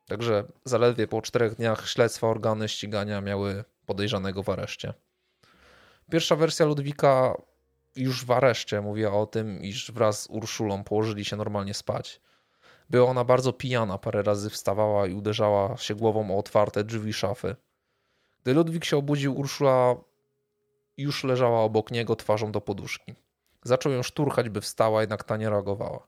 Także 0.07 0.43
zaledwie 0.65 1.07
po 1.07 1.21
czterech 1.21 1.55
dniach 1.55 1.89
śledztwa 1.89 2.27
organy 2.27 2.69
ścigania 2.69 3.21
miały 3.21 3.63
podejrzanego 3.85 4.43
w 4.43 4.49
areszcie. 4.49 4.93
Pierwsza 6.11 6.35
wersja 6.35 6.65
Ludwika 6.65 7.33
już 7.95 8.25
w 8.25 8.31
areszcie 8.31 8.81
mówiła 8.81 9.11
o 9.11 9.25
tym, 9.25 9.61
iż 9.61 9.91
wraz 9.91 10.21
z 10.21 10.27
Urszulą 10.27 10.83
położyli 10.83 11.25
się 11.25 11.35
normalnie 11.35 11.73
spać. 11.73 12.21
Była 12.89 13.09
ona 13.09 13.23
bardzo 13.23 13.53
pijana, 13.53 13.97
parę 13.97 14.23
razy 14.23 14.49
wstawała 14.49 15.07
i 15.07 15.13
uderzała 15.13 15.77
się 15.77 15.95
głową 15.95 16.35
o 16.35 16.39
otwarte 16.39 16.83
drzwi 16.83 17.13
szafy. 17.13 17.55
Gdy 18.43 18.53
Ludwik 18.53 18.85
się 18.85 18.97
obudził, 18.97 19.39
Urszula 19.39 19.95
już 20.97 21.23
leżała 21.23 21.61
obok 21.61 21.91
niego 21.91 22.15
twarzą 22.15 22.51
do 22.51 22.61
poduszki. 22.61 23.15
Zaczął 23.63 23.91
ją 23.91 24.03
szturchać, 24.03 24.49
by 24.49 24.61
wstała, 24.61 25.01
jednak 25.01 25.23
ta 25.23 25.37
nie 25.37 25.49
reagowała. 25.49 26.07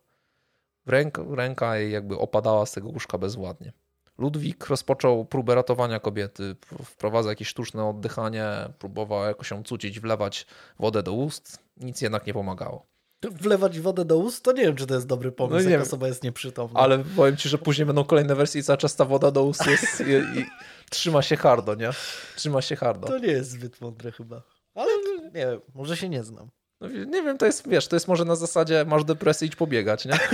Ręka, 0.85 1.23
ręka 1.29 1.77
jej 1.77 1.91
jakby 1.91 2.17
opadała 2.17 2.65
z 2.65 2.71
tego 2.71 2.89
łóżka 2.89 3.17
bezwładnie. 3.17 3.73
Ludwik 4.17 4.67
rozpoczął 4.67 5.25
próbę 5.25 5.55
ratowania 5.55 5.99
kobiety. 5.99 6.55
Wprowadzał 6.83 7.29
jakieś 7.29 7.47
sztuczne 7.47 7.85
oddychanie, 7.85 8.45
próbował 8.79 9.23
jakoś 9.23 9.51
ją 9.51 9.63
cucić, 9.63 9.99
wlewać 9.99 10.45
wodę 10.79 11.03
do 11.03 11.13
ust. 11.13 11.59
Nic 11.77 12.01
jednak 12.01 12.27
nie 12.27 12.33
pomagało 12.33 12.94
wlewać 13.31 13.79
wodę 13.79 14.05
do 14.05 14.17
ust, 14.17 14.43
to 14.43 14.51
nie 14.51 14.63
wiem, 14.63 14.75
czy 14.75 14.87
to 14.87 14.95
jest 14.95 15.07
dobry 15.07 15.31
pomysł, 15.31 15.55
no 15.65 15.69
jak 15.69 15.79
wiem. 15.79 15.81
osoba 15.81 16.07
jest 16.07 16.23
nieprzytomna. 16.23 16.79
Ale 16.79 17.03
powiem 17.15 17.37
ci, 17.37 17.49
że 17.49 17.57
później 17.57 17.85
będą 17.85 18.03
kolejne 18.03 18.35
wersje 18.35 18.61
i 18.61 18.63
cały 18.63 18.77
czas 18.77 18.95
ta 18.95 19.05
woda 19.05 19.31
do 19.31 19.43
ust 19.43 19.67
jest 19.67 20.01
i, 20.01 20.39
i 20.39 20.45
trzyma 20.89 21.21
się 21.21 21.37
hardo, 21.37 21.75
nie? 21.75 21.89
Trzyma 22.35 22.61
się 22.61 22.75
hardo. 22.75 23.07
To 23.07 23.19
nie 23.19 23.27
jest 23.27 23.49
zbyt 23.49 23.81
mądre 23.81 24.11
chyba. 24.11 24.41
Ale 24.75 24.91
nie 25.23 25.31
wiem, 25.31 25.61
może 25.75 25.97
się 25.97 26.09
nie 26.09 26.23
znam. 26.23 26.49
No, 26.81 26.87
nie 26.87 27.23
wiem, 27.23 27.37
to 27.37 27.45
jest, 27.45 27.69
wiesz, 27.69 27.87
to 27.87 27.95
jest 27.95 28.07
może 28.07 28.25
na 28.25 28.35
zasadzie 28.35 28.85
masz 28.87 29.03
depresję, 29.03 29.47
idź 29.47 29.55
pobiegać, 29.55 30.05
nie? 30.05 30.19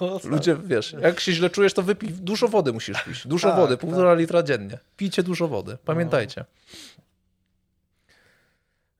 No, 0.00 0.20
Ludzie, 0.24 0.56
wiesz, 0.64 0.96
jak 1.00 1.20
się 1.20 1.32
źle 1.32 1.50
czujesz, 1.50 1.74
to 1.74 1.82
wypij, 1.82 2.10
dużo 2.10 2.48
wody 2.48 2.72
musisz 2.72 3.02
pić. 3.02 3.26
Dużo 3.26 3.48
tak, 3.48 3.56
wody, 3.58 3.76
półtora 3.76 4.10
tak. 4.10 4.18
litra 4.18 4.42
dziennie. 4.42 4.78
Pijcie 4.96 5.22
dużo 5.22 5.48
wody, 5.48 5.78
pamiętajcie. 5.84 6.44
No. 6.68 7.03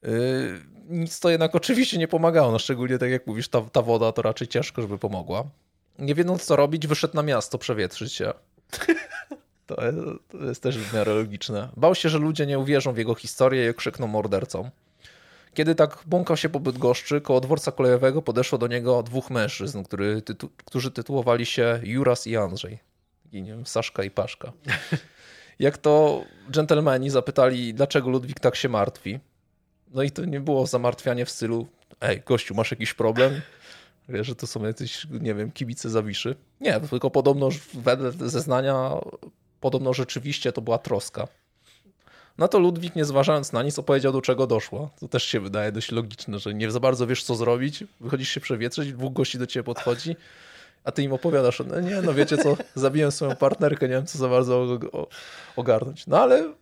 Yy, 0.04 0.60
nic 0.88 1.20
to 1.20 1.30
jednak 1.30 1.54
oczywiście 1.54 1.98
nie 1.98 2.08
pomagało, 2.08 2.52
no 2.52 2.58
szczególnie 2.58 2.98
tak 2.98 3.10
jak 3.10 3.26
mówisz, 3.26 3.48
ta, 3.48 3.60
ta 3.60 3.82
woda 3.82 4.12
to 4.12 4.22
raczej 4.22 4.48
ciężko, 4.48 4.82
żeby 4.82 4.98
pomogła. 4.98 5.44
Nie 5.98 6.14
wiedząc 6.14 6.44
co 6.44 6.56
robić, 6.56 6.86
wyszedł 6.86 7.16
na 7.16 7.22
miasto 7.22 7.58
przewietrzyć 7.58 8.12
się. 8.12 8.32
To 9.66 9.86
jest, 9.86 9.98
to 10.28 10.44
jest 10.44 10.62
też 10.62 10.78
w 10.78 10.94
miarę 10.94 11.14
logiczne. 11.14 11.68
Bał 11.76 11.94
się, 11.94 12.08
że 12.08 12.18
ludzie 12.18 12.46
nie 12.46 12.58
uwierzą 12.58 12.92
w 12.92 12.98
jego 12.98 13.14
historię 13.14 13.70
i 13.70 13.74
krzykną 13.74 14.06
mordercą. 14.06 14.70
Kiedy 15.54 15.74
tak 15.74 15.98
błąkał 16.06 16.36
się 16.36 16.48
po 16.48 16.60
Bydgoszczy, 16.60 17.20
koło 17.20 17.40
dworca 17.40 17.72
kolejowego 17.72 18.22
podeszło 18.22 18.58
do 18.58 18.66
niego 18.66 19.02
dwóch 19.02 19.30
mężczyzn, 19.30 19.82
który, 19.82 20.22
tytu, 20.22 20.50
którzy 20.64 20.90
tytułowali 20.90 21.46
się 21.46 21.80
Juras 21.82 22.26
i 22.26 22.36
Andrzej. 22.36 22.78
I 23.32 23.42
nie 23.42 23.50
wiem, 23.50 23.66
Saszka 23.66 24.04
i 24.04 24.10
Paszka. 24.10 24.52
Jak 25.58 25.78
to 25.78 26.24
dżentelmeni 26.50 27.10
zapytali, 27.10 27.74
dlaczego 27.74 28.10
Ludwik 28.10 28.40
tak 28.40 28.56
się 28.56 28.68
martwi. 28.68 29.20
No 29.94 30.02
i 30.02 30.10
to 30.10 30.24
nie 30.24 30.40
było 30.40 30.66
zamartwianie 30.66 31.26
w 31.26 31.30
stylu 31.30 31.66
ej, 32.00 32.22
gościu, 32.26 32.54
masz 32.54 32.70
jakiś 32.70 32.94
problem? 32.94 33.40
Wiesz, 34.08 34.26
że 34.26 34.34
to 34.34 34.46
są 34.46 34.64
jacyś, 34.64 35.06
nie 35.10 35.34
wiem, 35.34 35.52
kibice 35.52 35.90
zawiszy. 35.90 36.36
Nie, 36.60 36.80
tylko 36.80 37.10
podobno 37.10 37.48
wedle 37.74 38.12
zeznania, 38.12 38.90
podobno 39.60 39.92
rzeczywiście 39.92 40.52
to 40.52 40.60
była 40.60 40.78
troska. 40.78 41.28
No 42.38 42.48
to 42.48 42.58
Ludwik, 42.58 42.96
nie 42.96 43.04
zważając 43.04 43.52
na 43.52 43.62
nic, 43.62 43.78
opowiedział, 43.78 44.12
do 44.12 44.22
czego 44.22 44.46
doszło. 44.46 44.90
To 45.00 45.08
też 45.08 45.24
się 45.24 45.40
wydaje 45.40 45.72
dość 45.72 45.92
logiczne, 45.92 46.38
że 46.38 46.54
nie 46.54 46.70
za 46.70 46.80
bardzo 46.80 47.06
wiesz, 47.06 47.22
co 47.22 47.34
zrobić, 47.34 47.84
wychodzisz 48.00 48.28
się 48.28 48.40
przewietrzyć, 48.40 48.92
dwóch 48.92 49.12
gości 49.12 49.38
do 49.38 49.46
ciebie 49.46 49.64
podchodzi, 49.64 50.16
a 50.84 50.92
ty 50.92 51.02
im 51.02 51.12
opowiadasz, 51.12 51.62
no 51.66 51.80
nie, 51.80 52.02
no 52.02 52.14
wiecie 52.14 52.38
co, 52.38 52.56
zabiłem 52.74 53.12
swoją 53.12 53.36
partnerkę, 53.36 53.88
nie 53.88 53.94
wiem, 53.94 54.06
co 54.06 54.18
za 54.18 54.28
bardzo 54.28 54.66
ogarnąć. 55.56 56.06
No 56.06 56.22
ale 56.22 56.52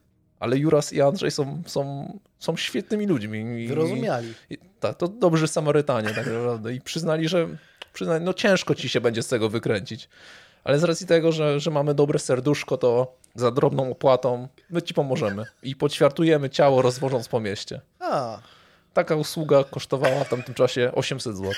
ale 0.42 0.58
Juras 0.58 0.92
i 0.92 1.00
Andrzej 1.00 1.30
są, 1.30 1.62
są, 1.66 2.12
są 2.38 2.56
świetnymi 2.56 3.06
ludźmi. 3.06 3.66
Wyrozumiali. 3.68 4.34
I, 4.50 4.58
tak, 4.80 4.96
to 4.96 5.08
dobrzy 5.08 5.48
Samarytanie 5.48 6.08
tak 6.08 6.26
naprawdę. 6.26 6.74
I 6.74 6.80
przyznali, 6.80 7.28
że 7.28 7.48
przyznali, 7.92 8.24
no 8.24 8.34
ciężko 8.34 8.74
ci 8.74 8.88
się 8.88 9.00
będzie 9.00 9.22
z 9.22 9.28
tego 9.28 9.48
wykręcić. 9.48 10.08
Ale 10.64 10.78
z 10.78 10.84
racji 10.84 11.06
tego, 11.06 11.32
że, 11.32 11.60
że 11.60 11.70
mamy 11.70 11.94
dobre 11.94 12.18
serduszko, 12.18 12.76
to 12.76 13.16
za 13.34 13.50
drobną 13.50 13.90
opłatą 13.90 14.48
my 14.70 14.82
ci 14.82 14.94
pomożemy. 14.94 15.44
I 15.62 15.76
podświartujemy 15.76 16.50
ciało, 16.50 16.82
rozwożąc 16.82 17.28
po 17.28 17.40
mieście. 17.40 17.80
A. 18.00 18.38
Taka 18.92 19.16
usługa 19.16 19.64
kosztowała 19.64 20.24
w 20.24 20.28
tamtym 20.28 20.54
czasie 20.54 20.92
800 20.94 21.36
zł. 21.36 21.52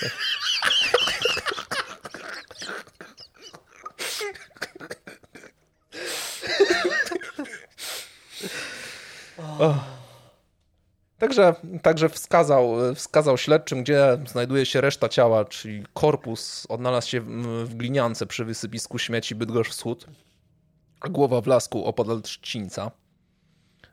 Oh. 9.58 9.84
także, 11.18 11.54
także 11.82 12.08
wskazał, 12.08 12.74
wskazał 12.94 13.38
śledczym, 13.38 13.82
gdzie 13.82 14.18
znajduje 14.26 14.66
się 14.66 14.80
reszta 14.80 15.08
ciała, 15.08 15.44
czyli 15.44 15.84
korpus 15.94 16.66
odnalazł 16.68 17.08
się 17.08 17.20
w 17.64 17.74
gliniance 17.74 18.26
przy 18.26 18.44
wysypisku 18.44 18.98
śmieci 18.98 19.34
Bydgoszcz 19.34 19.72
Wschód, 19.72 20.06
a 21.00 21.08
głowa 21.08 21.40
w 21.40 21.46
lasku 21.46 21.84
opodal 21.84 22.22
Trzcińca. 22.22 22.90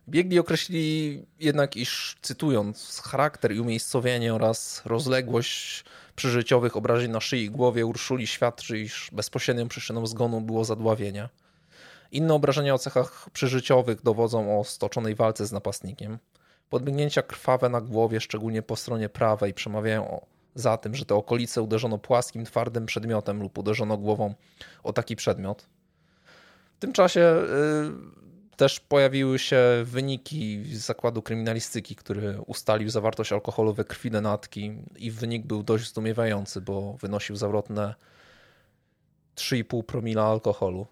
Biegli 0.10 0.40
określili 0.40 1.26
jednak, 1.40 1.76
iż 1.76 2.18
cytując, 2.22 3.02
charakter 3.06 3.52
i 3.52 3.60
umiejscowienie 3.60 4.34
oraz 4.34 4.82
rozległość 4.86 5.86
przeżyciowych 6.16 6.78
obrażeń 6.78 7.12
na 7.12 7.20
szyi 7.20 7.44
i 7.44 7.50
głowie 7.50 7.86
Urszuli 7.86 8.28
świadczy, 8.28 8.80
iż 8.80 9.10
bezpośrednią 9.12 9.68
przyczyną 9.68 10.08
zgonu 10.08 10.42
było 10.42 10.66
zadławienie. 10.66 11.30
Inne 12.12 12.34
obrażenia 12.34 12.74
o 12.74 12.78
cechach 12.78 13.30
przeżyciowych 13.34 14.02
dowodzą 14.02 14.60
o 14.60 14.64
stoczonej 14.64 15.16
walce 15.16 15.46
z 15.46 15.52
napastnikiem. 15.52 16.20
Podbiegnięcia 16.70 17.22
krwawe 17.22 17.70
na 17.70 17.82
głowie, 17.82 18.22
szczególnie 18.22 18.62
po 18.62 18.76
stronie 18.76 19.10
prawej, 19.10 19.54
przemawiają 19.54 20.26
za 20.56 20.78
tym, 20.78 20.96
że 20.96 21.06
te 21.06 21.16
okolice 21.16 21.62
uderzono 21.62 21.98
płaskim, 21.98 22.46
twardym 22.46 22.86
przedmiotem 22.86 23.42
lub 23.42 23.58
uderzono 23.58 23.98
głową 23.98 24.34
o 24.84 24.94
taki 24.94 25.16
przedmiot. 25.16 25.68
W 26.78 26.80
tym 26.80 26.94
czasie 26.94 27.20
yy, 27.20 28.58
też 28.58 28.80
pojawiły 28.80 29.40
się 29.40 29.62
wyniki 29.84 30.64
z 30.64 30.86
zakładu 30.86 31.22
kryminalistyki, 31.22 31.96
który 31.96 32.42
ustalił 32.42 32.90
zawartość 32.90 33.32
alkoholu 33.32 33.74
we 33.74 33.86
krwi 33.86 34.12
denatki 34.12 34.74
i 34.98 35.12
wynik 35.12 35.46
był 35.46 35.64
dość 35.64 35.90
zdumiewający, 35.90 36.62
bo 36.62 36.94
wynosił 36.94 37.36
zawrotne 37.36 37.96
3,5 39.36 39.84
promila 39.84 40.24
alkoholu. 40.24 40.88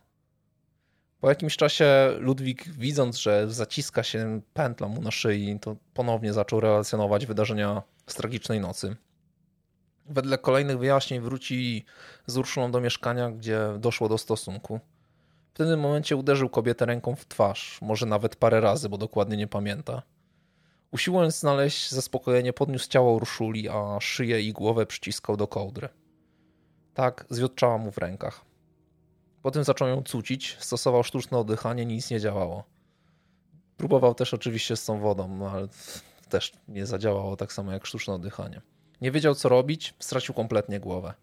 Po 1.20 1.30
jakimś 1.30 1.58
czasie 1.58 2.16
Ludwik, 2.20 2.68
widząc, 2.68 3.18
że 3.18 3.52
zaciska 3.52 4.04
się 4.04 4.42
pętla 4.54 4.88
mu 4.88 5.02
na 5.02 5.12
szyi, 5.12 5.60
to 5.62 5.76
ponownie 5.94 6.34
zaczął 6.34 6.60
relacjonować 6.60 7.26
wydarzenia 7.26 7.82
z 8.08 8.16
tragicznej 8.16 8.60
nocy. 8.60 8.96
Wedle 10.06 10.38
kolejnych 10.38 10.80
wyjaśnień 10.80 11.22
wróci 11.22 11.86
z 12.26 12.38
Urszulą 12.38 12.72
do 12.72 12.82
mieszkania, 12.82 13.32
gdzie 13.32 13.60
doszło 13.80 14.10
do 14.10 14.18
stosunku. 14.18 14.80
W 15.54 15.58
tym 15.58 15.80
momencie 15.80 16.16
uderzył 16.16 16.50
kobietę 16.50 16.86
ręką 16.86 17.16
w 17.16 17.26
twarz, 17.26 17.80
może 17.82 18.06
nawet 18.06 18.36
parę 18.36 18.62
razy, 18.62 18.90
bo 18.90 18.98
dokładnie 18.98 19.38
nie 19.38 19.48
pamięta. 19.48 20.02
Usiłując 20.92 21.40
znaleźć 21.40 21.92
zaspokojenie, 21.92 22.54
podniósł 22.54 22.90
ciało 22.90 23.14
Urszuli, 23.14 23.70
a 23.70 24.00
szyję 24.00 24.42
i 24.42 24.54
głowę 24.54 24.86
przyciskał 24.86 25.38
do 25.38 25.48
kołdry. 25.48 25.90
Tak 26.94 27.26
zwiotczała 27.30 27.78
mu 27.78 27.92
w 27.92 27.98
rękach. 27.98 28.49
Potem 29.42 29.64
zaczął 29.64 29.88
ją 29.88 30.04
cucić, 30.04 30.58
stosował 30.60 31.04
sztuczne 31.04 31.38
oddychanie, 31.38 31.86
nic 31.86 32.10
nie 32.10 32.20
działało. 32.20 32.64
Próbował 33.78 34.16
też 34.16 34.34
oczywiście 34.34 34.76
z 34.76 34.86
tą 34.86 35.00
wodą, 35.00 35.28
no 35.28 35.50
ale 35.52 35.68
też 36.30 36.52
nie 36.68 36.86
zadziałało 36.86 37.38
tak 37.38 37.54
samo 37.54 37.72
jak 37.72 37.86
sztuczne 37.86 38.14
oddychanie. 38.14 38.62
Nie 39.02 39.12
wiedział 39.12 39.36
co 39.36 39.50
robić, 39.50 39.94
stracił 40.00 40.36
kompletnie 40.36 40.80
głowę. 40.80 41.14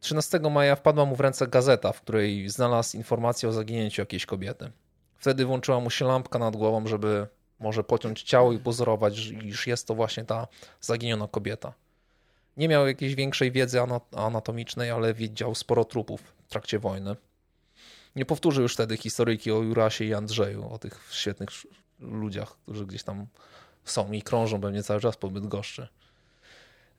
13 0.00 0.40
maja 0.40 0.76
wpadła 0.76 1.04
mu 1.04 1.16
w 1.16 1.20
ręce 1.20 1.46
gazeta, 1.46 1.92
w 1.92 2.00
której 2.00 2.48
znalazł 2.48 2.96
informację 2.96 3.48
o 3.48 3.52
zaginięciu 3.52 4.02
jakiejś 4.02 4.26
kobiety. 4.26 4.70
Wtedy 5.16 5.46
włączyła 5.46 5.80
mu 5.80 5.90
się 5.90 6.04
lampka 6.04 6.38
nad 6.38 6.56
głową, 6.56 6.86
żeby 6.86 7.26
może 7.60 7.84
pociąć 7.84 8.22
ciało 8.22 8.52
i 8.52 8.58
pozorować, 8.58 9.18
iż 9.26 9.66
jest 9.66 9.86
to 9.86 9.94
właśnie 9.94 10.24
ta 10.24 10.46
zaginiona 10.80 11.28
kobieta. 11.28 11.72
Nie 12.56 12.68
miał 12.68 12.86
jakiejś 12.86 13.14
większej 13.14 13.52
wiedzy 13.52 13.78
anatomicznej, 14.16 14.90
ale 14.90 15.14
wiedział 15.14 15.54
sporo 15.54 15.84
trupów 15.84 16.37
trakcie 16.48 16.78
wojny. 16.78 17.16
Nie 18.16 18.24
powtórzę 18.24 18.62
już 18.62 18.74
wtedy 18.74 18.96
historyjki 18.96 19.52
o 19.52 19.62
Jurasie 19.62 20.04
i 20.04 20.14
Andrzeju, 20.14 20.72
o 20.72 20.78
tych 20.78 21.08
świetnych 21.10 21.48
ludziach, 22.00 22.56
którzy 22.62 22.86
gdzieś 22.86 23.02
tam 23.02 23.26
są 23.84 24.12
i 24.12 24.22
krążą 24.22 24.60
pewnie 24.60 24.82
cały 24.82 25.00
czas 25.00 25.16
po 25.16 25.30
Bydgoszczy. 25.30 25.88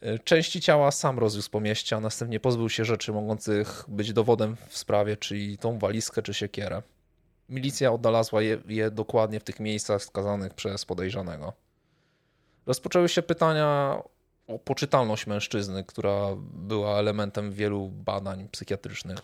E, 0.02 0.20
części 0.20 0.62
ciała 0.62 0.92
sam 0.92 1.20
rozwiózł 1.20 1.50
po 1.50 1.60
mieście, 1.60 1.96
a 1.96 2.00
następnie 2.00 2.40
pozbył 2.40 2.70
się 2.70 2.86
rzeczy 2.86 3.12
mogących 3.12 3.86
być 3.88 4.14
dowodem 4.14 4.56
w 4.68 4.78
sprawie, 4.78 5.18
czyli 5.18 5.58
tą 5.58 5.80
walizkę 5.80 6.22
czy 6.22 6.34
siekierę. 6.34 6.82
Milicja 7.50 7.92
odnalazła 7.92 8.42
je, 8.42 8.58
je 8.68 8.92
dokładnie 8.92 9.40
w 9.40 9.44
tych 9.44 9.60
miejscach 9.60 10.02
wskazanych 10.02 10.54
przez 10.54 10.86
podejrzanego. 10.86 11.54
Rozpoczęły 12.66 13.10
się 13.10 13.22
pytania 13.22 14.00
o 14.48 14.60
poczytalność 14.60 15.28
mężczyzny, 15.28 15.84
która 15.84 16.28
była 16.54 17.00
elementem 17.00 17.52
wielu 17.52 17.90
badań 17.90 18.48
psychiatrycznych. 18.52 19.20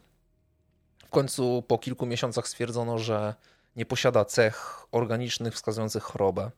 Końcu 1.15 1.63
po 1.67 1.77
kilku 1.77 2.05
miesiącach 2.05 2.47
stwierdzono, 2.47 2.97
że 2.97 3.35
nie 3.75 3.85
posiada 3.85 4.25
cech 4.25 4.85
organicznych 4.91 5.53
wskazujących 5.53 6.03
chorobę. 6.03 6.51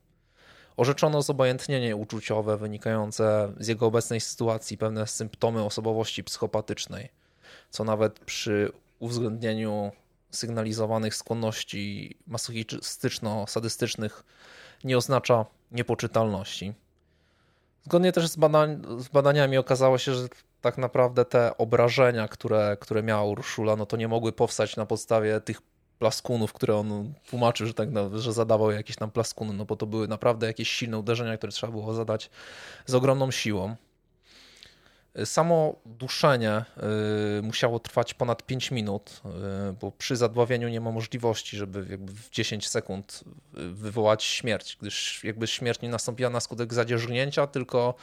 Orzeczono 0.77 1.21
zobojętnienie 1.21 1.95
uczuciowe 1.95 2.57
wynikające 2.57 3.53
z 3.59 3.67
jego 3.67 3.85
obecnej 3.85 4.21
sytuacji, 4.21 4.77
pewne 4.77 5.07
symptomy 5.07 5.63
osobowości 5.63 6.23
psychopatycznej, 6.23 7.09
co 7.69 7.83
nawet 7.83 8.19
przy 8.19 8.71
uwzględnieniu 8.99 9.91
sygnalizowanych 10.31 11.15
skłonności 11.15 12.15
masochistyczno-sadystycznych 12.27 14.23
nie 14.83 14.97
oznacza 14.97 15.45
niepoczytalności. 15.71 16.73
Zgodnie 17.83 18.11
też 18.11 18.27
z, 18.27 18.35
z, 18.99 19.07
badaniami 19.07 19.57
okazało 19.57 19.97
się, 19.97 20.13
że 20.13 20.27
tak 20.61 20.77
naprawdę 20.77 21.25
te 21.25 21.57
obrażenia, 21.57 22.27
które, 22.27 22.77
które 22.79 23.03
miała 23.03 23.23
Urszula, 23.23 23.75
no 23.75 23.85
to 23.85 23.97
nie 23.97 24.07
mogły 24.07 24.31
powstać 24.31 24.75
na 24.75 24.85
podstawie 24.85 25.41
tych 25.41 25.61
plaskunów, 25.99 26.53
które 26.53 26.75
on 26.75 27.13
tłumaczył, 27.29 27.67
że, 27.67 27.73
tak, 27.73 27.89
że 28.13 28.33
zadawał 28.33 28.71
jakieś 28.71 28.95
tam 28.95 29.11
plaskuny, 29.11 29.53
no 29.53 29.65
bo 29.65 29.75
to 29.75 29.85
były 29.85 30.07
naprawdę 30.07 30.47
jakieś 30.47 30.69
silne 30.69 30.97
uderzenia, 30.97 31.37
które 31.37 31.51
trzeba 31.51 31.71
było 31.71 31.93
zadać 31.93 32.29
z 32.85 32.95
ogromną 32.95 33.31
siłą. 33.31 33.75
Samo 35.25 35.75
duszenie 35.85 36.65
y, 37.39 37.41
musiało 37.41 37.79
trwać 37.79 38.13
ponad 38.13 38.43
5 38.43 38.71
minut, 38.71 39.21
y, 39.69 39.73
bo 39.73 39.91
przy 39.91 40.15
zadławieniu 40.15 40.69
nie 40.69 40.81
ma 40.81 40.91
możliwości, 40.91 41.57
żeby 41.57 41.97
w 41.97 42.29
10 42.29 42.67
sekund 42.67 43.23
y, 43.57 43.69
wywołać 43.69 44.23
śmierć, 44.23 44.77
gdyż 44.81 45.23
jakby 45.23 45.47
śmierć 45.47 45.81
nie 45.81 45.89
nastąpiła 45.89 46.29
na 46.29 46.39
skutek 46.39 46.73
zadzierzgnięcia, 46.73 47.47
tylko 47.47 47.95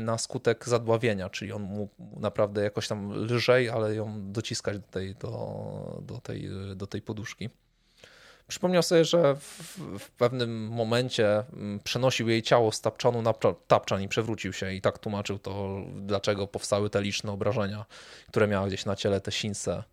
na 0.00 0.18
skutek 0.18 0.68
zadławienia, 0.68 1.30
czyli 1.30 1.52
on 1.52 1.62
mógł 1.62 1.94
naprawdę 2.20 2.62
jakoś 2.62 2.88
tam 2.88 3.12
lżej, 3.12 3.70
ale 3.70 3.94
ją 3.94 4.32
dociskać 4.32 4.78
do 4.78 4.88
tej, 4.88 5.14
do, 5.14 6.02
do 6.02 6.20
tej, 6.20 6.50
do 6.76 6.86
tej 6.86 7.02
poduszki. 7.02 7.50
Przypomniał 8.48 8.82
sobie, 8.82 9.04
że 9.04 9.34
w, 9.36 9.78
w, 9.98 10.10
pewnym 10.10 10.68
momencie 10.68 11.44
mm, 11.52 11.80
przenosił 11.80 12.28
jej 12.28 12.42
ciało 12.42 12.72
z 12.72 12.80
tapczanu 12.80 13.22
na 13.22 13.32
tapczan 13.66 14.02
i 14.02 14.08
przewrócił 14.08 14.52
się 14.52 14.72
i 14.72 14.80
tak 14.80 14.98
tłumaczył 14.98 15.38
to, 15.38 15.76
dlaczego 15.96 16.46
powstały 16.46 16.90
te 16.90 17.02
liczne 17.02 17.32
obrażenia, 17.32 17.84
które 18.28 18.48
miała 18.48 18.66
gdzieś 18.66 18.84
na 18.84 18.96
ciele, 18.96 19.20
te 19.20 19.32
since 19.32 19.84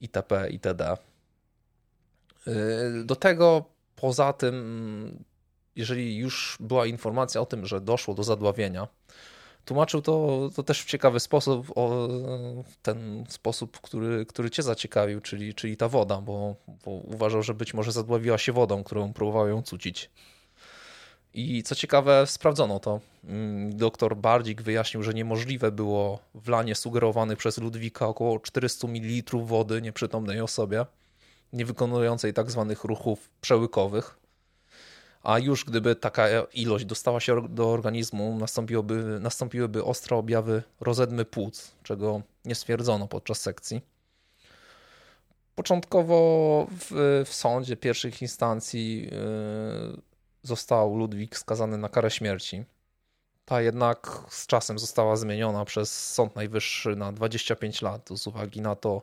itp. 0.00 0.50
itd. 0.50 0.96
Y, 2.46 3.04
do 3.04 3.16
tego 3.16 3.64
poza 3.96 4.32
tym, 4.32 5.24
jeżeli 5.78 6.16
już 6.16 6.56
była 6.60 6.86
informacja 6.86 7.40
o 7.40 7.46
tym, 7.46 7.66
że 7.66 7.80
doszło 7.80 8.14
do 8.14 8.24
zadławienia, 8.24 8.88
tłumaczył 9.64 10.02
to, 10.02 10.48
to 10.54 10.62
też 10.62 10.82
w 10.82 10.86
ciekawy 10.86 11.20
sposób, 11.20 11.72
o 11.74 12.08
ten 12.82 13.24
sposób, 13.28 13.80
który, 13.80 14.26
który 14.26 14.50
cię 14.50 14.62
zaciekawił, 14.62 15.20
czyli, 15.20 15.54
czyli 15.54 15.76
ta 15.76 15.88
woda, 15.88 16.20
bo, 16.20 16.56
bo 16.84 16.90
uważał, 16.90 17.42
że 17.42 17.54
być 17.54 17.74
może 17.74 17.92
zadławiła 17.92 18.38
się 18.38 18.52
wodą, 18.52 18.84
którą 18.84 19.12
próbował 19.12 19.48
ją 19.48 19.62
cucić. 19.62 20.10
I 21.34 21.62
co 21.62 21.74
ciekawe, 21.74 22.26
sprawdzono 22.26 22.80
to. 22.80 23.00
Mm, 23.24 23.76
doktor 23.76 24.16
Bardzik 24.16 24.62
wyjaśnił, 24.62 25.02
że 25.02 25.14
niemożliwe 25.14 25.72
było 25.72 26.18
wlanie 26.34 26.74
sugerowanych 26.74 27.38
przez 27.38 27.58
Ludwika 27.58 28.06
około 28.06 28.40
400 28.40 28.88
ml 28.88 29.38
wody 29.38 29.82
nieprzytomnej 29.82 30.40
osobie, 30.40 30.86
nie 31.52 31.64
wykonującej 31.64 32.34
tak 32.34 32.50
zwanych 32.50 32.84
ruchów 32.84 33.30
przełykowych 33.40 34.18
a 35.22 35.38
już 35.38 35.64
gdyby 35.64 35.96
taka 35.96 36.28
ilość 36.54 36.84
dostała 36.84 37.20
się 37.20 37.48
do 37.48 37.70
organizmu, 37.70 38.38
nastąpiłoby, 38.38 39.18
nastąpiłyby 39.20 39.84
ostre 39.84 40.16
objawy 40.16 40.62
rozedmy 40.80 41.24
płuc, 41.24 41.74
czego 41.82 42.22
nie 42.44 42.54
stwierdzono 42.54 43.08
podczas 43.08 43.40
sekcji. 43.40 43.80
Początkowo 45.54 46.66
w, 46.70 47.22
w 47.26 47.34
sądzie 47.34 47.76
pierwszych 47.76 48.22
instancji 48.22 49.02
yy, 49.02 50.02
został 50.42 50.96
Ludwik 50.96 51.38
skazany 51.38 51.78
na 51.78 51.88
karę 51.88 52.10
śmierci. 52.10 52.64
Ta 53.44 53.62
jednak 53.62 54.24
z 54.28 54.46
czasem 54.46 54.78
została 54.78 55.16
zmieniona 55.16 55.64
przez 55.64 56.12
Sąd 56.14 56.36
Najwyższy 56.36 56.96
na 56.96 57.12
25 57.12 57.82
lat 57.82 58.08
z 58.14 58.26
uwagi 58.26 58.60
na 58.60 58.76
to, 58.76 59.02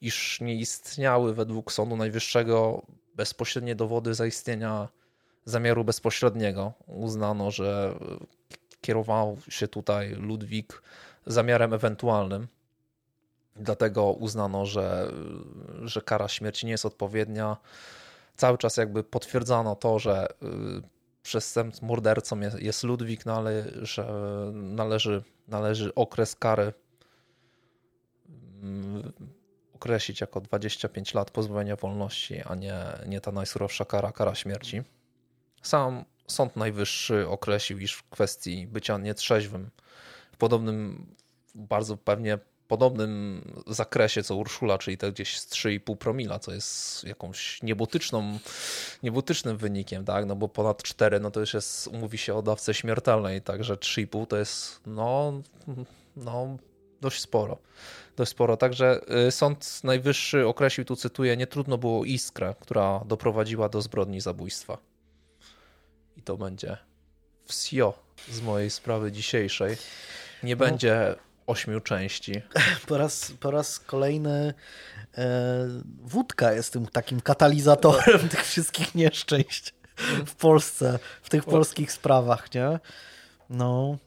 iż 0.00 0.40
nie 0.40 0.54
istniały 0.54 1.34
według 1.34 1.72
Sądu 1.72 1.96
Najwyższego 1.96 2.82
bezpośrednie 3.14 3.74
dowody 3.74 4.14
zaistnienia 4.14 4.88
zamiaru 5.44 5.84
bezpośredniego. 5.84 6.72
Uznano, 6.86 7.50
że 7.50 7.94
kierował 8.80 9.38
się 9.48 9.68
tutaj 9.68 10.14
Ludwik 10.14 10.82
zamiarem 11.26 11.72
ewentualnym. 11.72 12.48
Dlatego 13.56 14.12
uznano, 14.12 14.66
że, 14.66 15.12
że 15.82 16.02
kara 16.02 16.28
śmierci 16.28 16.66
nie 16.66 16.72
jest 16.72 16.86
odpowiednia. 16.86 17.56
Cały 18.36 18.58
czas 18.58 18.76
jakby 18.76 19.04
potwierdzano 19.04 19.76
to, 19.76 19.98
że 19.98 20.28
y, 20.30 20.82
przestępcą, 21.22 21.86
mordercą 21.86 22.40
jest, 22.40 22.58
jest 22.58 22.82
Ludwik, 22.82 23.26
no 23.26 23.36
ale 23.36 23.64
że 23.82 24.06
należy, 24.52 25.22
należy 25.48 25.94
okres 25.94 26.36
kary 26.36 26.72
mm, 28.62 29.12
określić 29.74 30.20
jako 30.20 30.40
25 30.40 31.14
lat 31.14 31.30
pozbawienia 31.30 31.76
wolności, 31.76 32.40
a 32.40 32.54
nie, 32.54 32.76
nie 33.06 33.20
ta 33.20 33.32
najsurowsza 33.32 33.84
kara, 33.84 34.12
kara 34.12 34.34
śmierci. 34.34 34.82
Sam 35.62 36.04
Sąd 36.26 36.56
Najwyższy 36.56 37.28
określił, 37.28 37.78
iż 37.78 37.94
w 37.94 38.08
kwestii 38.08 38.66
bycia 38.66 38.98
nietrzeźwym 38.98 39.70
w 40.32 40.36
podobnym, 40.36 41.06
bardzo 41.54 41.96
pewnie 41.96 42.38
podobnym 42.68 43.42
zakresie 43.66 44.22
co 44.22 44.36
Urszula, 44.36 44.78
czyli 44.78 44.98
tak 44.98 45.12
gdzieś 45.12 45.38
z 45.38 45.50
3,5 45.50 45.96
promila, 45.96 46.38
co 46.38 46.52
jest 46.52 47.04
jakąś 47.04 47.62
niebotyczną, 47.62 48.38
niebotycznym 49.02 49.56
wynikiem, 49.56 50.04
tak? 50.04 50.26
No 50.26 50.36
bo 50.36 50.48
ponad 50.48 50.82
4 50.82 51.20
no 51.20 51.30
to 51.30 51.40
już 51.40 51.54
jest, 51.54 51.92
mówi 51.92 52.18
się 52.18 52.34
o 52.34 52.42
dawce 52.42 52.74
śmiertelnej, 52.74 53.42
także 53.42 53.74
3,5 53.74 54.26
to 54.26 54.36
jest 54.36 54.80
no, 54.86 55.42
no 56.16 56.56
dość 57.00 57.20
sporo. 57.20 57.58
Dość 58.16 58.30
sporo. 58.30 58.56
Także 58.56 59.00
y, 59.28 59.30
Sąd 59.30 59.84
Najwyższy 59.84 60.46
określił, 60.46 60.84
tu 60.84 60.96
cytuję, 60.96 61.36
nie 61.36 61.46
trudno 61.46 61.78
było 61.78 62.04
iskrę, 62.04 62.54
która 62.60 63.04
doprowadziła 63.06 63.68
do 63.68 63.82
zbrodni 63.82 64.20
zabójstwa. 64.20 64.78
I 66.22 66.24
to 66.24 66.36
będzie 66.36 66.76
wsio 67.44 67.94
z 68.30 68.40
mojej 68.40 68.70
sprawy 68.70 69.12
dzisiejszej. 69.12 69.76
Nie 70.42 70.56
no. 70.56 70.58
będzie 70.58 71.14
ośmiu 71.46 71.80
części. 71.80 72.42
Po 72.88 72.98
raz, 72.98 73.32
po 73.40 73.50
raz 73.50 73.78
kolejny 73.78 74.54
e, 75.18 75.24
wódka 76.02 76.52
jest 76.52 76.72
tym 76.72 76.86
takim 76.86 77.20
katalizatorem 77.20 78.28
tych 78.28 78.46
wszystkich 78.46 78.94
nieszczęść 78.94 79.74
w 80.26 80.34
Polsce, 80.34 80.98
w 81.22 81.30
tych 81.30 81.44
polskich 81.44 81.92
sprawach, 81.92 82.54
nie? 82.54 82.80
No. 83.50 83.98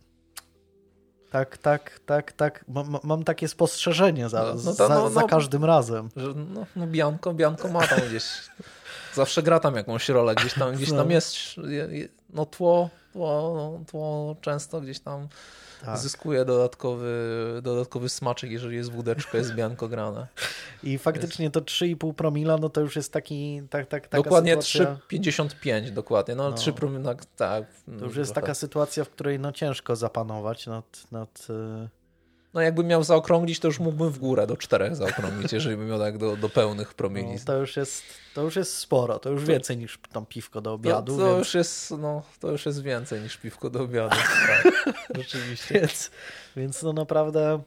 Tak, 1.31 1.57
tak, 1.57 1.99
tak, 2.05 2.31
tak. 2.31 2.65
Mam, 2.67 2.97
mam 3.03 3.23
takie 3.23 3.47
spostrzeżenie 3.47 4.29
za, 4.29 4.43
no, 4.43 4.53
no, 4.53 4.89
no, 4.89 5.09
za 5.09 5.21
no, 5.21 5.27
każdym 5.27 5.65
razem. 5.65 6.09
Że, 6.15 6.27
no, 6.35 6.65
no 6.75 6.87
Bianco, 6.87 7.33
Bianco 7.33 7.67
ma 7.67 7.87
tam 7.87 7.99
gdzieś, 8.09 8.23
zawsze 9.15 9.43
gra 9.43 9.59
tam 9.59 9.75
jakąś 9.75 10.09
rolę, 10.09 10.35
gdzieś 10.35 10.53
tam, 10.53 10.75
gdzieś 10.75 10.89
tam 10.89 11.11
jest, 11.11 11.35
no 12.29 12.45
tło, 12.45 12.89
tło, 13.13 13.79
tło 13.87 14.35
często 14.41 14.81
gdzieś 14.81 14.99
tam 14.99 15.27
tak. 15.85 15.97
zyskuje 15.97 16.45
dodatkowy, 16.45 17.13
dodatkowy 17.63 18.09
smaczek, 18.09 18.51
jeżeli 18.51 18.75
jest 18.77 18.91
wódeczka, 18.91 19.37
jest 19.37 19.53
bianko 19.55 19.87
grane. 19.87 20.27
I 20.83 20.97
faktycznie 20.97 21.51
to 21.51 21.61
3,5 21.61 22.13
promila, 22.13 22.57
no 22.57 22.69
to 22.69 22.81
już 22.81 22.95
jest 22.95 23.13
taki, 23.13 23.61
tak, 23.69 23.87
tak, 23.87 24.07
taka 24.07 24.23
Dokładnie 24.23 24.61
sytuacja... 24.61 24.97
3,55 25.17 25.89
dokładnie, 25.89 26.35
no, 26.35 26.49
no 26.49 26.55
3 26.55 26.73
promila, 26.73 27.15
tak. 27.35 27.63
To 27.99 28.05
już 28.05 28.17
jest 28.17 28.33
trochę. 28.33 28.41
taka 28.41 28.53
sytuacja, 28.53 29.03
w 29.03 29.09
której 29.09 29.39
no 29.39 29.51
ciężko 29.51 29.95
zapanować 29.95 30.67
nad, 30.67 31.11
nad 31.11 31.47
y, 31.49 32.05
no 32.56 32.61
jakbym 32.61 32.88
miał 32.88 33.03
zaokrąglić, 33.03 33.60
to 33.60 33.68
już 33.68 33.80
mógłbym 33.80 34.10
w 34.10 34.19
górę 34.19 34.48
do 34.48 34.57
czterech 34.57 34.95
zaokrąglić, 34.95 35.53
jeżeli 35.53 35.77
bym 35.77 35.88
miał 35.88 35.99
tak 35.99 36.18
do, 36.18 36.38
do 36.38 36.49
pełnych 36.49 36.94
promieni. 36.94 37.34
No, 37.34 37.45
to, 37.45 37.57
już 37.57 37.76
jest, 37.76 38.03
to 38.34 38.41
już 38.41 38.56
jest 38.56 38.77
sporo, 38.77 39.19
to 39.19 39.30
już 39.30 39.41
to, 39.41 39.48
więcej 39.48 39.77
niż 39.77 39.99
tam 40.11 40.26
piwko 40.26 40.61
do 40.61 40.73
obiadu. 40.73 41.18
To, 41.18 41.23
to 41.23 41.27
więc... 41.27 41.40
już 41.40 41.53
jest, 41.53 41.91
no, 41.91 42.23
to 42.40 42.52
już 42.52 42.65
jest 42.65 42.82
więcej 42.82 43.22
niż 43.22 43.38
piwko 43.38 43.69
do 43.69 43.82
obiadu. 43.82 44.15
tak, 44.48 44.73
rzeczywiście. 45.15 45.80
Więc, 45.80 46.11
więc 46.56 46.84
no 46.84 46.94
naprawdę... 46.94 47.61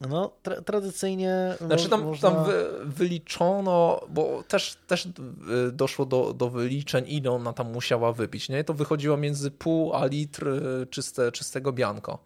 No, 0.00 0.32
tra 0.42 0.62
tradycyjnie. 0.62 1.54
Znaczy 1.60 1.88
tam, 1.88 2.02
można... 2.04 2.30
tam 2.30 2.44
wy, 2.44 2.66
wyliczono, 2.84 4.00
bo 4.08 4.44
też, 4.48 4.76
też 4.86 5.06
y, 5.06 5.72
doszło 5.72 6.06
do, 6.06 6.32
do 6.32 6.50
wyliczeń, 6.50 7.04
ile 7.08 7.30
ona 7.30 7.52
tam 7.52 7.72
musiała 7.72 8.12
wypić. 8.12 8.48
Nie? 8.48 8.64
To 8.64 8.74
wychodziło 8.74 9.16
między 9.16 9.50
pół 9.50 9.94
a 9.94 10.06
litr 10.06 10.48
y, 10.48 10.86
czyste, 10.86 11.32
czystego 11.32 11.72
bianko. 11.72 12.18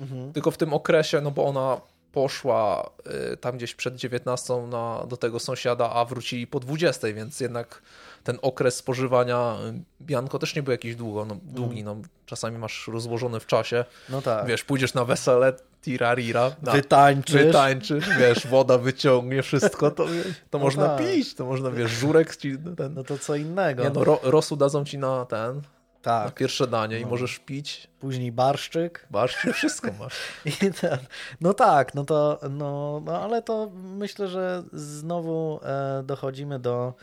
Mhm. 0.00 0.32
Tylko 0.32 0.50
w 0.50 0.56
tym 0.56 0.74
okresie, 0.74 1.20
no 1.20 1.30
bo 1.30 1.44
ona 1.44 1.80
poszła 2.12 2.90
y, 3.32 3.36
tam 3.36 3.56
gdzieś 3.56 3.74
przed 3.74 3.96
19 3.96 4.54
na, 4.56 5.06
do 5.08 5.16
tego 5.16 5.38
sąsiada, 5.38 5.90
a 5.90 6.04
wrócili 6.04 6.46
po 6.46 6.60
20, 6.60 7.12
więc 7.12 7.40
jednak 7.40 7.82
ten 8.24 8.38
okres 8.42 8.76
spożywania 8.76 9.56
y, 10.00 10.04
bianko 10.04 10.38
też 10.38 10.54
nie 10.54 10.62
był 10.62 10.72
jakiś 10.72 10.96
długo, 10.96 11.24
no, 11.24 11.36
długi. 11.42 11.80
Mhm. 11.80 12.00
No, 12.02 12.08
czasami 12.26 12.58
masz 12.58 12.88
rozłożony 12.88 13.40
w 13.40 13.46
czasie. 13.46 13.84
No 14.08 14.22
tak. 14.22 14.46
Wiesz, 14.46 14.64
pójdziesz 14.64 14.94
na 14.94 15.04
wesele, 15.04 15.52
tirarira, 15.82 16.56
na, 16.62 16.72
wytańczysz. 16.72 17.34
wytańczysz, 17.34 18.08
wiesz, 18.18 18.46
woda 18.46 18.78
wyciągnie 18.78 19.42
wszystko, 19.42 19.90
to, 19.90 20.06
to 20.50 20.58
no 20.58 20.64
można 20.64 20.88
tak. 20.88 21.06
pić, 21.06 21.34
to 21.34 21.44
można, 21.44 21.70
wiesz, 21.70 21.90
żurek 21.90 22.36
ci 22.36 22.58
ten... 22.76 22.94
No 22.94 23.04
to 23.04 23.18
co 23.18 23.36
innego. 23.36 23.82
Nie, 23.82 23.90
no, 23.90 24.04
ro, 24.04 24.20
rosu 24.22 24.56
dadzą 24.56 24.84
ci 24.84 24.98
na 24.98 25.24
ten, 25.24 25.62
tak. 26.02 26.24
Na 26.24 26.30
pierwsze 26.30 26.66
danie 26.66 27.00
no. 27.00 27.06
i 27.06 27.10
możesz 27.10 27.38
pić. 27.38 27.88
Później 28.00 28.32
barszczyk. 28.32 29.06
Barszczyk, 29.10 29.54
wszystko 29.54 29.88
masz. 30.00 30.14
I 30.44 30.72
ten, 30.72 30.98
no 31.40 31.54
tak, 31.54 31.94
no 31.94 32.04
to, 32.04 32.40
no, 32.50 33.02
no 33.04 33.22
ale 33.22 33.42
to 33.42 33.70
myślę, 33.74 34.28
że 34.28 34.62
znowu 34.72 35.60
e, 35.62 36.02
dochodzimy 36.02 36.58
do 36.58 36.94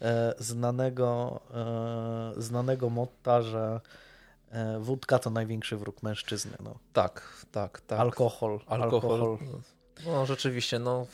e, 0.00 0.34
znanego, 0.38 1.40
e, 1.54 2.42
znanego 2.42 2.90
motta, 2.90 3.42
że 3.42 3.80
e, 4.50 4.78
wódka 4.78 5.18
to 5.18 5.30
największy 5.30 5.76
wróg 5.76 6.02
mężczyzny. 6.02 6.56
No. 6.60 6.74
Tak, 6.92 7.44
tak, 7.52 7.80
tak. 7.80 8.00
Alkohol. 8.00 8.60
Alkohol. 8.66 9.12
alkohol. 9.12 9.38
No 10.06 10.26
rzeczywiście, 10.26 10.78
no 10.78 11.06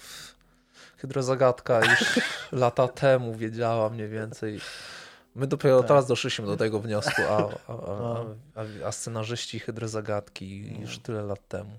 hydrozagadka 0.96 1.80
już 1.80 2.20
lata 2.52 2.88
temu 2.88 3.34
wiedziała 3.34 3.90
mniej 3.90 4.08
więcej 4.08 4.60
My 5.34 5.46
dopiero 5.46 5.78
tak. 5.78 5.88
teraz 5.88 6.06
doszliśmy 6.06 6.46
do 6.46 6.56
tego 6.56 6.80
wniosku, 6.80 7.22
a, 7.28 7.36
a, 7.68 7.72
a, 7.72 8.24
a, 8.54 8.86
a 8.86 8.92
scenarzyści 8.92 9.58
hydrozagadki 9.58 10.80
już 10.80 10.96
no. 10.96 11.02
tyle 11.02 11.22
lat 11.22 11.48
temu. 11.48 11.70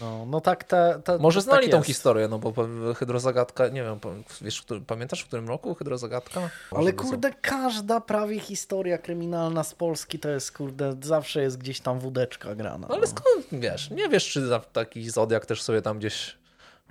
No, 0.00 0.26
no 0.26 0.40
tak, 0.40 0.64
te, 0.64 1.00
te, 1.04 1.18
Może 1.18 1.40
znali 1.40 1.68
tak 1.68 1.80
tą 1.80 1.82
historię, 1.82 2.28
no 2.28 2.38
bo 2.38 2.54
hydrozagadka, 2.94 3.68
nie 3.68 3.82
wiem, 3.82 3.98
wiesz, 4.40 4.64
pamiętasz 4.86 5.22
w 5.22 5.26
którym 5.26 5.48
roku 5.48 5.74
hydrozagadka? 5.74 6.50
Ale 6.70 6.92
kurde, 6.92 7.30
każda 7.40 8.00
prawie 8.00 8.40
historia 8.40 8.98
kryminalna 8.98 9.64
z 9.64 9.74
Polski 9.74 10.18
to 10.18 10.28
jest, 10.28 10.52
kurde, 10.52 10.96
zawsze 11.02 11.42
jest 11.42 11.58
gdzieś 11.58 11.80
tam 11.80 11.98
wódeczka 11.98 12.54
grana. 12.54 12.86
No 12.88 12.94
ale 12.94 13.06
skąd, 13.06 13.46
wiesz, 13.52 13.90
nie 13.90 14.08
wiesz, 14.08 14.28
czy 14.28 14.60
taki 14.72 15.10
Zodiak 15.10 15.46
też 15.46 15.62
sobie 15.62 15.82
tam 15.82 15.98
gdzieś 15.98 16.39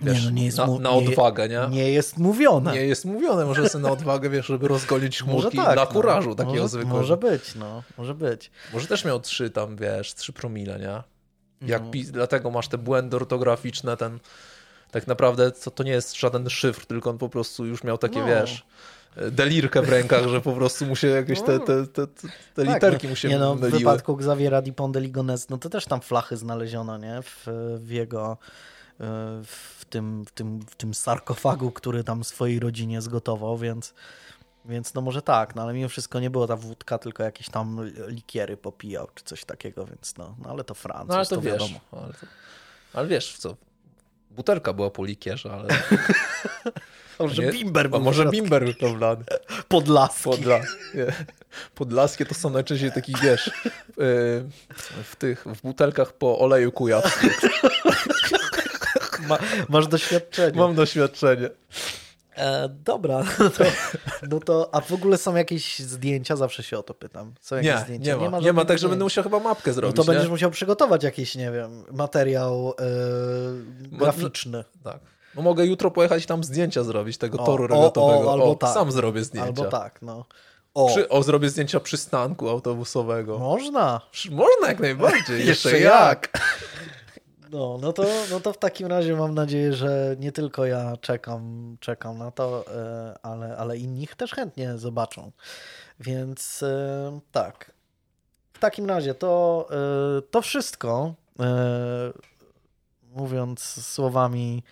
Wiesz, 0.00 0.18
nie, 0.18 0.24
no 0.24 0.30
nie 0.30 0.44
jest 0.44 0.58
na, 0.58 0.66
na 0.66 0.90
odwagę, 0.90 1.48
nie? 1.48 1.66
Nie 1.70 1.92
jest 1.92 2.18
mówione. 2.18 2.72
Nie 2.72 2.86
jest 2.86 3.04
mówione, 3.04 3.44
może 3.44 3.68
sobie 3.68 3.82
na 3.82 3.90
odwagę, 3.90 4.30
wiesz, 4.30 4.46
żeby 4.46 4.68
rozgolić 4.68 5.22
chmurki 5.22 5.56
tak, 5.56 5.76
na 5.76 5.86
kurażu 5.86 6.28
no, 6.28 6.34
takiego 6.34 6.62
może, 6.62 6.68
zwykłego. 6.68 6.96
Może 6.96 7.16
być, 7.16 7.54
no, 7.54 7.82
może 7.98 8.14
być. 8.14 8.50
Może 8.72 8.86
też 8.86 9.04
miał 9.04 9.20
trzy 9.20 9.50
tam, 9.50 9.76
wiesz, 9.76 10.14
trzy 10.14 10.32
promile, 10.32 10.78
nie? 10.78 11.02
Jak 11.68 11.82
no. 11.82 11.90
dlatego 12.04 12.50
masz 12.50 12.68
te 12.68 12.78
błędy 12.78 13.16
ortograficzne, 13.16 13.96
ten 13.96 14.18
tak 14.90 15.06
naprawdę 15.06 15.50
to, 15.50 15.70
to 15.70 15.82
nie 15.82 15.92
jest 15.92 16.16
żaden 16.16 16.50
szyfr, 16.50 16.86
tylko 16.86 17.10
on 17.10 17.18
po 17.18 17.28
prostu 17.28 17.66
już 17.66 17.84
miał 17.84 17.98
takie, 17.98 18.20
no. 18.20 18.26
wiesz, 18.26 18.66
delirkę 19.30 19.82
w 19.82 19.88
rękach, 19.88 20.28
że 20.28 20.40
po 20.40 20.52
prostu 20.52 20.86
mu 20.86 20.96
się 20.96 21.08
jakieś 21.08 21.40
te, 21.40 21.60
te, 21.60 21.86
te, 21.86 22.06
te 22.06 22.28
tak, 22.54 22.74
literki 22.74 23.06
no, 23.06 23.10
mu 23.10 23.16
się 23.16 23.28
nie 23.28 23.38
no, 23.38 23.54
myliły. 23.54 23.70
W 23.70 23.78
wypadku 23.78 24.12
Xaviera 24.12 24.62
de 24.62 24.72
Ligonnès, 24.72 25.46
no 25.50 25.58
to 25.58 25.68
też 25.68 25.86
tam 25.86 26.00
flachy 26.00 26.36
znaleziono, 26.36 26.98
nie? 26.98 27.22
W, 27.22 27.46
w 27.78 27.90
jego 27.90 28.38
w 29.44 29.79
tym, 29.90 30.24
w, 30.24 30.30
tym, 30.30 30.60
w 30.60 30.74
tym 30.74 30.94
sarkofagu, 30.94 31.70
który 31.70 32.04
tam 32.04 32.24
swojej 32.24 32.60
rodzinie 32.60 33.00
zgotował, 33.00 33.58
więc, 33.58 33.94
więc 34.64 34.94
no 34.94 35.00
może 35.00 35.22
tak, 35.22 35.54
no 35.54 35.62
ale 35.62 35.72
mimo 35.72 35.88
wszystko 35.88 36.20
nie 36.20 36.30
było 36.30 36.46
ta 36.46 36.56
wódka, 36.56 36.98
tylko 36.98 37.22
jakieś 37.22 37.48
tam 37.48 37.90
likiery 38.08 38.56
popijał, 38.56 39.08
czy 39.14 39.24
coś 39.24 39.44
takiego, 39.44 39.86
więc 39.86 40.16
no, 40.16 40.36
no 40.44 40.50
ale 40.50 40.64
to 40.64 40.74
Francuz, 40.74 41.08
no, 41.08 41.14
ale 41.14 41.26
to, 41.26 41.34
to 41.34 41.40
wiesz, 41.40 41.52
wiadomo. 41.52 41.80
Ale, 41.92 42.12
to, 42.12 42.26
ale 42.92 43.08
wiesz, 43.08 43.38
co, 43.38 43.56
butelka 44.30 44.72
była 44.72 44.90
po 44.90 45.04
likierze, 45.04 45.52
ale... 45.52 45.68
może 47.20 47.42
nie? 47.42 47.52
bimber 47.52 47.90
był 47.90 47.98
A 47.98 48.02
może 48.02 48.26
bimber 48.26 48.64
był 48.64 48.74
to 48.74 48.94
wlany. 48.94 49.24
Podlaski. 49.68 50.24
Podlaski. 50.24 50.76
Podlaskie 51.74 52.26
to 52.26 52.34
są 52.34 52.50
najczęściej 52.50 52.92
taki, 52.92 53.14
wiesz, 53.22 53.48
y, 53.48 53.50
w 55.04 55.16
tych, 55.18 55.44
w 55.46 55.62
butelkach 55.62 56.12
po 56.12 56.38
oleju 56.38 56.72
kujawskim. 56.72 57.30
Ma, 59.28 59.38
masz 59.68 59.86
doświadczenie. 59.86 60.58
Mam 60.58 60.74
doświadczenie. 60.74 61.50
E, 62.36 62.68
dobra, 62.68 63.24
no 63.38 63.50
to, 63.58 63.64
no 64.30 64.40
to, 64.40 64.68
a 64.72 64.80
w 64.80 64.92
ogóle 64.92 65.18
są 65.18 65.36
jakieś 65.36 65.78
zdjęcia? 65.78 66.36
Zawsze 66.36 66.62
się 66.62 66.78
o 66.78 66.82
to 66.82 66.94
pytam. 66.94 67.34
Są 67.40 67.56
jakieś 67.56 67.72
nie, 67.72 67.78
zdjęcia? 67.78 68.12
Nie 68.12 68.16
ma, 68.16 68.24
nie 68.24 68.30
ma, 68.30 68.40
nie 68.40 68.52
ma 68.52 68.64
tak, 68.64 68.78
że 68.78 68.88
będę 68.88 69.04
musiał 69.04 69.24
chyba 69.24 69.40
mapkę 69.40 69.72
zrobić. 69.72 69.96
No 69.96 70.04
to 70.04 70.12
nie? 70.12 70.16
będziesz 70.16 70.30
musiał 70.30 70.50
przygotować 70.50 71.04
jakiś, 71.04 71.34
nie 71.34 71.50
wiem, 71.50 71.84
materiał 71.92 72.74
e, 72.78 73.98
graficzny. 73.98 74.64
No, 74.84 74.92
tak. 74.92 75.00
No 75.34 75.42
mogę 75.42 75.66
jutro 75.66 75.90
pojechać 75.90 76.26
tam 76.26 76.44
zdjęcia 76.44 76.84
zrobić 76.84 77.18
tego 77.18 77.38
o, 77.38 77.46
toru 77.46 77.66
regatowego. 77.66 78.28
O, 78.28 78.32
albo 78.32 78.50
o, 78.50 78.54
tak. 78.54 78.74
Sam 78.74 78.92
zrobię 78.92 79.24
zdjęcia. 79.24 79.46
Albo 79.46 79.64
tak, 79.64 80.02
no. 80.02 80.24
O. 80.74 80.88
Przy, 80.88 81.08
o, 81.08 81.22
zrobię 81.22 81.48
zdjęcia 81.48 81.80
przystanku 81.80 82.48
autobusowego. 82.48 83.38
Można. 83.38 84.00
Można 84.30 84.68
jak 84.68 84.80
najbardziej. 84.80 85.46
Jeszcze 85.46 85.80
jak. 85.80 86.28
No, 87.50 87.78
no 87.82 87.92
to, 87.92 88.04
no 88.30 88.40
to 88.40 88.52
w 88.52 88.58
takim 88.58 88.86
razie 88.86 89.16
mam 89.16 89.34
nadzieję, 89.34 89.72
że 89.72 90.16
nie 90.18 90.32
tylko 90.32 90.66
ja 90.66 90.96
czekam, 90.96 91.76
czekam 91.80 92.18
na 92.18 92.30
to, 92.30 92.64
e, 92.76 93.14
ale, 93.22 93.56
ale 93.56 93.78
inni 93.78 94.08
też 94.16 94.32
chętnie 94.32 94.78
zobaczą. 94.78 95.32
Więc 96.00 96.62
e, 96.62 97.20
tak. 97.32 97.72
W 98.52 98.58
takim 98.58 98.86
razie 98.86 99.14
to, 99.14 99.66
e, 99.70 100.22
to 100.22 100.42
wszystko. 100.42 101.14
Mówiąc 103.14 103.60
słowami 103.86 104.62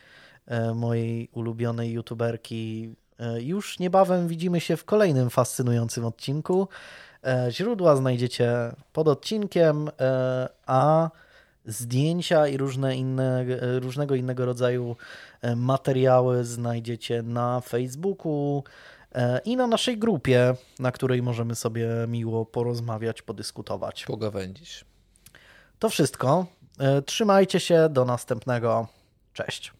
mojej 0.75 1.29
ulubionej 1.33 1.93
youtuberki, 1.93 2.95
już 3.39 3.79
niebawem 3.79 4.29
widzimy 4.29 4.61
się 4.61 4.77
w 4.77 4.85
kolejnym 4.85 5.31
fascynującym 5.31 6.05
odcinku. 6.05 6.69
Źródła 7.51 7.97
znajdziecie 7.97 8.53
pod 8.93 9.09
odcinkiem, 9.09 9.91
a 10.67 11.11
zdjęcia 11.69 12.49
i 12.49 12.57
różne 12.57 12.97
inne, 12.97 13.45
różnego 13.81 14.15
innego 14.15 14.45
rodzaju 14.45 14.97
materiały 15.57 16.45
znajdziecie 16.45 17.23
na 17.23 17.61
Facebooku, 17.61 18.63
E, 19.15 19.41
i 19.45 19.57
na 19.57 19.67
naszej 19.67 19.99
grupie, 19.99 20.55
na 20.79 20.93
której 20.93 21.23
możemy 21.23 21.55
sobie 21.55 21.89
miło 22.09 22.47
porozmawiać, 22.47 23.23
podyskutować. 23.23 24.05
Pogawędzić. 24.05 24.85
To 25.79 25.89
wszystko. 25.89 26.47
E, 26.79 27.03
trzymajcie 27.03 27.61
się, 27.61 27.89
do 27.89 28.05
następnego. 28.05 28.89
Cześć. 29.33 29.73